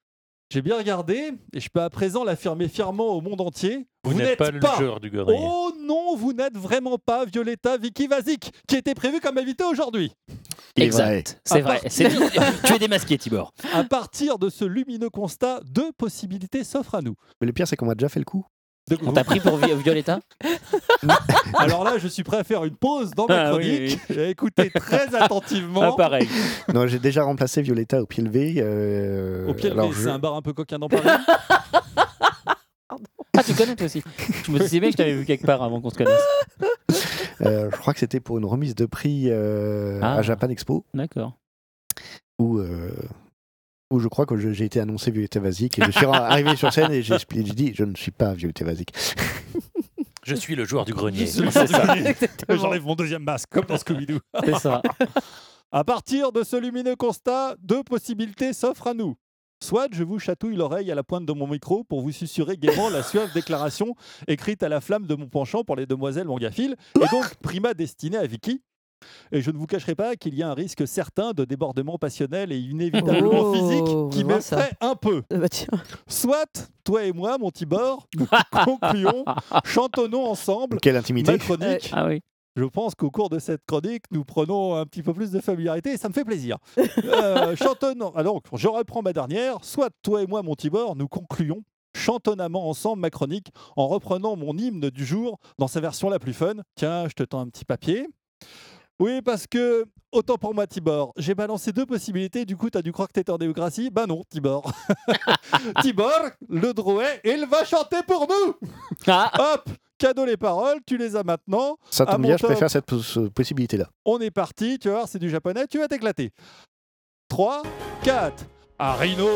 [0.51, 3.87] J'ai bien regardé et je peux à présent l'affirmer fièrement au monde entier.
[4.13, 5.39] Vous n'êtes pas le joueur du grenier.
[5.41, 10.13] Oh non, vous n'êtes vraiment pas Violetta Vicky Vazik, qui était prévue comme invitée aujourd'hui.
[10.77, 11.41] Exact.
[11.45, 11.81] C'est vrai.
[11.81, 12.11] partir-
[12.65, 13.53] tu es démasqué, Tibor.
[13.75, 17.15] À partir de ce lumineux constat, deux possibilités s'offrent à nous.
[17.41, 18.45] Mais le pire, c'est qu'on m'a déjà fait le coup.
[18.89, 20.19] De- On t'a pris pour Vi- Violetta?
[21.59, 24.31] Alors là, je suis prêt à faire une pause dans ma Ah oui, chronique et
[24.31, 25.83] écouter très attentivement.
[25.83, 26.27] Ah, pareil.
[26.73, 28.55] Non, j'ai déjà remplacé Violetta au pied levé.
[28.59, 31.07] euh, Au pied levé, c'est je- un bar un peu coquin dans Paris.
[33.37, 34.03] Ah, tu connais toi aussi
[34.45, 36.21] Je me disais bien que je t'avais vu quelque part avant qu'on se connaisse.
[37.43, 40.15] euh, je crois que c'était pour une remise de prix euh, Ah.
[40.17, 40.85] à Japan Expo.
[40.95, 41.37] D'accord.
[42.39, 42.91] où, euh,
[43.91, 46.73] où je crois que je- j'ai été annoncé Violetta Vasic et je suis arrivé sur
[46.73, 48.93] scène et j'ai expli- j'ai dit je ne suis pas Violetta Vasic.
[50.25, 51.27] Je suis le joueur du grenier.
[51.27, 51.95] C'est C'est ça.
[52.51, 54.19] J'enlève mon deuxième masque, comme dans Scooby-Doo.
[54.45, 54.83] C'est ça.
[55.73, 59.17] À partir de ce lumineux constat, deux possibilités s'offrent à nous.
[59.63, 62.89] Soit je vous chatouille l'oreille à la pointe de mon micro pour vous susurrer gaiement
[62.91, 63.95] la suave déclaration
[64.29, 68.17] écrite à la flamme de mon penchant pour les demoiselles mongaphiles, et donc prima destinée
[68.19, 68.63] à Vicky.
[69.31, 72.51] Et je ne vous cacherai pas qu'il y a un risque certain de débordement passionnel
[72.51, 75.23] et inévitablement Oh, physique qui m'effraie un peu.
[75.33, 75.69] Ah bah tiens.
[76.09, 78.27] Soit toi et moi, mon Tibor, nous
[78.65, 79.25] concluons,
[79.65, 81.31] chantonnons ensemble Quelle intimité.
[81.33, 81.91] ma chronique.
[81.93, 82.23] Ah oui.
[82.59, 85.93] Je pense qu'au cours de cette chronique, nous prenons un petit peu plus de familiarité
[85.93, 86.59] et ça me fait plaisir.
[87.05, 88.13] Euh, chantonnons.
[88.17, 89.59] Alors, je reprends ma dernière.
[89.63, 91.63] Soit toi et moi, mon Tibor, nous concluons
[91.95, 96.33] chantonnamment ensemble ma chronique en reprenant mon hymne du jour dans sa version la plus
[96.33, 96.55] fun.
[96.75, 98.09] Tiens, je te tends un petit papier.
[98.99, 102.91] Oui, parce que, autant pour moi, Tibor, j'ai balancé deux possibilités, du coup, t'as dû
[102.91, 103.91] croire que t'étais en démocratie.
[103.91, 104.71] Ben non, Tibor.
[105.83, 108.55] Tibor, le drouet, il va chanter pour nous
[109.07, 111.77] Ah, Hop Cadeau les paroles, tu les as maintenant.
[111.91, 113.89] Ça tombe bien, je préfère cette pos- possibilité-là.
[114.05, 116.31] On est parti, tu vas voir, c'est du japonais, tu vas t'éclater.
[117.29, 117.63] 3,
[118.05, 118.45] 4.
[118.79, 119.29] Arino,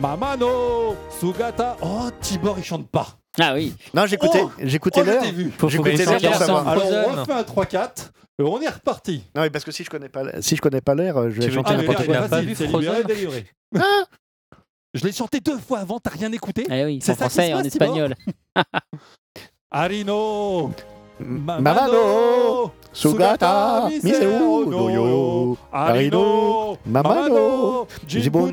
[0.00, 1.76] Mamano, Sugata.
[1.80, 3.08] Oh, Tibor, il chante pas.
[3.40, 3.74] ah oui.
[3.94, 5.24] Non, j'écoutais Oh j'écoutais Oh, l'heure.
[5.70, 6.68] J'écoutais l'heure pour savoir.
[6.68, 8.10] Alors, on refait un 3-4.
[8.38, 9.24] et on est reparti.
[9.34, 11.40] Non, mais parce que si je connais pas, si je connais pas l'air, euh, je
[11.40, 12.16] vais Tu chanter Ah, n'importe quoi.
[12.16, 13.46] a c'est pas facile, vu c'est Frozen libéré, délivré.
[14.92, 17.30] Je l'ai chanté deux fois avant, t'as rien écouté Eh oui, C'est en ça qui
[17.30, 18.14] français et en espagnol.
[19.72, 20.72] Arino,
[21.20, 28.50] Mamano, Sugata, Miseo, Doyo, Arino, Mamano, Jibon,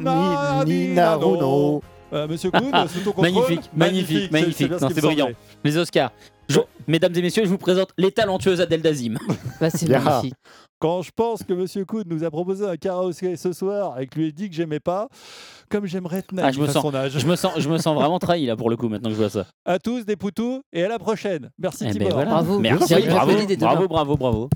[0.66, 1.82] Ni- Ni- Naruno.
[2.14, 3.24] Euh, Monsieur Kuhn, sous ton contrôle.
[3.34, 4.72] Magnifique, magnifique, magnifique.
[4.80, 5.30] c'est brillant.
[5.64, 6.12] Les Oscars.
[6.48, 9.16] Je- Mesdames et messieurs, je vous présente les talentueuses Adèle Dazim.
[9.60, 10.00] Bah, c'est Yeah.
[10.00, 10.36] magnifique.
[10.80, 14.20] Quand je pense que Monsieur Kuhn nous a proposé un karaoké ce soir et que
[14.20, 15.08] lui ai dit que j'aimais pas,
[15.70, 17.18] comme j'aimerais être Ah, je me à sens, son âge.
[17.18, 19.20] je me sens, je me sens vraiment trahi là pour le coup maintenant que je
[19.20, 19.48] vois ça.
[19.66, 21.50] À tous des poutous et à la prochaine.
[21.58, 22.30] Merci Eh ben voilà.
[22.30, 22.60] Bravo.
[22.60, 24.50] Merci, Merci, bravo, bravo, bravo, bravo.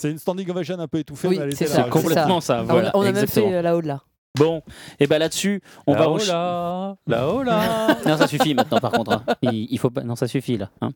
[0.00, 1.88] C'est une standing ovation un peu étouffée, Oui, c'est ça, là.
[1.88, 2.58] Complètement ça.
[2.60, 4.00] Ah, voilà, on a, on a même fait euh, là-haut là.
[4.36, 4.62] Bon,
[5.00, 7.96] et ben là-dessus, on va Là-haut encha- là, là-haut là.
[8.06, 9.12] Non, ça suffit maintenant par contre.
[9.12, 9.24] hein.
[9.42, 10.02] Il, il faut pas.
[10.02, 10.70] Non, ça suffit là.
[10.80, 10.90] hein.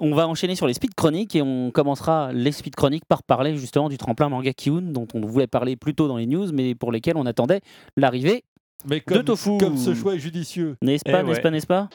[0.00, 3.56] On va enchaîner sur les speed chroniques et on commencera les speed chroniques par parler
[3.56, 6.74] justement du tremplin manga Kiun dont on voulait parler plus tôt dans les news mais
[6.76, 7.60] pour lesquels on attendait
[7.96, 8.44] l'arrivée
[8.84, 9.58] Mais de comme, Tofu.
[9.58, 10.76] comme ce choix est judicieux.
[10.82, 11.42] N'est-ce pas, Eh n'est-ce ouais.
[11.42, 11.88] pas, n'est-ce pas?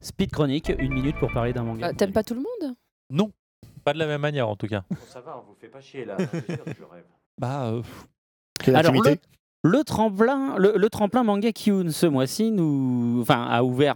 [0.00, 1.88] Speed chronique, une minute pour parler d'un manga.
[1.90, 2.74] Ah, T'aimes pas tout le monde?
[3.10, 3.30] Non.
[3.84, 4.82] Pas de la même manière en tout cas.
[5.08, 6.16] Ça va, on vous fait pas chier là.
[6.18, 7.04] Je rêve.
[7.38, 7.82] Bah, euh,
[8.62, 8.92] Quelle Alors.
[9.66, 13.94] Le tremplin, le, le tremplin manga Kiun ce mois-ci nous, enfin, a ouvert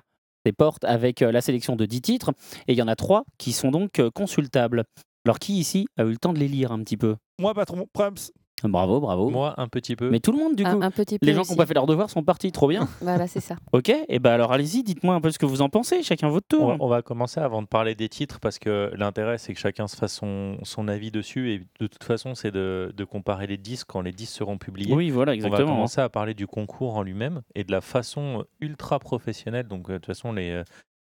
[0.53, 2.33] portes avec euh, la sélection de 10 titres
[2.67, 4.85] et il y en a 3 qui sont donc euh, consultables.
[5.25, 7.17] Alors qui ici a eu le temps de les lire un petit peu?
[7.39, 8.31] Moi, patron, Prums.
[8.65, 9.31] Bravo, bravo.
[9.31, 10.11] Moi, un petit peu.
[10.11, 10.83] Mais tout le monde, du Un- coup.
[10.83, 12.89] un petit peu Les gens qui n'ont pas fait leurs devoirs sont partis, trop bien.
[13.01, 13.57] Voilà, c'est ça.
[13.73, 16.47] ok, et ben alors allez-y, dites-moi un peu ce que vous en pensez, chacun votre
[16.49, 16.63] tour.
[16.65, 19.61] On va, on va commencer avant de parler des titres parce que l'intérêt c'est que
[19.61, 23.47] chacun se fasse son, son avis dessus et de toute façon c'est de, de comparer
[23.47, 24.93] les disques quand les disques seront publiés.
[24.95, 25.67] Oui, voilà, On exactement.
[25.67, 29.69] va commencer à parler du concours en lui-même et de la façon ultra professionnelle.
[29.69, 30.65] Donc euh, de toute façon les, euh,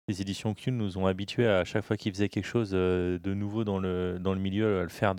[0.08, 3.34] les éditions Q nous ont habitués à chaque fois qu'ils faisaient quelque chose euh, de
[3.34, 5.16] nouveau dans le, dans le milieu à le faire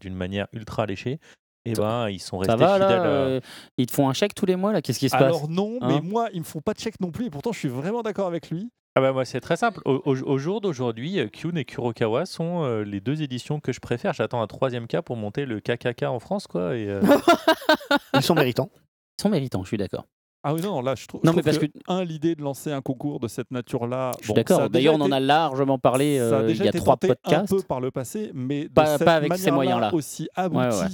[0.00, 1.18] d'une manière ultra léchée.
[1.66, 3.00] Et ben ils sont restés Ça va là fidèles.
[3.00, 3.40] à- euh,
[3.78, 5.78] Ils te font un chèque tous les mois là Qu'est-ce qui se Alors passe non,
[5.80, 7.68] Hein mais moi, ils me font pas de chèque non plus, et pourtant, je suis
[7.68, 8.70] vraiment d'accord avec lui.
[8.96, 9.80] Ah bah moi c'est très simple.
[9.86, 13.72] Au, au- au jour d'aujourd'hui, euh, Kyun et Kurokawa sont euh, les deux éditions que
[13.72, 14.12] je préfère.
[14.12, 16.76] J'attends un troisième cas pour monter le KKK en France quoi.
[16.76, 17.00] Et, euh,
[18.14, 18.70] Ils sont méritants.
[19.18, 20.04] Ils sont méritants, je suis d'accord.
[20.46, 22.42] Ah oui, non, là, je trouve, Non, je mais trouve parce que, un, l'idée de
[22.42, 24.12] lancer un concours de cette nature-là.
[24.18, 24.68] Je suis bon, d'accord.
[24.68, 27.50] D'ailleurs, on en a largement parlé ça a euh, il y a été trois podcasts.
[27.52, 29.94] un peu par le passé, mais de Pas- cette pas avec ces manière-là moyens-là.
[29.94, 30.86] aussi Ouais, ouais.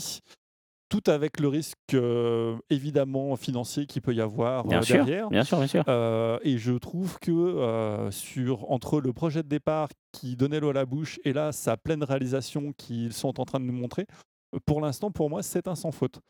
[0.90, 5.30] Tout avec le risque euh, évidemment financier qu'il peut y avoir Bien euh, sûr, derrière.
[5.30, 5.84] bien sûr, bien sûr.
[5.88, 10.74] Euh, et je trouve que sur entre le projet de départ qui donnait l'eau à
[10.74, 14.06] la bouche et là sa pleine réalisation qu'ils sont en train de nous montrer.
[14.66, 16.20] Pour l'instant, pour moi, c'est un sans faute.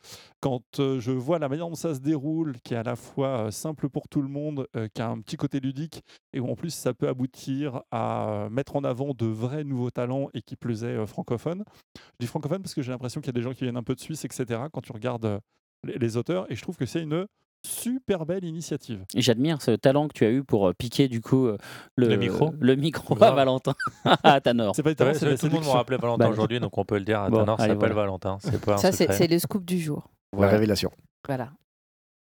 [0.41, 3.47] Quand euh, je vois la manière dont ça se déroule, qui est à la fois
[3.47, 6.03] euh, simple pour tout le monde, euh, qui a un petit côté ludique,
[6.35, 10.29] et où en plus ça peut aboutir à mettre en avant de vrais nouveaux talents
[10.35, 11.65] et qui plus francophones.
[11.97, 13.83] Je dis francophone parce que j'ai l'impression qu'il y a des gens qui viennent un
[13.83, 14.65] peu de Suisse, etc.
[14.73, 15.41] Quand tu regardes
[15.85, 17.27] les auteurs, et je trouve que c'est une
[17.67, 19.05] super belle initiative.
[19.15, 21.59] Et J'admire ce talent que tu as eu pour euh, piquer du coup euh,
[21.97, 22.55] le, Le micro.
[22.59, 23.35] le micro à Grave.
[23.37, 23.75] Valentin.
[24.23, 24.75] à Tanor.
[24.75, 25.73] C'est pas talent, c'est tout le monde séduction.
[25.73, 27.27] rappelait Valentin Bah, aujourd'hui, donc on peut le dire.
[27.31, 27.95] Bon, Tanor allez, s'appelle voilà.
[28.07, 28.39] Valentin.
[28.41, 30.09] C'est pas un Ça, c'est le scoop du jour.
[30.37, 30.91] La révélation.
[31.27, 31.51] Voilà.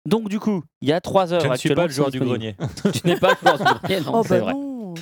[0.08, 2.20] Donc du coup, il y a trois heures Je ne suis pas le joueur du
[2.20, 2.56] grenier.
[2.92, 4.52] tu n'es pas le joueur du grenier, non, oh, c'est bah vrai.
[4.52, 4.94] non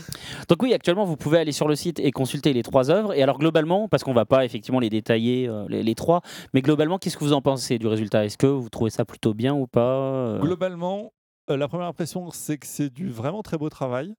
[0.48, 3.14] Donc oui, actuellement, vous pouvez aller sur le site et consulter les trois œuvres.
[3.14, 6.98] Et alors globalement, parce qu'on va pas effectivement les détailler euh, les, trois, mais globalement,
[6.98, 8.24] qu'est-ce que vous en pensez du résultat?
[8.24, 10.39] Est-ce que vous trouvez ça plutôt bien ou pas euh?
[10.40, 11.12] Globalement,
[11.50, 14.14] euh, la première impression, c'est que c'est du vraiment très beau travail.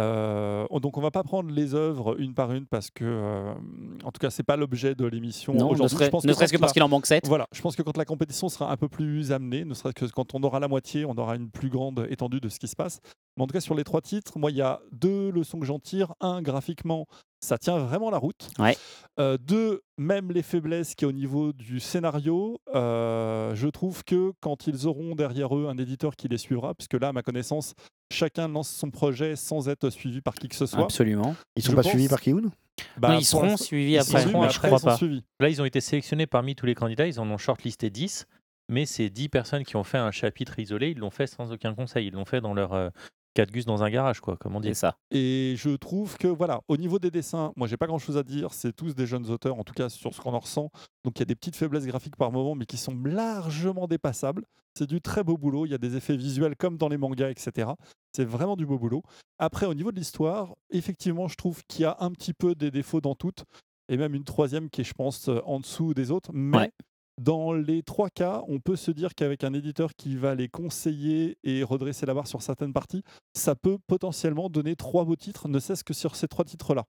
[0.00, 3.54] Euh, donc on va pas prendre les œuvres une par une parce que, euh,
[4.02, 5.96] en tout cas, c'est pas l'objet de l'émission ne aujourd'hui.
[5.96, 7.26] serait- ne serait-ce que parce qu'il en manque sept.
[7.28, 10.06] Voilà, je pense que quand la compétition sera un peu plus amenée, ne serait-ce que
[10.12, 12.76] quand on aura la moitié, on aura une plus grande étendue de ce qui se
[12.76, 13.00] passe.
[13.36, 15.66] Mais en tout cas, sur les trois titres, moi, il y a deux leçons que
[15.66, 16.14] j'en tire.
[16.20, 17.06] Un, graphiquement,
[17.40, 18.48] ça tient vraiment la route.
[18.58, 18.76] Ouais.
[19.20, 24.32] Euh, deux, même les faiblesses qui est au niveau du scénario, euh, je trouve que
[24.40, 27.74] quand ils auront derrière eux un éditeur qui les suivra, puisque là, à ma connaissance,
[28.12, 30.82] chacun lance son projet sans être suivi par qui que ce soit.
[30.84, 31.36] Absolument.
[31.56, 32.50] Ils sont Je pas pense- suivis par Kiyun
[32.98, 34.10] Bah, Non, ils pour seront suivis ils après.
[34.12, 34.96] sont suivis, mais mais je après, crois ils sont pas.
[34.96, 35.22] suivis.
[35.40, 37.06] Là, ils ont été sélectionnés parmi tous les candidats.
[37.06, 38.26] Ils en ont shortlisté 10.
[38.70, 40.90] Mais c'est 10 personnes qui ont fait un chapitre isolé.
[40.92, 42.06] Ils l'ont fait sans aucun conseil.
[42.06, 42.88] Ils l'ont fait dans leur euh,
[43.34, 44.74] 4 gus dans un garage, quoi, comme on dit.
[44.74, 44.96] Ça.
[45.10, 48.22] Et je trouve que, voilà, au niveau des dessins, moi, j'ai pas grand chose à
[48.22, 48.52] dire.
[48.52, 50.70] C'est tous des jeunes auteurs, en tout cas sur ce qu'on en ressent.
[51.04, 54.44] Donc, il y a des petites faiblesses graphiques par moment, mais qui sont largement dépassables.
[54.78, 55.66] C'est du très beau boulot.
[55.66, 57.70] Il y a des effets visuels comme dans les mangas, etc.
[58.14, 59.02] C'est vraiment du beau boulot.
[59.38, 62.70] Après, au niveau de l'histoire, effectivement, je trouve qu'il y a un petit peu des
[62.70, 63.44] défauts dans toutes.
[63.88, 66.30] Et même une troisième qui est, je pense, euh, en dessous des autres.
[66.32, 66.70] Mais Ouais.
[67.20, 71.38] Dans les trois cas, on peut se dire qu'avec un éditeur qui va les conseiller
[71.44, 73.02] et redresser la barre sur certaines parties,
[73.34, 76.84] ça peut potentiellement donner trois beaux titres, ne serait-ce que sur ces trois titres-là.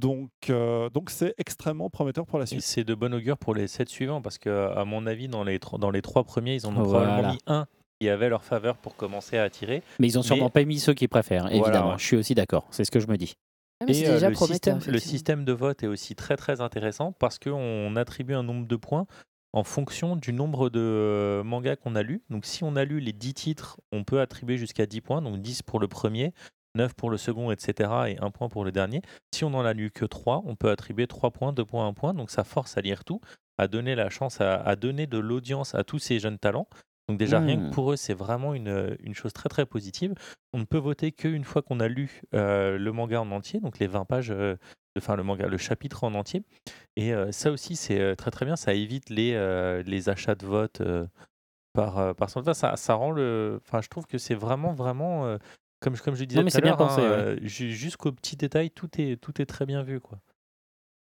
[0.00, 2.62] Donc, euh, donc c'est extrêmement prometteur pour la suite.
[2.62, 4.22] c'est de bon augure pour les 7 suivants.
[4.22, 6.82] Parce que, à mon avis, dans les, tro- dans les 3 premiers, ils en ont
[6.82, 7.06] Voilà.
[7.08, 7.66] probablement mis un
[8.00, 9.82] qui avait leur faveur pour commencer à attirer.
[10.00, 11.96] Mais ils ont sûrement Mais- pas mis ceux qu'ils préfèrent, évidemment.
[11.98, 12.66] Je suis aussi d'accord.
[12.70, 13.34] C'est ce que je me dis.
[13.80, 16.60] Ah, mais Et euh, déjà le, système, le système de vote est aussi très très
[16.62, 19.06] intéressant parce qu'on attribue un nombre de points
[19.52, 22.22] en fonction du nombre de euh, mangas qu'on a lus.
[22.30, 25.40] Donc si on a lu les 10 titres, on peut attribuer jusqu'à 10 points, donc
[25.40, 26.32] 10 pour le premier,
[26.74, 27.90] 9 pour le second, etc.
[28.08, 29.02] et 1 point pour le dernier.
[29.34, 31.92] Si on n'en a lu que 3, on peut attribuer 3 points, 2 points, 1
[31.92, 32.14] point.
[32.14, 33.20] Donc ça force à lire tout,
[33.58, 36.68] à donner la chance, à, à donner de l'audience à tous ces jeunes talents.
[37.08, 37.70] Donc déjà, rien Mmh.
[37.70, 40.14] que pour eux, c'est vraiment une, une chose très très positive.
[40.52, 43.78] On ne peut voter qu'une fois qu'on a lu euh, le manga en entier, donc
[43.78, 44.56] les 20 pages, euh,
[44.96, 46.42] enfin le manga, le chapitre en entier.
[46.96, 48.56] Et euh, ça aussi, c'est euh, très très bien.
[48.56, 51.06] Ça évite les, euh, les achats de vote euh,
[51.72, 53.60] par, euh, par son ça, ça rend le.
[53.66, 55.26] Enfin, je trouve que c'est vraiment vraiment.
[55.26, 55.38] euh,
[55.80, 57.16] comme, je- comme je disais mais tout à c'est bien l'heure, pensé, hein, ouais.
[57.16, 59.98] euh, jusqu'au petit détail, tout est, tout est très bien vu.
[60.00, 60.20] Quoi.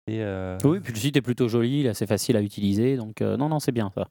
[0.09, 2.97] Et, euh, Oui, puis le site est plutôt joli, là, c'est facile à utiliser.
[2.97, 4.09] Donc, euh, non, non, c'est bien ça.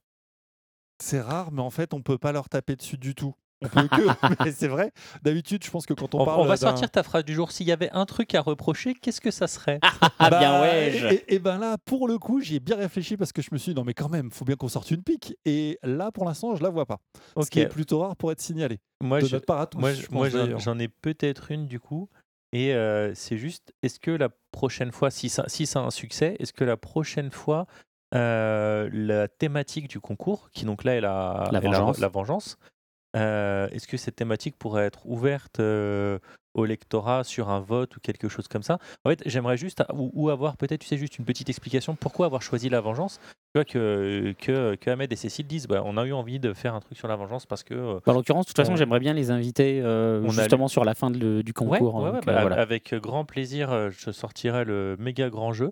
[1.03, 3.33] C'est rare, mais en fait, on peut pas leur taper dessus du tout.
[3.63, 4.01] On peut que.
[4.45, 4.91] mais c'est vrai.
[5.23, 6.41] D'habitude, je pense que quand on, on, parle.
[6.41, 7.51] on va sortir ta phrase du jour.
[7.51, 9.79] S'il y avait un truc à reprocher, qu'est-ce que ça serait?
[9.81, 10.91] Ah, Bah, bien, ouais.
[10.91, 13.49] je- Et, et ben là, pour le coup, j'y ai bien réfléchi parce que je
[13.51, 15.35] me suis dit, non, mais quand même, faut bien qu'on sorte une pique.
[15.45, 16.99] Et là, pour l'instant, je la vois pas.
[17.35, 17.49] Ce Ok.
[17.49, 18.79] qui est plutôt rare pour être signalé.
[19.01, 19.79] Moi, de je- notre part à tous.
[20.11, 22.09] moi, j'en ai peut-être une du coup.
[22.53, 25.91] Et euh, c'est juste, est-ce que la prochaine fois, si ça, si ça a un
[25.91, 27.65] succès, est-ce que la prochaine fois,
[28.15, 31.99] euh, la thématique du concours, qui donc là est la, La est vengeance.
[31.99, 32.57] la vengeance.
[33.15, 36.19] Euh, Est-ce que cette thématique pourrait être ouverte euh,
[36.53, 38.77] au lectorat sur un vote ou quelque chose comme ça?
[39.05, 42.25] En fait, j'aimerais juste, ou, ou avoir peut-être, tu sais, juste une petite explication pourquoi
[42.25, 43.19] avoir choisi la vengeance.
[43.23, 46.51] Tu vois que, que, que Ahmed et Cécile disent, bah, on a eu envie de
[46.51, 47.73] faire un truc sur la vengeance parce que.
[47.73, 50.83] euh, Bah, En l'occurrence, de toute façon, on- j'aimerais bien les inviter On justement sur
[50.83, 51.95] la fin de du concours.
[51.95, 52.59] ouais, ouais, donc, bah, voilà.
[52.59, 55.71] Avec grand plaisir, je sortirai le méga grand jeu.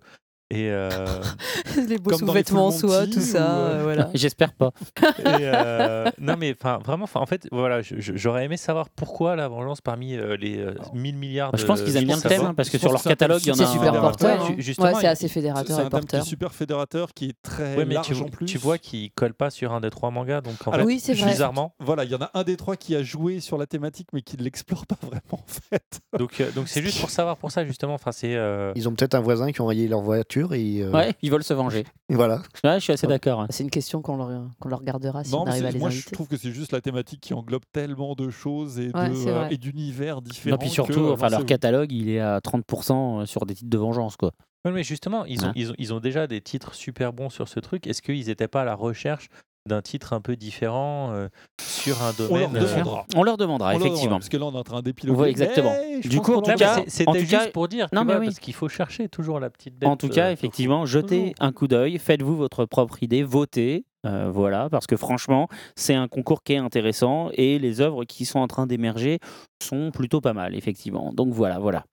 [0.50, 0.90] Et euh,
[1.88, 3.40] Les beaux sous-vêtements en soie, tout ça.
[3.46, 4.10] ou, euh, voilà.
[4.14, 4.72] J'espère pas.
[5.20, 6.54] et, euh, non mais
[6.86, 10.76] vraiment, 'fin, en fait, voilà, j'aurais aimé savoir pourquoi la vengeance parmi euh, les euh,
[10.94, 11.52] 1000 milliards.
[11.52, 13.42] Bah, je pense de- qu'ils aiment bien le thème, hein, parce que sur leur catalogue,
[13.44, 14.44] il y en a C'est un- super porteur.
[14.46, 14.56] hein.
[14.80, 16.24] Ouais, c'est assez fédérateur et porteur.
[16.24, 18.46] super fédérateur, qui est très Ouais, mais large tu, en plus.
[18.46, 21.00] tu vois qu'il colle pas sur un des trois mangas, donc en Alors, fait, Oui,
[21.00, 21.32] c'est vrai.
[21.32, 21.74] bizarrement.
[21.80, 24.22] Voilà, il y en a un des trois qui a joué sur la thématique, mais
[24.22, 26.02] qui ne l'explore pas vraiment en fait.
[26.20, 27.94] Donc euh, donc c'est juste pour savoir pour ça justement.
[27.96, 28.38] Enfin c'est.
[28.76, 31.44] Ils ont peut-être un voisin qui a envoyé leur voiture et, euh, Ouais, ils veulent
[31.44, 31.86] se venger.
[32.10, 32.42] et voilà.
[32.64, 33.46] Ouais, je suis assez d'accord.
[33.50, 35.90] C'est une question qu'on leur, qu'on leur gardera si Non, on arrive à les moi
[35.90, 39.14] je trouve que c'est juste la thématique qui englobe tellement de choses et Ouais, de,
[39.16, 39.54] c'est euh, vrai.
[39.54, 40.56] et d'univers différents.
[40.56, 43.78] Non, puis surtout, euh, enfin, leur catalogue, il est à 30% sur des titres de
[43.78, 44.32] vengeance, quoi.
[44.66, 47.30] Ouais, mais justement, ils ont, Hein ils, ont, ils ont déjà des titres super bons
[47.30, 47.86] sur ce truc.
[47.88, 49.28] Est-ce qu'ils n'étaient pas à la recherche
[49.68, 51.30] d'un titre un peu différent euh,
[51.62, 53.06] sur un On leur domaine euh, demandera.
[53.16, 54.18] On leur demandera, On leur demandera, effectivement.
[54.18, 55.20] Parce que là on est en train d'épiloguer.
[55.22, 55.72] Ouais, exactement.
[55.72, 58.04] mais je Du coup, en tout cas- C'était tout cas- juste pour dire, tu Non,
[58.04, 58.26] mais vois, oui.
[58.28, 59.88] parce qu'il faut chercher toujours la petite bête.
[59.90, 61.34] En tout cas, euh, effectivement, jetez toujours.
[61.40, 63.86] un coup d'œil, faites-vous votre propre idée, votez.
[64.06, 68.26] euh, voilà, parce que franchement, c'est un concours qui est intéressant et les œuvres qui
[68.26, 69.20] sont en train d'émerger
[69.64, 71.14] sont plutôt pas mal, effectivement.
[71.14, 71.86] Donc voilà, voilà.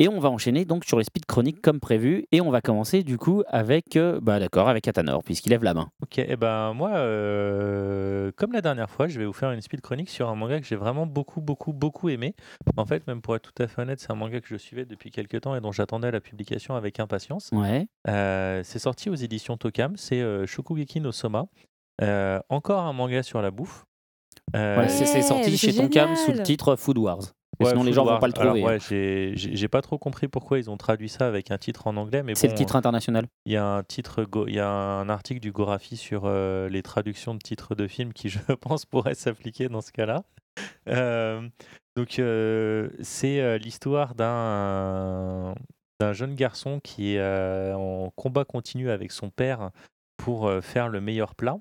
[0.00, 3.02] Et on va enchaîner donc sur les speed chroniques comme prévu et on va commencer
[3.02, 5.90] du coup avec, euh, bah d'accord, avec Atanor puisqu'il lève la main.
[6.02, 9.80] Ok, et ben moi, euh, comme la dernière fois, je vais vous faire une speed
[9.80, 12.34] chronique sur un manga que j'ai vraiment beaucoup, beaucoup, beaucoup aimé.
[12.76, 14.84] En fait, même pour être tout à fait honnête, c'est un manga que je suivais
[14.84, 17.50] depuis quelques temps et dont j'attendais la publication avec impatience.
[17.52, 17.88] Ouais.
[18.08, 21.46] Euh, c'est sorti aux éditions Tokam, c'est euh, Shokugeki no Soma.
[22.02, 23.84] Euh, encore un manga sur la bouffe.
[24.54, 27.20] Euh, Ouais, c'est sorti chez Tonkam sous le titre Food Wars.
[27.60, 28.20] Ouais, sinon, les gens vont Wars.
[28.20, 28.62] pas le trouver.
[28.62, 29.32] ouais, hein.
[29.34, 32.34] j'ai- pas trop compris pourquoi ils ont traduit ça avec un titre en anglais, mais
[32.36, 33.26] C'est le titre international.
[33.46, 36.82] Il y a un titre, il y a un article du Gorafi sur euh, les
[36.82, 40.22] traductions de titres de films qui, je pense, pourrait s'appliquer dans ce cas-là.
[40.88, 41.48] Euh,
[41.96, 45.54] donc, euh, c'est l'histoire d'un
[46.00, 49.70] d'un jeune garçon qui est en combat continu avec son père
[50.16, 51.58] pour faire le meilleur plat.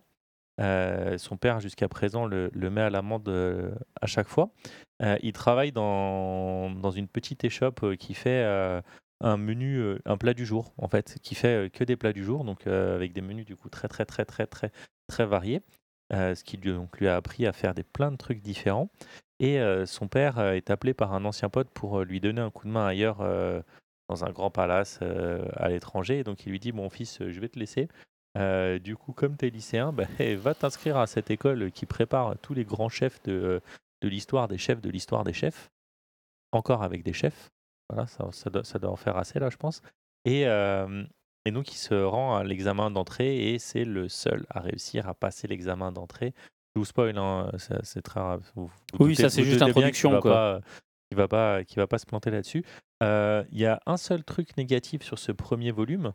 [0.60, 3.72] Euh, son père, jusqu'à présent, le, met à l'amende euh,
[4.02, 4.50] à chaque fois.
[5.04, 8.44] Euh, il travaille dans, une petite échoppe qui fait
[9.22, 12.44] un menu, un plat du jour, en fait, qui fait que des plats du jour,
[12.44, 14.72] donc avec des menus du coup très très très très très
[15.08, 15.62] très variés,
[16.12, 18.90] ce qui lui, a appris à faire des plein de trucs différents.
[19.40, 22.72] Et son père est appelé par un ancien pote pour lui donner un coup de
[22.72, 23.20] main ailleurs
[24.10, 25.00] dans un grand palace
[25.56, 26.24] à l'étranger.
[26.24, 27.88] Donc il lui dit Mon fils, je vais te laisser.
[28.38, 30.06] Euh, du coup, comme tu es lycéen, bah,
[30.38, 33.62] va t'inscrire à cette école qui prépare tous les grands chefs de,
[34.02, 35.70] de l'histoire des chefs de l'histoire des chefs.
[36.52, 37.50] Encore avec des chefs.
[37.90, 39.82] Voilà, ça, ça, doit, ça doit en faire assez là, je pense.
[40.26, 41.04] Et, euh,
[41.46, 45.14] et donc, il se rend à l'examen d'entrée et c'est le seul à réussir à
[45.14, 46.34] passer l'examen d'entrée.
[46.76, 47.50] Je vous spoil, hein,
[47.84, 48.40] c'est très rare.
[48.56, 48.72] Vous- vous
[49.06, 50.32] Oui, doutez- ça, c'est juste introduction, va quoi.
[50.32, 50.62] pas-
[51.16, 52.64] va pas, va pas se planter là-dessus.
[53.02, 56.14] Euh, Il y a un seul truc négatif sur ce premier volume.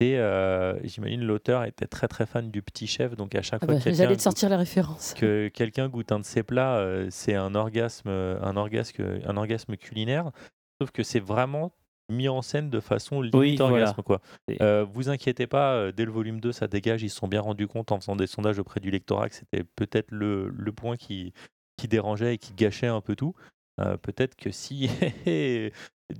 [0.00, 3.66] C'est, euh, j'imagine, l'auteur était très très fan du petit chef, donc à chaque Ah
[3.66, 5.14] fois bah, que quelqu'un goûte- sortir les références.
[5.14, 9.76] que quelqu'un goûte un de ses plats, euh, c'est un orgasme, un orgasme, un orgasme
[9.76, 10.30] culinaire.
[10.80, 11.72] Sauf que c'est vraiment
[12.10, 13.72] mis en scène de façon limite Oui, voilà.
[13.84, 14.02] orgasme.
[14.02, 14.20] Quoi.
[14.60, 17.02] Euh, vous inquiétez pas, dès le volume 2, ça dégage.
[17.02, 19.62] Ils se sont bien rendus compte en faisant des sondages auprès du lectorat que c'était
[19.76, 21.32] peut-être le, le point qui,
[21.78, 23.34] qui dérangeait et qui gâchait un peu tout.
[23.80, 24.90] Euh, peut-être que si,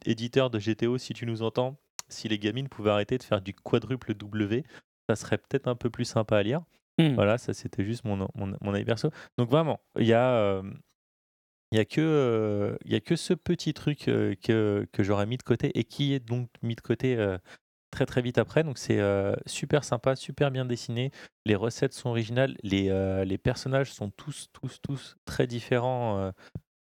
[0.07, 1.77] éditeur de GTO, si tu nous entends,
[2.15, 4.65] si les gamines pouvaient arrêter de faire du quadruple W,
[5.11, 6.63] ça serait peut-être un peu plus sympa à lire.
[6.99, 7.15] Hmm.
[7.15, 9.11] Voilà, ça c'était juste mon, mon, mon avis perso.
[9.37, 10.63] Donc vraiment, il y a, euh,
[11.73, 15.03] il y a que, euh, il y a que ce petit truc euh, que, que
[15.03, 17.37] j'aurais mis de côté et qui est donc mis de côté euh,
[17.91, 18.63] très très vite après.
[18.63, 21.11] Donc c'est euh, super sympa, super bien dessiné.
[21.45, 26.31] Les recettes sont originales, les, euh, les personnages sont tous, tous, tous très différents euh,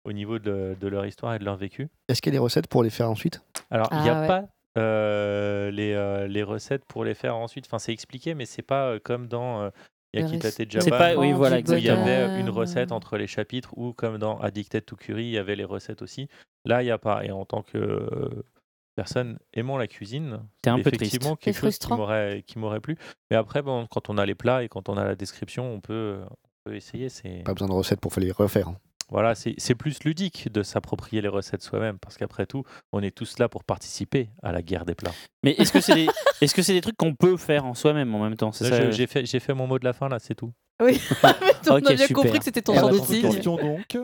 [0.04, 1.88] au niveau de, de leur histoire et de leur vécu.
[2.08, 3.42] Est-ce qu'il y a des recettes pour les faire ensuite?
[3.70, 4.26] Alors, il n'y a Ah ouais.
[4.26, 4.48] pas
[4.78, 7.66] euh, les, euh, les recettes pour les faire ensuite.
[7.66, 9.70] Enfin, c'est expliqué, mais c'est pas euh, comme dans euh,
[10.14, 10.84] Yakitate Japan.
[10.84, 14.18] C'est pas- oui, voilà, où il y avait une recette entre les chapitres, ou comme
[14.18, 16.28] dans Addicted to Curry, il y avait les recettes aussi.
[16.64, 17.24] Là, il n'y a pas.
[17.24, 18.08] Et en tant que
[18.96, 21.14] personne aimant la cuisine, T'es un c'est peu triste.
[21.14, 21.96] effectivement C'est quelque chose qui frustrant.
[21.96, 22.96] m'aurait qui m'aurait plu.
[23.30, 25.80] Mais après, bon, quand on a les plats et quand on a la description, on
[25.80, 27.08] peut, on peut essayer.
[27.08, 28.68] C'est Pas besoin de recettes pour les refaire.
[28.68, 28.76] hein.
[29.10, 33.10] Voilà, c'est c'est plus ludique de s'approprier les recettes soi-même, parce qu'après tout, on est
[33.14, 35.12] tous là pour participer à la guerre des plats.
[35.42, 36.08] Mais est-ce que c'est des,
[36.42, 39.06] est-ce que c'est des trucs qu'on peut faire en soi-même en même temps je- J'ai
[39.06, 40.52] fait, j'ai fait mon mot de la fin, là, c'est tout.
[40.82, 41.00] Oui,
[41.68, 42.22] on Ok, a bien super.
[42.22, 43.30] compris que c'était ton genre on trouvé signe.
[43.30, 43.98] Question donc.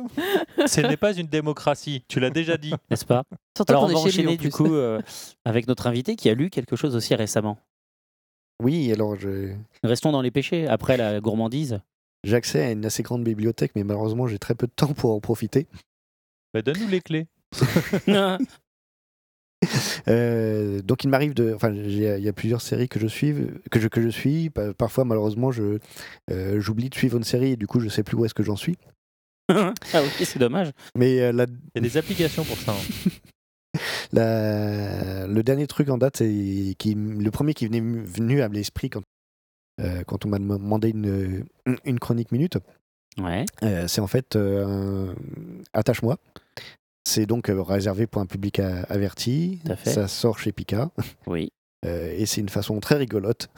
[0.67, 2.73] Ce n'est pas une démocratie, tu l'as déjà dit.
[2.91, 3.23] N'est-ce pas
[3.57, 5.01] Surtout Alors qu'on on est va chez lui, enchaîner en du coup euh,
[5.45, 7.59] avec notre invité qui a lu quelque chose aussi récemment.
[8.63, 9.53] Oui, alors je-
[9.83, 11.81] Restons dans les péchés après la gourmandise.
[12.25, 15.13] J'ai accès à une assez grande bibliothèque, mais malheureusement j'ai très peu de temps pour
[15.13, 15.67] en profiter.
[16.53, 17.27] Bah, Donne-nous les clés.
[20.09, 23.35] Euh, donc il m'arrive de, enfin il y a plusieurs séries que je suis,
[23.71, 24.51] que je que je suis.
[24.51, 25.79] Pa- Parfois malheureusement je
[26.31, 28.43] euh, j'oublie de suivre une série et du coup je sais plus où est-ce que
[28.43, 28.77] j'en suis.
[29.49, 30.71] ah ok, c'est dommage.
[30.95, 32.73] Mais euh, la, Il y a des applications pour ça.
[32.73, 33.11] hein.
[34.13, 38.91] la- le dernier truc en date, c'est qui, le premier qui venait venu à l'esprit
[38.91, 39.03] quand
[40.07, 41.45] quand on m'a demandé une
[41.85, 42.59] une chronique minute.
[43.19, 43.45] Ouais.
[43.63, 45.15] Euh, c'est en fait euh, un-
[45.73, 46.19] Attache-moi.
[47.07, 49.61] C'est donc euh, réservé pour un public averti.
[49.93, 50.91] Ça sort chez Pika.
[51.27, 51.53] Oui.
[51.85, 53.49] Euh, et c'est une façon très rigolote.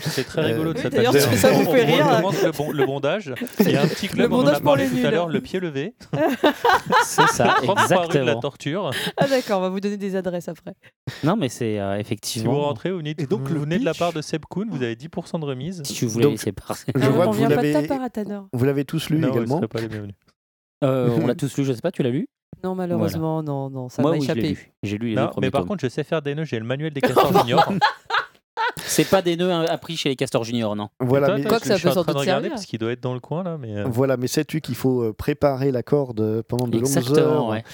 [0.00, 2.06] C'est très rigolo de Euh, cette d'ailleurs, ça vous On- fait on rire.
[2.08, 3.34] recommence le, bon- le bondage.
[3.60, 5.40] Il y a un petit club, Le on en a parlé tout à l'heure, le
[5.40, 5.94] pied levé.
[7.04, 8.40] C'est ça, 33 rue de la exactement.
[8.40, 8.90] torture.
[9.16, 10.74] Ah d'accord, on va vous donner des adresses après.
[11.22, 12.60] Non mais c'est euh, Si vous effectivement.
[12.62, 14.94] rentrez, vous venez, Et donc, vous venez de la part de Seb Kuhn, vous avez
[14.96, 15.82] 10% de remise.
[15.84, 16.92] Si tu voulais Donc, laisser passer.
[16.94, 18.40] Je vois on que vous vient pas de ta l'avez, part à Tanner.
[18.52, 19.56] vous l'avez tous lu non, également.
[19.58, 20.14] serait pas les bienvenus.
[20.82, 22.28] Euh, on l'a tous lu, je sais pas, tu l'as lu?
[22.64, 24.56] Non, malheureusement, non, non, ça m'a échappé.
[24.82, 25.68] J'ai lu les Non, deux premiers mais par tomes.
[25.68, 27.70] contre, je sais faire des nœuds, j'ai le manuel des castors juniors.
[28.86, 30.88] C'est pas des nœuds appris chez les castors juniors, non.
[31.00, 32.92] Voilà, Toi, mais, Quoi que ça je peut en train de regarder parce qu'il doit
[32.92, 35.82] être dans le coin là, mais euh, voilà, mais sais-tu qu'il faut euh, préparer la
[35.82, 37.64] corde pendant de longues Exactement, heures ouais.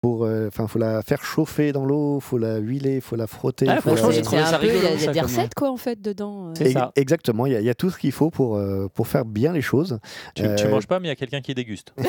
[0.00, 3.66] pour, euh, enfin, faut la faire chauffer dans l'eau, faut la huiler, faut la frotter.
[3.68, 5.06] Ah, faut franchement, la- j'ai trouvé ça peu, il y a, rigolo, il y a
[5.06, 6.48] ça, des recettes quoi en fait dedans.
[6.48, 6.52] euh.
[6.56, 6.92] C'est Ex- ça.
[6.96, 9.24] Exactement, il y, a- il y a tout ce qu'il faut pour, euh, pour faire
[9.24, 9.98] bien les choses.
[10.34, 11.92] tu, tu Euh, manges pas, mais il y a quelqu'un qui déguste.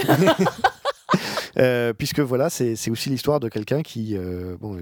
[1.57, 4.81] Euh, puisque voilà, c'est c'est aussi l'histoire de quelqu'un qui, euh, bon, euh,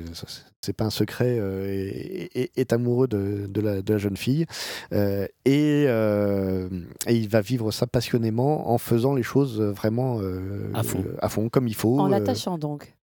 [0.61, 4.17] c'est- pas un secret, euh, est, est- est amoureux de, de la, de la jeune
[4.17, 4.45] fille
[4.91, 6.67] euh, et, euh,
[7.07, 10.99] et il va vivre ça passionnément en faisant les choses vraiment euh, À fond.
[11.07, 11.99] euh, à fond, comme il faut.
[11.99, 12.93] En euh, l'attachant donc.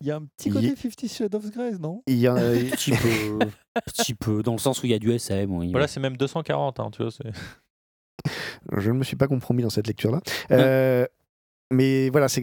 [0.00, 2.02] Il y a un petit côté Fifty Shades of Grey, non?
[2.08, 2.40] Il y a- Un
[2.72, 3.38] petit peu,
[3.86, 5.48] petit peu, dans le sens où il y a du SM.
[5.54, 5.70] Oui.
[5.70, 7.12] Voilà, c'est même 240, hein, tu vois.
[8.76, 10.20] je ne me suis pas compromis dans cette lecture-là.
[10.50, 11.06] Euh,
[11.72, 12.42] mais voilà, c'est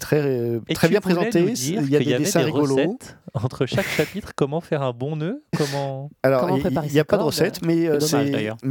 [0.00, 1.40] très, euh, très bien présenté.
[1.84, 2.74] Il y a des dessins des rigolos.
[2.76, 4.32] recettes entre chaque chapitre.
[4.36, 7.98] Comment faire un bon nœud Comment Alors, il n'y a pas de recette, mais euh,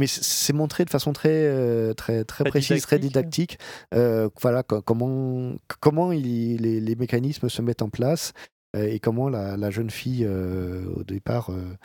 [0.06, 3.58] C'est montré de façon très euh, très très Très précise, très didactique.
[3.94, 8.32] Euh, voilà co- comment comment il- les, les mécanismes se mettent en place
[8.76, 11.76] euh, et comment la, la jeune fille euh, au départ euh,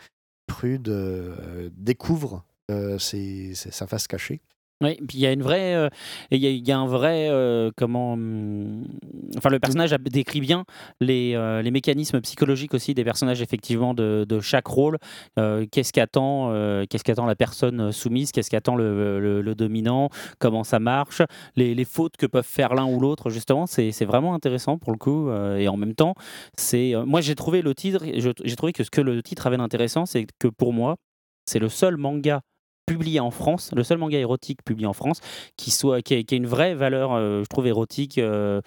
[0.46, 4.40] prude euh, découvre euh, ses- ses- sa face cachée.
[4.80, 5.88] Oui, puis il y a une vraie, euh,
[6.30, 8.84] y, a- un vrai, euh, comment, hum,
[9.36, 10.64] enfin le personnage décrit bien
[11.00, 14.98] les, euh, les mécanismes psychologiques aussi des personnages effectivement de, de chaque rôle.
[15.36, 16.52] Qu'est-ce qu'attend,
[16.88, 21.22] qu'est-ce qu'attend la personne soumise, qu'est-ce qu'attend le, le- dominant, comment ça marche,
[21.56, 23.30] les, les fautes que peuvent faire l'un ou l'autre.
[23.30, 25.28] Justement, c'est vraiment intéressant pour le coup.
[25.32, 26.14] et en même temps,
[26.56, 28.04] c'est, moi j'ai trouvé le titre,
[28.44, 30.96] j'ai trouvé que ce que le titre avait d'intéressant, c'est que pour moi,
[31.46, 32.42] c'est le seul manga
[32.88, 35.20] publié en France, le seul manga érotique publié en France
[35.56, 38.18] qui soit qui a, qui a une vraie valeur, euh, je trouve érotique.
[38.18, 38.60] euh,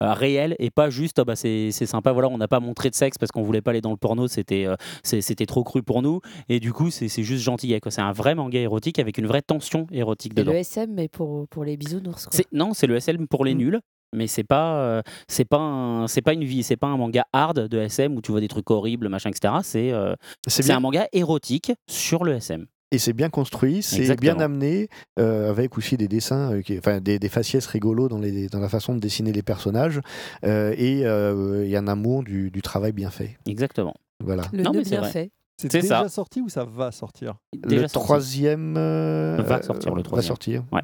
[0.00, 2.94] euh, réelle et pas juste ah bah c'est sympa voilà on n'a pas montré de
[2.94, 6.02] sexe parce qu'on voulait pas aller dans le porno c'était euh, c'était trop cru pour
[6.02, 9.42] nous et du coup c'est juste gentil c'est un vrai manga érotique avec une vraie
[9.42, 12.40] tension érotique dedans le SM mais pour, pour les bisounours quoi.
[12.52, 13.58] non, c'est le SM pour les Mm.
[13.58, 13.80] nuls,
[14.14, 17.66] mais c'est pas euh, c'est pas c'est pas une vie, c'est pas un manga hard
[17.66, 19.54] de SM où tu vois des trucs horribles, machin, etc.
[19.64, 20.14] C'est euh,
[20.46, 22.66] C'est un manga érotique sur le SM.
[22.90, 27.00] Et c'est bien construit, c'est bien amené, euh, avec aussi des dessins, euh, qui- enfin
[27.00, 30.00] des, des faciès rigolos dans, les, dans la façon de dessiner les personnages,
[30.44, 33.36] euh, et il y a un amour du, du travail bien fait.
[33.46, 33.94] Exactement.
[34.24, 34.42] Voilà.
[34.52, 35.10] Le Non, mais c'est bien vrai.
[35.12, 35.30] fait.
[35.60, 36.08] C'est C'est déjà ça.
[36.08, 37.34] sorti ou ça va sortir
[37.66, 38.06] Déjà le sorti.
[38.06, 40.28] troisième euh, Va sortir, le va troisième.
[40.28, 40.64] sortir.
[40.72, 40.82] Ouais.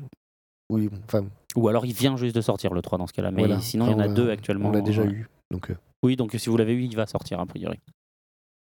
[0.70, 1.26] Oui, enfin,
[1.57, 3.60] Ou alors il vient juste de sortir le 3 dans ce cas-là, mais voilà.
[3.60, 4.70] sinon il y en a deux actuellement.
[4.70, 5.28] On l'a déjà eu.
[5.52, 7.78] Donc, euh, Oui, donc si vous l'avez eu, il va sortir a priori.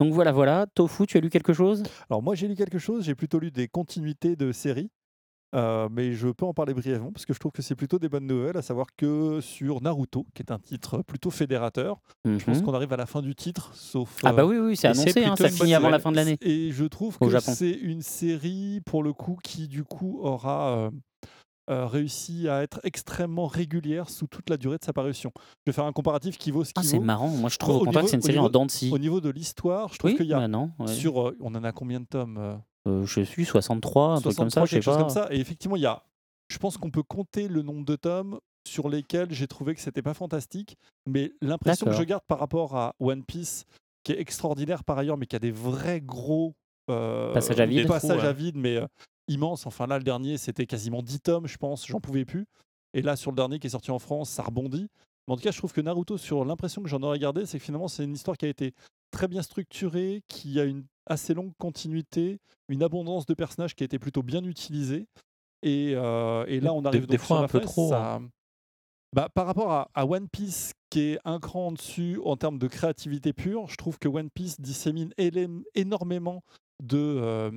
[0.03, 0.65] Donc voilà, voilà.
[0.75, 1.83] Tofu, tu as lu quelque chose?
[2.09, 4.90] Alors moi j'ai lu quelque chose, j'ai plutôt lu des continuités de séries,
[5.56, 8.09] euh, mais je peux en parler brièvement parce que je trouve que c'est plutôt des
[8.09, 12.57] bonnes nouvelles, à savoir que sur Naruto, qui est un titre plutôt fédérateur, je pense
[12.57, 12.64] Mhm.
[12.64, 14.19] qu'on arrive à la fin du titre, sauf...
[14.23, 16.38] Ah bah euh, oui, oui, c'est annoncé, hein, ça finit avant la fin de l'année.
[16.41, 20.75] Et je trouve Au que c'est une série, pour le coup, qui du coup aura
[20.77, 20.91] euh,
[21.69, 25.32] euh, réussi à être extrêmement régulière sous toute la durée de sa parution.
[25.66, 27.03] Je vais faire un comparatif qui vaut ce Ah, qui c'est vaut.
[27.03, 27.30] marrant.
[27.30, 28.67] Moi, je trouve Au au contraire que c'est une série en dents.
[28.92, 30.72] Au niveau de l'histoire, je trouve Oui, qu'il y a bah non.
[30.80, 30.88] ouais.
[30.88, 31.22] sur...
[31.30, 32.56] euh, on en a combien de tomes euh,
[32.88, 34.98] Euh, je suis 63, un truc comme ça, 63, je sais pas.
[34.98, 35.27] comme ça.
[35.33, 36.03] Et effectivement, il y a,
[36.50, 40.01] je pense qu'on peut compter le nombre de tomes sur lesquels j'ai trouvé que c'était
[40.01, 43.66] pas fantastique, mais l'impression que je garde par rapport à One Piece,
[44.03, 46.56] qui est extraordinaire par ailleurs, mais qui a des vrais gros
[46.90, 47.88] euh, Passages à vide.
[47.88, 48.27] passages Ouais.
[48.27, 48.85] à vide, mais euh,
[49.27, 49.65] immenses.
[49.65, 52.45] Enfin là, le dernier, c'était quasiment 10 tomes, je pense, j'en pouvais plus.
[52.93, 54.87] Et là, sur le dernier qui est sorti en France, ça rebondit.
[55.27, 57.57] Mais en tout cas, je trouve que Naruto, sur l'impression que j'en ai regardé, c'est
[57.57, 58.73] que finalement, c'est une histoire qui a été
[59.11, 63.85] très bien structurée, qui a une assez longue continuité, une abondance de personnages qui a
[63.85, 65.07] été plutôt bien utilisée.
[65.61, 68.21] Et, euh, et là, on arrive des donc fois sur un la peu trop, ça-
[69.13, 72.57] bah, par rapport à, à One Piece, qui est un cran en dessus en termes
[72.59, 75.13] de créativité pure, je trouve que One Piece dissémine
[75.75, 76.43] énormément
[76.83, 77.49] de, euh,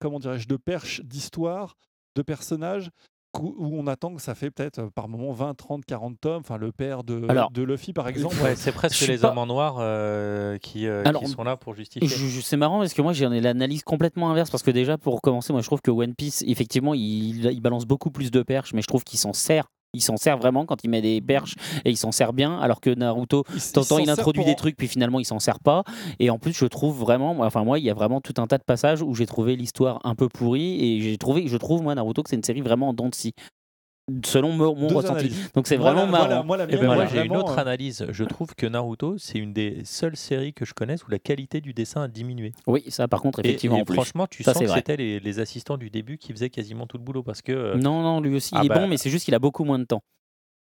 [0.00, 1.76] comment dirais-je, de perches d'histoire,
[2.14, 2.90] de personnages,
[3.38, 6.40] où on attend que ça fait peut-être euh, par moment 20, 30, 40 tomes.
[6.40, 8.34] Enfin, le père de, Alors, de Luffy, par exemple.
[8.42, 11.74] Ouais, c'est presque les pas- hommes en noir euh, qui, euh, qui sont là pour
[11.74, 12.08] justifier.
[12.40, 15.52] C'est marrant parce que moi j'en ai l'analyse complètement inverse parce que déjà pour commencer
[15.52, 18.80] moi je trouve que One Piece effectivement il, il balance beaucoup plus de perches mais
[18.80, 21.90] je trouve qu'il s'en sert il s'en sert vraiment quand il met des perches et
[21.90, 25.18] il s'en sert bien alors que Naruto t'entends il introduit des en- truc puis finalement
[25.20, 25.84] il s'en sert pas.
[26.18, 28.46] Et en plus je trouve vraiment moi- enfin moi il y a vraiment tout un
[28.46, 31.82] tas de passages où j'ai trouvé l'histoire un peu pourrie et j'ai trouvé je trouve
[31.82, 33.32] moi Naruto que c'est une série vraiment en dents de scie
[34.24, 35.50] selon mon, ressenti analyses.
[35.52, 37.62] donc c'est vraiment la- marrant voilà, moi, la Eh ben, moi j'ai une autre euh,
[37.62, 38.06] analyse.
[38.08, 41.60] Je trouve que Naruto, c'est une des seules séries que je connaisse où la qualité
[41.60, 42.52] du dessin a diminué.
[42.68, 44.78] oui ça par contre effectivement et, franchement, tu Ça, sens c'est que vrai.
[44.78, 47.52] c'était les, les assistants du début qui faisaient quasiment tout le boulot parce que.
[47.52, 49.38] euh, Non, non, lui aussi, ah il est bah, bon, mais c'est juste qu'il a
[49.40, 50.02] beaucoup moins de temps.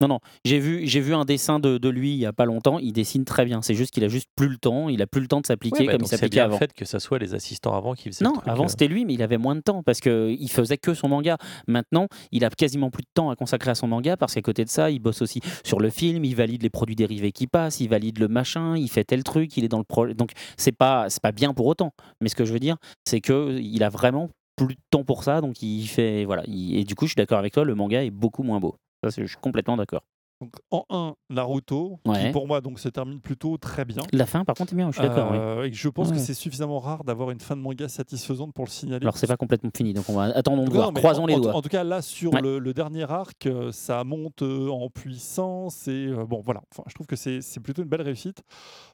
[0.02, 2.44] Non, non, j'ai vu, j'ai vu un dessin de, de lui il y a pas
[2.44, 3.62] longtemps, il dessine très bien.
[3.62, 5.78] C'est juste qu'il a juste plus le temps, il a plus le temps de s'appliquer
[5.78, 6.54] ouais, bah, comme il s'appliquait avant.
[6.54, 8.68] le fait que ça soit les assistants avant qui faisaient Non, avant euh.
[8.68, 11.36] c'était lui, mais il avait moins de temps parce qu'il faisait que son manga.
[11.68, 14.64] Maintenant, il a quasiment plus de temps à consacrer à son manga parce qu'à côté
[14.64, 17.78] de ça, il bosse aussi sur le film, il valide les produits dérivés qui passent,
[17.78, 20.14] il valide le machin, il fait tel truc, il est dans le projet.
[20.14, 21.92] Donc c'est pas, c'est pas bien pour autant.
[22.20, 25.22] Mais ce que je veux dire, c'est que il a vraiment plus de temps pour
[25.22, 26.42] ça, donc il fait voilà.
[26.48, 28.74] il- Et du coup, je suis d'accord avec toi, le manga est beaucoup moins beau.
[29.02, 30.02] Ça, je suis complètement d'accord.
[30.40, 34.02] Donc, en 1, Naruto, qui pour moi donc, se termine plutôt très bien.
[34.12, 34.90] La fin, par contre, est bien.
[34.90, 35.30] Je suis d'accord.
[35.30, 35.38] oui.
[35.38, 38.64] Euh, Et je pense que c'est suffisamment rare d'avoir une fin de manga satisfaisante pour
[38.64, 39.04] le signaler.
[39.04, 40.92] Alors c'est pas complètement fini, donc on va attendons de voir.
[40.94, 41.54] Croisons en, les doigts.
[41.54, 42.40] En tout cas, là, sur Ouais.
[42.42, 45.86] le, le dernier arc, euh, ça monte euh, en puissance.
[45.86, 46.62] Et euh, bon, voilà.
[46.72, 48.42] Enfin, je trouve que c'est plutôt une belle réussite.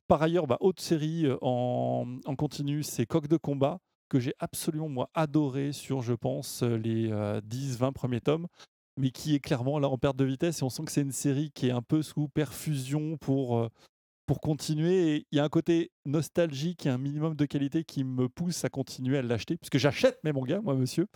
[0.06, 3.78] Par ailleurs, bah, autre série euh, en, en continu, c'est Coq de combat,
[4.10, 8.48] que j'ai absolument, moi, adoré sur, je pense, euh, les 10-20 premiers tomes.
[8.98, 10.60] Mais qui est clairement là en perte de vitesse.
[10.60, 13.58] Et on sent que c'est une série qui est un peu sous perfusion pour.
[13.58, 13.68] euh,
[14.26, 18.04] pour continuer, et il y a un côté nostalgique et un minimum de qualité qui
[18.04, 21.06] me pousse à continuer à l'acheter, puisque j'achète mes mangas, moi, monsieur.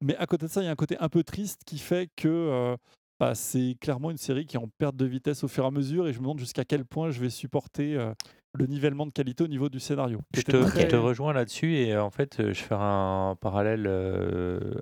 [0.00, 2.08] Mais à côté de ça, il y a un côté un peu triste qui fait
[2.14, 2.76] que euh,
[3.18, 5.70] bah, c'est clairement une série qui est en perte de vitesse au fur et à
[5.72, 8.12] mesure, et je me demande jusqu'à quel point je vais supporter euh,
[8.56, 10.20] le nivellement de qualité au niveau du scénario.
[10.32, 13.88] Je te, très- je te rejoins là-dessus et en fait, je fais un parallèle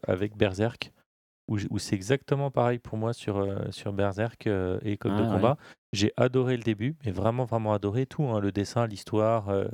[0.07, 0.93] avec Berserk
[1.51, 5.35] où, c'est exactement pareil pour moi sur, euh, sur Berserk euh, et Coq de Ah,
[5.35, 5.57] combat.
[5.93, 9.67] J'ai adoré le début, mais vraiment, vraiment adoré tout, hein, le dessin, l'histoire, euh,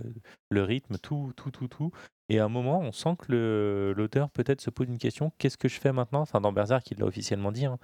[0.51, 1.91] le rythme, tout, tout, tout, tout.
[2.29, 5.69] Et à un moment, on sent que l'auteur peut-être se pose une question qu'est-ce que
[5.69, 6.23] je fais maintenant?
[6.23, 7.79] Enfin, dans Berserk, il l'a officiellement dit, hein,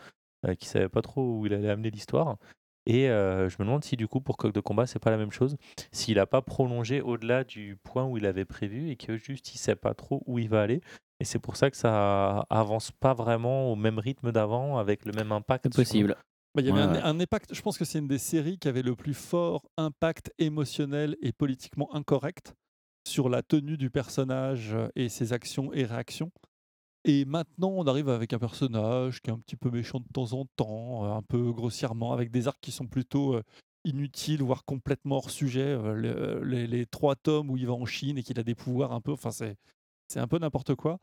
[0.59, 2.39] qu'il savait pas trop où il allait amener l'histoire.
[2.87, 5.17] Et euh, je me demande si du coup pour Coq de combat c'est pas la
[5.17, 5.57] même chose,
[5.93, 9.59] s'il n'a pas prolongé au-delà du point où il avait prévu et que juste il
[9.59, 10.81] sait pas trop où il va aller.
[11.23, 15.13] Et c'est pour ça que ça avance pas vraiment au même rythme d'avant avec le
[15.13, 15.67] même impact.
[15.67, 16.17] C'est possible.
[16.53, 18.67] Bah, il y avait Ouais, un, impact, je pense que c'est une des séries qui
[18.67, 22.55] avait le plus fort impact émotionnel et politiquement incorrect
[23.07, 26.33] sur la tenue du personnage euh, et ses actions et réactions.
[27.05, 30.33] Et maintenant, on arrive avec un personnage qui est un petit peu méchant de temps
[30.33, 33.43] en temps, euh, un peu grossièrement, avec des arcs qui sont plutôt euh,
[33.85, 35.77] inutiles, voire complètement hors sujet.
[35.77, 38.91] le- les, les trois tomes où il va en Chine et qu'il a des pouvoirs
[38.93, 39.57] un peu, enfin c'est
[40.13, 40.99] c'est un peu n'importe quoi.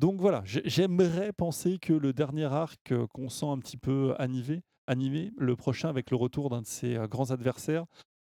[0.00, 4.14] Donc voilà, j'ai- j'aimerais penser que le dernier arc euh, qu'on sent un petit peu
[4.18, 7.84] animé, animé, le prochain avec le retour d'un de ses euh, grands adversaires,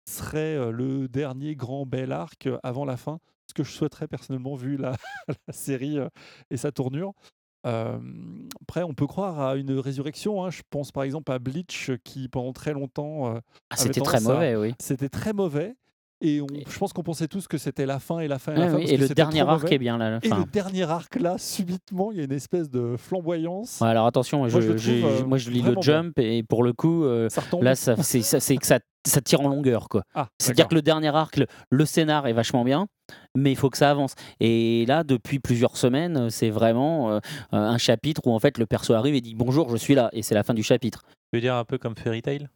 [0.09, 4.55] serait euh, le dernier grand bel arc avant la fin, ce que je souhaiterais personnellement
[4.55, 4.93] vu la,
[5.47, 5.97] la série
[6.49, 7.13] et sa tournure.
[7.67, 7.97] Euh,
[8.61, 10.43] après, on peut croire à une résurrection.
[10.43, 10.51] hein.
[10.51, 13.35] Je pense par exemple à Bleach qui pendant très longtemps.
[13.35, 13.39] euh,
[13.71, 14.75] Ah, c'était très à- mauvais, oui.
[14.79, 15.75] C'était très mauvais.
[16.21, 18.57] Et on- je pense qu'on pensait tous que c'était la fin et la fin et
[18.57, 18.75] la fin.
[18.77, 21.19] oui, parce et que le dernier arc est bien, là, la Et le dernier arc
[21.19, 23.79] là, subitement, il y a une espèce de flamboyance.
[23.81, 25.75] Ouais, alors attention, moi, Moi, je, je le j'ai- trouve, euh, moi, je lis le
[25.81, 27.63] Jump et pour le coup, euh, retombe.
[27.63, 29.89] là, ça, c'est, ça, c'est que ça, ça tire en longueur.
[29.89, 30.03] quoi.
[30.13, 32.87] Ah, C'est-à-dire que le dernier arc, le, le scénar est vachement bien,
[33.35, 34.15] mais il faut que ça avance.
[34.39, 37.19] Et là, depuis plusieurs semaines, c'est vraiment euh,
[37.51, 40.21] un chapitre où en fait le perso arrive et dit bonjour, je suis là, et
[40.23, 41.03] c'est la fin du chapitre.
[41.33, 42.47] Tu veux dire un peu comme Fairy Tail?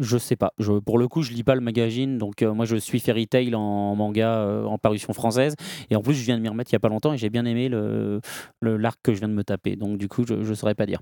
[0.00, 0.52] Je sais pas.
[0.58, 3.26] Je, pour le coup, je lis pas le magazine, donc euh, moi je suis Fairy
[3.26, 5.54] Tail en manga euh, en parution française,
[5.90, 7.30] et en plus je viens de m'y remettre il y a pas longtemps et j'ai
[7.30, 8.20] bien aimé le
[8.62, 9.76] l'arc que je viens de me taper.
[9.76, 11.00] Donc du coup, je, je saurais pas dire.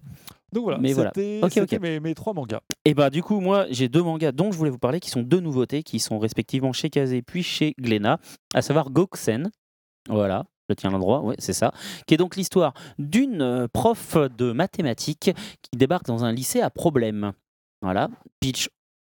[0.52, 1.12] Donc voilà, Mais voilà.
[1.15, 1.83] c'était Ok, c'était ok.
[1.83, 2.60] Mes, mes trois mangas.
[2.84, 5.23] Et bah du coup, moi j'ai deux mangas dont je voulais vous parler, qui sont
[5.23, 8.18] deux nouveautés, qui sont respectivement chez Kazé puis chez Glénat,
[8.55, 9.50] à savoir Goksen.
[10.08, 10.44] Voilà.
[10.68, 11.73] Je tiens l'endroit, ouais, c'est ça.
[12.08, 15.31] Qui est donc l'histoire d'une euh, prof de mathématiques
[15.62, 17.33] qui débarque dans un lycée à problème.
[17.83, 18.08] Voilà,
[18.41, 18.68] pitch,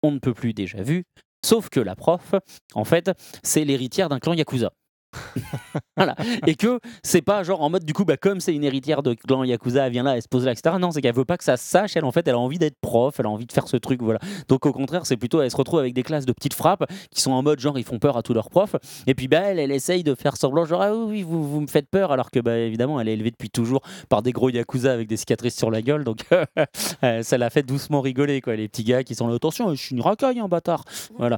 [0.04, 1.06] on ne peut plus déjà vu.
[1.44, 2.36] Sauf que la prof,
[2.76, 3.12] en fait,
[3.44, 4.74] c'est l'héritière d'un clan Yakuza.
[5.98, 6.15] voilà.
[6.48, 9.14] Et que c'est pas genre en mode du coup, bah, comme c'est une héritière de
[9.14, 10.75] clan Yakuza, elle vient là, elle se pose là, etc.
[10.80, 11.95] Non, c'est qu'elle veut pas que ça se sache.
[11.95, 14.01] Elle, en fait, elle a envie d'être prof, elle a envie de faire ce truc.
[14.01, 14.19] Voilà.
[14.48, 17.22] Donc, au contraire, c'est plutôt, elle se retrouve avec des classes de petites frappes qui
[17.22, 18.75] sont en mode genre, ils font peur à tous leurs profs.
[19.07, 21.67] Et puis, bah, elle, elle essaye de faire semblant, genre, ah oui, vous, vous me
[21.67, 22.11] faites peur.
[22.11, 25.17] Alors que, bah, évidemment, elle est élevée depuis toujours par des gros Yakuza avec des
[25.17, 26.03] cicatrices sur la gueule.
[26.03, 26.19] Donc,
[27.03, 28.56] euh, ça l'a fait doucement rigoler, quoi.
[28.56, 30.83] Les petits gars qui sont là, attention, je suis une racaille, un bâtard.
[31.17, 31.38] Voilà.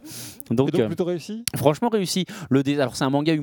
[0.49, 1.43] Donc, donc euh, plutôt réussi?
[1.55, 2.25] Franchement réussi.
[2.49, 3.33] Le dé- Alors c'est un manga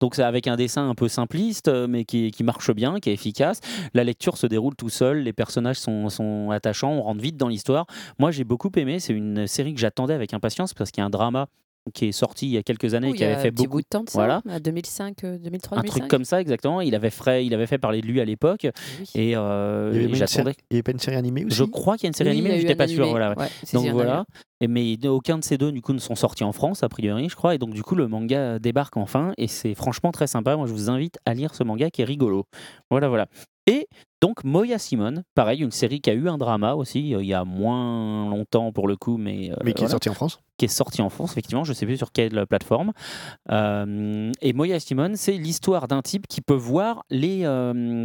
[0.00, 3.10] donc c'est avec un dessin un peu simpliste, euh, mais qui, qui marche bien, qui
[3.10, 3.60] est efficace.
[3.94, 7.48] La lecture se déroule tout seul, les personnages sont, sont attachants, on rentre vite dans
[7.48, 7.86] l'histoire.
[8.18, 11.06] Moi j'ai beaucoup aimé, c'est une série que j'attendais avec impatience parce qu'il y a
[11.06, 11.48] un drama
[11.94, 13.78] qui est sorti il y a quelques années, Oh, qui avait un fait petit beaucoup.
[13.78, 14.42] bout de temps de ça, Voilà.
[14.48, 15.98] à 2005, euh, 2003, Un 2005.
[15.98, 16.80] truc comme ça, exactement.
[16.80, 18.66] Il avait, fait, il avait fait parler de lui à l'époque.
[19.14, 22.10] Et, euh, Il y avait pas une série animée aussi Je crois qu'il y a
[22.10, 23.08] une série Oui, animée, mais eu j'étais un pas sûr.
[23.08, 23.30] Voilà.
[23.36, 24.24] ouais, donc un voilà.
[24.62, 27.28] Et mais aucun de ces deux du coup ne sont sortis en France a priori,
[27.30, 27.54] je crois.
[27.54, 30.56] Et donc du coup le manga débarque enfin et c'est franchement très sympa.
[30.56, 32.44] Moi je vous invite à lire ce manga qui est rigolo.
[32.90, 33.26] Voilà voilà.
[33.70, 33.86] Et
[34.20, 37.34] donc Moya Simone, pareil, une série qui a eu un drama aussi euh, il y
[37.34, 39.90] a moins longtemps pour le coup, mais, euh, Mais qui est voilà.
[39.92, 42.46] sorti en France qui est sorti en France, effectivement, je ne sais plus sur quelle
[42.46, 42.92] plateforme.
[43.50, 47.46] Euh, et Moya Simone, c'est l'histoire d'un type qui peut voir les,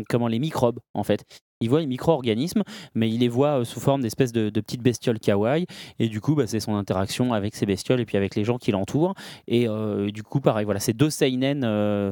[0.08, 1.26] comment, les microbes, en fait.
[1.66, 2.62] Il voit les micro-organismes,
[2.94, 5.66] mais il les voit euh, sous forme d'espèces de, de petites bestioles kawaii.
[6.00, 8.58] Et du coup, bah, c'est son interaction avec ces bestioles et puis avec les gens
[8.58, 9.16] qui l'entourent.
[9.48, 12.12] Et euh, du coup, pareil, voilà, c'est deux seinen euh,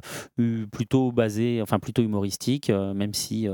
[0.71, 3.47] plutôt basés, enfin plutôt humoristiques, même si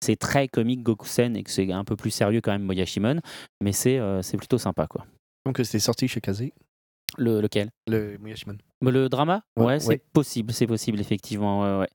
[0.00, 3.20] c'est très comique Gokusen et que c'est un peu plus sérieux quand même Moya Shimon.
[3.62, 5.06] Mais c'est c'est plutôt sympa, quoi.
[5.46, 6.52] Donc c'était sorti chez Kazé.
[7.18, 7.70] Le, lequel?
[7.86, 8.58] Le Muyashimon.
[8.82, 9.42] Mais Le drama?
[9.56, 10.02] Ouais, Ouais, c'est ouais.
[10.12, 11.62] possible, c'est possible, effectivement.
[11.62, 11.88] ouais, ouais.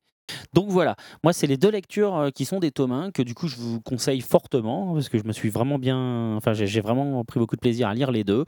[0.54, 3.34] Donc voilà, moi c'est les deux lectures euh, qui sont des tomes 1 que du
[3.34, 6.82] coup je vous conseille fortement parce que je me suis vraiment bien, enfin j'ai j'ai
[6.82, 8.46] vraiment pris beaucoup de plaisir à lire les deux.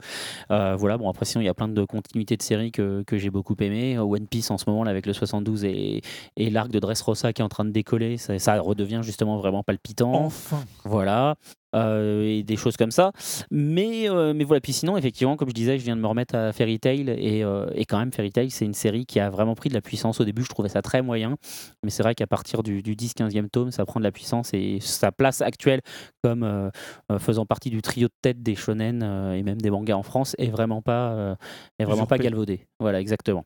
[0.50, 3.18] Euh, voilà, bon après sinon il y a plein de continuités de séries que, que
[3.18, 3.98] j'ai beaucoup aimé.
[3.98, 6.02] One Piece en ce moment là avec le 72 et,
[6.36, 9.62] et l'arc de Dressrosa qui est en train de décoller, ça, ça redevient justement vraiment
[9.62, 10.12] palpitant.
[10.24, 10.62] Enfin.
[10.84, 11.36] Voilà.
[11.74, 13.12] Euh, et des choses comme ça.
[13.50, 16.34] Mais, euh, mais voilà, puis sinon, effectivement, comme je disais, je viens de me remettre
[16.34, 17.08] à Fairy Tail.
[17.08, 19.74] Et, euh, et quand même, Fairy Tail, c'est une série qui a vraiment pris de
[19.74, 20.20] la puissance.
[20.20, 21.36] Au début, je trouvais ça très moyen.
[21.82, 24.54] Mais c'est vrai qu'à partir du, du 10-15e tome, ça prend de la puissance.
[24.54, 25.80] Et sa place actuelle
[26.22, 26.70] comme
[27.18, 29.02] faisant partie du trio de tête des shonen
[29.34, 31.36] et même des mangas en France est vraiment pas,
[31.78, 32.66] est vraiment pas galvaudée.
[32.80, 33.44] Voilà, exactement.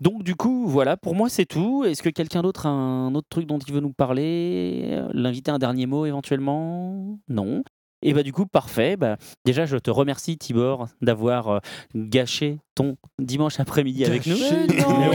[0.00, 1.84] Donc du coup, voilà, pour moi c'est tout.
[1.84, 5.58] Est-ce que quelqu'un d'autre a un autre truc dont il veut nous parler L'inviter un
[5.58, 7.18] dernier mot éventuellement?
[7.28, 7.62] Non.
[8.02, 8.96] Et bah du coup, parfait.
[8.96, 11.58] Bah, déjà, je te remercie Tibor d'avoir euh,
[11.94, 14.36] gâché ton dimanche après-midi avec nous.
[14.36, 15.10] Non.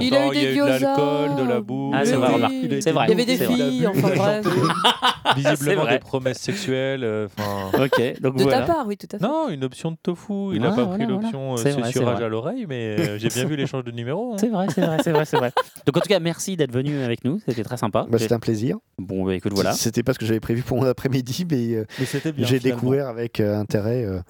[0.00, 1.94] Il a eu il y a des eu de l'alcool, de la bouffe.
[1.96, 2.52] Ah, c'est vrai, remarque.
[2.62, 3.04] Il a C'est été- vrai.
[3.06, 4.46] Il y avait des filles, enfin bref.
[5.36, 7.02] Visiblement des promesses sexuelles.
[7.04, 7.84] euh, enfin.
[7.84, 8.60] Ok, donc De voilà.
[8.60, 9.24] ta part, oui, tout à fait.
[9.24, 10.32] Non, une option de tofu.
[10.32, 12.24] Il Ouais, n'a pas voilà, pris l'option euh, C'est vrai, c'est susurrage vrai.
[12.24, 14.32] à l'oreille, mais euh, j'ai bien vu l'échange de numéros.
[14.34, 14.36] hein.
[14.38, 15.52] C'est vrai, c'est vrai, c'est vrai, c'est vrai.
[15.86, 17.40] Donc en tout cas, merci d'être venu avec nous.
[17.46, 18.06] C'était très sympa.
[18.08, 18.76] Bah, C'était un plaisir.
[18.98, 19.72] Bon, bah écoute, voilà.
[19.72, 22.46] C'était pas ce que j'avais prévu pour mon après-midi, mais, euh, Mais c'était bien.
[22.46, 22.80] j'ai finalement.
[22.80, 24.20] découvert avec euh, intérêt euh,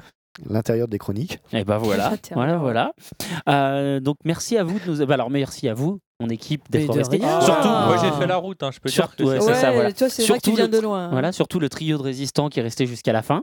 [0.48, 1.38] l'intérieur des chroniques.
[1.52, 2.92] Et ben voilà, voilà, voilà.
[3.48, 5.06] Euh, donc merci à vous de nous.
[5.06, 7.18] bah, alors merci à vous, mon équipe, d'être restés.
[7.18, 7.40] rien.
[7.40, 7.84] Surtout, Ah.
[7.88, 9.92] Moi, j'ai fait la route, hein, je peux Surtout, dire ouais, c'est ça, voilà.
[9.92, 11.04] toi, c'est vrai que tu Surtout viens le- de loin.
[11.06, 11.10] hein.
[11.10, 13.42] Voilà, surtout le trio de résistants qui est resté jusqu'à la fin.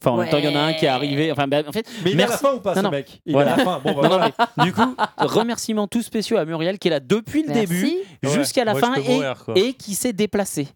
[0.00, 1.30] Enfin, en même temps, il y en a un qui est arrivé.
[1.30, 2.44] Enfin, bah, en fait, Mais il est à la merci.
[2.44, 2.90] fin ou pas, Non, ce non.
[2.90, 3.20] mec?
[3.26, 3.52] Il est Voilà.
[3.54, 3.80] à la fin.
[3.84, 4.30] Bon, bah, Non, non, voilà.
[4.56, 7.66] mais du coup, remerciements tous spéciaux à Muriel qui est là depuis le Merci.
[7.66, 10.68] début jusqu'à la fin mourir, et qui s'est déplacé.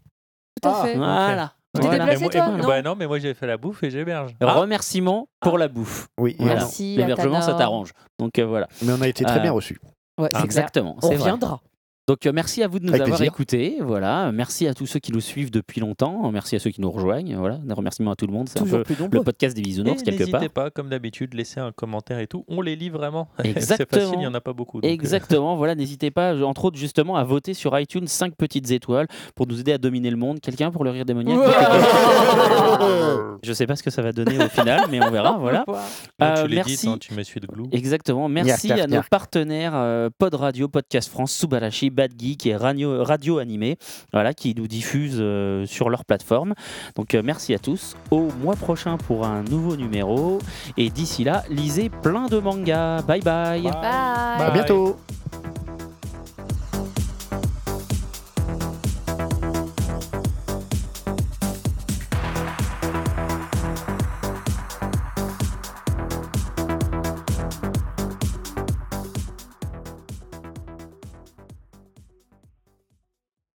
[0.62, 0.84] Tout à Ah.
[0.84, 0.96] fait.
[0.96, 1.52] Voilà.
[1.76, 2.04] Tu t'es Voilà.
[2.14, 2.68] déplacé, Et moi- et toi moi- Non.
[2.68, 4.34] bah non, mais moi j'ai fait la bouffe et j'héberge.
[4.40, 6.08] Remerciements pour la bouffe.
[6.18, 6.54] Oui, Voilà.
[6.56, 7.92] Merci, L'hébergement, ça t'arrange.
[8.18, 8.68] Donc euh, voilà.
[8.82, 9.78] Mais on a été très Euh, bien reçus.
[10.18, 10.44] Ouais, c'est clair.
[10.44, 10.96] Exactement.
[11.02, 11.60] On reviendra.
[12.08, 13.32] Donc euh, merci à vous de nous Avec avoir plaisir.
[13.32, 13.78] écoutés.
[13.80, 16.30] Voilà, merci à tous ceux qui nous suivent depuis longtemps.
[16.30, 17.34] Merci à ceux qui nous rejoignent.
[17.36, 18.48] Voilà, des remerciements à tout le monde.
[18.48, 19.18] C'est un Toujours peu plus nombreux.
[19.18, 20.40] le podcast des bisounours quelque part.
[20.40, 22.44] N'hésitez pas, comme d'habitude, laissez un commentaire et tout.
[22.46, 23.26] On les lit vraiment.
[23.42, 24.00] c'est Exactement.
[24.02, 24.80] facile, il n'y en a pas beaucoup.
[24.80, 28.70] donc, euh, Exactement, voilà, n'hésitez pas, entre autres, justement, à voter sur iTunes 5 petites
[28.70, 30.38] étoiles pour nous aider à dominer le monde.
[30.40, 31.40] Quelqu'un pour le rire démoniaque
[33.42, 35.64] Je sais pas ce que ça va donner au final, mais on verra, voilà.
[36.22, 36.86] Euh, tu merci.
[36.86, 37.64] dit, hein, tu de glue.
[37.72, 38.26] Exactement.
[38.28, 42.54] Merci Yark, à yark, nos partenaires euh, Pod Radio, Podcast France, Subarashi, Bad Geek et
[42.54, 43.78] Radio, Radio Animé,
[44.12, 46.54] voilà, qui nous diffusent euh, sur leur plateforme.
[46.94, 47.96] Donc euh, merci à tous.
[48.10, 50.38] Au mois prochain pour un nouveau numéro.
[50.76, 53.02] Et d'ici là, lisez plein de mangas.
[53.02, 53.62] Bye bye.
[53.62, 53.72] Bye.
[53.72, 54.96] À bientôt.